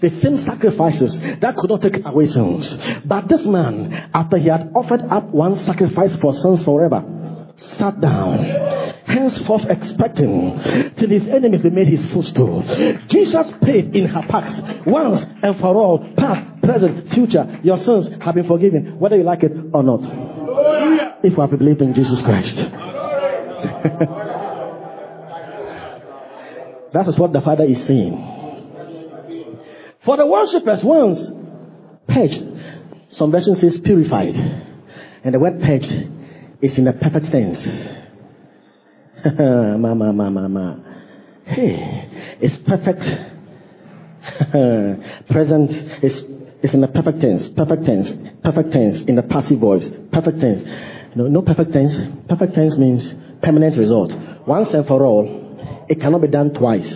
the 0.01 0.11
same 0.23 0.45
sacrifices 0.45 1.17
that 1.41 1.57
could 1.57 1.71
not 1.71 1.83
take 1.83 2.05
away 2.05 2.29
sins. 2.29 2.69
But 3.05 3.29
this 3.29 3.41
man, 3.45 4.11
after 4.13 4.37
he 4.37 4.49
had 4.49 4.71
offered 4.75 5.01
up 5.11 5.25
one 5.31 5.65
sacrifice 5.67 6.13
for 6.21 6.33
sins 6.35 6.63
forever, 6.65 7.03
sat 7.79 8.01
down, 8.01 8.39
henceforth 9.07 9.63
expecting 9.69 10.61
till 10.99 11.09
his 11.09 11.23
enemies 11.29 11.63
be 11.63 11.71
made 11.71 11.89
his 11.89 12.05
footstool. 12.13 12.63
Jesus 13.09 13.47
paid 13.63 13.95
in 13.97 14.09
hapax 14.09 14.87
once 14.87 15.25
and 15.43 15.59
for 15.59 15.75
all, 15.75 15.99
past, 16.17 16.63
present, 16.63 17.09
future. 17.13 17.61
Your 17.63 17.79
sins 17.79 18.09
have 18.23 18.35
been 18.35 18.47
forgiven, 18.47 18.99
whether 18.99 19.17
you 19.17 19.25
like 19.25 19.43
it 19.43 19.53
or 19.73 19.83
not. 19.83 20.01
If 21.23 21.33
you 21.33 21.41
have 21.41 21.51
believed 21.51 21.83
in 21.83 21.95
Jesus 21.95 22.21
Christ. 22.25 22.57
That 26.93 27.07
is 27.09 27.19
what 27.19 27.33
the 27.33 27.41
Father 27.41 27.65
is 27.65 27.87
saying. 27.87 28.39
For 30.05 30.17
the 30.17 30.27
worshippers 30.27 30.81
once 30.83 31.19
purged, 32.09 32.41
some 33.13 33.31
version 33.31 33.57
says 33.61 33.79
purified. 33.85 34.35
And 35.25 35.35
the 35.35 35.39
word 35.39 35.61
purged 35.61 35.93
is 36.63 36.77
in 36.79 36.85
the 36.85 36.93
perfect 36.93 37.27
tense. 37.31 37.59
ma, 39.79 39.95
ma, 39.95 40.13
ma. 40.13 40.77
Hey, 41.45 42.09
it's 42.41 42.57
perfect. 42.67 43.01
Present 45.31 45.71
is, 46.03 46.13
is 46.63 46.75
in 46.75 46.81
the 46.81 46.89
perfect 46.89 47.21
tense, 47.21 47.49
perfect 47.57 47.85
tense, 47.85 48.09
perfect 48.43 48.73
tense 48.73 49.03
in 49.07 49.17
the 49.17 49.23
passive 49.23 49.59
voice, 49.59 49.85
perfect 50.13 50.41
tense. 50.41 50.63
No, 51.17 51.27
no 51.27 51.43
perfect 51.43 51.73
tense. 51.73 51.93
Perfect 52.29 52.55
tense 52.55 52.77
means 52.79 53.07
permanent 53.43 53.77
result. 53.77 54.13
Once 54.47 54.69
and 54.73 54.87
for 54.87 55.05
all, 55.05 55.40
it 55.91 56.01
cannot 56.01 56.23
be 56.23 56.29
done 56.29 56.55
twice. 56.55 56.89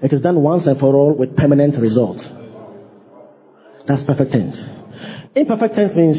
It 0.00 0.12
is 0.12 0.20
done 0.20 0.40
once 0.42 0.64
and 0.66 0.78
for 0.78 0.94
all 0.94 1.12
with 1.12 1.36
permanent 1.36 1.76
results. 1.78 2.24
That's 3.88 4.04
perfect 4.04 4.30
tense. 4.30 4.56
Imperfect 5.34 5.74
tense 5.74 5.92
means 5.96 6.18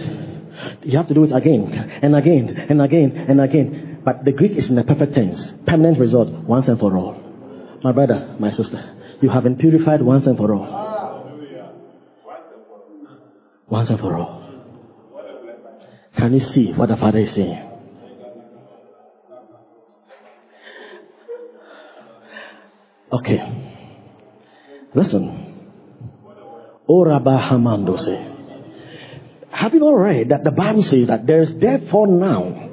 you 0.83 0.97
have 0.97 1.07
to 1.07 1.13
do 1.13 1.23
it 1.23 1.31
again 1.31 1.71
and 2.03 2.13
again 2.13 2.49
and 2.69 2.81
again 2.81 3.25
and 3.29 3.39
again. 3.39 4.01
But 4.03 4.25
the 4.25 4.33
Greek 4.33 4.51
is 4.51 4.69
in 4.69 4.75
the 4.75 4.83
perfect 4.83 5.13
tense. 5.13 5.39
Permanent 5.65 5.97
result 5.97 6.29
once 6.43 6.67
and 6.67 6.77
for 6.77 6.95
all. 6.97 7.15
My 7.83 7.93
brother, 7.93 8.35
my 8.37 8.51
sister, 8.51 9.17
you 9.21 9.29
have 9.29 9.43
been 9.43 9.55
purified 9.55 10.01
once 10.01 10.25
and 10.27 10.37
for 10.37 10.53
all. 10.53 10.67
Once 13.69 13.89
and 13.89 13.99
for 13.99 14.13
all. 14.17 14.43
Can 16.17 16.33
you 16.33 16.41
see 16.53 16.73
what 16.73 16.89
the 16.89 16.97
Father 16.97 17.19
is 17.19 17.33
saying? 17.33 17.72
Okay. 23.13 23.39
Listen. 24.93 25.39
Oraba 26.89 27.49
Hamandose. 27.49 28.31
Have 29.51 29.73
you 29.73 29.79
not 29.79 29.91
read 29.93 30.29
that 30.29 30.43
the 30.43 30.51
Bible 30.51 30.83
says 30.89 31.07
that 31.07 31.25
there 31.25 31.41
is 31.41 31.51
therefore 31.59 32.07
now 32.07 32.71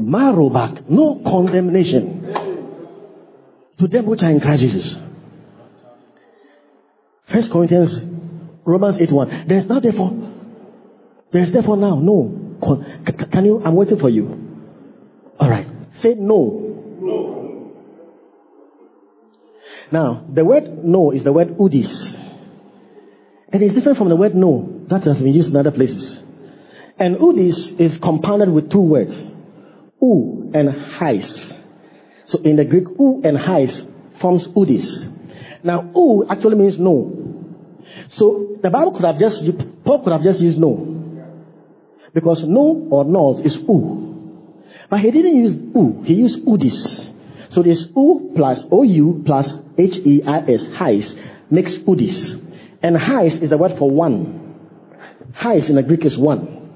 Marobak, 0.00 0.88
no 0.88 1.20
condemnation 1.24 2.22
to 3.78 3.88
them 3.88 4.06
which 4.06 4.22
are 4.22 4.30
in 4.30 4.40
Christ 4.40 4.62
Jesus. 4.62 4.94
First 7.32 7.50
Corinthians, 7.52 7.90
Romans 8.64 8.96
8 9.00 9.12
1. 9.12 9.44
There's 9.48 9.66
now 9.66 9.80
therefore, 9.80 10.12
there's 11.32 11.52
therefore 11.52 11.76
now 11.76 11.96
no. 11.96 12.56
Con- 12.62 13.04
can 13.30 13.44
you? 13.44 13.60
I'm 13.64 13.74
waiting 13.74 13.98
for 13.98 14.08
you. 14.08 14.60
All 15.38 15.50
right. 15.50 15.66
Say 16.02 16.14
no. 16.16 16.67
Now, 19.90 20.26
the 20.32 20.44
word 20.44 20.84
no 20.84 21.12
is 21.12 21.24
the 21.24 21.32
word 21.32 21.56
udis. 21.56 21.88
And 23.50 23.62
it's 23.62 23.74
different 23.74 23.96
from 23.96 24.10
the 24.10 24.16
word 24.16 24.34
no 24.34 24.84
that 24.90 25.04
has 25.04 25.16
been 25.18 25.32
used 25.32 25.48
in 25.48 25.56
other 25.56 25.70
places. 25.70 26.18
And 26.98 27.16
udis 27.16 27.80
is 27.80 27.96
compounded 28.02 28.50
with 28.50 28.70
two 28.70 28.80
words, 28.80 29.12
u 30.02 30.50
and 30.52 30.68
heis. 30.68 31.26
So 32.26 32.42
in 32.42 32.56
the 32.56 32.64
Greek, 32.64 32.84
u 32.98 33.22
and 33.24 33.38
heis 33.38 33.72
forms 34.20 34.46
udis. 34.54 34.84
Now, 35.64 35.90
u 35.94 36.26
actually 36.28 36.56
means 36.56 36.78
no. 36.78 37.14
So 38.16 38.58
the 38.62 38.68
Bible 38.68 38.92
could 38.92 39.06
have 39.06 39.18
just, 39.18 39.42
Paul 39.84 40.04
could 40.04 40.12
have 40.12 40.22
just 40.22 40.40
used 40.40 40.58
no. 40.58 40.96
Because 42.12 42.42
no 42.46 42.86
or 42.90 43.04
not 43.04 43.44
is 43.46 43.56
u. 43.66 44.04
But 44.90 45.00
he 45.00 45.10
didn't 45.10 45.36
use 45.36 45.54
u, 45.74 46.02
he 46.04 46.14
used 46.14 46.44
udis. 46.44 47.07
So 47.58 47.62
this 47.64 47.88
u 47.96 48.30
plus 48.36 48.64
ou 48.70 49.20
plus 49.26 49.52
H-E-I-S, 49.76 50.62
Heis, 50.78 51.12
makes 51.50 51.76
udis. 51.88 52.38
And 52.84 52.94
Heis 52.96 53.42
is 53.42 53.50
the 53.50 53.58
word 53.58 53.72
for 53.76 53.90
one. 53.90 54.54
Heis 55.34 55.68
in 55.68 55.74
the 55.74 55.82
Greek 55.82 56.04
is 56.04 56.16
one. 56.16 56.70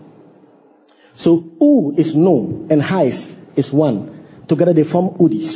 So 1.19 1.45
U 1.61 1.95
is 1.97 2.17
no 2.17 2.67
and 2.69 2.83
Heis 2.83 3.15
is 3.57 3.73
one. 3.73 4.27
Together 4.49 4.75
they 4.75 4.83
form 4.83 5.11
udis. 5.21 5.55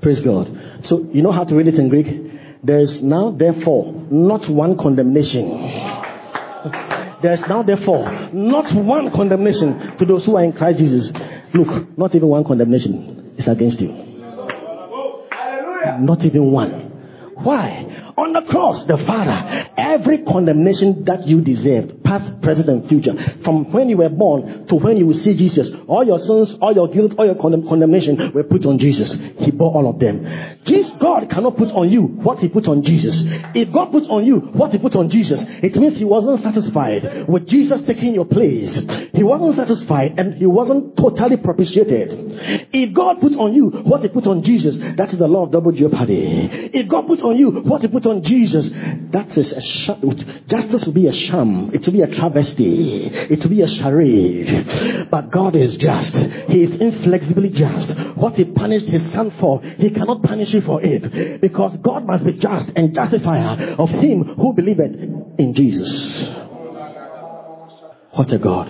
Praise 0.00 0.20
God. 0.24 0.46
So 0.84 1.08
you 1.12 1.22
know 1.22 1.32
how 1.32 1.42
to 1.42 1.52
read 1.56 1.66
it 1.66 1.74
in 1.74 1.88
Greek? 1.88 2.06
There 2.62 2.78
is 2.78 2.98
now 3.02 3.34
therefore 3.36 3.92
not 4.12 4.48
one 4.48 4.78
condemnation. 4.78 6.06
There 7.20 7.34
is 7.34 7.40
now 7.48 7.62
therefore 7.62 8.30
not 8.32 8.72
one 8.74 9.10
condemnation 9.10 9.98
to 9.98 10.06
those 10.06 10.24
who 10.24 10.36
are 10.36 10.44
in 10.44 10.52
Christ 10.52 10.78
Jesus. 10.78 11.10
Look, 11.52 11.98
not 11.98 12.14
even 12.14 12.28
one 12.28 12.44
condemnation 12.44 13.34
is 13.36 13.46
against 13.46 13.78
you. 13.78 14.09
Not 16.00 16.24
even 16.24 16.50
one. 16.50 16.89
Why? 17.42 18.12
On 18.16 18.32
the 18.32 18.42
cross, 18.50 18.84
the 18.86 18.98
Father, 19.06 19.70
every 19.78 20.24
condemnation 20.24 21.04
that 21.06 21.26
you 21.26 21.40
deserved, 21.40 22.04
past, 22.04 22.40
present, 22.42 22.68
and 22.68 22.88
future, 22.88 23.14
from 23.44 23.72
when 23.72 23.88
you 23.88 23.96
were 23.96 24.10
born 24.10 24.66
to 24.68 24.74
when 24.76 24.96
you 24.98 25.06
will 25.06 25.20
see 25.24 25.36
Jesus, 25.36 25.70
all 25.88 26.04
your 26.04 26.18
sins, 26.18 26.52
all 26.60 26.74
your 26.74 26.88
guilt, 26.88 27.14
all 27.16 27.24
your 27.24 27.36
condemn- 27.40 27.66
condemnation 27.66 28.32
were 28.34 28.44
put 28.44 28.66
on 28.66 28.78
Jesus. 28.78 29.08
He 29.38 29.50
bore 29.50 29.72
all 29.72 29.88
of 29.88 29.98
them. 29.98 30.20
Jesus, 30.66 30.92
God 31.00 31.30
cannot 31.30 31.56
put 31.56 31.68
on 31.72 31.88
you 31.88 32.02
what 32.20 32.38
He 32.38 32.48
put 32.48 32.66
on 32.68 32.82
Jesus. 32.82 33.16
If 33.56 33.72
God 33.72 33.90
puts 33.90 34.06
on 34.10 34.26
you 34.26 34.52
what 34.52 34.72
He 34.72 34.78
put 34.78 34.94
on 34.96 35.08
Jesus, 35.08 35.40
it 35.62 35.74
means 35.76 35.96
He 35.96 36.04
wasn't 36.04 36.42
satisfied 36.44 37.24
with 37.28 37.48
Jesus 37.48 37.80
taking 37.86 38.12
your 38.12 38.26
place. 38.26 38.76
He 39.14 39.22
wasn't 39.24 39.56
satisfied 39.56 40.18
and 40.18 40.34
He 40.34 40.46
wasn't 40.46 40.96
totally 40.96 41.38
propitiated. 41.38 42.68
If 42.72 42.92
God 42.94 43.20
put 43.20 43.32
on 43.32 43.54
you 43.54 43.70
what 43.88 44.02
He 44.02 44.08
put 44.08 44.26
on 44.26 44.42
Jesus, 44.42 44.76
that 44.96 45.08
is 45.08 45.18
the 45.18 45.28
law 45.28 45.46
of 45.46 45.52
double 45.52 45.72
jeopardy. 45.72 46.68
If 46.74 46.90
God 46.90 47.06
put 47.06 47.20
on 47.20 47.29
you 47.34 47.50
what 47.64 47.82
He 47.82 47.88
put 47.88 48.06
on 48.06 48.22
Jesus, 48.22 48.68
that 49.12 49.28
is 49.36 49.52
a 49.52 49.60
sh- 49.60 50.48
justice 50.48 50.82
will 50.86 50.94
be 50.94 51.08
a 51.08 51.12
sham. 51.12 51.70
It 51.72 51.82
will 51.86 51.92
be 51.92 52.02
a 52.02 52.10
travesty. 52.10 53.08
It 53.10 53.40
will 53.42 53.50
be 53.50 53.62
a 53.62 53.68
charade. 53.68 55.08
But 55.10 55.30
God 55.30 55.56
is 55.56 55.76
just. 55.78 56.14
He 56.48 56.64
is 56.64 56.80
inflexibly 56.80 57.50
just. 57.50 58.16
What 58.16 58.34
He 58.34 58.44
punished 58.44 58.86
His 58.86 59.02
Son 59.12 59.32
for, 59.40 59.60
He 59.62 59.90
cannot 59.90 60.22
punish 60.22 60.52
you 60.52 60.60
for 60.62 60.80
it. 60.82 61.40
Because 61.40 61.76
God 61.82 62.06
must 62.06 62.24
be 62.24 62.32
just 62.34 62.70
and 62.76 62.94
justifier 62.94 63.74
of 63.78 63.88
him 63.88 64.24
who 64.36 64.52
believeth 64.52 64.94
in 65.38 65.54
Jesus. 65.54 65.90
What 68.12 68.32
a 68.32 68.38
God. 68.38 68.68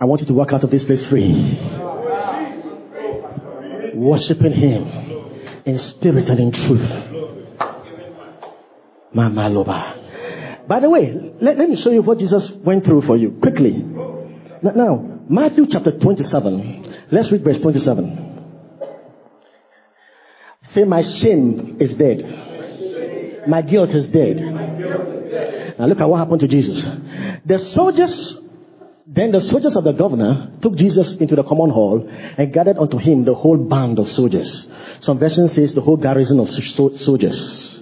I 0.00 0.04
want 0.04 0.22
you 0.22 0.26
to 0.28 0.34
walk 0.34 0.52
out 0.52 0.64
of 0.64 0.70
this 0.70 0.84
place 0.84 1.02
free. 1.10 1.58
Worshipping 3.94 4.52
Him 4.52 5.09
in 5.70 5.78
spirit 5.96 6.28
and 6.28 6.40
in 6.40 6.52
truth. 6.52 6.88
Mama 9.14 9.48
Loba. 9.50 10.66
By 10.68 10.80
the 10.80 10.90
way, 10.90 11.32
let, 11.40 11.58
let 11.58 11.68
me 11.68 11.80
show 11.82 11.90
you 11.90 12.02
what 12.02 12.18
Jesus 12.18 12.50
went 12.64 12.84
through 12.84 13.02
for 13.02 13.16
you 13.16 13.38
quickly. 13.42 13.82
Now, 14.62 15.20
Matthew 15.28 15.66
chapter 15.70 15.98
27. 15.98 17.08
Let's 17.10 17.32
read 17.32 17.42
verse 17.42 17.58
27. 17.60 18.30
Say, 20.74 20.84
My 20.84 21.02
shame 21.20 21.78
is 21.80 21.94
dead. 21.96 23.46
My 23.48 23.62
guilt 23.62 23.90
is 23.90 24.06
dead. 24.12 24.36
Now 25.78 25.86
look 25.86 25.98
at 25.98 26.08
what 26.08 26.18
happened 26.18 26.40
to 26.40 26.48
Jesus. 26.48 26.84
The 27.46 27.58
soldiers, 27.74 28.36
then 29.06 29.32
the 29.32 29.40
soldiers 29.50 29.74
of 29.76 29.84
the 29.84 29.92
governor 29.92 30.52
took 30.62 30.76
Jesus 30.76 31.16
into 31.18 31.34
the 31.34 31.42
common 31.42 31.70
hall 31.70 32.06
and 32.06 32.52
gathered 32.52 32.76
unto 32.76 32.98
him 32.98 33.24
the 33.24 33.34
whole 33.34 33.56
band 33.56 33.98
of 33.98 34.06
soldiers. 34.08 34.66
Some 35.02 35.18
version 35.18 35.48
says 35.54 35.72
the 35.74 35.80
whole 35.80 35.96
garrison 35.96 36.40
of 36.40 36.48
soldiers. 37.00 37.80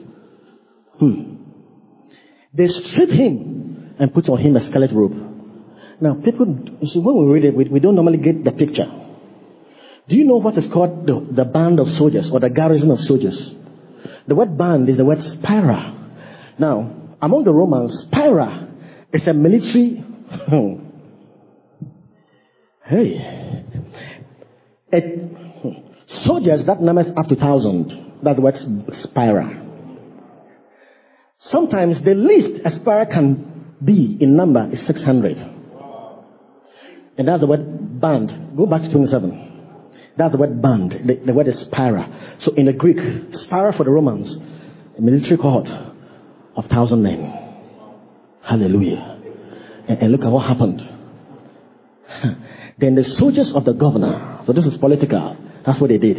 Hmm. 0.98 1.34
They 2.54 2.66
strip 2.68 3.10
him 3.10 3.94
and 3.98 4.12
put 4.14 4.28
on 4.28 4.38
him 4.38 4.56
a 4.56 4.68
scarlet 4.68 4.92
robe. 4.92 5.12
Now, 6.00 6.14
people, 6.14 6.46
you 6.80 6.86
see, 6.88 7.00
when 7.00 7.16
we 7.18 7.32
read 7.32 7.44
it, 7.44 7.54
we, 7.54 7.64
we 7.64 7.80
don't 7.80 7.96
normally 7.96 8.18
get 8.18 8.44
the 8.44 8.52
picture. 8.52 8.86
Do 10.08 10.16
you 10.16 10.24
know 10.24 10.36
what 10.36 10.56
is 10.56 10.64
called 10.72 11.06
the, 11.06 11.26
the 11.34 11.44
band 11.44 11.80
of 11.80 11.88
soldiers 11.98 12.30
or 12.32 12.40
the 12.40 12.48
garrison 12.48 12.90
of 12.90 12.98
soldiers? 13.00 13.52
The 14.26 14.34
word 14.34 14.56
band 14.56 14.88
is 14.88 14.96
the 14.96 15.04
word 15.04 15.18
spira. 15.20 15.94
Now, 16.58 17.16
among 17.20 17.44
the 17.44 17.52
Romans, 17.52 18.06
spira 18.06 18.68
is 19.12 19.26
a 19.26 19.34
military. 19.34 20.04
hey. 22.86 23.64
It, 24.90 25.87
soldiers, 26.24 26.62
that 26.66 26.80
number 26.80 27.02
is 27.02 27.08
up 27.16 27.26
to 27.26 27.36
thousand. 27.36 28.20
That's 28.22 28.36
the 28.36 28.42
word 28.42 28.54
spira. 29.02 29.64
Sometimes 31.40 32.02
the 32.04 32.14
least 32.14 32.64
a 32.64 32.70
spira 32.80 33.06
can 33.06 33.76
be 33.84 34.18
in 34.20 34.36
number 34.36 34.68
is 34.72 34.84
600. 34.86 35.36
And 37.16 37.28
that's 37.28 37.40
the 37.40 37.46
word 37.46 38.00
band. 38.00 38.56
Go 38.56 38.66
back 38.66 38.82
to 38.82 38.90
27. 38.90 39.44
That's 40.16 40.32
the 40.32 40.38
word 40.38 40.60
band. 40.60 40.92
The, 41.06 41.26
the 41.26 41.34
word 41.34 41.48
is 41.48 41.60
spira. 41.66 42.36
So 42.40 42.54
in 42.54 42.66
the 42.66 42.72
Greek, 42.72 42.96
spira 43.32 43.72
for 43.76 43.84
the 43.84 43.90
Romans, 43.90 44.36
a 44.96 45.00
military 45.00 45.36
cohort 45.36 45.68
of 46.56 46.64
thousand 46.66 47.02
men. 47.02 47.32
Hallelujah. 48.42 49.20
And, 49.88 49.98
and 49.98 50.12
look 50.12 50.22
at 50.22 50.30
what 50.30 50.46
happened. 50.46 50.80
then 52.78 52.96
the 52.96 53.04
soldiers 53.18 53.52
of 53.54 53.64
the 53.64 53.74
governor, 53.74 54.40
so 54.44 54.52
this 54.52 54.64
is 54.64 54.76
political, 54.78 55.36
that's 55.68 55.82
what 55.82 55.90
they 55.90 55.98
did. 55.98 56.16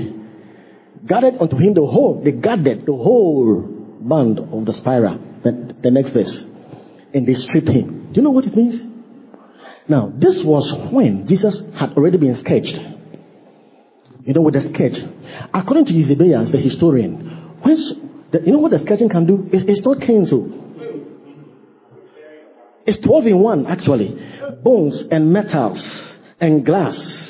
Gathered 1.07 1.41
unto 1.41 1.57
him 1.57 1.73
the 1.73 1.81
whole, 1.81 2.21
they 2.23 2.33
gathered 2.33 2.85
the 2.85 2.93
whole 2.93 3.63
band 3.99 4.37
of 4.37 4.63
the 4.63 4.73
spira. 4.73 5.17
The, 5.43 5.75
the 5.81 5.89
next 5.89 6.11
verse. 6.13 6.31
And 7.15 7.25
they 7.25 7.33
stripped 7.33 7.67
him. 7.67 8.13
Do 8.13 8.17
you 8.17 8.21
know 8.21 8.29
what 8.29 8.45
it 8.45 8.55
means? 8.55 8.79
Now, 9.87 10.13
this 10.15 10.35
was 10.45 10.93
when 10.93 11.25
Jesus 11.27 11.63
had 11.79 11.93
already 11.93 12.19
been 12.19 12.37
sketched. 12.45 12.77
you 14.23 14.35
know, 14.35 14.41
with 14.41 14.53
the 14.53 14.69
sketch. 14.71 15.01
According 15.51 15.85
to 15.85 15.93
Eusebius, 15.93 16.51
the 16.51 16.59
historian, 16.59 17.57
when, 17.63 17.75
the, 18.31 18.41
you 18.45 18.51
know 18.51 18.59
what 18.59 18.69
the 18.69 18.79
sketching 18.85 19.09
can 19.09 19.25
do? 19.25 19.49
It's, 19.51 19.65
it's 19.67 19.83
not 19.83 19.97
Kenzo. 19.97 20.45
It's 22.85 23.03
12 23.03 23.25
in 23.25 23.39
1, 23.39 23.65
actually. 23.65 24.15
Bones 24.63 25.05
and 25.09 25.33
metals 25.33 25.81
and 26.39 26.63
glass 26.63 27.28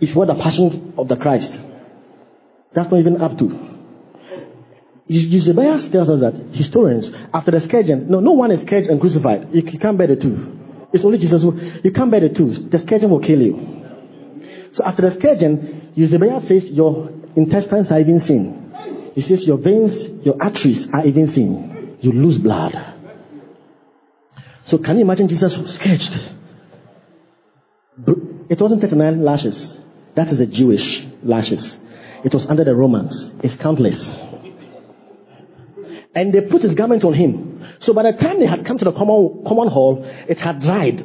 is 0.00 0.14
what 0.14 0.28
the 0.28 0.34
passion 0.34 0.94
of 0.96 1.08
the 1.08 1.16
Christ. 1.16 1.50
That's 2.74 2.90
not 2.90 3.00
even 3.00 3.20
up 3.20 3.36
to. 3.38 3.70
Eusebius 5.08 5.90
tells 5.90 6.08
us 6.08 6.20
that 6.20 6.54
historians, 6.54 7.10
after 7.34 7.50
the 7.50 7.60
scourging, 7.66 8.08
no, 8.08 8.20
no 8.20 8.30
one 8.30 8.52
is 8.52 8.64
scourged 8.64 8.88
and 8.88 9.00
crucified. 9.00 9.48
You, 9.52 9.62
you 9.66 9.78
can't 9.78 9.98
bear 9.98 10.06
the 10.06 10.14
two. 10.14 10.56
It's 10.92 11.04
only 11.04 11.18
Jesus 11.18 11.42
who, 11.42 11.58
you 11.82 11.90
can't 11.90 12.10
bear 12.10 12.20
the 12.20 12.28
two. 12.28 12.68
The 12.70 12.78
scourging 12.86 13.10
will 13.10 13.20
kill 13.20 13.40
you. 13.40 13.58
So 14.74 14.84
after 14.84 15.02
the 15.02 15.16
scourging, 15.18 15.90
Eusebius 15.96 16.46
says 16.46 16.70
your 16.70 17.10
intestines 17.34 17.90
are 17.90 17.98
even 17.98 18.20
seen. 18.20 18.72
He 19.14 19.22
says 19.22 19.42
your 19.44 19.58
veins, 19.58 20.24
your 20.24 20.40
arteries 20.40 20.86
are 20.94 21.04
even 21.04 21.34
seen. 21.34 21.98
You 22.00 22.12
lose 22.12 22.38
blood. 22.38 22.72
So 24.68 24.78
can 24.78 24.96
you 24.96 25.02
imagine 25.02 25.26
Jesus 25.26 25.52
sketched? 25.74 26.14
It 28.48 28.60
wasn't 28.60 28.80
39 28.80 29.24
lashes. 29.24 29.79
That 30.20 30.28
is 30.28 30.36
the 30.36 30.44
Jewish 30.46 30.84
lashes. 31.22 31.64
It 32.26 32.34
was 32.34 32.44
under 32.46 32.62
the 32.62 32.74
Romans. 32.74 33.10
It's 33.42 33.56
countless. 33.62 33.96
And 36.14 36.30
they 36.30 36.42
put 36.42 36.60
his 36.60 36.74
garment 36.74 37.04
on 37.04 37.14
him. 37.14 37.64
So 37.80 37.94
by 37.94 38.02
the 38.02 38.12
time 38.12 38.38
they 38.38 38.46
had 38.46 38.66
come 38.66 38.76
to 38.76 38.84
the 38.84 38.92
common, 38.92 39.44
common 39.48 39.68
hall, 39.68 40.04
it 40.28 40.36
had 40.36 40.60
dried. 40.60 40.98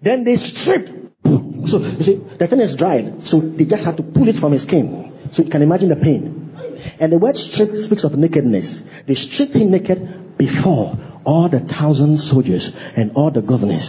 Then 0.00 0.22
they 0.22 0.36
stripped 0.36 0.90
so, 1.24 1.78
you 1.80 2.04
see, 2.04 2.22
the 2.38 2.46
thing 2.46 2.60
is 2.60 2.76
dried. 2.76 3.26
So 3.26 3.40
they 3.40 3.64
just 3.64 3.82
had 3.82 3.96
to 3.96 4.04
pull 4.04 4.28
it 4.28 4.38
from 4.38 4.52
his 4.52 4.62
skin. 4.62 5.30
So 5.32 5.42
you 5.42 5.50
can 5.50 5.62
imagine 5.62 5.88
the 5.88 5.96
pain. 5.96 6.54
And 7.00 7.10
the 7.10 7.18
word 7.18 7.34
strip 7.34 7.70
speaks 7.86 8.04
of 8.04 8.12
nakedness. 8.12 8.78
They 9.08 9.16
stripped 9.16 9.56
him 9.56 9.72
naked 9.72 10.38
before 10.38 10.94
all 11.24 11.48
the 11.50 11.66
thousand 11.66 12.20
soldiers 12.30 12.70
and 12.96 13.10
all 13.16 13.32
the 13.32 13.40
governors. 13.40 13.82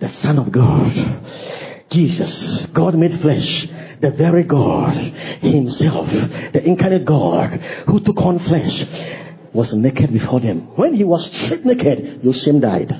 The 0.00 0.08
Son 0.20 0.38
of 0.40 0.50
God. 0.50 1.70
Jesus, 1.92 2.66
God 2.74 2.94
made 2.94 3.20
flesh, 3.20 3.66
the 4.00 4.10
very 4.16 4.44
God 4.44 4.94
Himself, 5.40 6.06
the 6.52 6.62
incarnate 6.64 7.06
God 7.06 7.50
who 7.86 8.00
took 8.00 8.16
on 8.18 8.38
flesh, 8.48 9.52
was 9.54 9.72
naked 9.74 10.12
before 10.12 10.40
them. 10.40 10.76
When 10.76 10.94
He 10.94 11.04
was 11.04 11.28
stripped 11.44 11.66
naked, 11.66 12.24
your 12.24 12.34
shame 12.34 12.60
died. 12.60 12.90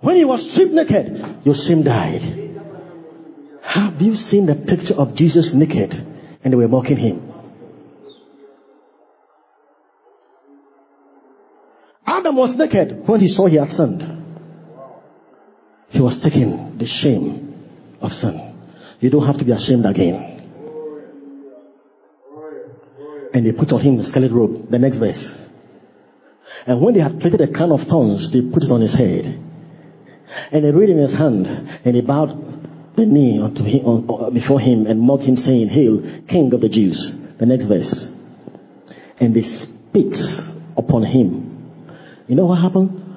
When 0.00 0.16
he 0.16 0.24
was 0.24 0.40
stripped 0.52 0.72
naked, 0.72 1.44
your 1.44 1.54
sin 1.54 1.82
died. 1.84 2.22
Have 3.62 4.00
you 4.00 4.14
seen 4.14 4.46
the 4.46 4.54
picture 4.54 4.94
of 4.94 5.16
Jesus 5.16 5.50
naked 5.52 5.92
and 6.42 6.52
they 6.52 6.56
were 6.56 6.68
mocking 6.68 6.96
him? 6.96 7.32
Adam 12.06 12.36
was 12.36 12.56
naked 12.56 13.06
when 13.06 13.20
he 13.20 13.28
saw 13.28 13.46
he 13.46 13.56
had 13.56 13.70
sinned. 13.70 14.17
He 15.90 16.00
was 16.00 16.18
taking 16.22 16.76
the 16.78 16.86
shame 17.02 17.54
of 18.00 18.12
sin. 18.12 18.54
You 19.00 19.10
don't 19.10 19.26
have 19.26 19.38
to 19.38 19.44
be 19.44 19.52
ashamed 19.52 19.86
again. 19.86 20.34
And 23.32 23.46
they 23.46 23.52
put 23.52 23.72
on 23.72 23.80
him 23.80 23.96
the 23.96 24.04
scarlet 24.04 24.32
robe, 24.32 24.70
the 24.70 24.78
next 24.78 24.98
verse. 24.98 25.22
And 26.66 26.80
when 26.80 26.94
they 26.94 27.00
had 27.00 27.20
plaited 27.20 27.40
a 27.40 27.52
crown 27.52 27.72
of 27.72 27.86
thorns, 27.88 28.32
they 28.32 28.40
put 28.40 28.62
it 28.62 28.70
on 28.70 28.80
his 28.80 28.94
head. 28.94 29.44
And 30.52 30.64
he 30.64 30.70
reed 30.70 30.90
in 30.90 30.98
his 30.98 31.12
hand, 31.12 31.46
and 31.46 31.94
he 31.94 32.02
bowed 32.02 32.96
the 32.96 33.06
knee 33.06 33.40
unto 33.40 33.62
him, 33.62 33.86
on, 33.86 34.34
before 34.34 34.60
him 34.60 34.86
and 34.86 35.00
mocked 35.00 35.24
him, 35.24 35.36
saying, 35.36 35.68
Hail, 35.68 36.00
King 36.28 36.52
of 36.52 36.60
the 36.60 36.68
Jews. 36.68 37.12
The 37.38 37.46
next 37.46 37.66
verse. 37.66 38.06
And 39.20 39.34
they 39.34 39.42
spit 39.42 40.12
upon 40.76 41.04
him. 41.04 41.70
You 42.26 42.34
know 42.34 42.46
what 42.46 42.60
happened? 42.60 43.07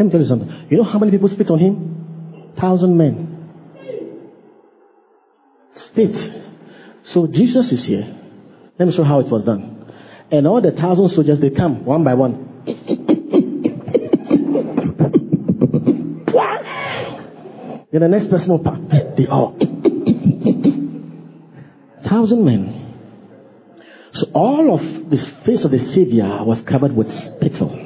Let 0.00 0.06
me 0.06 0.12
tell 0.12 0.20
you 0.22 0.26
something. 0.28 0.66
You 0.70 0.78
know 0.78 0.84
how 0.84 0.98
many 0.98 1.12
people 1.12 1.28
spit 1.28 1.50
on 1.50 1.58
him? 1.58 2.54
Thousand 2.58 2.96
men. 2.96 3.50
Spit. 5.88 6.16
So 7.12 7.26
Jesus 7.26 7.70
is 7.70 7.84
here. 7.86 8.06
Let 8.78 8.88
me 8.88 8.94
show 8.96 9.04
how 9.04 9.20
it 9.20 9.30
was 9.30 9.44
done. 9.44 9.92
And 10.32 10.46
all 10.46 10.62
the 10.62 10.70
thousand 10.70 11.10
soldiers, 11.10 11.38
they 11.38 11.50
come 11.50 11.84
one 11.84 12.02
by 12.02 12.14
one. 12.14 12.46
Then 17.92 18.00
the 18.00 18.08
next 18.08 18.30
person 18.30 18.48
will 18.48 18.64
pass. 18.64 18.78
They 19.18 19.26
all. 19.26 19.54
Thousand 22.08 22.42
men. 22.46 22.96
So 24.14 24.28
all 24.32 24.74
of 24.74 25.10
the 25.10 25.18
face 25.44 25.62
of 25.62 25.72
the 25.72 25.92
Savior 25.94 26.42
was 26.42 26.62
covered 26.66 26.96
with 26.96 27.08
spittle. 27.36 27.79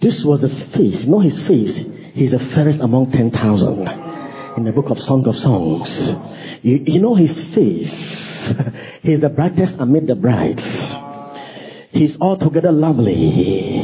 This 0.00 0.22
was 0.24 0.40
the 0.40 0.48
face, 0.76 1.04
not 1.06 1.24
his 1.24 1.38
face. 1.46 1.76
He's 2.14 2.30
the 2.30 2.38
fairest 2.54 2.80
among 2.80 3.12
10,000 3.12 4.10
in 4.56 4.64
the 4.64 4.72
book 4.72 4.90
of 4.90 4.98
Song 4.98 5.26
of 5.26 5.34
Songs. 5.36 5.88
You, 6.62 6.82
you 6.86 7.00
know 7.00 7.14
his 7.14 7.30
face. 7.54 7.92
He's 9.02 9.20
the 9.20 9.28
brightest 9.28 9.74
amid 9.78 10.06
the 10.06 10.14
brides. 10.14 10.62
He's 11.90 12.16
altogether 12.20 12.72
lovely. 12.72 13.82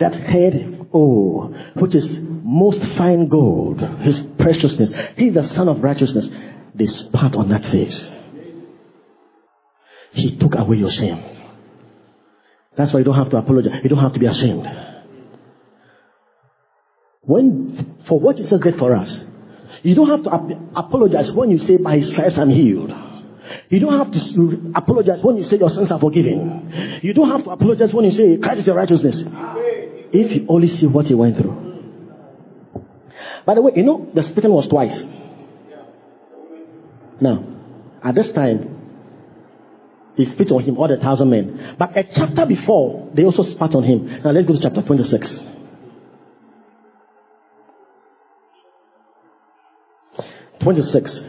That 0.00 0.12
head, 0.12 0.88
oh, 0.92 1.54
which 1.76 1.94
is 1.94 2.06
most 2.42 2.78
fine 2.96 3.28
gold, 3.28 3.80
his 4.02 4.20
preciousness. 4.38 4.90
He's 5.16 5.34
the 5.34 5.48
son 5.54 5.68
of 5.68 5.82
righteousness. 5.82 6.28
They 6.74 6.86
spat 6.86 7.34
on 7.34 7.48
that 7.50 7.62
face. 7.70 8.10
He 10.12 10.38
took 10.38 10.52
away 10.56 10.76
your 10.76 10.90
shame. 10.90 11.22
That's 12.76 12.92
why 12.92 13.00
you 13.00 13.04
don't 13.04 13.16
have 13.16 13.30
to 13.30 13.36
apologize. 13.36 13.80
You 13.82 13.90
don't 13.90 14.00
have 14.00 14.14
to 14.14 14.20
be 14.20 14.26
ashamed. 14.26 14.66
When, 17.26 17.96
for 18.08 18.20
what 18.20 18.36
Jesus 18.36 18.60
did 18.62 18.74
for 18.78 18.94
us, 18.94 19.10
you 19.82 19.94
don't 19.94 20.08
have 20.08 20.22
to 20.24 20.32
ap- 20.34 20.60
apologize 20.76 21.30
when 21.34 21.50
you 21.50 21.58
say, 21.58 21.76
by 21.78 21.96
his 21.96 22.10
stripes 22.12 22.36
I'm 22.38 22.50
healed. 22.50 22.90
You 23.68 23.80
don't 23.80 23.98
have 23.98 24.12
to 24.12 24.72
apologize 24.74 25.20
when 25.22 25.36
you 25.36 25.44
say 25.44 25.56
your 25.56 25.68
sins 25.70 25.90
are 25.90 26.00
forgiven. 26.00 27.00
You 27.02 27.12
don't 27.14 27.30
have 27.30 27.44
to 27.44 27.50
apologize 27.50 27.92
when 27.92 28.06
you 28.06 28.10
say 28.12 28.40
Christ 28.40 28.60
is 28.60 28.66
your 28.66 28.76
righteousness. 28.76 29.22
If 30.12 30.30
you 30.32 30.46
only 30.48 30.68
see 30.68 30.86
what 30.86 31.06
he 31.06 31.14
went 31.14 31.36
through. 31.36 31.60
By 33.46 33.54
the 33.54 33.62
way, 33.62 33.72
you 33.76 33.82
know, 33.84 34.08
the 34.14 34.22
spitting 34.22 34.50
was 34.50 34.68
twice. 34.68 34.96
Now, 37.20 37.44
at 38.02 38.14
this 38.14 38.30
time, 38.34 38.70
they 40.16 40.24
spit 40.26 40.50
on 40.50 40.62
him, 40.62 40.78
all 40.78 40.88
the 40.88 40.96
thousand 40.96 41.30
men. 41.30 41.76
But 41.78 41.96
a 41.96 42.04
chapter 42.14 42.46
before, 42.46 43.10
they 43.14 43.24
also 43.24 43.42
spat 43.42 43.74
on 43.74 43.82
him. 43.82 44.22
Now 44.22 44.30
let's 44.30 44.46
go 44.46 44.54
to 44.54 44.60
chapter 44.62 44.82
26. 44.82 45.53
Twenty-six. 50.64 51.20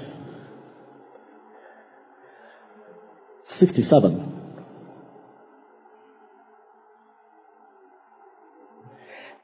Sixty-seven. 3.59 4.31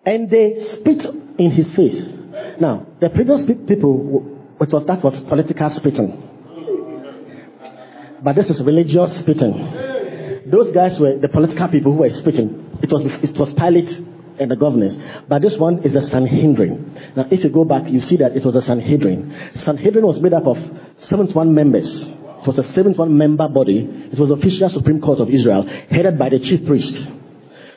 And 0.05 0.29
they 0.29 0.55
spit 0.79 1.05
in 1.37 1.51
his 1.51 1.67
face. 1.75 2.05
Now, 2.59 2.87
the 3.01 3.09
previous 3.09 3.41
people, 3.67 4.55
it 4.61 4.69
was, 4.71 4.85
that 4.87 5.03
was 5.03 5.21
political 5.27 5.69
spitting. 5.75 6.29
But 8.23 8.35
this 8.37 8.45
is 8.45 8.61
religious 8.65 9.19
spitting. 9.19 10.49
Those 10.49 10.73
guys 10.73 10.97
were 10.99 11.19
the 11.19 11.27
political 11.27 11.67
people 11.67 11.91
who 11.91 11.99
were 11.99 12.09
spitting. 12.21 12.79
It 12.81 12.89
was, 12.89 13.03
it 13.21 13.37
was 13.37 13.53
Pilate 13.57 13.89
and 14.41 14.49
the 14.49 14.55
governors. 14.55 14.93
But 15.29 15.41
this 15.41 15.55
one 15.57 15.79
is 15.85 15.93
the 15.93 16.01
Sanhedrin. 16.09 17.13
Now, 17.15 17.25
if 17.29 17.43
you 17.43 17.51
go 17.51 17.63
back, 17.63 17.83
you 17.87 18.01
see 18.01 18.17
that 18.17 18.35
it 18.35 18.43
was 18.43 18.55
a 18.55 18.61
Sanhedrin. 18.61 19.51
Sanhedrin 19.63 20.05
was 20.05 20.19
made 20.19 20.33
up 20.33 20.47
of 20.47 20.57
71 21.09 21.53
members. 21.53 21.87
It 21.87 22.47
was 22.47 22.57
a 22.57 22.65
71 22.73 23.15
member 23.15 23.47
body. 23.47 23.87
It 24.11 24.17
was 24.17 24.29
the 24.29 24.35
official 24.35 24.69
Supreme 24.73 24.99
Court 24.99 25.19
of 25.19 25.29
Israel, 25.29 25.63
headed 25.89 26.17
by 26.17 26.29
the 26.29 26.39
chief 26.39 26.65
priest. 26.65 26.93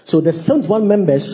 So 0.07 0.21
the 0.21 0.33
71 0.47 0.89
members 0.89 1.25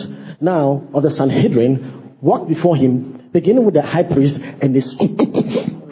now 0.41 0.83
of 0.93 1.03
the 1.03 1.11
Sanhedrin 1.11 2.17
walked 2.21 2.49
before 2.49 2.75
him, 2.75 3.29
beginning 3.31 3.63
with 3.63 3.75
the 3.75 3.81
high 3.81 4.03
priest, 4.03 4.35
and 4.35 4.75
they, 4.75 4.81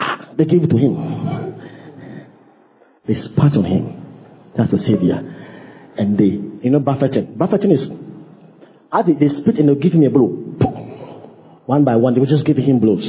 ah, 0.00 0.32
they 0.36 0.44
gave 0.44 0.62
it 0.62 0.70
to 0.70 0.76
him. 0.76 1.56
They 3.08 3.14
spat 3.14 3.56
on 3.56 3.64
him. 3.64 3.96
That's 4.56 4.70
the 4.70 4.78
Savior. 4.78 5.16
And 5.96 6.18
they, 6.18 6.38
you 6.62 6.70
know, 6.70 6.80
buffeting. 6.80 7.34
Buffeting 7.36 7.70
is, 7.70 7.88
as 8.92 9.06
they, 9.06 9.14
they 9.14 9.28
spit 9.28 9.56
and 9.56 9.68
they'll 9.68 9.76
give 9.76 9.92
him 9.92 10.04
a 10.04 10.10
blow. 10.10 10.28
One 11.66 11.84
by 11.84 11.96
one, 11.96 12.14
they 12.14 12.20
were 12.20 12.26
just 12.26 12.46
giving 12.46 12.64
him 12.64 12.80
blows. 12.80 13.06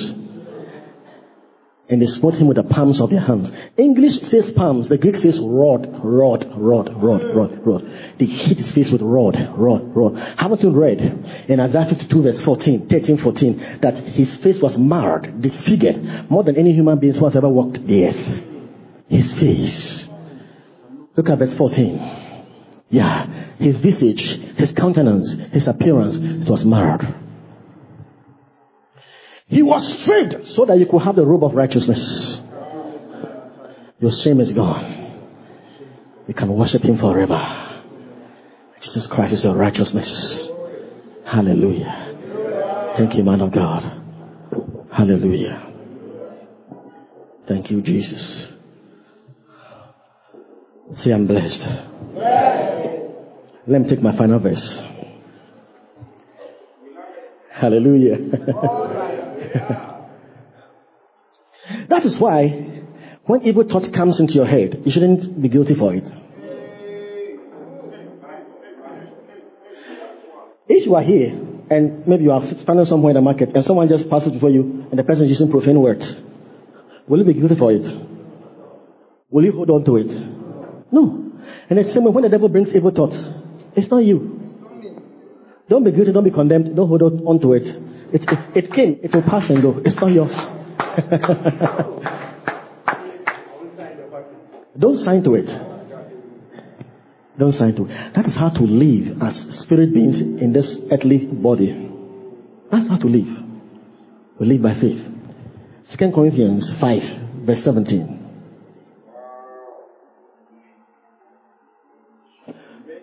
And 1.89 2.01
they 2.01 2.05
smote 2.05 2.35
him 2.35 2.47
with 2.47 2.55
the 2.55 2.63
palms 2.63 3.01
of 3.01 3.09
their 3.09 3.19
hands. 3.19 3.49
English 3.75 4.13
says 4.29 4.51
palms, 4.55 4.87
the 4.87 4.97
Greek 4.97 5.15
says 5.15 5.37
rod, 5.43 5.89
rod, 6.01 6.45
rod, 6.55 6.89
rod, 6.95 7.21
rod, 7.35 7.67
rod. 7.67 7.81
They 8.17 8.25
hit 8.25 8.59
his 8.59 8.73
face 8.73 8.87
with 8.91 9.01
rod, 9.01 9.35
rod, 9.57 9.91
rod. 9.93 10.15
Haven't 10.37 10.61
you 10.61 10.71
read 10.71 10.99
in 11.49 11.59
Isaiah 11.59 11.87
52 11.89 12.21
verse 12.21 12.39
14, 12.45 12.87
13, 12.87 13.17
14, 13.21 13.79
that 13.81 13.95
his 14.15 14.37
face 14.41 14.55
was 14.61 14.75
marred, 14.77 15.41
disfigured, 15.41 16.29
more 16.29 16.43
than 16.43 16.55
any 16.55 16.71
human 16.71 16.97
being 16.97 17.13
who 17.13 17.25
has 17.25 17.35
ever 17.35 17.49
walked 17.49 17.73
the 17.85 18.05
earth? 18.05 18.43
His 19.09 19.27
face. 19.41 20.05
Look 21.17 21.27
at 21.27 21.39
verse 21.39 21.57
14. 21.57 22.30
Yeah, 22.91 23.55
his 23.57 23.77
visage, 23.81 24.21
his 24.57 24.71
countenance, 24.77 25.33
his 25.53 25.67
appearance, 25.67 26.17
it 26.19 26.49
was 26.49 26.63
marred. 26.65 27.01
He 29.47 29.63
was 29.63 29.81
stripped 30.01 30.47
so 30.55 30.65
that 30.65 30.77
you 30.77 30.85
could 30.85 31.01
have 31.01 31.15
the 31.15 31.25
robe 31.25 31.43
of 31.43 31.53
righteousness. 31.53 32.41
Your 33.99 34.11
shame 34.23 34.41
is 34.41 34.51
gone. 34.51 34.97
You 36.27 36.33
can 36.33 36.55
worship 36.55 36.81
him 36.81 36.97
forever. 36.97 37.39
Jesus 38.81 39.07
Christ 39.09 39.35
is 39.35 39.43
your 39.43 39.55
righteousness. 39.55 40.49
Hallelujah. 41.25 42.95
Thank 42.97 43.15
you, 43.15 43.23
man 43.23 43.41
of 43.41 43.53
God. 43.53 43.83
Hallelujah. 44.91 45.71
Thank 47.47 47.71
you, 47.71 47.81
Jesus. 47.81 48.50
Say, 50.97 51.11
I'm 51.11 51.25
blessed. 51.25 51.61
Let 53.67 53.81
me 53.81 53.89
take 53.89 54.01
my 54.01 54.17
final 54.17 54.39
verse. 54.39 54.79
Hallelujah. 57.51 58.17
that 61.89 62.05
is 62.05 62.15
why 62.19 62.83
when 63.25 63.43
evil 63.43 63.63
thought 63.63 63.93
comes 63.93 64.19
into 64.19 64.33
your 64.33 64.47
head, 64.47 64.81
you 64.83 64.91
shouldn't 64.91 65.41
be 65.41 65.47
guilty 65.47 65.75
for 65.75 65.93
it. 65.93 66.03
If 70.67 70.85
you 70.87 70.95
are 70.95 71.03
here 71.03 71.29
and 71.69 72.07
maybe 72.07 72.23
you 72.23 72.31
are 72.31 72.41
standing 72.63 72.85
somewhere 72.85 73.11
in 73.11 73.15
the 73.15 73.21
market 73.21 73.55
and 73.55 73.63
someone 73.65 73.87
just 73.87 74.09
passes 74.09 74.31
before 74.33 74.49
you 74.49 74.87
and 74.89 74.97
the 74.97 75.03
person 75.03 75.25
is 75.25 75.31
using 75.31 75.51
profane 75.51 75.79
words, 75.79 76.03
will 77.07 77.19
you 77.19 77.25
be 77.25 77.33
guilty 77.33 77.55
for 77.57 77.71
it? 77.71 77.83
Will 79.29 79.45
you 79.45 79.51
hold 79.51 79.69
on 79.69 79.85
to 79.85 79.97
it? 79.97 80.30
No. 80.91 81.31
And 81.69 81.79
the 81.79 81.83
same 81.93 82.03
way, 82.03 82.11
when 82.11 82.23
the 82.23 82.29
devil 82.29 82.49
brings 82.49 82.69
evil 82.75 82.91
thoughts, 82.91 83.15
it's 83.75 83.89
not 83.89 84.03
you. 84.03 84.37
Don't 85.69 85.83
be 85.83 85.91
guilty, 85.91 86.11
don't 86.11 86.25
be 86.25 86.31
condemned, 86.31 86.75
don't 86.75 86.89
hold 86.89 87.01
on 87.01 87.39
to 87.39 87.53
it. 87.53 87.63
It, 88.13 88.23
it, 88.23 88.65
it 88.65 88.73
came, 88.73 88.99
it 89.01 89.13
will 89.13 89.23
pass 89.23 89.49
and 89.49 89.61
go. 89.61 89.81
It's 89.85 89.95
not 89.95 90.11
yours. 90.11 90.31
don't 94.77 95.05
sign 95.05 95.23
to 95.23 95.35
it. 95.35 95.45
Don't 97.39 97.53
sign 97.53 97.73
to 97.75 97.85
it. 97.85 98.13
That 98.13 98.25
is 98.25 98.35
how 98.35 98.49
to 98.49 98.63
live 98.63 99.21
as 99.23 99.33
spirit 99.63 99.93
beings 99.93 100.17
in 100.41 100.51
this 100.51 100.75
earthly 100.91 101.25
body. 101.25 101.89
That's 102.69 102.89
how 102.89 102.97
to 102.97 103.07
live. 103.07 103.27
We 104.39 104.47
live 104.47 104.61
by 104.61 104.73
faith. 104.73 105.01
Second 105.89 106.13
Corinthians 106.13 106.69
5, 106.81 107.01
verse 107.45 107.63
17. 107.63 108.20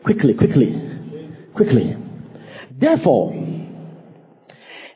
Quickly, 0.09 0.33
quickly, 0.33 0.73
quickly. 1.55 1.95
Therefore, 2.81 3.31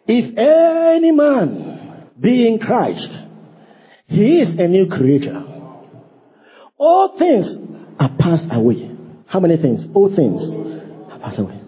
if 0.06 0.38
any 0.38 1.12
man 1.12 2.08
be 2.18 2.48
in 2.48 2.58
Christ, 2.58 3.10
he 4.06 4.38
is 4.38 4.58
a 4.58 4.66
new 4.68 4.86
creature. 4.86 5.44
All 6.78 7.14
things 7.18 7.44
are 8.00 8.08
passed 8.18 8.46
away. 8.50 8.90
How 9.26 9.38
many 9.38 9.58
things? 9.58 9.84
All 9.94 10.08
things 10.16 10.40
are 11.12 11.18
passed 11.18 11.38
away. 11.38 11.60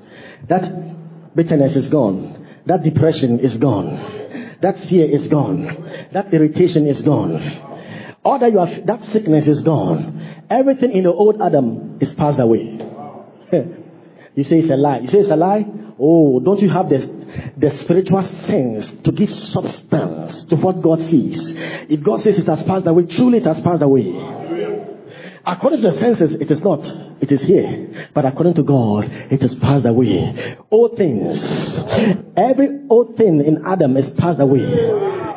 That 0.48 1.36
bitterness 1.36 1.76
is 1.76 1.90
gone. 1.90 2.48
That 2.64 2.82
depression 2.82 3.40
is 3.40 3.58
gone. 3.58 4.56
That 4.62 4.76
fear 4.88 5.04
is 5.04 5.28
gone. 5.28 6.08
That 6.14 6.32
irritation 6.32 6.86
is 6.86 7.02
gone. 7.02 8.16
All 8.24 8.38
that 8.38 8.52
you 8.52 8.58
have, 8.58 8.86
that 8.86 9.02
sickness 9.12 9.46
is 9.46 9.60
gone. 9.62 10.46
Everything 10.48 10.92
in 10.92 11.04
the 11.04 11.12
old 11.12 11.42
Adam 11.42 11.98
is 12.00 12.10
passed 12.16 12.40
away. 12.40 12.80
you 14.34 14.44
say 14.44 14.56
it's 14.56 14.72
a 14.72 14.76
lie. 14.76 14.98
You 14.98 15.08
say 15.08 15.18
it's 15.18 15.30
a 15.30 15.36
lie? 15.36 15.64
Oh, 15.98 16.40
don't 16.40 16.60
you 16.60 16.70
have 16.70 16.88
the, 16.88 16.98
the 17.56 17.70
spiritual 17.84 18.22
sense 18.46 18.90
to 19.04 19.12
give 19.12 19.30
substance 19.54 20.46
to 20.50 20.56
what 20.56 20.82
God 20.82 20.98
sees? 21.10 21.38
If 21.88 22.04
God 22.04 22.20
says 22.20 22.38
it 22.38 22.46
has 22.46 22.66
passed 22.66 22.86
away, 22.86 23.04
truly 23.16 23.38
it 23.38 23.46
has 23.46 23.62
passed 23.62 23.82
away. 23.82 24.10
According 25.46 25.82
to 25.82 25.90
the 25.90 25.98
senses, 26.00 26.36
it 26.40 26.50
is 26.50 26.62
not. 26.62 26.80
It 27.20 27.30
is 27.30 27.42
here. 27.42 28.08
But 28.14 28.24
according 28.24 28.54
to 28.54 28.62
God, 28.62 29.04
it 29.30 29.42
has 29.42 29.54
passed 29.60 29.84
away. 29.84 30.56
All 30.70 30.94
things, 30.96 31.36
every 32.36 32.80
old 32.88 33.16
thing 33.16 33.44
in 33.44 33.62
Adam 33.66 33.96
is 33.96 34.06
passed 34.16 34.40
away. 34.40 34.64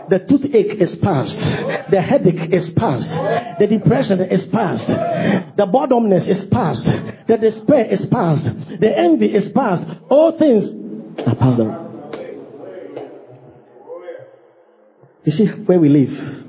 The 0.10 0.20
toothache 0.20 0.80
is 0.80 0.96
past. 1.04 1.36
The 1.92 2.02
headache 2.02 2.54
is 2.54 2.70
past. 2.78 3.04
The 3.60 3.68
depression 3.68 4.22
is 4.32 4.46
past. 4.54 4.88
The 5.58 5.68
boredomness 5.68 6.30
is 6.30 6.46
past. 6.52 6.86
The 7.28 7.38
despair 7.38 7.92
is 7.92 8.06
past. 8.10 8.46
The 8.80 8.98
envy 8.98 9.28
is 9.28 9.52
past. 9.54 9.84
All 10.10 10.38
things 10.38 10.72
are 11.28 11.36
past 11.36 11.60
away. 11.60 11.84
You 15.26 15.32
see 15.34 15.46
where 15.66 15.80
we 15.80 15.90
live. 15.90 16.46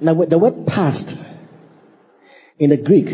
Now, 0.00 0.14
the 0.14 0.38
word 0.38 0.64
past 0.66 1.04
in 2.60 2.70
the 2.70 2.76
Greek 2.76 3.08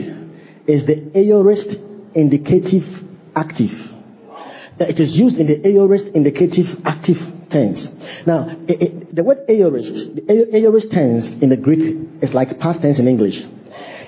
is 0.66 0.84
the 0.86 1.10
aorist 1.14 1.68
indicative 2.14 2.82
active. 3.34 3.70
It 4.78 5.00
is 5.00 5.14
used 5.14 5.36
in 5.36 5.46
the 5.46 5.66
aorist 5.68 6.04
indicative 6.14 6.66
active 6.84 7.16
tense. 7.50 7.86
Now, 8.26 8.48
it, 8.68 8.82
it, 8.82 9.14
the 9.14 9.22
word 9.22 9.38
aorist, 9.48 9.88
the 10.16 10.50
aorist 10.52 10.90
tense 10.90 11.24
in 11.40 11.48
the 11.48 11.56
Greek 11.56 11.96
is 12.20 12.34
like 12.34 12.58
past 12.58 12.82
tense 12.82 12.98
in 12.98 13.08
English. 13.08 13.36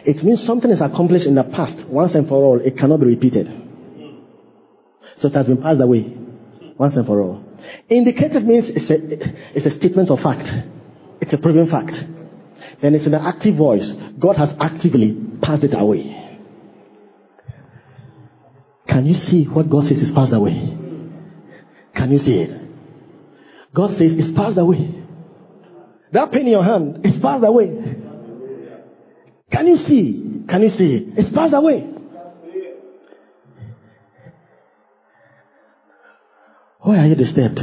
It 0.05 0.23
means 0.24 0.44
something 0.44 0.70
is 0.70 0.81
accomplished 0.81 1.27
in 1.27 1.36
the 1.36 1.44
past 1.44 1.89
once 1.89 2.15
and 2.15 2.28
for 2.28 2.43
all. 2.43 2.60
It 2.60 2.77
cannot 2.77 3.01
be 3.01 3.06
repeated. 3.06 3.47
So 5.20 5.28
it 5.28 5.35
has 5.35 5.47
been 5.47 5.62
passed 5.62 5.81
away 5.81 6.16
once 6.78 6.94
and 6.97 7.06
for 7.06 7.20
all. 7.20 7.44
Indicative 7.89 8.43
means 8.43 8.66
it's 8.69 8.90
a, 8.90 9.56
it's 9.56 9.66
a 9.66 9.78
statement 9.78 10.10
of 10.10 10.19
fact. 10.20 10.47
It's 11.20 11.32
a 11.32 11.39
proven 11.39 11.70
fact. 11.70 11.93
Then 12.80 12.94
it's 12.94 13.06
in 13.06 13.12
the 13.12 13.22
active 13.22 13.56
voice. 13.56 13.88
God 14.18 14.36
has 14.36 14.50
actively 14.60 15.16
passed 15.42 15.64
it 15.64 15.74
away. 15.74 16.14
Can 18.88 19.06
you 19.06 19.14
see 19.14 19.44
what 19.44 19.70
God 19.70 19.84
says 19.84 19.98
is 19.98 20.10
passed 20.14 20.32
away? 20.32 20.76
Can 21.94 22.10
you 22.10 22.18
see 22.18 22.32
it? 22.32 22.50
God 23.74 23.90
says 23.90 24.12
it's 24.16 24.36
passed 24.36 24.58
away. 24.58 24.94
That 26.12 26.32
pain 26.32 26.42
in 26.42 26.52
your 26.52 26.64
hand 26.64 27.04
is 27.04 27.20
passed 27.20 27.44
away. 27.44 27.68
Can 29.52 29.66
you 29.66 29.76
see? 29.76 30.44
Can 30.48 30.62
you 30.62 30.70
see 30.70 30.94
it? 30.94 31.18
It's 31.18 31.34
passed 31.34 31.54
away. 31.54 31.86
Why 36.80 36.98
are 36.98 37.06
you 37.06 37.14
disturbed? 37.14 37.60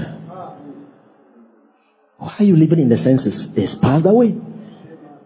Why 2.18 2.36
are 2.40 2.44
you 2.44 2.56
living 2.56 2.80
in 2.80 2.90
the 2.90 2.98
senses? 2.98 3.48
It's 3.56 3.76
passed 3.82 4.06
away. 4.06 4.36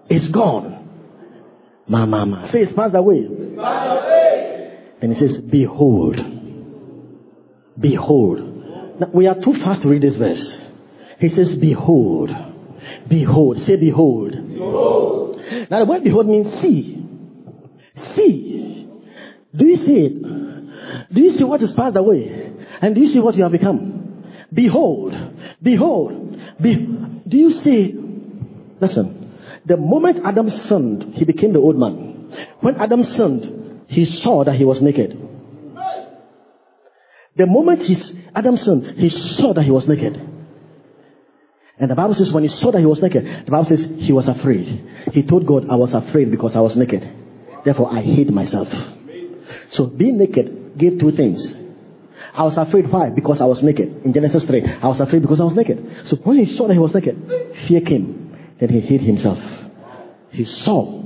It's 0.09 0.31
gone. 0.31 0.79
My, 1.87 2.05
ma, 2.05 2.25
ma. 2.25 2.51
Say 2.51 2.59
it's 2.59 2.73
passed 2.73 2.95
away. 2.95 3.27
It's 3.29 3.59
passed 3.59 3.91
away. 3.91 4.79
And 5.01 5.13
he 5.13 5.19
says, 5.19 5.37
Behold. 5.49 6.17
Behold. 7.79 8.39
Now, 8.99 9.07
we 9.13 9.27
are 9.27 9.35
too 9.35 9.53
fast 9.63 9.81
to 9.83 9.89
read 9.89 10.01
this 10.01 10.17
verse. 10.17 10.43
He 11.19 11.29
says, 11.29 11.55
Behold. 11.59 12.29
Behold. 13.07 13.57
Say, 13.65 13.77
Behold. 13.77 14.31
behold. 14.31 15.41
Now, 15.69 15.79
the 15.79 15.85
word 15.85 16.03
behold 16.03 16.27
means 16.27 16.61
see. 16.61 17.05
See. 18.15 18.87
Do 19.55 19.65
you 19.65 19.77
see 19.77 19.93
it? 19.93 21.13
Do 21.13 21.21
you 21.21 21.37
see 21.37 21.43
what 21.43 21.61
is 21.61 21.71
passed 21.75 21.95
away? 21.95 22.51
And 22.81 22.93
do 22.93 23.01
you 23.01 23.13
see 23.13 23.19
what 23.19 23.35
you 23.35 23.43
have 23.43 23.51
become? 23.51 24.23
Behold. 24.53 25.13
Behold. 25.61 26.37
Be, 26.61 26.75
do 27.27 27.37
you 27.37 27.51
see? 27.63 27.95
Listen. 28.79 29.18
The 29.69 29.77
moment 29.77 30.25
Adam 30.25 30.49
sinned, 30.67 31.13
he 31.13 31.25
became 31.25 31.53
the 31.53 31.59
old 31.59 31.77
man. 31.77 32.33
When 32.61 32.75
Adam 32.77 33.03
sinned, 33.03 33.85
he 33.87 34.03
saw 34.23 34.43
that 34.43 34.55
he 34.55 34.65
was 34.65 34.81
naked. 34.81 35.15
The 37.37 37.45
moment 37.45 37.83
he, 37.83 37.95
Adam 38.33 38.57
sinned, 38.57 38.97
he 38.97 39.09
saw 39.37 39.53
that 39.53 39.63
he 39.63 39.69
was 39.69 39.87
naked. 39.87 40.15
And 41.77 41.89
the 41.89 41.95
Bible 41.95 42.15
says 42.15 42.31
when 42.33 42.43
he 42.43 42.49
saw 42.49 42.71
that 42.71 42.79
he 42.79 42.85
was 42.87 42.99
naked, 42.99 43.45
the 43.45 43.51
Bible 43.51 43.67
says 43.69 43.85
he 43.99 44.11
was 44.11 44.27
afraid. 44.27 44.65
He 45.13 45.21
told 45.21 45.45
God, 45.45 45.69
I 45.69 45.75
was 45.75 45.93
afraid 45.93 46.31
because 46.31 46.53
I 46.55 46.61
was 46.61 46.75
naked. 46.75 47.03
Therefore, 47.63 47.93
I 47.93 48.01
hid 48.01 48.33
myself. 48.33 48.67
So 49.73 49.85
being 49.85 50.17
naked 50.17 50.79
gave 50.79 50.99
two 50.99 51.11
things. 51.11 51.45
I 52.33 52.43
was 52.43 52.55
afraid. 52.57 52.91
Why? 52.91 53.11
Because 53.11 53.39
I 53.39 53.45
was 53.45 53.61
naked. 53.61 54.01
In 54.03 54.13
Genesis 54.13 54.45
3, 54.45 54.81
I 54.81 54.87
was 54.87 54.99
afraid 54.99 55.21
because 55.21 55.39
I 55.39 55.43
was 55.43 55.53
naked. 55.55 56.07
So 56.07 56.17
when 56.23 56.43
he 56.43 56.57
saw 56.57 56.67
that 56.67 56.73
he 56.73 56.79
was 56.79 56.93
naked, 56.95 57.15
fear 57.67 57.81
came. 57.81 58.57
Then 58.59 58.69
he 58.69 58.81
hid 58.81 59.01
himself. 59.01 59.37
He 60.31 60.45
saw. 60.45 61.01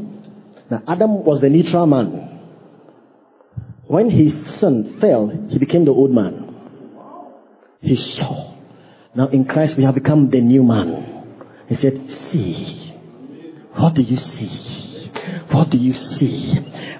Now, 0.70 0.84
Adam 0.88 1.24
was 1.24 1.42
the 1.42 1.50
neutral 1.50 1.86
man. 1.86 2.30
When 3.88 4.10
his 4.10 4.34
son 4.60 4.98
fell, 5.00 5.28
he 5.50 5.60
became 5.60 5.86
the 5.86 5.92
old 5.92 6.12
man. 6.12 6.44
He 7.82 7.96
saw. 7.96 8.56
Now 9.16 9.28
in 9.28 9.46
Christ 9.46 9.76
we 9.78 9.84
have 9.84 9.94
become 9.94 10.30
the 10.30 10.42
new 10.42 10.64
man. 10.64 11.26
He 11.68 11.76
said, 11.76 11.94
See. 12.32 12.94
What 13.76 13.96
do 13.96 14.02
you 14.02 14.18
see? 14.18 15.12
What 15.52 15.70
do 15.70 15.78
you 15.78 15.94
see? 15.94 16.56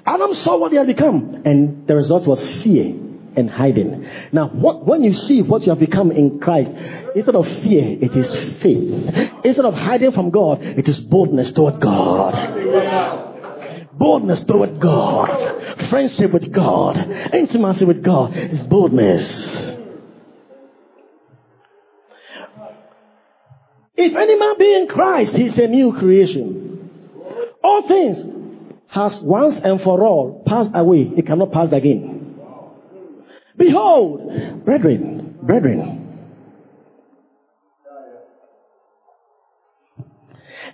Adam 0.06 0.34
saw 0.42 0.58
what 0.58 0.72
he 0.72 0.78
had 0.78 0.86
become, 0.86 1.42
and 1.44 1.86
the 1.86 1.96
result 1.96 2.26
was 2.26 2.38
fear 2.62 3.03
and 3.36 3.50
hiding. 3.50 4.06
Now, 4.32 4.48
what, 4.48 4.86
when 4.86 5.02
you 5.02 5.12
see 5.12 5.42
what 5.42 5.62
you 5.62 5.70
have 5.70 5.80
become 5.80 6.10
in 6.10 6.40
Christ, 6.40 6.70
instead 7.14 7.34
of 7.34 7.44
fear, 7.44 7.96
it 8.00 8.16
is 8.16 8.62
faith. 8.62 9.42
Instead 9.44 9.64
of 9.64 9.74
hiding 9.74 10.12
from 10.12 10.30
God, 10.30 10.62
it 10.62 10.88
is 10.88 11.00
boldness 11.00 11.52
toward 11.54 11.80
God. 11.80 12.34
Boldness 13.98 14.44
toward 14.46 14.80
God. 14.80 15.28
Friendship 15.90 16.32
with 16.32 16.52
God. 16.52 16.96
Intimacy 17.32 17.84
with 17.84 18.04
God 18.04 18.36
is 18.36 18.60
boldness. 18.68 19.72
If 23.96 24.16
any 24.16 24.36
man 24.36 24.54
be 24.58 24.74
in 24.74 24.88
Christ, 24.88 25.32
he 25.34 25.44
is 25.44 25.58
a 25.58 25.68
new 25.68 25.92
creation. 25.98 26.90
All 27.62 27.86
things 27.86 28.16
has 28.88 29.16
once 29.22 29.54
and 29.62 29.80
for 29.80 30.02
all 30.02 30.42
passed 30.46 30.70
away. 30.74 31.12
It 31.16 31.26
cannot 31.26 31.52
pass 31.52 31.68
again. 31.72 32.13
Behold, 33.56 34.64
brethren, 34.64 35.38
brethren. 35.42 36.00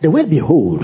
The 0.02 0.10
word 0.10 0.30
behold 0.30 0.82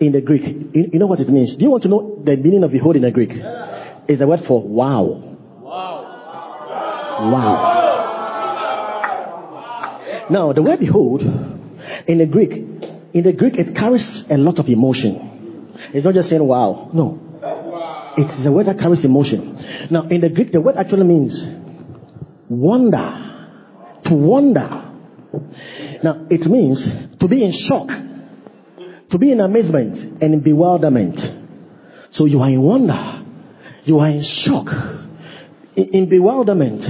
in 0.00 0.12
the 0.12 0.22
Greek, 0.22 0.42
you 0.72 0.98
know 0.98 1.06
what 1.06 1.20
it 1.20 1.28
means? 1.28 1.54
Do 1.56 1.64
you 1.64 1.70
want 1.70 1.82
to 1.82 1.88
know 1.90 2.22
the 2.24 2.36
meaning 2.36 2.64
of 2.64 2.72
behold 2.72 2.96
in 2.96 3.02
the 3.02 3.10
Greek? 3.10 3.30
It's 3.32 4.18
the 4.18 4.26
word 4.26 4.40
for 4.48 4.62
wow. 4.62 5.38
Wow. 5.60 6.10
Wow. 7.32 7.80
Now, 10.30 10.52
the 10.54 10.62
word 10.62 10.80
behold 10.80 11.20
in 11.20 12.18
the 12.18 12.26
Greek, 12.26 12.52
in 12.52 13.22
the 13.24 13.32
Greek, 13.32 13.56
it 13.56 13.76
carries 13.76 14.24
a 14.30 14.38
lot 14.38 14.58
of 14.58 14.66
emotion. 14.68 15.74
It's 15.92 16.04
not 16.04 16.14
just 16.14 16.30
saying 16.30 16.42
wow. 16.42 16.90
No. 16.94 17.20
It's 18.16 18.46
a 18.46 18.52
word 18.52 18.66
that 18.66 18.78
carries 18.78 19.04
emotion. 19.04 19.88
Now, 19.90 20.08
in 20.08 20.20
the 20.20 20.28
Greek, 20.28 20.52
the 20.52 20.60
word 20.60 20.76
actually 20.78 21.04
means 21.04 21.36
wonder. 22.48 23.20
To 24.04 24.14
wonder. 24.14 24.92
Now, 26.02 26.26
it 26.30 26.48
means 26.48 26.84
to 27.18 27.28
be 27.28 27.44
in 27.44 27.52
shock, 27.68 27.88
to 29.10 29.18
be 29.18 29.32
in 29.32 29.40
amazement 29.40 30.22
and 30.22 30.34
in 30.34 30.40
bewilderment. 30.40 31.18
So 32.12 32.26
you 32.26 32.40
are 32.40 32.48
in 32.48 32.62
wonder, 32.62 33.24
you 33.84 33.98
are 33.98 34.08
in 34.08 34.24
shock, 34.44 34.66
in, 35.74 35.88
in 35.94 36.08
bewilderment, 36.08 36.82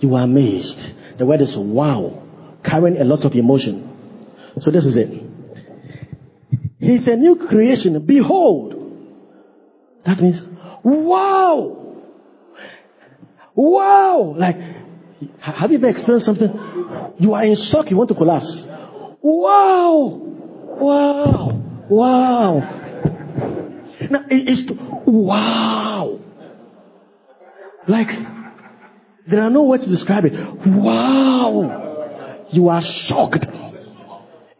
you 0.00 0.14
are 0.14 0.24
amazed. 0.24 0.78
The 1.18 1.26
word 1.26 1.42
is 1.42 1.54
wow 1.56 2.22
carrying 2.64 3.00
a 3.00 3.04
lot 3.04 3.24
of 3.24 3.32
emotion. 3.32 3.84
So 4.60 4.70
this 4.70 4.84
is 4.84 4.96
it. 4.96 5.24
He's 6.78 7.06
a 7.06 7.16
new 7.16 7.46
creation. 7.48 8.04
Behold. 8.06 8.77
That 10.08 10.20
means, 10.20 10.40
wow. 10.82 12.02
Wow. 13.54 14.34
Like, 14.36 14.56
have 15.40 15.70
you 15.70 15.78
ever 15.78 15.88
experienced 15.88 16.26
something? 16.26 16.48
You 17.18 17.34
are 17.34 17.44
in 17.44 17.56
shock. 17.70 17.90
You 17.90 17.96
want 17.96 18.08
to 18.08 18.14
collapse. 18.14 18.50
Wow. 19.22 20.20
Wow. 20.80 21.86
Wow. 21.90 22.58
Now, 24.10 24.24
it's, 24.30 24.70
wow. 25.06 26.18
Like, 27.86 28.08
there 29.30 29.42
are 29.42 29.50
no 29.50 29.64
words 29.64 29.84
to 29.84 29.90
describe 29.90 30.24
it. 30.24 30.32
Wow 30.66 31.88
you 32.50 32.68
are 32.68 32.82
shocked. 33.08 33.44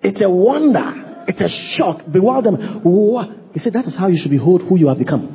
It's 0.02 0.20
a 0.22 0.30
wonder. 0.30 1.24
It's 1.26 1.40
a 1.40 1.76
shock, 1.76 2.02
bewilderment. 2.10 2.84
What? 2.84 3.30
He 3.54 3.60
said 3.60 3.72
that 3.72 3.86
is 3.86 3.94
how 3.96 4.08
you 4.08 4.18
should 4.20 4.30
behold 4.30 4.62
who 4.62 4.78
you 4.78 4.88
have 4.88 4.98
become. 4.98 5.34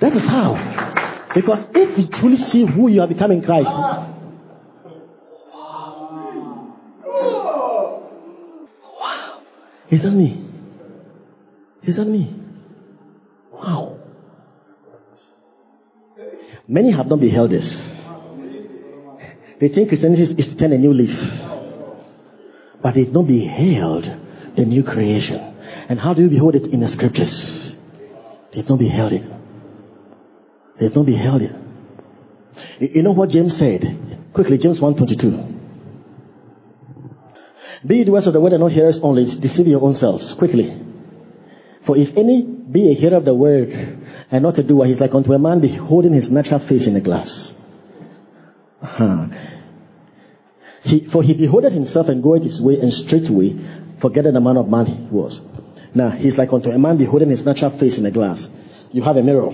that 0.00 0.12
is 0.14 0.22
how. 0.22 1.30
Because 1.34 1.64
if 1.74 1.98
you 1.98 2.06
truly 2.20 2.36
see 2.50 2.66
who 2.66 2.88
you 2.88 3.00
have 3.00 3.08
become 3.08 3.30
in 3.30 3.42
Christ. 3.42 3.68
Is 9.90 10.02
that 10.02 10.10
me? 10.10 10.46
Is 11.82 11.96
that 11.96 12.04
me? 12.04 12.36
Wow. 13.52 13.96
Many 16.68 16.92
have 16.92 17.06
not 17.06 17.20
beheld 17.20 17.50
this. 17.50 17.66
They 19.60 19.68
think 19.68 19.88
Christianity 19.88 20.22
is 20.22 20.46
to 20.46 20.56
turn 20.56 20.72
a 20.72 20.78
new 20.78 20.94
leaf. 20.94 21.49
But 22.82 22.94
they've 22.94 23.12
not 23.12 23.26
beheld 23.26 24.04
the 24.56 24.64
new 24.64 24.82
creation. 24.82 25.38
And 25.88 25.98
how 25.98 26.14
do 26.14 26.22
you 26.22 26.28
behold 26.28 26.54
it 26.54 26.64
in 26.72 26.80
the 26.80 26.88
scriptures? 26.88 27.76
They've 28.54 28.68
not 28.68 28.78
beheld 28.78 29.12
it. 29.12 29.22
They've 30.80 30.94
not 30.94 31.06
beheld 31.06 31.42
it. 31.42 31.52
You 32.80 33.02
know 33.02 33.12
what 33.12 33.30
James 33.30 33.56
said? 33.58 33.82
Quickly, 34.32 34.58
James 34.58 34.80
1.22. 34.80 35.58
Be 37.86 38.04
doers 38.04 38.26
of 38.26 38.32
the 38.32 38.40
word 38.40 38.52
and 38.52 38.62
not 38.62 38.72
hearers 38.72 38.98
only, 39.02 39.40
deceive 39.40 39.66
your 39.66 39.82
own 39.82 39.94
selves. 39.94 40.34
Quickly. 40.38 40.78
For 41.86 41.96
if 41.96 42.16
any 42.16 42.42
be 42.42 42.90
a 42.90 42.94
hearer 42.94 43.16
of 43.16 43.24
the 43.24 43.34
word 43.34 43.70
and 44.30 44.42
not 44.42 44.58
a 44.58 44.62
doer, 44.62 44.86
he's 44.86 45.00
like 45.00 45.14
unto 45.14 45.32
a 45.32 45.38
man 45.38 45.60
beholding 45.60 46.12
his 46.12 46.30
natural 46.30 46.60
face 46.68 46.86
in 46.86 46.94
a 46.96 47.00
glass. 47.00 47.52
Uh-huh. 48.82 49.26
He, 50.82 51.06
for 51.12 51.22
he 51.22 51.34
beholdeth 51.34 51.72
himself 51.72 52.08
and 52.08 52.22
goeth 52.22 52.42
his 52.42 52.60
way, 52.60 52.80
and 52.80 52.92
straightway 52.92 53.54
forgetting 54.00 54.32
the 54.32 54.40
man 54.40 54.56
of 54.56 54.68
man 54.68 54.86
he 54.86 55.08
was. 55.10 55.38
Now, 55.94 56.10
he's 56.10 56.36
like 56.36 56.52
unto 56.52 56.70
a 56.70 56.78
man 56.78 56.96
beholding 56.96 57.30
his 57.30 57.44
natural 57.44 57.78
face 57.78 57.98
in 57.98 58.06
a 58.06 58.10
glass. 58.10 58.40
You 58.92 59.02
have 59.02 59.16
a 59.16 59.22
mirror. 59.22 59.50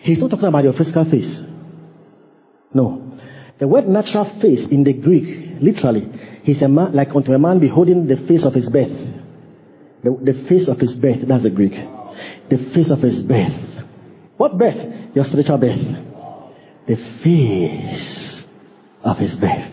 He's 0.00 0.18
not 0.18 0.30
talking 0.30 0.48
about 0.48 0.64
your 0.64 0.72
physical 0.72 1.04
face. 1.04 1.40
No. 2.74 3.18
The 3.60 3.68
word 3.68 3.86
natural 3.86 4.24
face 4.40 4.66
in 4.70 4.82
the 4.82 4.94
Greek, 4.94 5.60
literally, 5.60 6.08
he's 6.42 6.60
a 6.62 6.68
man, 6.68 6.94
like 6.94 7.14
unto 7.14 7.32
a 7.32 7.38
man 7.38 7.60
beholding 7.60 8.08
the 8.08 8.16
face 8.26 8.44
of 8.44 8.54
his 8.54 8.68
birth. 8.68 8.90
The, 10.02 10.10
the 10.10 10.48
face 10.48 10.68
of 10.68 10.78
his 10.78 10.94
birth, 10.94 11.18
that's 11.28 11.44
the 11.44 11.50
Greek. 11.50 11.74
The 12.50 12.72
face 12.74 12.90
of 12.90 12.98
his 12.98 13.22
birth. 13.22 13.84
What 14.36 14.58
birth? 14.58 15.14
Your 15.14 15.24
spiritual 15.26 15.58
birth. 15.58 15.78
The 16.88 16.96
face 17.22 18.31
of 19.04 19.18
his 19.18 19.34
birth. 19.36 19.72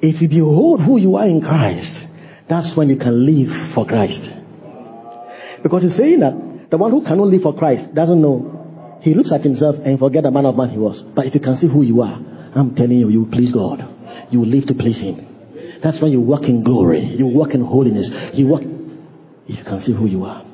If 0.00 0.20
you 0.20 0.28
behold 0.28 0.80
who 0.80 0.98
you 0.98 1.16
are 1.16 1.26
in 1.26 1.40
Christ, 1.40 1.92
that's 2.48 2.76
when 2.76 2.88
you 2.88 2.96
can 2.96 3.24
live 3.24 3.74
for 3.74 3.86
Christ. 3.86 4.20
Because 5.62 5.82
he's 5.82 5.96
saying 5.96 6.20
that 6.20 6.70
the 6.70 6.76
one 6.76 6.90
who 6.90 7.02
cannot 7.04 7.28
live 7.28 7.42
for 7.42 7.56
Christ 7.56 7.94
doesn't 7.94 8.20
know. 8.20 8.98
He 9.00 9.14
looks 9.14 9.32
at 9.32 9.42
himself 9.42 9.76
and 9.84 9.98
forget 9.98 10.22
the 10.22 10.30
man 10.30 10.46
of 10.46 10.56
man 10.56 10.70
he 10.70 10.78
was. 10.78 11.02
But 11.14 11.26
if 11.26 11.34
you 11.34 11.40
can 11.40 11.56
see 11.56 11.68
who 11.68 11.82
you 11.82 12.02
are, 12.02 12.20
I'm 12.54 12.74
telling 12.74 12.98
you, 12.98 13.08
you 13.08 13.28
please 13.32 13.52
God. 13.52 13.80
You 14.30 14.40
will 14.40 14.48
live 14.48 14.66
to 14.66 14.74
please 14.74 14.98
him. 14.98 15.26
That's 15.82 16.00
when 16.00 16.12
you 16.12 16.20
walk 16.20 16.42
in 16.42 16.62
glory. 16.64 17.04
You 17.04 17.26
walk 17.26 17.54
in 17.54 17.64
holiness. 17.64 18.08
You 18.34 18.46
walk, 18.46 18.62
if 18.62 19.58
you 19.58 19.64
can 19.64 19.82
see 19.84 19.92
who 19.92 20.06
you 20.06 20.24
are. 20.24 20.44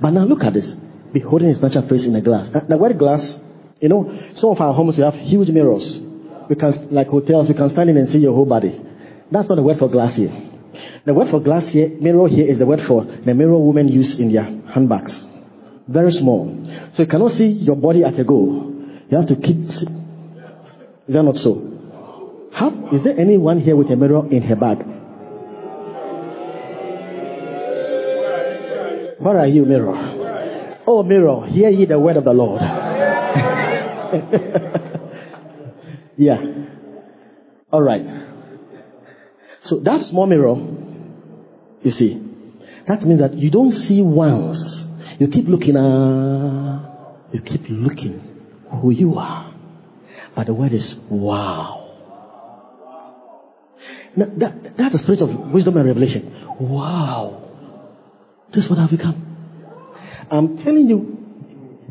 But 0.00 0.10
now 0.10 0.24
look 0.24 0.42
at 0.42 0.54
this. 0.54 0.66
Beholding 1.12 1.48
his 1.48 1.60
natural 1.60 1.88
face 1.88 2.04
in 2.04 2.14
a 2.14 2.20
glass. 2.20 2.48
The 2.68 2.76
word 2.76 2.98
glass, 2.98 3.20
you 3.80 3.88
know, 3.88 4.32
some 4.36 4.50
of 4.50 4.60
our 4.60 4.74
homes 4.74 4.96
we 4.96 5.02
have 5.02 5.14
huge 5.14 5.48
mirrors. 5.48 6.05
We 6.48 6.56
can, 6.56 6.88
like 6.90 7.08
hotels, 7.08 7.48
we 7.48 7.54
can 7.54 7.70
stand 7.70 7.90
in 7.90 7.96
and 7.96 8.08
see 8.12 8.18
your 8.18 8.34
whole 8.34 8.46
body. 8.46 8.80
That's 9.30 9.48
not 9.48 9.56
the 9.56 9.62
word 9.62 9.78
for 9.78 9.88
glass 9.88 10.16
here. 10.16 10.30
The 11.04 11.14
word 11.14 11.28
for 11.30 11.40
glass 11.40 11.64
here, 11.70 11.88
mirror 12.00 12.28
here, 12.28 12.46
is 12.46 12.58
the 12.58 12.66
word 12.66 12.80
for 12.86 13.04
the 13.04 13.34
mirror 13.34 13.58
women 13.58 13.88
use 13.88 14.16
in 14.18 14.32
their 14.32 14.44
handbags. 14.44 15.12
Very 15.88 16.12
small. 16.12 16.46
So 16.94 17.02
you 17.02 17.08
cannot 17.08 17.32
see 17.32 17.46
your 17.46 17.76
body 17.76 18.04
at 18.04 18.18
a 18.18 18.24
go. 18.24 18.72
You 19.08 19.16
have 19.16 19.28
to 19.28 19.36
keep. 19.36 19.56
Is 19.68 21.14
that 21.14 21.22
not 21.22 21.36
so? 21.36 21.72
How, 22.52 22.70
is 22.92 23.04
there 23.04 23.18
anyone 23.18 23.60
here 23.60 23.76
with 23.76 23.90
a 23.90 23.96
mirror 23.96 24.26
in 24.30 24.42
her 24.42 24.56
bag? 24.56 24.78
Where 29.20 29.38
are 29.38 29.46
you, 29.46 29.64
mirror? 29.64 29.94
Oh, 30.86 31.02
mirror, 31.02 31.46
hear 31.46 31.68
ye 31.68 31.84
the 31.84 31.98
word 31.98 32.16
of 32.16 32.24
the 32.24 32.32
Lord. 32.32 32.60
yeah. 36.16 36.36
All 37.70 37.82
right. 37.82 38.02
So 39.64 39.80
that 39.80 40.06
small 40.10 40.26
mirror, 40.26 40.54
you 41.82 41.90
see, 41.90 42.22
that 42.86 43.02
means 43.02 43.20
that 43.20 43.34
you 43.34 43.50
don't 43.50 43.72
see 43.72 44.00
once. 44.02 44.58
You 45.18 45.28
keep 45.28 45.46
looking, 45.48 45.76
uh, 45.76 47.26
you 47.32 47.40
keep 47.42 47.62
looking 47.68 48.20
who 48.80 48.90
you 48.90 49.16
are. 49.16 49.54
But 50.34 50.46
the 50.46 50.54
word 50.54 50.72
is 50.72 50.94
wow. 51.10 51.82
Now, 54.16 54.26
that, 54.38 54.76
that's 54.78 54.92
the 54.92 54.98
spirit 55.02 55.20
of 55.20 55.52
wisdom 55.52 55.76
and 55.76 55.86
revelation. 55.86 56.56
Wow. 56.60 57.42
This 58.54 58.64
is 58.64 58.70
what 58.70 58.78
I've 58.78 58.90
become. 58.90 59.22
I'm 60.30 60.58
telling 60.58 60.88
you, 60.88 61.18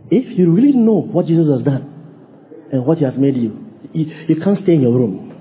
if 0.10 0.38
you 0.38 0.52
really 0.53 0.72
know 0.72 1.02
what 1.02 1.26
Jesus 1.26 1.49
has 1.49 1.64
done 1.64 2.68
and 2.72 2.85
what 2.85 2.97
he 2.97 3.06
has 3.06 3.15
made 3.18 3.35
you, 3.35 3.65
you, 3.96 4.36
you 4.36 4.42
can't 4.44 4.58
stay 4.62 4.74
in 4.74 4.82
your 4.82 4.94
room 4.94 5.36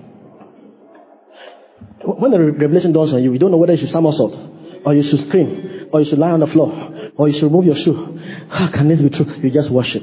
when 2.05 2.31
the 2.31 2.39
revelation 2.39 2.93
dawns 2.93 3.13
on 3.13 3.23
you, 3.23 3.33
you 3.33 3.39
don't 3.39 3.51
know 3.51 3.57
whether 3.57 3.73
you 3.73 3.81
should 3.81 3.93
somersault, 3.93 4.35
or 4.85 4.95
you 4.95 5.03
should 5.03 5.27
scream, 5.27 5.89
or 5.93 6.01
you 6.01 6.07
should 6.09 6.19
lie 6.19 6.31
on 6.31 6.41
the 6.41 6.47
floor, 6.47 6.71
or 7.17 7.29
you 7.29 7.35
should 7.35 7.47
remove 7.47 7.65
your 7.65 7.77
shoe. 7.77 8.19
How 8.51 8.71
can 8.73 8.89
this 8.89 9.01
be 9.01 9.11
true? 9.11 9.27
You 9.43 9.51
just 9.51 9.73
worship. 9.73 10.03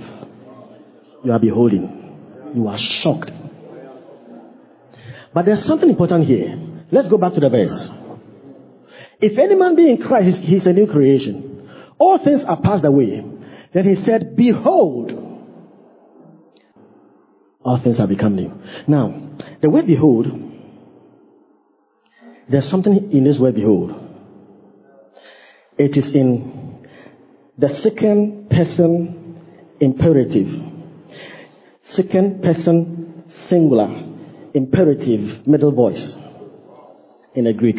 You 1.23 1.32
are 1.32 1.40
beholding. 1.40 2.52
You 2.56 2.68
are 2.68 2.78
shocked. 3.03 3.32
But 5.34 5.45
there's 5.45 5.65
something 5.65 5.90
important 5.90 6.28
here. 6.28 6.57
Let's 6.91 7.07
go 7.07 7.18
back 7.18 7.34
to 7.36 7.40
the 7.40 7.49
verse. 7.49 7.88
If 9.19 9.38
any 9.38 9.56
man 9.56 9.76
be 9.76 9.90
in 9.90 9.98
Christ, 9.98 10.40
he's 10.41 10.65
a 10.65 10.73
new 10.73 10.88
creation. 10.88 11.69
All 11.99 12.18
things 12.23 12.41
are 12.48 12.60
passed 12.60 12.84
away. 12.84 13.23
Then 13.73 13.86
he 13.86 14.03
said, 14.03 14.36
Behold, 14.36 15.20
all 17.63 17.79
things 17.83 17.97
have 17.97 18.09
become 18.09 18.35
new. 18.35 18.51
Now, 18.88 19.38
the 19.61 19.69
word 19.69 19.88
behold 19.88 20.27
there's 22.51 22.69
something 22.69 23.11
in 23.13 23.23
this 23.23 23.38
word, 23.39 23.55
behold. 23.55 23.91
It 25.77 25.97
is 25.97 26.13
in 26.13 26.85
the 27.57 27.69
second 27.81 28.49
person 28.49 29.39
imperative. 29.79 30.47
Second 31.93 32.43
person 32.43 33.23
singular 33.49 33.88
imperative 34.53 35.47
middle 35.47 35.71
voice 35.71 36.11
in 37.35 37.45
the 37.45 37.53
Greek. 37.53 37.77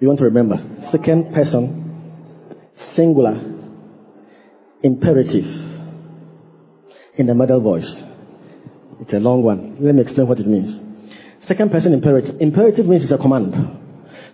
You 0.00 0.08
want 0.08 0.18
to 0.18 0.24
remember? 0.24 0.56
Second 0.90 1.32
person 1.32 1.82
singular 2.96 3.40
imperative 4.82 5.73
in 7.16 7.26
the 7.26 7.34
middle 7.34 7.60
voice. 7.60 7.90
It's 9.00 9.12
a 9.12 9.18
long 9.18 9.42
one. 9.42 9.76
Let 9.80 9.94
me 9.94 10.02
explain 10.02 10.28
what 10.28 10.38
it 10.38 10.46
means. 10.46 10.80
Second 11.46 11.70
person 11.70 11.92
imperative. 11.92 12.40
Imperative 12.40 12.86
means 12.86 13.02
it's 13.02 13.12
a 13.12 13.18
command. 13.18 13.54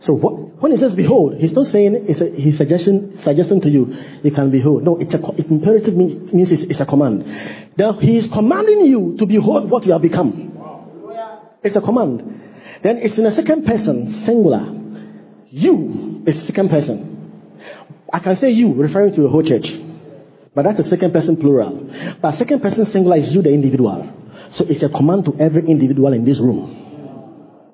So 0.02 0.14
what, 0.14 0.62
when 0.62 0.72
he 0.72 0.78
says 0.78 0.92
behold, 0.94 1.34
he's 1.38 1.52
not 1.52 1.66
saying 1.66 2.06
it's 2.08 2.20
a, 2.20 2.30
he's 2.40 2.56
suggesting, 2.56 3.18
suggesting 3.24 3.60
to 3.62 3.68
you, 3.68 3.92
you 4.22 4.30
can 4.30 4.50
behold. 4.50 4.84
No, 4.84 4.96
it's 4.98 5.12
a, 5.12 5.18
it, 5.36 5.50
imperative 5.50 5.94
means, 5.94 6.32
means 6.32 6.48
it's, 6.50 6.62
it's, 6.70 6.80
a 6.80 6.86
command. 6.86 7.24
Then 7.76 7.94
he 8.00 8.16
is 8.16 8.26
commanding 8.32 8.86
you 8.86 9.16
to 9.18 9.26
behold 9.26 9.70
what 9.70 9.84
you 9.84 9.92
have 9.92 10.02
become. 10.02 10.46
It's 11.62 11.76
a 11.76 11.80
command. 11.80 12.20
Then 12.82 12.98
it's 13.02 13.18
in 13.18 13.26
a 13.26 13.34
second 13.34 13.66
person, 13.66 14.24
singular. 14.24 14.64
You 15.50 16.22
is 16.26 16.46
second 16.46 16.70
person. 16.70 17.60
I 18.12 18.20
can 18.20 18.36
say 18.36 18.50
you, 18.50 18.72
referring 18.74 19.14
to 19.16 19.22
the 19.22 19.28
whole 19.28 19.42
church. 19.42 19.66
But 20.54 20.64
that's 20.64 20.80
a 20.80 20.90
second 20.90 21.12
person 21.12 21.36
plural. 21.36 21.88
But 22.20 22.38
second 22.38 22.60
person 22.60 22.86
singular 22.92 23.18
is 23.18 23.32
you, 23.32 23.42
the 23.42 23.52
individual. 23.52 24.16
So 24.56 24.64
it's 24.68 24.82
a 24.82 24.88
command 24.88 25.26
to 25.26 25.34
every 25.38 25.66
individual 25.68 26.12
in 26.12 26.24
this 26.24 26.40
room 26.40 26.80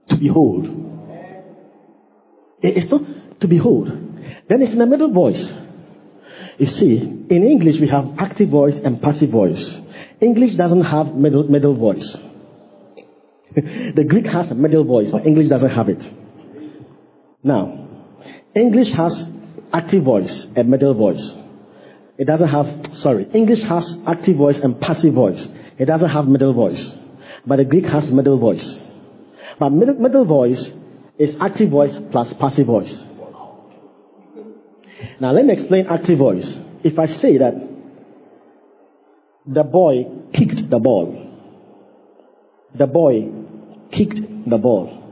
to 0.09 0.17
behold. 0.17 0.67
It's 2.63 2.91
not 2.91 3.41
to 3.41 3.49
behold. 3.49 3.89
Then 4.49 4.63
it's 4.63 4.73
in 4.73 4.79
the 4.79 4.87
middle 4.87 5.13
voice. 5.13 5.43
You 6.59 6.67
see, 6.67 6.99
in 6.99 7.43
English 7.45 7.77
we 7.81 7.89
have 7.89 8.05
active 8.19 8.51
voice 8.51 8.75
and 8.83 9.01
passive 9.01 9.31
voice. 9.31 9.63
English 10.21 10.57
doesn't 10.57 10.85
have 10.85 11.15
middle, 11.15 11.45
middle 11.45 11.77
voice. 11.77 12.17
the 13.55 14.05
Greek 14.09 14.27
has 14.27 14.51
a 14.51 14.55
middle 14.55 14.85
voice, 14.85 15.09
but 15.11 15.27
English 15.27 15.49
doesn't 15.49 15.71
have 15.71 15.89
it. 15.89 16.03
Now, 17.43 17.89
English 18.55 18.89
has 18.97 19.13
active 19.73 20.05
voice 20.05 20.47
and 20.57 20.69
middle 20.69 20.95
voice. 20.95 21.23
It 22.19 22.27
doesn't 22.27 22.49
have, 22.49 22.67
sorry, 22.97 23.27
English 23.35 23.61
has 23.69 23.85
active 24.07 24.37
voice 24.37 24.57
and 24.63 24.81
passive 24.81 25.15
voice. 25.15 25.45
It 25.79 25.85
doesn't 25.85 26.09
have 26.09 26.27
middle 26.27 26.55
voice. 26.55 26.83
But 27.47 27.57
the 27.57 27.65
Greek 27.65 27.85
has 27.85 28.11
middle 28.11 28.39
voice. 28.39 28.65
But 29.59 29.71
middle, 29.71 29.95
middle 29.95 30.25
voice 30.25 30.63
is 31.19 31.35
active 31.41 31.71
voice 31.71 31.93
plus 32.11 32.33
passive 32.41 32.67
voice. 32.67 32.95
Now 35.21 35.33
let 35.33 35.45
me 35.45 35.53
explain 35.53 35.87
active 35.89 36.19
voice. 36.19 36.47
If 36.85 36.99
I 36.99 37.07
say 37.07 37.39
that 37.39 37.55
the 39.47 39.63
boy 39.63 40.05
kicked 40.33 40.71
the 40.71 40.79
ball, 40.79 41.23
the 42.77 42.87
boy 42.87 43.31
kicked 43.93 44.49
the 44.49 44.59
ball, 44.59 45.03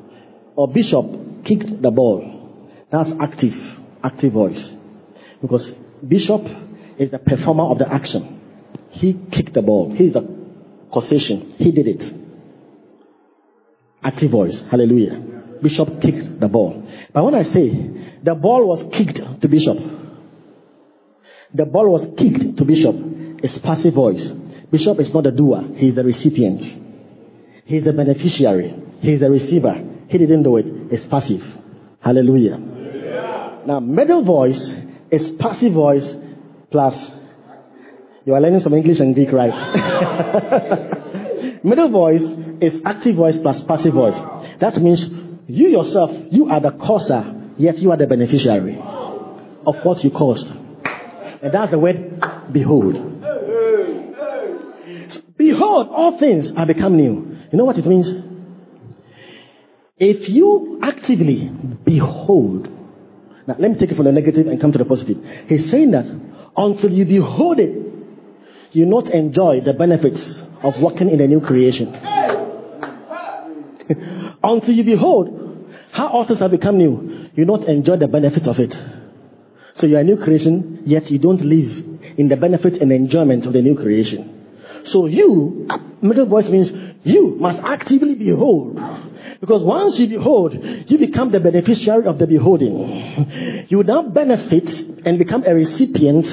or 0.57 0.69
Bishop 0.69 1.45
kicked 1.45 1.83
the 1.83 1.91
ball, 1.91 2.71
that's 2.91 3.11
active, 3.21 3.53
active 4.03 4.33
voice. 4.33 4.71
Because 5.41 5.71
Bishop 6.07 6.43
is 6.99 7.11
the 7.11 7.19
performer 7.19 7.65
of 7.65 7.79
the 7.79 7.93
action. 7.93 8.41
He 8.91 9.15
kicked 9.33 9.55
the 9.55 9.63
ball. 9.63 9.95
He's 9.95 10.13
the 10.13 10.23
causation. 10.93 11.55
He 11.59 11.73
did 11.73 11.89
it. 11.89 12.03
Active 14.03 14.31
voice. 14.31 14.57
Hallelujah. 14.71 15.21
Bishop 15.63 15.89
kicked 16.01 16.41
the 16.41 16.49
ball. 16.49 16.83
But 17.13 17.25
when 17.25 17.35
I 17.35 17.43
say 17.43 17.71
the 18.23 18.35
ball 18.35 18.67
was 18.67 18.93
kicked 18.93 19.19
to 19.41 19.49
Bishop, 19.49 19.77
the 21.55 21.65
ball 21.65 21.89
was 21.91 22.03
kicked 22.19 22.59
to 22.59 22.65
Bishop, 22.65 22.95
it's 23.43 23.59
passive 23.65 23.95
voice. 23.95 24.27
Bishop 24.71 24.99
is 25.01 25.15
not 25.15 25.25
the 25.25 25.31
doer, 25.31 25.63
he 25.77 25.89
is 25.89 25.95
the 25.95 26.05
recipient. 26.05 26.83
He's 27.65 27.85
the 27.85 27.93
beneficiary. 27.93 28.75
He's 29.01 29.21
the 29.21 29.31
receiver. 29.31 29.75
He 30.09 30.19
didn't 30.19 30.43
do 30.43 30.57
it. 30.57 30.67
It's 30.91 31.07
passive. 31.11 31.41
Hallelujah. 32.01 32.59
Now, 33.67 33.81
middle 33.81 34.25
voice 34.25 34.61
is 35.11 35.31
passive 35.41 35.73
voice 35.73 36.05
plus. 36.75 36.95
You 38.25 38.35
are 38.35 38.41
learning 38.41 38.61
some 38.61 38.75
English 38.75 38.99
and 38.99 39.15
Greek, 39.15 39.31
right? 39.31 39.55
middle 41.65 41.89
voice 41.89 42.23
is 42.61 42.83
active 42.85 43.15
voice 43.15 43.37
plus 43.41 43.63
passive 43.69 43.95
voice. 43.95 44.17
That 44.61 44.75
means 44.83 45.05
you 45.47 45.69
yourself, 45.69 46.11
you 46.33 46.47
are 46.47 46.61
the 46.61 46.73
causer, 46.73 47.23
yet 47.59 47.79
you 47.79 47.93
are 47.93 47.97
the 47.97 48.09
beneficiary 48.09 48.75
of 48.75 49.77
what 49.85 50.03
you 50.03 50.11
caused. 50.11 50.47
And 51.43 51.55
that's 51.55 51.71
the 51.71 51.79
word 51.79 52.21
behold. 52.53 52.95
Behold, 55.37 55.89
all 55.91 56.19
things 56.19 56.47
are 56.57 56.67
become 56.67 56.97
new. 56.97 57.37
You 57.53 57.59
know 57.59 57.65
what 57.65 57.77
it 57.77 57.87
means? 57.87 58.09
If 59.97 60.29
you 60.29 60.81
actively 60.83 61.53
behold, 61.85 62.67
now 63.47 63.55
let 63.61 63.71
me 63.71 63.79
take 63.79 63.91
it 63.91 63.97
from 63.97 64.07
the 64.07 64.13
negative 64.13 64.49
and 64.49 64.61
come 64.61 64.73
to 64.73 64.79
the 64.79 64.85
positive. 64.85 65.19
He's 65.47 65.71
saying 65.71 65.93
that 65.93 66.34
until 66.57 66.91
you 66.91 67.05
behold 67.05 67.59
it, 67.59 67.75
you 68.73 68.87
not 68.87 69.09
enjoy 69.09 69.61
the 69.61 69.73
benefits 69.73 70.21
of 70.63 70.75
walking 70.81 71.11
in 71.11 71.21
a 71.21 71.27
new 71.27 71.41
creation. 71.41 71.95
until 74.43 74.75
you 74.75 74.85
behold 74.85 75.41
how 75.93 76.09
all 76.09 76.27
things 76.27 76.41
have 76.41 76.51
become 76.51 76.79
new, 76.79 77.29
you 77.35 77.45
not 77.45 77.69
enjoy 77.69 77.97
the 77.97 78.09
benefits 78.09 78.47
of 78.47 78.57
it. 78.59 78.75
So 79.77 79.87
you 79.87 79.97
are 79.97 80.01
a 80.01 80.05
new 80.05 80.17
creation, 80.17 80.83
yet 80.87 81.11
you 81.11 81.19
don't 81.19 81.41
live 81.41 82.19
in 82.19 82.29
the 82.29 82.37
benefit 82.37 82.81
and 82.81 82.93
enjoyment 82.93 83.47
of 83.47 83.53
the 83.53 83.63
new 83.63 83.77
creation. 83.77 84.31
So 84.87 85.07
you, 85.07 85.69
middle 86.03 86.27
voice 86.27 86.49
means 86.49 86.69
you 87.05 87.37
must 87.39 87.61
actively 87.65 88.15
behold. 88.15 88.79
Because 89.45 89.63
once 89.63 89.97
you 89.99 90.09
behold, 90.09 90.55
you 90.87 90.97
become 90.97 91.31
the 91.31 91.39
beneficiary 91.39 92.07
of 92.07 92.17
the 92.17 92.27
beholding. 92.27 93.67
You 93.69 93.83
now 93.83 94.09
benefit 94.09 94.65
and 95.05 95.19
become 95.19 95.45
a 95.47 95.55
recipient 95.55 96.25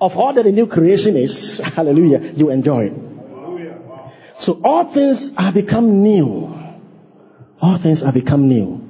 of 0.00 0.12
all 0.12 0.32
that 0.32 0.44
the 0.44 0.52
new 0.52 0.68
creation 0.68 1.16
is. 1.16 1.60
Hallelujah. 1.74 2.34
You 2.36 2.50
enjoy. 2.50 2.90
So 4.42 4.60
all 4.62 4.94
things 4.94 5.32
have 5.36 5.54
become 5.54 6.04
new. 6.04 6.54
All 7.60 7.80
things 7.82 8.00
have 8.00 8.14
become 8.14 8.48
new. 8.48 8.80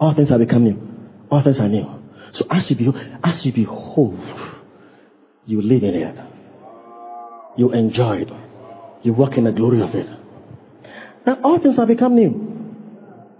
All 0.00 0.12
things 0.12 0.30
have 0.30 0.40
become 0.40 0.64
new. 0.64 0.76
All 1.30 1.44
things 1.44 1.60
are 1.60 1.68
new. 1.68 1.86
So 2.32 2.44
as 2.50 2.68
you 2.68 2.74
behold, 2.74 2.96
as 3.22 3.40
you 3.44 3.52
behold, 3.52 4.18
you 5.46 5.62
live 5.62 5.84
in 5.84 5.94
it. 5.94 6.16
You 7.56 7.72
enjoy 7.72 8.22
it. 8.22 8.30
You 9.04 9.12
walk 9.12 9.38
in 9.38 9.44
the 9.44 9.52
glory 9.52 9.80
of 9.80 9.90
it. 9.90 10.08
Now 11.24 11.38
all 11.44 11.60
things 11.62 11.76
have 11.76 11.86
become 11.86 12.16
new. 12.16 12.53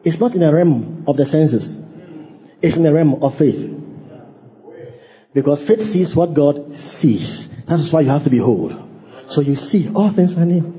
It's 0.05 0.21
not 0.21 0.35
in 0.35 0.41
the 0.41 0.53
realm 0.53 1.05
of 1.07 1.17
the 1.17 1.25
senses. 1.25 1.65
It's 2.63 2.77
in 2.77 2.83
the 2.83 2.93
realm 2.93 3.23
of 3.23 3.33
faith. 3.39 3.71
Because 5.35 5.63
faith 5.67 5.81
sees 5.93 6.15
what 6.15 6.35
God 6.35 6.57
sees. 7.01 7.49
That's 7.69 7.93
why 7.93 8.03
you 8.03 8.11
have 8.11 8.25
to 8.25 8.31
behold. 8.31 8.73
So 9.31 9.41
you 9.41 9.57
see 9.57 9.89
oh, 9.95 10.03
all 10.03 10.15
things 10.15 10.33
are 10.37 10.45
new. 10.45 10.73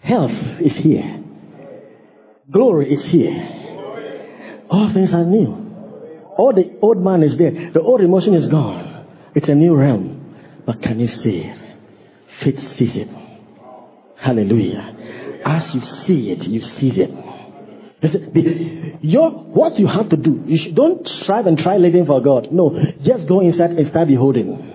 Health 0.00 0.60
is 0.60 0.72
here. 0.82 1.22
Glory 2.50 2.92
is 2.92 3.04
here. 3.10 3.48
Oh, 4.70 4.78
all 4.78 4.94
things 4.94 5.12
are 5.12 5.24
new. 5.24 5.70
All 6.36 6.52
the 6.54 6.78
old 6.82 6.98
man 6.98 7.22
is 7.22 7.36
there. 7.38 7.70
The 7.72 7.80
old 7.80 8.00
emotion 8.00 8.34
is 8.34 8.48
gone. 8.48 9.06
It's 9.34 9.48
a 9.48 9.54
new 9.54 9.76
realm. 9.76 10.16
But 10.66 10.80
can 10.80 10.98
you 10.98 11.06
see 11.06 11.44
it? 11.44 11.76
Faith 12.42 12.58
sees 12.78 12.96
it. 12.96 13.08
Hallelujah. 14.18 15.40
As 15.44 15.74
you 15.74 15.80
see 16.06 16.30
it, 16.30 16.42
you 16.48 16.60
see 16.60 17.00
it. 17.00 17.29
Your, 18.02 19.30
what 19.30 19.78
you 19.78 19.86
have 19.86 20.08
to 20.10 20.16
do, 20.16 20.42
you 20.46 20.58
should, 20.62 20.74
don't 20.74 21.06
strive 21.06 21.46
and 21.46 21.58
try 21.58 21.76
living 21.76 22.06
for 22.06 22.20
God. 22.22 22.48
No, 22.50 22.78
just 23.04 23.28
go 23.28 23.40
inside 23.40 23.70
and 23.70 23.86
start 23.88 24.08
beholding. 24.08 24.66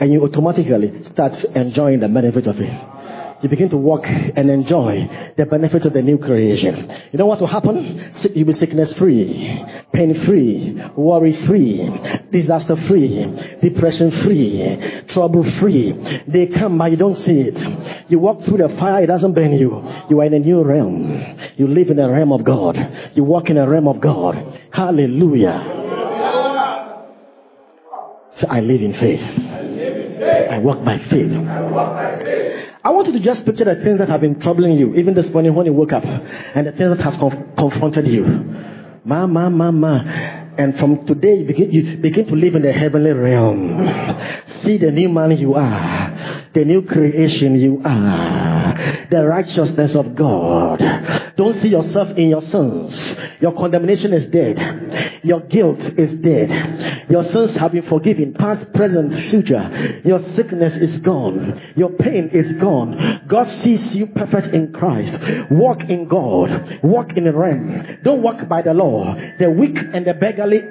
And 0.00 0.12
you 0.12 0.22
automatically 0.22 1.04
start 1.12 1.32
enjoying 1.54 2.00
the 2.00 2.08
benefit 2.08 2.46
of 2.46 2.56
it 2.58 2.99
you 3.42 3.48
begin 3.48 3.70
to 3.70 3.76
walk 3.76 4.02
and 4.04 4.50
enjoy 4.50 5.32
the 5.36 5.46
benefits 5.46 5.86
of 5.86 5.92
the 5.92 6.02
new 6.02 6.18
creation. 6.18 6.90
You 7.12 7.18
know 7.18 7.26
what 7.26 7.40
will 7.40 7.46
happen? 7.46 8.12
You'll 8.34 8.46
be 8.46 8.52
sickness 8.54 8.92
free, 8.98 9.64
pain 9.92 10.26
free, 10.26 10.80
worry 10.96 11.36
free, 11.46 11.88
disaster 12.30 12.76
free, 12.88 13.26
depression 13.62 14.10
free, 14.24 15.04
trouble 15.12 15.44
free. 15.60 16.22
They 16.28 16.48
come, 16.48 16.78
but 16.78 16.90
you 16.90 16.96
don't 16.96 17.16
see 17.16 17.48
it. 17.48 18.10
You 18.10 18.18
walk 18.18 18.44
through 18.44 18.58
the 18.58 18.76
fire, 18.78 19.04
it 19.04 19.06
doesn't 19.06 19.34
burn 19.34 19.52
you. 19.52 19.82
You 20.10 20.20
are 20.20 20.26
in 20.26 20.34
a 20.34 20.38
new 20.38 20.62
realm. 20.62 21.36
You 21.56 21.66
live 21.68 21.88
in 21.88 21.98
a 21.98 22.10
realm 22.10 22.32
of 22.32 22.44
God. 22.44 22.76
You 23.14 23.24
walk 23.24 23.50
in 23.50 23.56
a 23.56 23.68
realm 23.68 23.88
of 23.88 24.00
God. 24.00 24.34
Hallelujah. 24.72 25.76
So 28.38 28.46
I 28.48 28.60
live 28.60 28.80
in 28.80 28.92
faith. 28.94 29.59
I 30.50 30.58
walk 30.58 30.84
by 30.84 30.98
faith. 31.10 31.30
I 32.82 32.90
want 32.90 33.06
you 33.06 33.12
to 33.12 33.20
just 33.24 33.44
picture 33.44 33.64
the 33.64 33.76
things 33.84 33.98
that 33.98 34.08
have 34.08 34.20
been 34.20 34.40
troubling 34.40 34.72
you, 34.76 34.94
even 34.96 35.14
this 35.14 35.30
morning 35.30 35.54
when 35.54 35.66
you 35.66 35.72
woke 35.72 35.92
up, 35.92 36.02
and 36.02 36.66
the 36.66 36.72
things 36.72 36.96
that 36.96 37.00
has 37.04 37.14
conf- 37.20 37.56
confronted 37.56 38.06
you. 38.06 38.24
Ma, 39.04 39.26
ma, 39.26 39.48
ma, 39.48 39.70
ma. 39.70 40.39
And 40.60 40.76
from 40.76 41.06
today, 41.06 41.36
you 41.36 41.46
begin, 41.46 41.70
you 41.70 41.96
begin 41.96 42.26
to 42.26 42.34
live 42.34 42.54
in 42.54 42.60
the 42.60 42.70
heavenly 42.70 43.12
realm. 43.12 43.80
See 44.62 44.76
the 44.76 44.90
new 44.90 45.08
man 45.08 45.30
you 45.38 45.54
are, 45.54 46.50
the 46.52 46.66
new 46.66 46.82
creation 46.82 47.58
you 47.58 47.80
are, 47.82 49.06
the 49.10 49.24
righteousness 49.24 49.92
of 49.96 50.14
God. 50.14 50.80
Don't 51.40 51.62
see 51.62 51.68
yourself 51.68 52.08
in 52.18 52.28
your 52.28 52.42
sins. 52.42 52.92
Your 53.40 53.54
condemnation 53.54 54.12
is 54.12 54.30
dead. 54.30 54.58
Your 55.22 55.40
guilt 55.40 55.80
is 55.96 56.12
dead. 56.20 57.06
Your 57.08 57.24
sins 57.32 57.56
have 57.58 57.72
been 57.72 57.88
forgiven, 57.88 58.34
past, 58.34 58.70
present, 58.74 59.30
future. 59.30 60.02
Your 60.04 60.20
sickness 60.36 60.74
is 60.80 61.00
gone. 61.00 61.72
Your 61.76 61.90
pain 61.90 62.30
is 62.34 62.60
gone. 62.60 63.22
God 63.26 63.46
sees 63.64 63.80
you 63.94 64.08
perfect 64.08 64.54
in 64.54 64.72
Christ. 64.74 65.50
Walk 65.50 65.78
in 65.88 66.08
God. 66.08 66.80
Walk 66.82 67.16
in 67.16 67.24
the 67.24 67.32
realm. 67.32 68.00
Don't 68.04 68.22
walk 68.22 68.46
by 68.46 68.60
the 68.60 68.74
law. 68.74 69.14
The 69.38 69.50
weak 69.50 69.76
and 69.76 70.06
the 70.06 70.14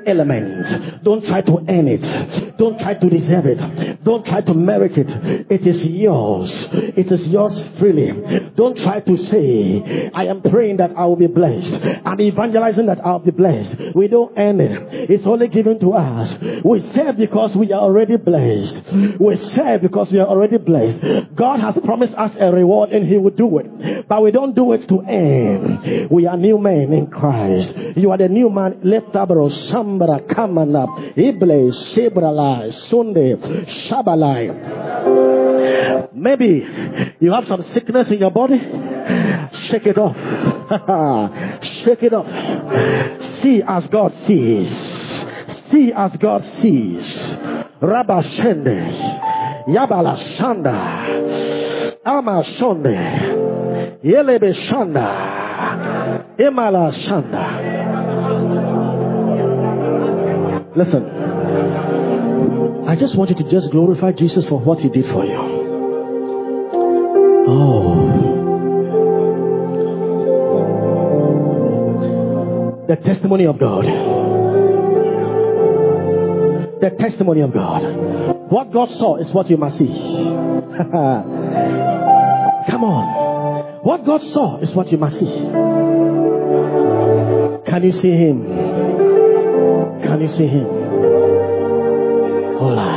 element. 0.05 1.03
Don't 1.03 1.23
try 1.25 1.41
to 1.41 1.57
earn 1.67 1.87
it. 1.87 2.57
Don't 2.57 2.77
try 2.79 2.93
to 2.93 3.09
deserve 3.09 3.45
it. 3.45 4.03
Don't 4.03 4.25
try 4.25 4.41
to 4.41 4.53
merit 4.53 4.93
it. 4.95 5.07
It 5.49 5.65
is 5.67 5.81
yours. 5.83 6.51
It 6.73 7.11
is 7.11 7.21
yours 7.27 7.53
freely. 7.79 8.11
Don't 8.55 8.77
try 8.77 8.99
to 8.99 9.17
say, 9.31 10.09
I 10.13 10.25
am 10.25 10.41
praying 10.41 10.77
that 10.77 10.91
I 10.97 11.05
will 11.05 11.15
be 11.15 11.27
blessed. 11.27 11.71
I'm 12.05 12.19
evangelizing 12.19 12.85
that 12.87 12.99
I'll 13.05 13.19
be 13.19 13.31
blessed. 13.31 13.95
We 13.95 14.07
don't 14.07 14.37
earn 14.37 14.59
it. 14.59 15.09
It's 15.09 15.25
only 15.25 15.47
given 15.47 15.79
to 15.79 15.93
us. 15.93 16.63
We 16.63 16.81
serve 16.95 17.17
because 17.17 17.55
we 17.55 17.71
are 17.71 17.81
already 17.81 18.17
blessed. 18.17 19.19
We 19.19 19.35
serve 19.55 19.81
because 19.81 20.09
we 20.11 20.19
are 20.19 20.27
already 20.27 20.57
blessed. 20.57 21.35
God 21.35 21.59
has 21.59 21.75
promised 21.83 22.13
us 22.15 22.31
a 22.39 22.51
reward 22.51 22.89
and 22.89 23.07
He 23.07 23.17
will 23.17 23.31
do 23.31 23.59
it. 23.59 24.07
But 24.07 24.23
we 24.23 24.31
don't 24.31 24.55
do 24.55 24.73
it 24.73 24.87
to 24.89 25.01
earn. 25.07 26.07
We 26.11 26.27
are 26.27 26.37
new 26.37 26.57
men 26.57 26.93
in 26.93 27.07
Christ. 27.07 27.97
You 27.97 28.11
are 28.11 28.17
the 28.17 28.27
new 28.27 28.49
man. 28.49 28.81
Letabro, 28.83 29.49
Sambra, 29.71 30.19
Kamana, 30.27 30.87
Ible, 31.15 31.71
Sebralai, 31.95 32.71
Sunday, 32.89 33.35
Shabalai. 33.89 34.49
Maybe 36.13 36.65
you 37.19 37.31
have 37.31 37.45
some 37.47 37.63
sickness 37.73 38.07
in 38.09 38.19
your 38.19 38.31
body. 38.31 38.59
Shake 39.69 39.85
it 39.87 39.97
off. 39.97 40.15
Shake 41.83 42.03
it 42.03 42.13
off. 42.13 42.27
See 43.41 43.61
as 43.65 43.87
God 43.87 44.13
sees. 44.27 44.69
See 45.71 45.91
as 45.95 46.11
God 46.19 46.43
sees. 46.61 47.03
Rabashende. 47.81 49.65
Yabala 49.67 50.17
Shanda. 50.37 51.99
Ama 52.05 52.43
Shonde. 52.59 52.97
Yelebe 54.03 54.53
Shanda. 54.69 56.37
Imala 56.39 56.91
Shanda. 57.05 58.08
Listen. 60.75 61.03
I 62.87 62.95
just 62.95 63.17
want 63.17 63.29
you 63.31 63.35
to 63.37 63.49
just 63.49 63.71
glorify 63.71 64.11
Jesus 64.11 64.45
for 64.47 64.59
what 64.59 64.79
he 64.79 64.89
did 64.89 65.05
for 65.05 65.25
you. 65.25 65.37
Oh. 67.47 68.29
The 72.87 72.95
testimony 72.97 73.45
of 73.45 73.59
God. 73.59 73.85
The 76.81 76.91
testimony 76.99 77.41
of 77.41 77.51
God. 77.53 77.81
What 78.49 78.71
God 78.71 78.89
saw 78.89 79.17
is 79.17 79.31
what 79.33 79.49
you 79.49 79.57
must 79.57 79.77
see. 79.77 79.87
Come 82.69 82.83
on. 82.83 83.83
What 83.83 84.05
God 84.05 84.21
saw 84.33 84.59
is 84.59 84.73
what 84.75 84.91
you 84.91 84.97
must 84.97 85.19
see. 85.19 85.25
Can 87.69 87.83
you 87.83 87.91
see 87.91 88.11
Him? 88.11 88.68
Can 90.09 90.21
you 90.21 90.27
see 90.29 90.47
him? 90.47 90.65
Hola. 92.57 92.89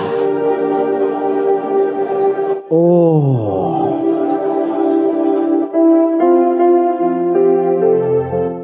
Oh. 2.71 3.99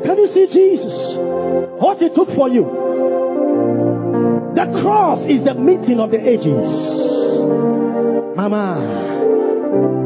Can 0.03 0.17
you 0.17 0.29
see 0.33 0.47
Jesus? 0.51 1.19
What 1.79 1.99
he 1.99 2.09
took 2.09 2.29
for 2.35 2.49
you. 2.49 2.65
The 4.55 4.81
cross 4.81 5.21
is 5.29 5.45
the 5.45 5.53
meeting 5.53 6.01
of 6.01 6.11
the 6.11 6.27
ages. 6.27 6.69
Mama, 8.35 8.81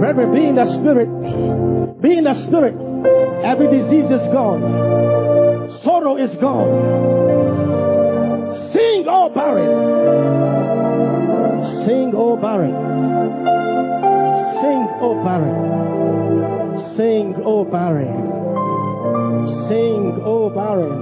Reverend, 0.01 0.35
be 0.35 0.47
in 0.47 0.57
the 0.57 0.67
spirit. 0.81 2.03
Be 2.03 2.19
in 2.19 2.25
the 2.25 2.35
spirit. 2.49 2.75
Every 3.45 3.69
disease 3.69 4.11
is 4.11 4.33
gone. 4.33 5.79
Sorrow 5.85 6.17
is 6.17 6.35
gone. 6.41 7.52
Sing, 8.73 9.07
all 9.07 9.29
barren. 9.29 9.69
Sing, 11.85 12.15
all 12.15 12.37
barren. 12.37 12.73
Sing, 14.63 14.89
all 15.01 15.23
barren. 15.25 16.97
Sing, 16.97 17.35
all 17.45 17.65
barren. 17.65 18.33
Sing, 19.69 20.21
oh 20.25 20.49
barren. 20.51 21.02